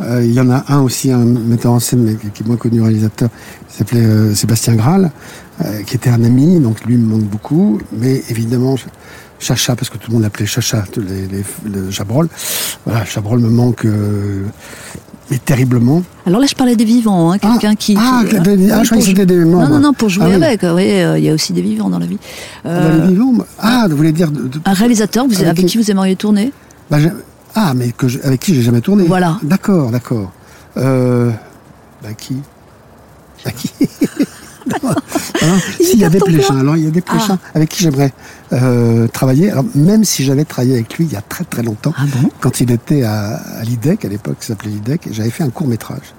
euh, 0.00 0.24
il 0.24 0.32
y 0.32 0.40
en 0.40 0.50
a 0.50 0.64
un 0.68 0.80
aussi, 0.80 1.10
un 1.12 1.24
metteur 1.24 1.72
en 1.72 1.80
scène, 1.80 2.02
mais 2.02 2.14
qui 2.32 2.42
est 2.42 2.46
moins 2.46 2.56
connu 2.56 2.80
réalisateur, 2.82 3.30
qui 3.68 3.76
s'appelait 3.76 4.04
euh, 4.04 4.34
Sébastien 4.34 4.74
Graal, 4.76 5.10
euh, 5.64 5.82
qui 5.82 5.94
était 5.96 6.10
un 6.10 6.22
ami, 6.24 6.58
donc 6.60 6.84
lui 6.84 6.96
me 6.96 7.06
manque 7.06 7.24
beaucoup. 7.28 7.80
Mais 7.92 8.22
évidemment, 8.30 8.76
Ch- 8.76 8.88
Chacha, 9.40 9.76
parce 9.76 9.88
que 9.90 9.98
tout 9.98 10.08
le 10.10 10.14
monde 10.14 10.22
l'appelait 10.24 10.46
Chacha, 10.46 10.84
tous 10.92 11.00
les, 11.00 11.26
les, 11.28 11.44
le 11.72 11.90
Chabrol. 11.92 12.28
Voilà, 12.84 13.04
Chabrol 13.04 13.38
me 13.40 13.48
manque 13.50 13.84
euh, 13.84 14.44
mais 15.30 15.38
terriblement. 15.38 16.02
Alors 16.26 16.40
là, 16.40 16.46
je 16.46 16.54
parlais 16.54 16.76
des 16.76 16.84
vivants, 16.84 17.30
hein, 17.32 17.38
quelqu'un 17.38 17.74
qui, 17.74 17.96
ah, 17.98 18.22
qui- 18.24 18.34
que 18.36 18.40
des- 18.40 18.70
ah, 18.70 18.82
je 18.82 18.88
croyais 18.88 18.88
pour 18.88 18.98
que 18.98 19.02
c'était 19.04 19.26
des 19.26 19.36
membres. 19.44 19.68
Non, 19.68 19.74
non, 19.74 19.80
non, 19.80 19.92
pour 19.92 20.08
jouer 20.08 20.24
Ah 20.26 20.30
oui. 20.30 20.44
avec. 20.44 20.62
Oui, 20.62 20.90
euh, 20.90 21.18
il 21.18 21.24
y 21.24 21.30
a 21.30 21.34
aussi 21.34 21.52
des 21.52 21.62
vivants 21.62 21.90
dans 21.90 21.98
la 21.98 22.06
vie. 22.06 22.18
Ah, 22.64 22.68
Euh, 22.68 23.06
les 23.06 23.12
vivants, 23.12 23.34
ah, 23.58 23.86
vous 23.90 23.96
voulez 23.96 24.12
dire... 24.12 24.30
de- 24.30 24.48
de- 24.48 24.60
un 24.64 24.72
réalisateur 24.72 25.26
vous- 25.26 25.34
Avec 25.36 25.48
avec, 25.48 25.66
qui 25.66 25.78
vous 25.78 25.90
aimeriez 25.90 26.16
tourner? 26.16 26.52
Bah, 26.90 26.98
ah, 27.54 27.74
mais 27.74 27.92
que 27.92 28.08
je- 28.08 28.20
avec 28.22 28.40
qui 28.40 28.54
j'ai 28.54 28.62
jamais 28.62 28.80
tourné. 28.80 29.04
Voilà. 29.04 29.38
D'accord, 29.42 29.90
d'accord. 29.90 30.32
Euh, 30.76 31.30
bah 32.02 32.14
qui? 32.16 32.36
Bah 33.44 33.50
qui? 33.50 33.70
Hein 35.42 35.56
Il 35.80 35.86
S'il 35.86 35.98
y 36.00 36.04
a 36.04 36.08
des 36.08 36.18
carton 36.18 36.32
plein. 36.32 36.38
pléchins, 36.38 36.58
alors 36.60 36.76
il 36.76 36.84
y 36.84 36.86
a 36.86 36.90
des 36.90 37.00
pléchins 37.00 37.38
avec 37.54 37.68
qui 37.68 37.82
j'aimerais 37.82 38.12
euh, 38.52 39.06
travailler. 39.08 39.50
Alors, 39.50 39.64
même 39.74 40.04
si 40.04 40.24
j'avais 40.24 40.44
travaillé 40.44 40.74
avec 40.74 40.96
lui 40.98 41.04
il 41.06 41.12
y 41.12 41.16
a 41.16 41.22
très 41.22 41.44
très 41.44 41.62
longtemps, 41.62 41.92
Ah 41.96 42.02
bon? 42.20 42.30
quand 42.40 42.60
il 42.60 42.70
était 42.70 43.02
à, 43.04 43.36
à 43.36 43.62
l'IDEC, 43.64 44.04
à 44.04 44.08
l'époque, 44.08 44.36
ça 44.40 44.48
s'appelait 44.48 44.70
l'IDEC, 44.70 45.08
j'avais 45.10 45.30
fait 45.30 45.44
un 45.44 45.50
court 45.50 45.66
métrage. 45.66 46.14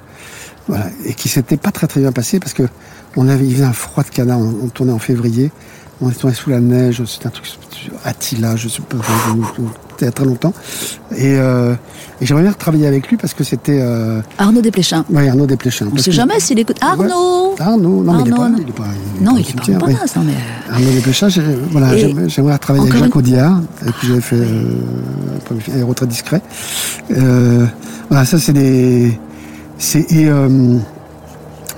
Voilà, 0.67 0.87
et 1.05 1.13
qui 1.15 1.29
s'était 1.29 1.57
pas 1.57 1.71
très 1.71 1.87
très 1.87 1.99
bien 2.01 2.11
passé 2.11 2.39
parce 2.39 2.53
que 2.53 2.63
on 3.15 3.27
avait, 3.27 3.45
il 3.45 3.53
faisait 3.55 3.63
un 3.65 3.73
froid 3.73 4.03
de 4.03 4.09
canard, 4.09 4.39
on, 4.39 4.53
on 4.63 4.67
tournait 4.67 4.91
en 4.93 4.99
février, 4.99 5.51
on 5.99 6.09
tournait 6.11 6.35
sous 6.35 6.51
la 6.51 6.59
neige, 6.59 7.03
c'était 7.05 7.25
un 7.27 7.31
truc, 7.31 7.47
Attila, 8.03 8.55
je 8.55 8.69
sais 8.69 8.81
pas, 8.81 8.97
il 10.01 10.05
y 10.05 10.07
a 10.07 10.11
très 10.11 10.25
longtemps. 10.25 10.53
Et, 11.15 11.35
euh, 11.37 11.73
et 12.21 12.25
j'aimerais 12.25 12.43
bien 12.43 12.53
travailler 12.53 12.87
avec 12.87 13.07
lui 13.07 13.17
parce 13.17 13.33
que 13.33 13.43
c'était, 13.43 13.79
euh, 13.81 14.21
Arnaud 14.37 14.61
Desplechin. 14.61 15.05
ouais, 15.09 15.29
Arnaud 15.29 15.45
Desplechin. 15.45 15.85
On 15.85 15.89
ne 15.89 15.91
Parce 15.91 16.03
sait 16.03 16.09
que- 16.11 16.15
jamais 16.15 16.39
s'il 16.39 16.59
écoute. 16.59 16.77
Arnaud 16.81 17.55
Arnaud, 17.59 18.03
non, 18.03 18.13
mais 18.13 18.21
il 18.25 18.29
est 18.29 18.33
Arnaud, 18.33 18.35
pas, 18.37 18.49
non. 18.49 18.57
il 18.67 18.73
pas, 18.73 18.83
Non, 19.21 19.37
il 19.37 19.41
est 19.41 19.53
pas 19.55 19.63
en 19.63 19.87
oui. 19.87 19.93
Provence, 19.93 20.15
non, 20.15 20.23
mais. 20.25 20.33
Arnaud 20.73 20.91
Desplechin, 20.91 21.27
voilà, 21.71 21.95
Et 21.95 22.15
j'aimerais, 22.29 22.57
travailler 22.57 22.85
avec 22.89 22.97
Jacques 22.99 23.13
une- 23.13 23.19
Audiard, 23.19 23.61
avec 23.81 23.97
qui 23.99 24.07
j'avais 24.07 24.21
fait 24.21 24.35
euh, 24.35 25.75
Aéro 25.75 25.93
très 25.93 26.07
discret. 26.07 26.41
Euh, 27.11 27.65
voilà, 28.09 28.25
ça 28.25 28.37
c'est 28.39 28.53
des. 28.53 29.17
C'est, 29.77 30.11
et 30.11 30.27
euh, 30.27 30.77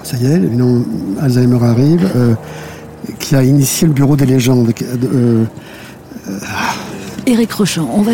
ça 0.03 0.17
y 0.17 0.25
est, 0.25 0.35
évidemment, 0.37 0.81
Alzheimer 1.21 1.63
arrive, 1.63 2.09
euh, 2.15 2.33
qui 3.19 3.35
a 3.35 3.43
initié 3.43 3.87
le 3.87 3.93
bureau 3.93 4.15
des 4.15 4.25
légendes. 4.25 4.73
euh, 5.03 5.43
Éric 7.25 7.51
Rochon, 7.53 7.87
on 7.93 8.01
va. 8.01 8.11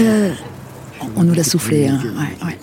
On 1.15 1.23
nous 1.23 1.33
l'a 1.33 1.43
soufflé. 1.43 1.87
hein. 1.87 1.99
Ouais, 2.03 2.47
ouais. 2.47 2.57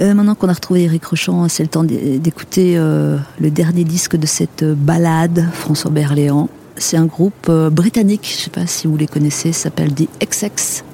Euh, 0.00 0.14
maintenant 0.14 0.34
qu'on 0.34 0.48
a 0.48 0.52
retrouvé 0.52 0.84
Éric 0.84 1.04
Rochon, 1.04 1.48
c'est 1.48 1.62
le 1.62 1.68
temps 1.68 1.84
d'é- 1.84 2.18
d'écouter 2.18 2.74
euh, 2.78 3.18
le 3.38 3.50
dernier 3.50 3.84
disque 3.84 4.16
de 4.16 4.26
cette 4.26 4.62
euh, 4.62 4.74
balade, 4.74 5.46
François 5.52 5.90
Berléand. 5.90 6.48
C'est 6.76 6.96
un 6.96 7.04
groupe 7.04 7.46
euh, 7.50 7.68
britannique, 7.68 8.26
je 8.32 8.36
ne 8.38 8.42
sais 8.44 8.50
pas 8.50 8.66
si 8.66 8.86
vous 8.86 8.96
les 8.96 9.06
connaissez, 9.06 9.52
s'appelle 9.52 9.92
The 9.94 10.08
XX 10.22 10.84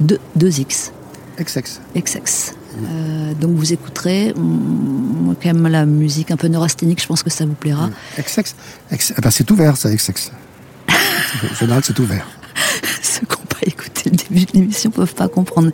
2, 0.00 0.18
2X. 0.38 0.90
XX. 1.40 1.80
XX. 1.96 2.54
Donc 3.40 3.52
vous 3.56 3.72
écouterez, 3.72 4.32
mm, 4.34 5.34
quand 5.42 5.52
même 5.54 5.66
la 5.68 5.86
musique 5.86 6.30
un 6.30 6.36
peu 6.36 6.46
neurasthénique, 6.48 7.00
je 7.02 7.06
pense 7.06 7.22
que 7.22 7.30
ça 7.30 7.46
vous 7.46 7.54
plaira. 7.54 7.90
XX. 8.18 8.54
Ah 9.16 9.20
bah, 9.22 9.30
c'est 9.30 9.50
ouvert, 9.50 9.76
ça, 9.76 9.90
XX. 9.92 10.30
En 11.50 11.54
général, 11.58 11.82
c'est 11.84 11.98
ouvert 11.98 12.26
qui 13.02 13.20
n'ont 13.24 13.46
pas 13.48 13.56
écouté 13.66 14.10
le 14.10 14.15
début 14.30 14.44
de 14.46 14.52
l'émission 14.52 14.90
peuvent 14.90 15.14
pas 15.14 15.28
comprendre. 15.28 15.70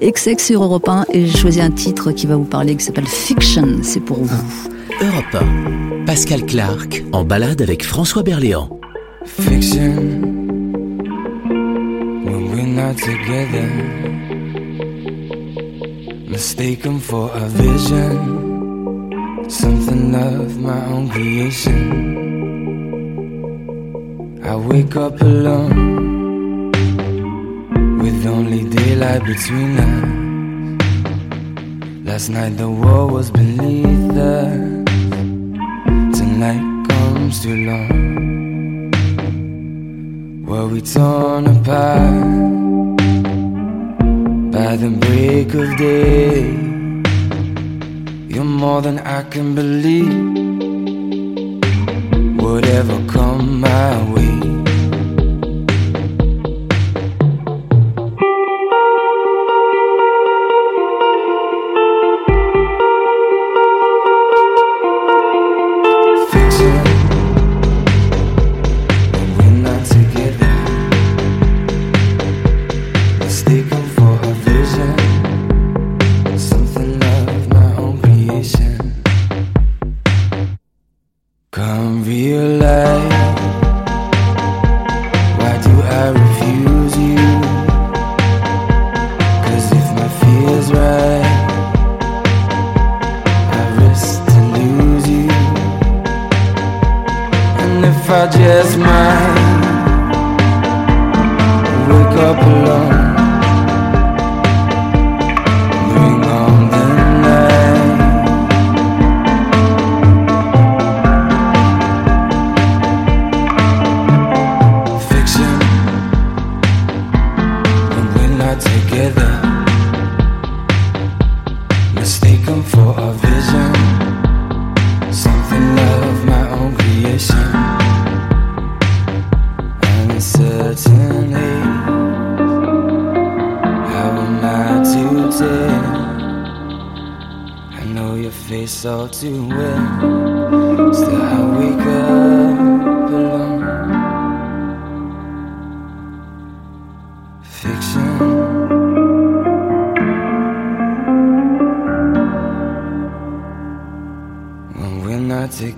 XX 0.00 0.42
sur 0.42 0.62
Europe 0.62 0.88
1 0.88 1.06
et 1.12 1.26
j'ai 1.26 1.38
choisi 1.38 1.60
un 1.60 1.70
titre 1.70 2.12
qui 2.12 2.26
va 2.26 2.36
vous 2.36 2.44
parler 2.44 2.76
qui 2.76 2.84
s'appelle 2.84 3.06
Fiction, 3.06 3.80
c'est 3.82 4.00
pour 4.00 4.18
vous. 4.18 4.70
Europe 5.00 5.34
1. 5.34 6.04
Pascal 6.06 6.44
Clark 6.46 7.02
en 7.12 7.24
balade 7.24 7.62
avec 7.62 7.84
François 7.84 8.22
Berléand. 8.22 8.76
fiction 9.26 10.22
when 12.24 12.50
we're 12.50 12.66
not 12.66 12.96
together. 12.96 13.68
Mistaken 16.28 16.98
for 16.98 17.30
a 17.34 17.48
vision, 17.48 19.10
something 19.48 20.14
of 20.14 20.58
my 20.58 20.84
own 20.86 21.08
creation. 21.08 22.06
I 24.44 24.54
wake 24.56 24.96
up 24.96 25.20
alone 25.20 26.05
only 28.36 28.64
daylight 28.68 29.24
between 29.24 29.78
us. 29.78 30.04
Last 32.08 32.28
night 32.28 32.54
the 32.58 32.68
war 32.68 33.06
was 33.16 33.30
beneath 33.30 34.16
us. 34.16 34.84
Tonight 36.18 36.64
comes 36.90 37.34
too 37.42 37.56
long. 37.70 37.90
Were 40.48 40.68
we 40.68 40.80
torn 40.82 41.46
apart 41.46 42.96
by 44.56 44.72
the 44.82 44.90
break 45.04 45.48
of 45.62 45.68
day? 45.78 46.42
You're 48.32 48.52
more 48.64 48.80
than 48.82 48.98
I 49.18 49.22
can 49.32 49.54
believe. 49.54 50.14
Whatever 52.44 52.96
come 53.14 53.60
my 53.60 53.92
way. 54.12 54.25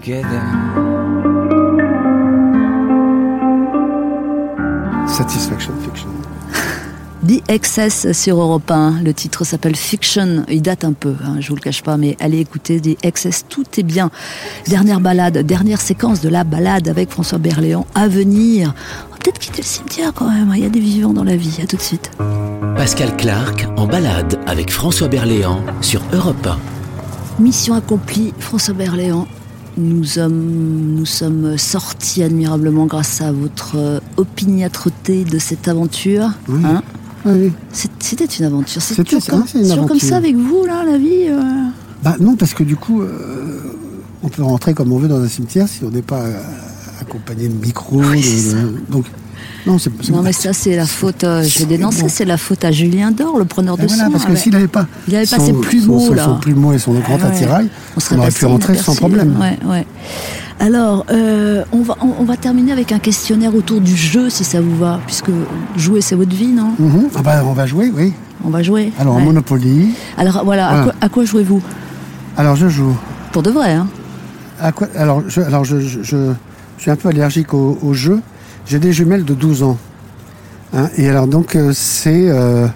Together. 0.09 0.43
Satisfaction 5.07 5.73
Fiction. 5.85 6.09
The 7.27 7.43
Excess 7.51 8.13
sur 8.13 8.41
Europe 8.41 8.71
1. 8.71 9.03
Le 9.03 9.13
titre 9.13 9.45
s'appelle 9.45 9.77
Fiction. 9.77 10.45
Il 10.49 10.63
date 10.63 10.85
un 10.85 10.93
peu, 10.93 11.15
hein, 11.25 11.37
je 11.41 11.49
vous 11.49 11.57
le 11.57 11.61
cache 11.61 11.83
pas, 11.83 11.97
mais 11.97 12.17
allez 12.21 12.39
écouter 12.39 12.81
The 12.81 13.05
Excess. 13.05 13.45
Tout 13.49 13.65
est 13.77 13.83
bien. 13.83 14.11
Dernière 14.69 15.01
balade, 15.01 15.39
dernière 15.39 15.81
séquence 15.81 16.21
de 16.21 16.29
la 16.29 16.45
balade 16.45 16.89
avec 16.89 17.11
François 17.11 17.39
Berléand 17.39 17.87
à 17.95 18.09
venir. 18.09 18.73
On 19.09 19.13
va 19.13 19.19
peut-être 19.19 19.39
quitter 19.39 19.63
le 19.63 19.67
cimetière 19.67 20.13
quand 20.15 20.31
même. 20.31 20.53
Il 20.55 20.63
y 20.63 20.67
a 20.67 20.71
des 20.71 20.81
vivants 20.81 21.13
dans 21.13 21.25
la 21.25 21.37
vie. 21.37 21.59
À 21.63 21.67
tout 21.67 21.77
de 21.77 21.83
suite. 21.83 22.11
Pascal 22.77 23.15
Clark 23.17 23.67
en 23.77 23.87
balade 23.87 24.39
avec 24.47 24.71
François 24.71 25.09
Berléand 25.09 25.63
sur 25.83 26.01
Europe 26.13 26.47
1. 26.47 27.43
Mission 27.43 27.75
accomplie, 27.75 28.33
François 28.39 28.75
Berléand. 28.75 29.27
Nous 29.79 30.03
sommes, 30.05 30.95
nous 30.97 31.07
sommes 31.07 31.57
sortis 31.57 32.23
admirablement 32.25 32.87
grâce 32.87 33.21
à 33.21 33.31
votre 33.31 33.77
euh, 33.77 34.01
opiniâtreté 34.17 35.25
de 35.25 35.39
cette 35.39 35.69
aventure. 35.69 36.31
Oui. 36.49 36.61
Hein 36.65 36.83
Oui, 37.25 37.53
C'était 38.01 38.25
une 38.25 38.45
aventure. 38.47 38.83
C'est 38.83 39.03
toujours, 39.05 39.25
comme, 39.27 39.45
c'est 39.47 39.59
une 39.59 39.65
toujours 39.65 39.77
comme 39.87 39.91
aventure. 39.93 40.09
ça 40.09 40.17
avec 40.17 40.35
vous, 40.37 40.65
là, 40.67 40.85
la 40.85 40.99
vie 40.99 41.29
euh 41.29 41.41
Bah 42.03 42.17
non, 42.19 42.35
parce 42.35 42.55
que 42.55 42.65
du 42.65 42.75
coup, 42.75 43.03
euh, 43.03 43.61
on 44.25 44.29
peut 44.29 44.43
rentrer 44.43 44.75
comme 44.75 44.93
on 44.93 44.99
veut 44.99 45.09
dans 45.09 45.21
un 45.23 45.29
cimetière 45.29 45.69
si 45.69 45.85
on 45.85 45.91
n'est 45.91 46.03
pas 46.03 46.23
euh, 46.23 46.41
accompagné 47.01 47.49
de 47.49 47.55
micro. 47.55 48.03
Oui, 48.03 48.23
ça. 48.23 48.57
de- 48.57 48.75
donc, 48.91 49.05
non, 49.67 49.79
c'est 49.79 49.91
c'est- 50.03 50.13
Non, 50.13 50.23
mais 50.23 50.33
ça, 50.33 50.53
c'est 50.53 50.77
la 50.77 50.87
faute. 50.87 51.25
euh, 51.25 51.43
je 51.43 51.59
vais 51.61 51.65
dénoncer, 51.67 52.03
bon. 52.03 52.09
c'est 52.09 52.25
la 52.25 52.37
faute 52.37 52.65
à 52.65 52.71
Julien 52.73 53.11
Dor, 53.11 53.39
le 53.39 53.45
preneur 53.45 53.77
de 53.77 53.87
voilà, 53.87 54.05
son. 54.07 54.11
parce 54.11 54.25
que 54.25 54.31
avec- 54.31 54.43
s'il 54.43 54.53
n'avait 54.53 54.69
pas, 54.69 54.87
Il 55.09 55.15
avait 55.17 55.27
pas 55.27 55.39
ses 55.39 55.53
plumeaux, 55.53 56.01
son, 56.01 56.15
là. 56.15 56.25
son 56.25 56.37
plumeau 56.39 56.73
et 56.73 56.79
son 56.79 56.93
grand 56.95 57.19
Ah 57.21 57.27
ouais. 57.27 57.31
attirail, 57.35 57.69
on, 57.97 58.01
serait 58.01 58.17
on 58.17 58.19
aurait 58.21 58.31
pu 58.31 58.47
rentrer 58.47 58.77
sans 58.77 58.95
problème. 58.95 59.37
Ouais, 59.41 59.59
ouais. 59.69 59.87
Alors, 60.61 61.07
euh, 61.13 61.65
on, 61.73 61.83
va, 61.83 61.97
on, 62.03 62.15
on 62.21 62.25
va 62.25 62.37
terminer 62.37 62.73
avec 62.73 62.91
un 62.93 62.99
questionnaire 62.99 63.55
autour 63.55 63.81
du 63.81 63.95
jeu, 63.95 64.29
si 64.31 64.43
ça 64.43 64.61
vous 64.61 64.77
va, 64.77 64.99
puisque 65.07 65.31
jouer, 65.77 66.01
c'est 66.01 66.17
votre 66.17 66.35
vie, 66.35 66.49
non? 66.49 66.73
Mhm. 66.79 67.09
Ah 67.17 67.23
bah, 67.23 67.43
on 67.47 67.53
va 67.53 67.67
jouer, 67.67 67.93
oui. 67.95 68.13
On 68.45 68.51
va 68.51 68.63
jouer. 68.63 68.93
Alors, 68.99 69.17
Ouais. 69.17 69.23
Monopoly. 69.25 69.91
Alors, 70.17 70.43
voilà, 70.45 70.69
À, 70.69 70.83
quoi, 70.83 70.95
à 71.01 71.09
quoi 71.09 71.25
jouez-vous? 71.25 71.63
Alors, 72.37 72.57
je 72.57 72.69
joue. 72.69 72.97
Pour 73.33 73.43
de 73.43 73.51
vrai, 73.51 73.73
hein 73.73 73.87
À 74.61 74.73
quoi 74.73 74.89
Alors, 74.97 75.23
je, 75.29 75.41
alors 75.41 75.65
je, 75.65 75.79
je, 75.81 76.03
je- 76.03 76.33
je 76.77 76.83
suis 76.83 76.91
un 76.91 76.97
peu 76.97 77.09
allergique 77.09 77.55
au, 77.55 77.79
au 77.83 77.95
jeu. 77.95 78.21
J'ai 78.69 78.79
des 78.79 78.93
jumelles 78.93 79.25
de 79.25 79.33
12 79.33 79.63
ans. 79.63 79.79
Hein, 80.75 80.91
et 80.99 81.09
alors, 81.09 81.27
donc, 81.27 81.57
euh, 81.57 81.73
c'est 81.73 82.29
euh, 82.29 82.67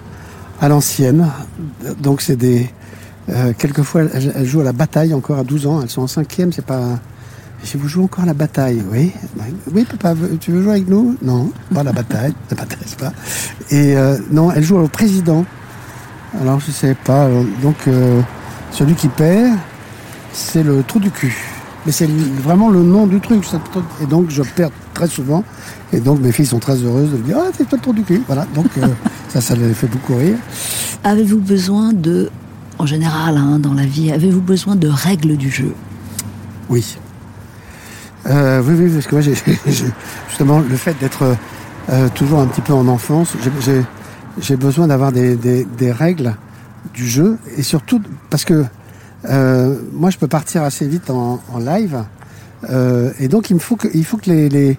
à 0.59 0.69
l'ancienne. 0.69 1.29
Donc, 2.01 2.23
c'est 2.23 2.37
des. 2.37 2.71
euh, 3.29 3.53
quelquefois, 3.59 4.05
elles, 4.15 4.47
jouent 4.47 4.63
à 4.63 4.65
la 4.65 4.73
bataille 4.73 5.13
encore 5.13 5.39
à 5.39 5.45
12 5.45 5.67
ans. 5.67 5.83
Elles 5.83 5.91
sont 5.91 6.01
en 6.01 6.07
cinquième, 6.07 6.51
c'est 6.51 6.65
pas. 6.65 6.99
Si 7.63 7.77
vous 7.77 7.89
jouez 7.89 8.05
encore 8.05 8.25
à 8.25 8.27
la 8.27 8.35
bataille, 8.35 8.83
oui. 8.91 9.13
Oui, 9.73 9.85
papa, 9.85 10.19
tu 10.41 10.51
veux 10.51 10.63
jouer 10.63 10.73
avec 10.73 10.89
nous? 10.89 11.17
Non, 11.23 11.53
pas 11.73 11.85
la 11.85 11.93
bataille, 11.93 12.33
ça 12.49 12.57
m'intéresse 12.57 12.95
pas. 12.95 13.13
Et 13.71 13.95
euh, 13.95 14.17
non, 14.31 14.51
elle 14.51 14.65
joue 14.65 14.79
au 14.79 14.89
président. 14.89 15.45
Alors, 16.41 16.59
je 16.59 16.71
sais 16.73 16.97
pas. 17.05 17.29
Donc, 17.63 17.77
celui 18.71 18.95
qui 18.95 19.09
perd, 19.09 19.59
c'est 20.33 20.63
le 20.63 20.83
trou 20.83 20.99
du 20.99 21.11
cul. 21.11 21.37
Mais 21.85 21.93
c'est 21.93 22.09
vraiment 22.09 22.71
le 22.71 22.83
nom 22.83 23.07
du 23.07 23.21
truc. 23.21 23.45
Et 24.01 24.07
donc, 24.07 24.31
je 24.31 24.43
perds 24.43 24.71
très 24.95 25.09
souvent. 25.09 25.45
Et 25.93 26.01
donc, 26.01 26.21
mes 26.21 26.31
filles 26.31 26.47
sont 26.47 26.61
très 26.61 26.77
heureuses 26.77 27.11
de 27.11 27.17
me 27.17 27.23
dire 27.23 27.39
Ah, 27.41 27.51
c'est 27.57 27.69
toi 27.69 27.79
le 27.79 27.83
trou 27.83 27.93
du 27.93 28.03
cul. 28.03 28.23
Voilà. 28.27 28.47
Donc, 28.55 28.67
euh, 28.79 28.87
ça, 29.29 29.41
ça 29.41 29.57
les 29.57 29.75
fait 29.75 29.89
beaucoup 29.89 30.15
rire. 30.15 30.37
Avez-vous 31.03 31.39
besoin 31.39 31.93
de, 31.93 32.31
en 32.79 32.87
général, 32.87 33.37
hein, 33.37 33.59
dans 33.59 33.75
la 33.75 33.85
vie, 33.85 34.13
avez-vous 34.13 34.41
besoin 34.41 34.77
de 34.77 34.89
règles 34.89 35.37
du 35.37 35.51
jeu? 35.51 35.75
Oui. 36.69 36.99
Euh, 38.27 38.63
oui, 38.65 38.75
oui, 38.79 38.91
parce 38.93 39.07
que 39.07 39.15
moi, 39.17 39.21
j'ai, 39.67 39.85
justement, 40.29 40.61
le 40.61 40.77
fait 40.77 40.97
d'être 41.01 41.37
euh, 41.91 42.09
toujours 42.15 42.39
un 42.39 42.47
petit 42.47 42.61
peu 42.61 42.73
en 42.73 42.87
enfance, 42.87 43.35
j'ai, 44.39 44.57
besoin 44.57 44.87
d'avoir 44.87 45.11
des, 45.11 45.35
des, 45.35 45.65
des 45.65 45.91
règles 45.91 46.37
du 46.95 47.09
jeu. 47.09 47.39
Et 47.57 47.63
surtout, 47.65 48.01
parce 48.31 48.45
que 48.45 48.65
euh, 49.29 49.77
moi, 49.93 50.11
je 50.11 50.19
peux 50.19 50.29
partir 50.29 50.63
assez 50.63 50.87
vite 50.87 51.11
en, 51.11 51.41
en 51.53 51.59
live. 51.59 51.99
Euh, 52.71 53.11
et 53.19 53.29
donc, 53.29 53.51
il 53.51 53.55
me 53.55 53.59
faut 53.61 53.77
que, 53.77 53.89
il 53.95 54.05
faut 54.05 54.17
que 54.17 54.31
les, 54.31 54.49
les 54.49 54.79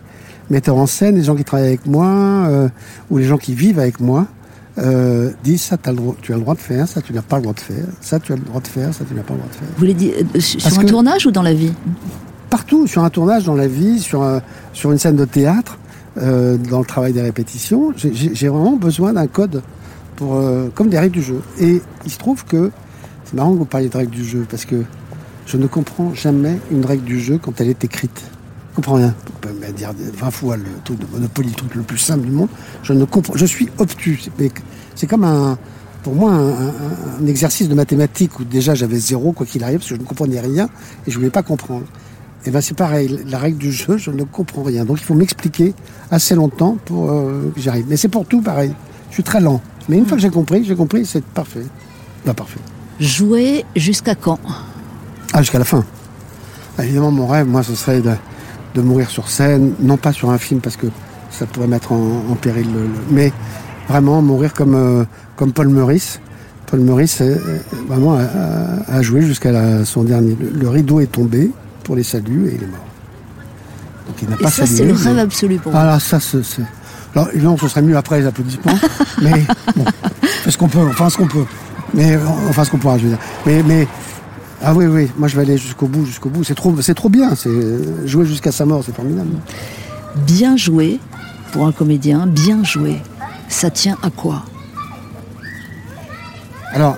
metteurs 0.49 0.77
en 0.77 0.85
scène, 0.87 1.15
les 1.15 1.23
gens 1.23 1.35
qui 1.35 1.43
travaillent 1.43 1.67
avec 1.67 1.85
moi, 1.85 2.07
euh, 2.07 2.69
ou 3.09 3.17
les 3.17 3.25
gens 3.25 3.37
qui 3.37 3.53
vivent 3.53 3.79
avec 3.79 3.99
moi, 3.99 4.27
euh, 4.79 5.31
disent 5.43 5.61
ça, 5.63 5.77
t'as 5.77 5.91
le 5.91 5.97
droit- 5.97 6.15
tu 6.21 6.33
as 6.33 6.35
le 6.35 6.41
droit 6.41 6.55
de 6.55 6.59
faire, 6.59 6.87
ça, 6.87 7.01
tu 7.01 7.13
n'as 7.13 7.21
pas 7.21 7.35
le 7.37 7.43
droit 7.43 7.53
de 7.53 7.59
faire, 7.59 7.85
ça, 8.01 8.19
tu 8.19 8.33
as 8.33 8.35
le 8.35 8.41
droit 8.41 8.59
de 8.61 8.67
faire, 8.67 8.93
ça, 8.93 9.03
tu 9.07 9.13
n'as 9.13 9.21
pas 9.21 9.33
le 9.33 9.39
droit 9.39 9.49
de 9.51 9.55
faire. 9.55 9.67
Vous 9.73 9.79
voulez 9.79 9.93
dire 9.93 10.13
sur 10.39 10.61
Parce 10.61 10.77
un 10.79 10.85
tournage 10.85 11.25
ou 11.25 11.31
dans 11.31 11.43
la 11.43 11.53
vie? 11.53 11.73
Partout, 12.49 12.87
sur 12.87 13.03
un 13.03 13.09
tournage, 13.09 13.43
dans 13.45 13.55
la 13.55 13.67
vie, 13.67 13.99
sur, 13.99 14.23
un- 14.23 14.41
sur 14.73 14.91
une 14.91 14.97
scène 14.97 15.15
de 15.15 15.25
théâtre, 15.25 15.77
dans 16.15 16.79
le 16.79 16.85
travail 16.85 17.11
des 17.11 17.23
répétitions. 17.23 17.91
J'ai- 17.95 18.47
vraiment 18.47 18.75
besoin 18.75 19.13
d'un 19.13 19.25
code 19.25 19.63
pour, 20.15 20.39
comme 20.75 20.89
des 20.89 20.99
règles 20.99 21.15
du 21.15 21.23
jeu. 21.23 21.41
Et 21.59 21.81
il 22.05 22.11
se 22.11 22.19
trouve 22.19 22.45
que 22.45 22.69
marrant 23.33 23.53
que 23.53 23.57
vous 23.57 23.65
parliez 23.65 23.89
de 23.89 23.97
règles 23.97 24.11
du 24.11 24.25
jeu? 24.25 24.45
Parce 24.49 24.65
que 24.65 24.83
je 25.45 25.57
ne 25.57 25.67
comprends 25.67 26.13
jamais 26.13 26.59
une 26.71 26.85
règle 26.85 27.03
du 27.03 27.19
jeu 27.19 27.37
quand 27.37 27.59
elle 27.59 27.69
est 27.69 27.83
écrite. 27.83 28.21
Je 28.71 28.75
comprends 28.77 28.95
rien. 28.95 29.13
On 29.35 29.39
peut 29.39 29.71
dire 29.75 29.91
20 30.17 30.31
fois 30.31 30.57
le 30.57 30.65
truc 30.83 30.99
de 30.99 31.05
Monopoly, 31.11 31.49
le 31.49 31.55
truc 31.55 31.75
le 31.75 31.83
plus 31.83 31.97
simple 31.97 32.25
du 32.25 32.31
monde. 32.31 32.49
Je 32.81 32.93
ne 32.93 33.05
comprends. 33.05 33.35
Je 33.35 33.45
suis 33.45 33.69
obtus. 33.77 34.29
C'est 34.95 35.07
comme 35.07 35.23
un, 35.23 35.57
pour 36.01 36.15
moi, 36.15 36.31
un, 36.33 37.27
exercice 37.27 37.69
de 37.69 37.75
mathématiques 37.75 38.39
où 38.39 38.43
déjà 38.43 38.73
j'avais 38.75 38.97
zéro 38.97 39.31
quoi 39.31 39.45
qu'il 39.45 39.63
arrive 39.63 39.77
parce 39.77 39.89
que 39.89 39.95
je 39.95 40.01
ne 40.01 40.05
comprenais 40.05 40.39
rien 40.39 40.69
et 41.05 41.11
je 41.11 41.17
voulais 41.17 41.29
pas 41.29 41.43
comprendre. 41.43 41.85
Et 42.45 42.51
ben 42.51 42.61
c'est 42.61 42.75
pareil. 42.75 43.19
La 43.29 43.37
règle 43.37 43.57
du 43.57 43.71
jeu, 43.71 43.97
je 43.97 44.11
ne 44.11 44.23
comprends 44.23 44.63
rien. 44.63 44.85
Donc 44.85 44.99
il 44.99 45.05
faut 45.05 45.13
m'expliquer 45.13 45.73
assez 46.11 46.35
longtemps 46.35 46.77
pour 46.85 47.11
euh, 47.11 47.51
que 47.55 47.61
j'y 47.61 47.69
arrive. 47.69 47.85
Mais 47.87 47.97
c'est 47.97 48.09
pour 48.09 48.25
tout 48.25 48.41
pareil. 48.41 48.73
Je 49.09 49.15
suis 49.15 49.23
très 49.23 49.39
lent. 49.39 49.61
Mais 49.87 49.97
une 49.97 50.05
fois 50.05 50.17
que 50.17 50.21
j'ai 50.23 50.29
compris, 50.29 50.63
j'ai 50.63 50.75
compris, 50.75 51.05
c'est 51.05 51.23
parfait. 51.23 51.65
Pas 52.25 52.33
parfait. 52.33 52.59
Jouer 52.99 53.65
jusqu'à 53.75 54.15
quand? 54.15 54.39
Ah, 55.33 55.39
jusqu'à 55.41 55.59
la 55.59 55.65
fin. 55.65 55.83
Évidemment, 56.79 57.11
mon 57.11 57.27
rêve, 57.27 57.47
moi, 57.47 57.63
ce 57.63 57.75
serait 57.75 58.01
de, 58.01 58.11
de 58.75 58.81
mourir 58.81 59.09
sur 59.09 59.27
scène, 59.29 59.73
non 59.79 59.97
pas 59.97 60.13
sur 60.13 60.29
un 60.31 60.37
film, 60.37 60.59
parce 60.59 60.75
que 60.77 60.87
ça 61.31 61.45
pourrait 61.45 61.67
mettre 61.67 61.91
en, 61.91 62.23
en 62.29 62.35
péril 62.35 62.67
le, 62.73 62.81
le- 62.83 62.89
Mais 63.11 63.31
vraiment 63.89 64.21
mourir 64.21 64.53
comme, 64.53 64.75
euh, 64.75 65.03
comme 65.35 65.51
Paul 65.53 65.69
Meurice. 65.69 66.19
Paul 66.67 66.79
Meurice, 66.81 67.21
euh, 67.21 67.37
vraiment, 67.87 68.15
a, 68.15 68.21
a- 68.23 68.95
a 68.97 69.01
joué 69.01 69.21
jusqu'à 69.21 69.83
son 69.85 70.03
dernier. 70.03 70.35
Le, 70.39 70.49
le 70.59 70.69
rideau 70.69 70.99
est 70.99 71.11
tombé 71.11 71.51
pour 71.83 71.95
les 71.95 72.03
saluts 72.03 72.47
et 72.51 72.55
il 72.55 72.63
est 72.63 72.67
mort. 72.67 72.79
Donc 74.07 74.15
il 74.21 74.29
n'a 74.29 74.37
pas 74.37 74.49
ça, 74.51 74.65
c'est 74.65 74.85
le 74.85 74.93
mais- 74.93 74.99
rêve 74.99 75.17
absolu 75.19 75.57
pour 75.57 75.71
vous. 75.71 75.77
ah 75.77 75.85
là, 75.85 75.99
ça, 75.99 76.19
c'est... 76.19 76.41
Alors, 77.15 77.27
non, 77.35 77.57
ce 77.57 77.67
serait 77.67 77.83
mieux 77.83 77.95
après 77.97 78.19
les 78.21 78.25
applaudissements. 78.25 78.73
mais 79.21 79.43
bon, 79.75 79.85
ce 80.49 80.57
qu'on 80.57 80.67
peut, 80.67 80.79
enfin 80.89 81.09
ce 81.11 81.17
qu'on 81.17 81.27
peut. 81.27 81.45
Mais 81.93 82.17
enfin 82.49 82.63
ce 82.63 82.71
qu'on 82.71 82.77
pourra, 82.77 82.97
je 82.97 83.03
veux 83.03 83.09
dire. 83.09 83.19
Mais, 83.45 83.63
mais 83.63 83.87
ah 84.61 84.73
oui, 84.73 84.85
oui, 84.85 85.09
moi 85.17 85.27
je 85.27 85.35
vais 85.35 85.41
aller 85.43 85.57
jusqu'au 85.57 85.87
bout, 85.87 86.05
jusqu'au 86.05 86.29
bout. 86.29 86.43
C'est 86.43 86.55
trop, 86.55 86.73
c'est 86.81 86.93
trop 86.95 87.09
bien. 87.09 87.35
C'est 87.35 88.07
jouer 88.07 88.25
jusqu'à 88.25 88.51
sa 88.51 88.65
mort, 88.65 88.83
c'est 88.85 88.95
formidable. 88.95 89.29
Bien 90.25 90.55
joué 90.57 90.99
pour 91.51 91.65
un 91.67 91.71
comédien, 91.71 92.25
bien 92.27 92.63
joué. 92.63 92.97
Ça 93.49 93.69
tient 93.69 93.97
à 94.01 94.09
quoi? 94.09 94.43
Alors, 96.71 96.97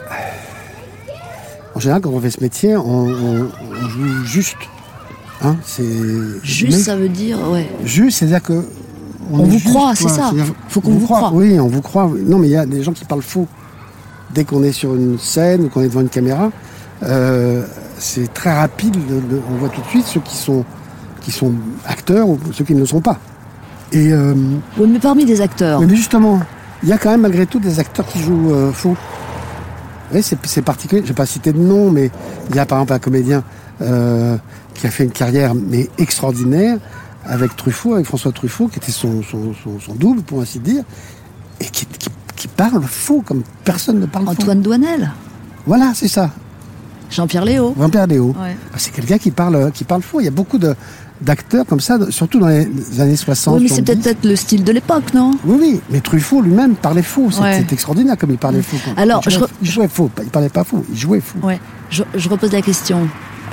en 1.73 1.79
général, 1.79 2.01
quand 2.01 2.11
on 2.11 2.19
fait 2.21 2.29
ce 2.31 2.41
métier, 2.41 2.77
on, 2.77 2.81
on- 3.07 3.49
on 3.83 3.89
joue 3.89 4.25
juste. 4.25 4.55
Hein, 5.41 5.57
c'est 5.65 5.83
Juste, 6.43 6.71
mais- 6.77 6.83
ça 6.83 6.95
veut 6.95 7.09
dire, 7.09 7.37
ouais. 7.51 7.69
Juste, 7.83 8.19
c'est-à-dire 8.19 8.41
que 8.41 8.63
On 9.33 9.43
vous 9.43 9.59
croit, 9.59 9.93
c'est 9.95 10.07
ça. 10.07 10.31
Faut 10.69 10.79
qu'on 10.81 10.91
on 10.93 10.97
vous 10.97 11.05
croie. 11.05 11.31
Oui, 11.33 11.59
on 11.59 11.67
vous 11.67 11.81
croit. 11.81 12.09
Non, 12.25 12.37
mais 12.37 12.47
il 12.47 12.51
y 12.51 12.55
a 12.55 12.65
des 12.65 12.83
gens 12.83 12.93
qui 12.93 13.03
parlent 13.05 13.21
faux. 13.23 13.47
Dès 14.33 14.43
qu'on 14.43 14.63
est 14.63 14.71
sur 14.71 14.95
une 14.95 15.17
scène 15.19 15.65
ou 15.65 15.69
qu'on 15.69 15.81
est 15.81 15.87
devant 15.87 16.01
une 16.01 16.09
caméra, 16.09 16.51
euh, 17.03 17.63
c'est 17.97 18.33
très 18.33 18.53
rapide. 18.53 18.93
de- 18.93 19.19
de- 19.35 19.41
on 19.51 19.55
voit 19.57 19.69
tout 19.69 19.81
de 19.81 19.87
suite 19.87 20.05
ceux 20.05 20.19
qui 20.21 20.35
sont, 20.35 20.65
qui 21.21 21.31
sont 21.31 21.53
acteurs 21.85 22.27
ou 22.27 22.37
ceux 22.51 22.63
qui 22.65 22.73
ne 22.73 22.79
le 22.79 22.85
sont 22.85 23.01
pas. 23.01 23.19
Et 23.91 24.11
euh, 24.11 24.33
Oui, 24.77 24.89
mais 24.91 24.99
parmi 24.99 25.25
des 25.25 25.41
acteurs, 25.41 25.79
mais 25.81 25.95
justement, 25.95 26.41
il 26.83 26.89
y 26.89 26.93
a 26.93 26.97
quand 26.97 27.11
même 27.11 27.21
malgré 27.21 27.45
tout 27.45 27.59
des 27.59 27.79
acteurs 27.79 28.05
qui 28.07 28.19
jouent 28.19 28.53
euh, 28.53 28.71
faux. 28.71 28.97
Oui, 30.13 30.21
c'est 30.21 30.37
c'est 30.45 30.61
particulier. 30.61 31.01
Je 31.03 31.09
vais 31.09 31.13
pas 31.13 31.25
citer 31.25 31.53
de 31.53 31.59
nom, 31.59 31.91
mais 31.91 32.09
il 32.49 32.55
y 32.55 32.59
a 32.59 32.65
par 32.65 32.79
exemple 32.79 32.93
un 32.93 32.99
comédien 32.99 33.43
qui 33.79 34.87
a 34.87 34.89
fait 34.91 35.03
une 35.03 35.11
carrière 35.11 35.53
mais 35.55 35.89
extraordinaire 35.97 36.77
avec 37.25 37.55
Truffaut, 37.55 37.93
avec 37.95 38.05
François 38.05 38.31
Truffaut, 38.31 38.67
qui 38.67 38.77
était 38.77 38.91
son, 38.91 39.21
son, 39.23 39.53
son- 39.63 39.79
son 39.79 39.95
double, 39.95 40.21
pour 40.21 40.41
ainsi 40.41 40.59
dire, 40.59 40.83
et 41.59 41.65
qui 41.65 41.85
parle 42.55 42.83
faux 42.83 43.21
comme 43.25 43.43
personne 43.63 43.99
ne 43.99 44.05
parle 44.05 44.25
faux. 44.25 44.31
Antoine 44.31 44.61
Douanel, 44.61 45.11
Voilà, 45.67 45.91
c'est 45.95 46.07
ça. 46.07 46.31
Jean-Pierre 47.11 47.45
Léo. 47.45 47.73
Vampire 47.77 48.07
Léo. 48.07 48.27
Ouais. 48.39 48.55
Bah, 48.71 48.77
C'est 48.77 48.91
quelqu'un 48.91 49.17
qui 49.17 49.31
parle, 49.31 49.71
qui 49.71 49.83
parle 49.83 50.01
faux. 50.01 50.19
Il 50.21 50.25
y 50.25 50.27
a 50.27 50.31
beaucoup 50.31 50.57
de- 50.57 50.75
d'acteurs 51.21 51.65
comme 51.65 51.79
ça, 51.79 51.97
surtout 52.09 52.39
dans 52.39 52.47
les 52.47 52.67
années 52.99 53.15
60. 53.15 53.55
Oui, 53.57 53.63
mais 53.63 53.67
c'est 53.69 53.75
70. 53.85 54.01
peut-être 54.03 54.25
le 54.25 54.35
style 54.35 54.63
de 54.63 54.71
l'époque, 54.71 55.13
non? 55.13 55.31
Oui, 55.45 55.57
oui, 55.61 55.81
mais 55.89 56.01
Truffaut 56.01 56.41
lui-même 56.41 56.75
parlait 56.75 57.03
faux. 57.03 57.29
C'est 57.31 57.41
Ouais. 57.41 57.65
extraordinaire 57.71 58.17
comme 58.17 58.31
il 58.31 58.37
parlait 58.37 58.61
faux. 58.61 58.75
Alors, 58.97 59.21
il 59.25 59.31
je 59.31 59.37
jouait, 59.37 59.45
re- 59.47 59.49
il 59.61 59.69
jouait 59.71 59.87
faux. 59.87 60.09
Il 60.23 60.29
parlait 60.29 60.49
pas 60.49 60.63
faux, 60.63 60.83
il 60.89 60.97
jouait 60.97 61.21
faux. 61.21 61.39
Ouais. 61.43 61.59
Je, 61.89 62.03
je 62.15 62.27
repose 62.29 62.51
la 62.51 62.61
question. 62.61 63.07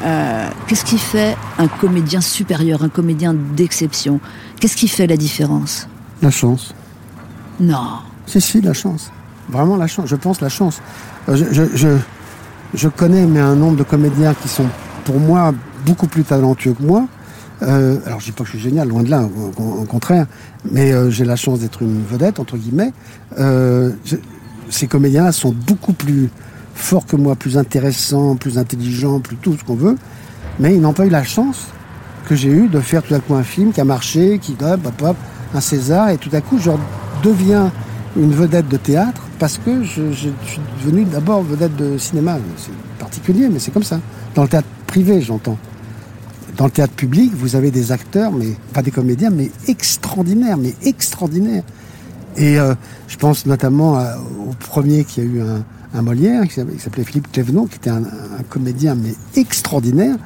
Euh, 0.05 0.49
Qu'est-ce 0.67 0.85
qui 0.85 0.99
fait 0.99 1.37
un 1.59 1.69
comédien 1.69 2.21
supérieur, 2.21 2.83
un 2.83 2.89
comédien 2.89 3.33
d'exception? 3.35 4.19
Qu'est-ce 4.59 4.77
qui 4.77 4.89
fait 4.89 5.07
la 5.07 5.17
différence? 5.17 5.87
La 6.21 6.31
chance. 6.31 6.75
Non. 7.61 7.99
Si, 8.33 8.41
si, 8.41 8.61
la 8.63 8.73
chance. 8.73 9.11
Vraiment 9.51 9.77
la 9.77 9.87
chance. 9.87 10.09
Je 10.09 10.17
pense 10.17 10.41
la 10.41 10.49
chance. 10.49 10.81
Euh, 11.29 11.37
Je, 11.37 11.65
je, 11.77 11.99
je, 12.73 12.89
connais 12.89 13.27
mais 13.27 13.41
un 13.41 13.55
nombre 13.55 13.77
de 13.77 13.83
comédiens 13.83 14.33
qui 14.33 14.49
sont, 14.49 14.65
pour 15.05 15.21
moi, 15.21 15.53
beaucoup 15.85 16.07
plus 16.07 16.23
talentueux 16.23 16.73
que 16.73 16.83
moi. 16.83 17.07
Euh, 17.61 17.99
alors, 18.07 18.21
je 18.21 18.27
dis 18.27 18.33
pas 18.33 18.45
que 18.45 18.47
je 18.47 18.57
suis 18.57 18.71
génial, 18.71 18.89
loin 18.89 19.03
de 19.03 19.11
là, 19.11 19.29
au, 19.59 19.85
contraire. 19.85 20.27
Mais 20.71 20.93
euh, 20.93 21.11
j'ai 21.11 21.27
la 21.27 21.37
chance 21.37 21.61
d'être 21.61 21.83
une 21.83 22.03
vedette, 22.07 22.41
entre 22.41 22.57
guillemets. 22.57 22.95
Ces 24.71 24.87
comédiens 24.87 25.31
sont 25.31 25.53
beaucoup 25.53 25.93
plus 25.93 26.31
forts 26.75 27.05
que 27.05 27.17
moi, 27.17 27.37
plus 27.37 27.59
intéressants, 27.59 28.37
plus 28.37 28.57
intelligents, 28.57 29.21
plus 29.21 29.37
tout 29.37 29.59
ce 29.59 29.65
qu'on 29.65 29.75
veut. 29.75 29.99
Mais 30.59 30.75
ils 30.75 30.81
n'ont 30.81 30.95
pas 30.95 31.05
eu 31.05 31.11
la 31.11 31.23
chance 31.23 31.67
que 32.27 32.35
j'ai 32.35 32.49
eu 32.49 32.69
de 32.69 32.81
faire 32.81 33.03
tout 33.03 33.13
à 33.13 33.19
coup 33.19 33.35
un 33.35 33.43
film 33.43 33.73
qui 33.73 33.83
a 33.83 33.85
marché, 33.85 34.39
qui 34.39 34.57
un 35.55 35.61
César, 35.61 36.09
et 36.09 36.17
tout 36.17 36.31
à 36.33 36.41
coup, 36.41 36.59
je 36.59 36.71
deviens 37.23 37.71
une 38.17 38.33
vedette 38.33 38.69
de 38.69 38.77
théâtre 38.77 39.23
parce 39.39 39.59
que 39.59 39.83
je, 39.83 40.13
suis 40.13 40.31
devenu 40.85 41.05
d'abord 41.05 41.43
vedette 41.43 41.77
de 41.77 41.99
cinéma. 41.99 42.39
C'est 42.57 42.73
particulier, 42.99 43.49
mais 43.49 43.59
c'est 43.59 43.71
comme 43.71 43.83
ça. 43.83 44.01
Dans 44.35 44.43
le 44.43 44.49
théâtre 44.49 44.69
privé, 44.87 45.21
j'entends. 45.21 45.59
Dans 46.57 46.67
le 46.67 46.71
théâtre 46.71 46.93
public, 46.95 47.33
vous 47.35 47.57
avez 47.57 47.71
des 47.71 47.93
acteurs, 47.93 48.31
mais 48.33 48.55
pas 48.73 48.83
des 48.83 48.91
comédiens, 48.91 49.31
mais 49.31 49.51
extraordinaires, 49.69 50.59
mais 50.59 50.75
extraordinaires. 50.85 51.63
Et 52.37 52.59
euh, 52.59 52.75
je 53.09 53.17
pense 53.17 53.47
notamment 53.47 53.95
au 53.95 54.53
premier 54.59 55.05
qui 55.05 55.21
a 55.21 55.25
eu 55.25 55.41
un, 55.41 56.03
Molière, 56.03 56.49
qui 56.49 56.55
s'appelait 56.79 57.05
Philippe 57.05 57.31
Clévenot, 57.33 57.67
qui 57.67 57.77
était 57.77 57.91
un, 57.91 58.03
un 58.03 58.43
comédien 58.49 58.95
mais 58.95 59.15
extraordinaire, 59.37 60.17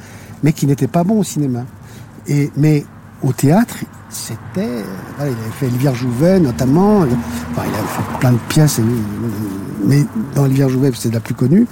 mais 0.44 0.52
qui 0.52 0.66
n'était 0.66 0.86
pas 0.86 1.02
bon 1.02 1.20
au 1.20 1.24
cinéma. 1.24 1.64
Et, 2.28 2.50
mais 2.56 2.84
au 3.22 3.32
théâtre, 3.32 3.76
c'était. 4.08 4.60
euh, 4.60 4.82
voilà, 5.16 5.30
il 5.32 5.36
avait 5.38 5.52
fait 5.58 5.66
Elvire 5.66 5.94
Jouvet 5.94 6.40
notamment. 6.40 6.98
Enfin, 7.00 7.62
il 7.68 7.74
avait 7.74 7.88
fait 7.88 8.18
plein 8.20 8.32
de 8.32 8.38
pièces, 8.48 8.78
et, 8.78 8.82
mais 9.86 10.04
dans 10.34 10.46
Elvire 10.46 10.68
Jouvet, 10.68 10.90
c'est 10.94 11.12
la 11.12 11.20
plus 11.20 11.34
connue. 11.34 11.66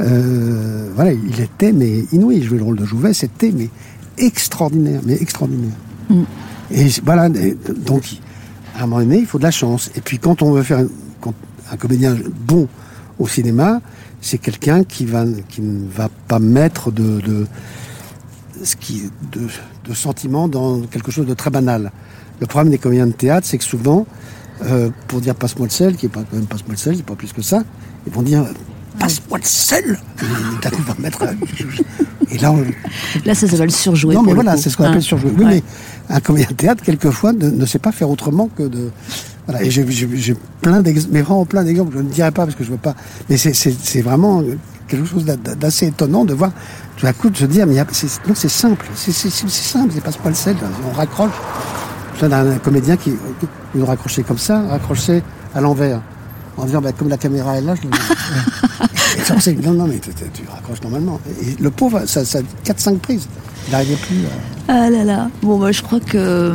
euh, 0.00 0.90
voilà, 0.94 1.12
il 1.12 1.40
était 1.40 1.72
mais 1.72 2.04
inouï. 2.12 2.36
Il 2.36 2.44
jouait 2.44 2.58
le 2.58 2.64
rôle 2.64 2.76
de 2.78 2.84
Jouvet, 2.84 3.12
c'était 3.12 3.52
mais 3.56 3.68
extraordinaire, 4.18 5.00
mais 5.04 5.14
extraordinaire. 5.20 5.72
Et 6.70 6.88
j- 6.88 7.00
voilà, 7.04 7.28
et 7.28 7.56
donc 7.84 8.04
à 8.76 8.82
un 8.84 8.86
moment 8.86 9.00
donné, 9.00 9.18
il 9.18 9.26
faut 9.26 9.38
de 9.38 9.42
la 9.44 9.50
chance. 9.50 9.90
Et 9.96 10.00
puis 10.00 10.18
quand 10.18 10.42
on 10.42 10.52
veut 10.52 10.62
faire 10.62 10.78
un, 10.78 10.86
quand 11.20 11.34
un 11.72 11.76
comédien 11.76 12.16
bon 12.46 12.68
au 13.18 13.26
cinéma, 13.26 13.80
c'est 14.20 14.38
quelqu'un 14.38 14.84
qui 14.84 15.04
va 15.06 15.24
qui 15.48 15.60
ne 15.62 15.86
va 15.88 16.08
pas 16.28 16.38
mettre 16.38 16.90
de, 16.90 17.20
de 17.20 17.46
ce 18.64 18.76
qui 18.76 19.10
de, 19.32 19.40
de 19.88 19.94
sentiments 19.94 20.48
dans 20.48 20.80
quelque 20.82 21.10
chose 21.10 21.26
de 21.26 21.34
très 21.34 21.50
banal. 21.50 21.90
Le 22.40 22.46
problème 22.46 22.70
des 22.70 22.78
comédiens 22.78 23.06
de 23.06 23.12
théâtre, 23.12 23.46
c'est 23.48 23.58
que 23.58 23.64
souvent, 23.64 24.06
euh, 24.64 24.90
pour 25.08 25.20
dire 25.20 25.34
passe-moi 25.34 25.66
le 25.66 25.72
sel, 25.72 25.96
qui 25.96 26.06
est 26.06 26.10
pas 26.10 26.20
quand 26.30 26.36
même 26.36 26.46
passe-moi 26.46 26.72
le 26.72 26.76
sel, 26.76 26.96
c'est 26.96 27.04
pas 27.04 27.14
plus 27.16 27.32
que 27.32 27.42
ça, 27.42 27.62
ils 28.06 28.12
vont 28.12 28.22
dire 28.22 28.44
passe-moi 28.98 29.38
le 29.38 29.44
sel. 29.44 29.98
Et 30.20 30.62
d'un 30.62 30.70
coup, 30.70 30.76
ils 30.86 30.92
vont 30.94 31.00
mettre. 31.02 31.24
Et 32.30 32.36
là, 32.38 32.52
on, 32.52 32.62
Là, 33.24 33.34
ça 33.34 33.48
s'appelle 33.48 33.70
surjouer. 33.70 34.14
non, 34.14 34.22
mais 34.22 34.34
voilà, 34.34 34.56
c'est 34.58 34.68
ce 34.68 34.76
qu'on 34.76 34.84
appelle 34.84 35.02
surjouer. 35.02 35.32
Oui, 35.38 35.44
Ouais. 35.44 35.50
mais 35.54 35.62
un 36.10 36.20
comédien 36.20 36.48
de 36.50 36.54
théâtre, 36.56 36.82
quelquefois, 36.82 37.32
ne, 37.32 37.66
sait 37.66 37.78
pas 37.78 37.92
faire 37.92 38.08
autrement 38.10 38.48
que 38.56 38.62
de. 38.64 38.90
Voilà, 39.46 39.62
et 39.62 39.70
j'ai- 39.70 40.36
plein 40.60 40.80
d'exemples, 40.80 41.12
mais 41.14 41.22
vraiment 41.22 41.44
plein 41.46 41.64
d'exemples. 41.64 41.94
Je 41.96 42.02
ne 42.02 42.08
dirai 42.08 42.30
pas 42.30 42.44
parce 42.44 42.56
que 42.56 42.64
je 42.64 42.70
veux 42.70 42.76
pas. 42.76 42.94
Mais 43.30 43.36
c'est- 43.36 43.52
vraiment 44.02 44.42
quelque 44.88 45.06
chose 45.06 45.24
d'a- 45.24 45.36
d'assez 45.36 45.86
étonnant 45.88 46.24
de 46.24 46.34
voir 46.34 46.50
tout 46.96 47.06
à 47.06 47.12
coup 47.12 47.30
de 47.30 47.36
se 47.36 47.44
dire, 47.44 47.66
mais 47.66 47.74
non, 48.26 48.34
c'est 48.34 48.48
simple, 48.48 48.86
c'est 48.94 49.12
simple, 49.12 49.92
c'est 49.94 50.00
passe 50.02 50.16
pas 50.16 50.28
le 50.30 50.34
sel, 50.34 50.56
on 50.90 50.92
raccroche. 50.96 51.30
D'un 52.20 52.58
comédien 52.58 52.96
qui 52.96 53.12
nous 53.76 53.86
raccrochait 53.86 54.22
comme 54.24 54.38
ça, 54.38 54.60
raccrochait 54.68 55.22
à 55.54 55.60
l'envers, 55.60 56.00
en 56.56 56.64
disant, 56.64 56.80
bah, 56.80 56.90
comme 56.92 57.08
la 57.08 57.16
caméra 57.16 57.56
est 57.58 57.60
là, 57.62 57.74
je 57.76 57.82
le 57.82 57.90
Non, 59.62 59.72
non, 59.72 59.86
mais 59.86 59.98
tu, 59.98 60.42
raccroches 60.50 60.82
normalement. 60.82 61.20
Et 61.42 61.60
le 61.60 61.70
pauvre, 61.70 62.02
ça, 62.06 62.24
ça 62.24 62.40
4-5 62.64 62.98
prises. 62.98 63.28
Il 63.66 63.72
n'arrivait 63.72 63.96
plus 63.96 64.16
à... 64.68 64.72
Ah 64.86 64.90
là 64.90 65.04
là. 65.04 65.30
Bon, 65.42 65.58
bah, 65.58 65.72
je 65.72 65.82
crois 65.82 66.00
que 66.00 66.54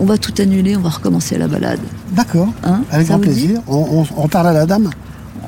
on 0.00 0.04
va 0.04 0.18
tout 0.18 0.32
annuler, 0.40 0.76
on 0.76 0.80
va 0.80 0.90
recommencer 0.90 1.38
la 1.38 1.48
balade. 1.48 1.80
D'accord, 2.12 2.48
Hein, 2.64 2.82
avec 2.90 3.08
grand 3.08 3.18
plaisir. 3.18 3.60
On, 3.68 3.76
on, 3.76 4.06
on 4.16 4.22
reparle 4.22 4.48
à 4.48 4.52
la 4.52 4.66
dame 4.66 4.90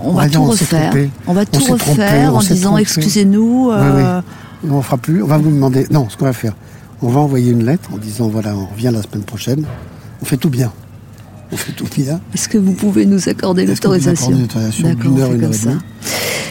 On, 0.02 0.11
On 0.11 0.12
va 0.12 0.28
tout 0.28 0.44
refaire. 0.44 0.93
On 1.27 1.32
va 1.32 1.44
tout 1.44 1.61
trompé, 1.61 1.85
refaire 1.90 2.35
en 2.35 2.40
disant 2.40 2.77
excusez-nous. 2.77 3.69
Oui, 3.70 3.77
euh, 3.77 4.20
oui. 4.62 4.70
On 4.70 4.82
fera 4.82 4.97
plus. 4.97 5.23
On 5.23 5.27
va 5.27 5.39
vous 5.39 5.51
demander. 5.51 5.86
Non, 5.90 6.09
ce 6.09 6.16
qu'on 6.16 6.24
va 6.27 6.32
faire, 6.32 6.55
on 7.02 7.09
va 7.09 7.20
envoyer 7.20 7.51
une 7.51 7.65
lettre 7.65 7.90
en 7.93 7.98
disant 7.98 8.28
voilà, 8.28 8.55
on 8.56 8.66
revient 8.66 8.90
la 8.93 9.02
semaine 9.02 9.24
prochaine. 9.24 9.65
On 10.23 10.24
fait 10.24 10.36
tout 10.36 10.51
bien. 10.51 10.73
On 11.55 11.56
fait 11.56 11.72
tout 11.72 11.86
bien. 11.97 12.20
Est-ce 12.35 12.48
que 12.48 12.59
vous 12.59 12.72
pouvez 12.72 13.06
nous 13.06 13.28
accorder 13.28 13.64
l'autorisation 13.64 14.31
D'accord, 14.31 15.12
on 15.12 15.32
fait 15.32 15.39
comme 15.39 15.52
ça. 15.52 15.70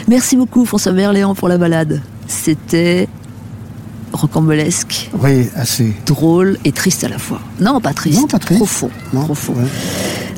Merci 0.08 0.36
beaucoup 0.36 0.64
François 0.64 0.92
Berléand 0.92 1.34
pour 1.34 1.48
la 1.48 1.58
balade. 1.58 2.00
C'était 2.26 3.06
rocambolesque, 4.12 5.10
Oui, 5.20 5.48
assez. 5.56 5.92
drôle 6.06 6.56
et 6.64 6.72
triste 6.72 7.04
à 7.04 7.08
la 7.08 7.18
fois. 7.18 7.40
Non, 7.60 7.80
pas 7.80 7.92
triste. 7.92 8.20
Non, 8.20 8.26
pas 8.26 8.38
triste. 8.38 8.58
Profond. 8.60 8.90
Non, 9.12 9.24
profond. 9.24 9.52
ouais. 9.54 9.68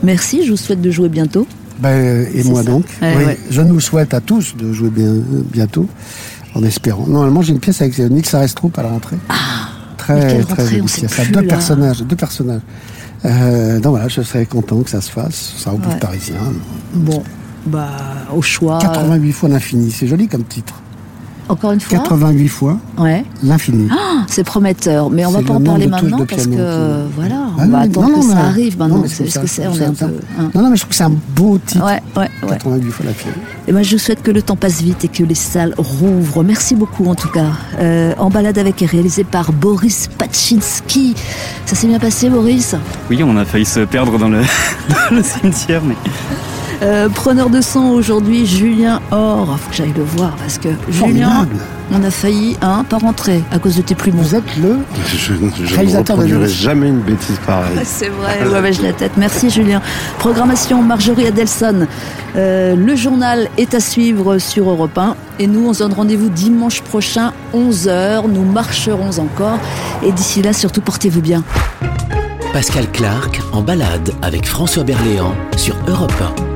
Merci, 0.02 0.44
je 0.44 0.50
vous 0.50 0.56
souhaite 0.56 0.80
de 0.80 0.90
jouer 0.90 1.08
bientôt. 1.08 1.46
Ben, 1.78 2.26
et 2.34 2.42
moi 2.44 2.62
ça. 2.62 2.70
donc. 2.70 2.84
Ouais, 3.02 3.14
Oui, 3.16 3.24
ouais. 3.24 3.38
Je 3.50 3.60
nous 3.62 3.80
souhaite 3.80 4.14
à 4.14 4.20
tous 4.20 4.56
de 4.56 4.72
jouer 4.72 4.88
bien, 4.90 5.12
bientôt, 5.52 5.86
en 6.54 6.62
espérant. 6.64 7.06
Normalement, 7.06 7.42
j'ai 7.42 7.52
une 7.52 7.60
pièce 7.60 7.82
avec 7.82 7.98
euh, 8.00 8.08
Nils 8.08 8.24
Arestrup 8.34 8.78
à 8.78 8.82
la 8.82 8.88
rentrée. 8.88 9.16
mais 9.28 9.34
très, 9.98 10.38
très 10.38 10.40
rentrée, 10.42 10.80
on 10.80 10.86
sait 10.86 11.06
plus, 11.06 11.32
deux 11.32 11.40
là. 11.42 11.48
personnages, 11.48 11.98
deux 12.02 12.16
personnages. 12.16 12.62
Euh, 13.24 13.80
donc 13.80 13.90
voilà, 13.92 14.08
je 14.08 14.20
serais 14.22 14.46
content 14.46 14.82
que 14.82 14.90
ça 14.90 15.00
se 15.00 15.10
fasse. 15.10 15.54
Ça 15.58 15.72
au 15.72 15.78
bout 15.78 15.88
Ouais. 15.90 15.98
parisien. 15.98 16.36
Bon, 16.94 17.22
bah, 17.66 17.88
au 18.34 18.42
choix. 18.42 18.78
88 18.78 19.32
fois 19.32 19.48
l'infini, 19.48 19.90
c'est 19.90 20.06
joli 20.06 20.28
comme 20.28 20.44
titre. 20.44 20.74
Encore 21.48 21.70
une 21.72 21.80
fois 21.80 21.98
88 21.98 22.48
fois 22.48 22.78
Ouais. 22.98 23.24
l'infini. 23.42 23.88
Ah, 23.92 24.24
c'est 24.26 24.42
prometteur, 24.42 25.10
mais 25.10 25.24
on 25.26 25.30
va 25.30 25.38
C'est 25.38 25.44
pas 25.46 25.54
en 25.54 25.60
parler 25.60 25.86
maintenant 25.86 26.26
parce 26.28 26.46
piano 26.46 26.56
que 26.56 27.06
voilà, 27.14 27.36
on 27.56 27.60
Ah 27.62 27.66
va 27.66 27.78
oui, 27.78 27.84
attendre 27.84 28.08
non, 28.08 28.14
que 28.14 28.16
non, 28.20 28.22
ça 28.28 28.34
mais- 28.34 28.40
arrive 28.40 28.78
maintenant. 28.78 28.96
non, 28.96 29.02
mais 29.02 29.08
C'est 29.08 29.24
pour 29.24 29.26
ce 29.32 29.32
ça, 29.34 29.40
que 29.42 29.46
c'est, 29.46 29.62
pour 29.62 29.72
on 29.72 29.76
ça, 29.76 29.84
est 29.84 29.86
un 29.86 29.94
ça. 29.94 30.06
peu. 30.06 30.14
hein. 30.40 30.50
Non, 30.54 30.62
non, 30.62 30.70
mais 30.70 30.76
je 30.76 30.80
trouve 30.82 30.90
que 30.90 30.96
c'est 30.96 31.04
un 31.04 31.12
beau 31.36 31.58
titre. 31.64 31.84
Ouais, 31.84 32.00
ouais, 32.16 32.28
ouais. 32.42 32.48
88 32.58 32.90
fois 32.90 33.06
l'infini. 33.06 33.32
Et 33.68 33.72
moi, 33.72 33.82
je 33.82 33.92
vous 33.96 34.02
souhaite 34.02 34.22
que 34.22 34.30
le 34.32 34.42
temps 34.42 34.56
passe 34.56 34.80
vite 34.82 35.04
et 35.04 35.08
que 35.08 35.22
les 35.22 35.34
salles 35.36 35.74
rouvrent. 35.78 36.42
Merci 36.42 36.74
beaucoup, 36.74 37.06
en 37.06 37.14
tout 37.14 37.28
cas. 37.28 37.46
Euh, 37.78 38.12
en 38.18 38.28
balade 38.30 38.58
avec 38.58 38.82
est 38.82 38.86
réalisé 38.86 39.22
par 39.24 39.52
Boris 39.52 40.08
Pachinski. 40.18 41.14
Ça 41.64 41.76
s'est 41.76 41.86
bien 41.86 41.98
passé, 42.00 42.28
Boris? 42.28 42.74
Oui, 43.08 43.22
on 43.22 43.36
a 43.36 43.44
failli 43.44 43.64
se 43.64 43.80
perdre 43.80 44.18
dans 44.18 44.28
le, 44.28 44.40
dans 44.88 45.16
le 45.16 45.22
cimetière, 45.22 45.82
mais 45.84 45.94
Euh, 46.82 47.08
Preneur 47.08 47.48
de 47.48 47.60
son 47.60 47.80
aujourd'hui, 47.86 48.46
Julien 48.46 49.00
Or. 49.10 49.58
Faut 49.58 49.70
que 49.70 49.76
j'aille 49.76 49.94
le 49.96 50.04
voir 50.04 50.36
parce 50.36 50.58
que 50.58 50.68
Julien, 50.90 51.46
on 51.92 52.02
a 52.04 52.10
failli, 52.10 52.56
hein, 52.60 52.84
pas 52.88 52.98
rentrer 52.98 53.42
à 53.50 53.58
cause 53.58 53.76
de 53.76 53.82
tes 53.82 53.94
plumeaux. 53.94 54.22
Vous 54.22 54.34
êtes 54.34 54.56
le 54.58 54.76
Je, 55.08 55.16
je 55.16 55.32
ne 55.32 55.96
reproduirai 55.96 56.48
jamais 56.48 56.88
une 56.88 57.00
bêtise 57.00 57.38
pareille. 57.46 57.78
C'est 57.84 58.08
vrai, 58.08 58.46
ouais, 58.46 58.60
ouais, 58.60 58.72
j'ai 58.72 58.82
la 58.82 58.92
tête. 58.92 59.12
Merci 59.16 59.48
Julien. 59.50 59.80
Programmation 60.18 60.82
Marjorie 60.82 61.26
Adelson. 61.26 61.86
Euh, 62.36 62.76
le 62.76 62.94
journal 62.94 63.48
est 63.56 63.74
à 63.74 63.80
suivre 63.80 64.38
sur 64.38 64.68
Europe 64.68 64.98
1. 64.98 65.16
Et 65.38 65.46
nous, 65.46 65.68
on 65.68 65.72
se 65.72 65.80
donne 65.80 65.94
rendez-vous 65.94 66.28
dimanche 66.28 66.82
prochain, 66.82 67.32
11h. 67.54 68.28
Nous 68.28 68.44
marcherons 68.44 69.18
encore. 69.18 69.58
Et 70.02 70.12
d'ici 70.12 70.42
là, 70.42 70.52
surtout, 70.52 70.82
portez-vous 70.82 71.22
bien. 71.22 71.42
Pascal 72.52 72.90
Clark 72.90 73.40
en 73.52 73.62
balade 73.62 74.12
avec 74.22 74.46
François 74.46 74.82
Berléand 74.84 75.34
sur 75.56 75.76
Europe 75.88 76.12
1. 76.40 76.55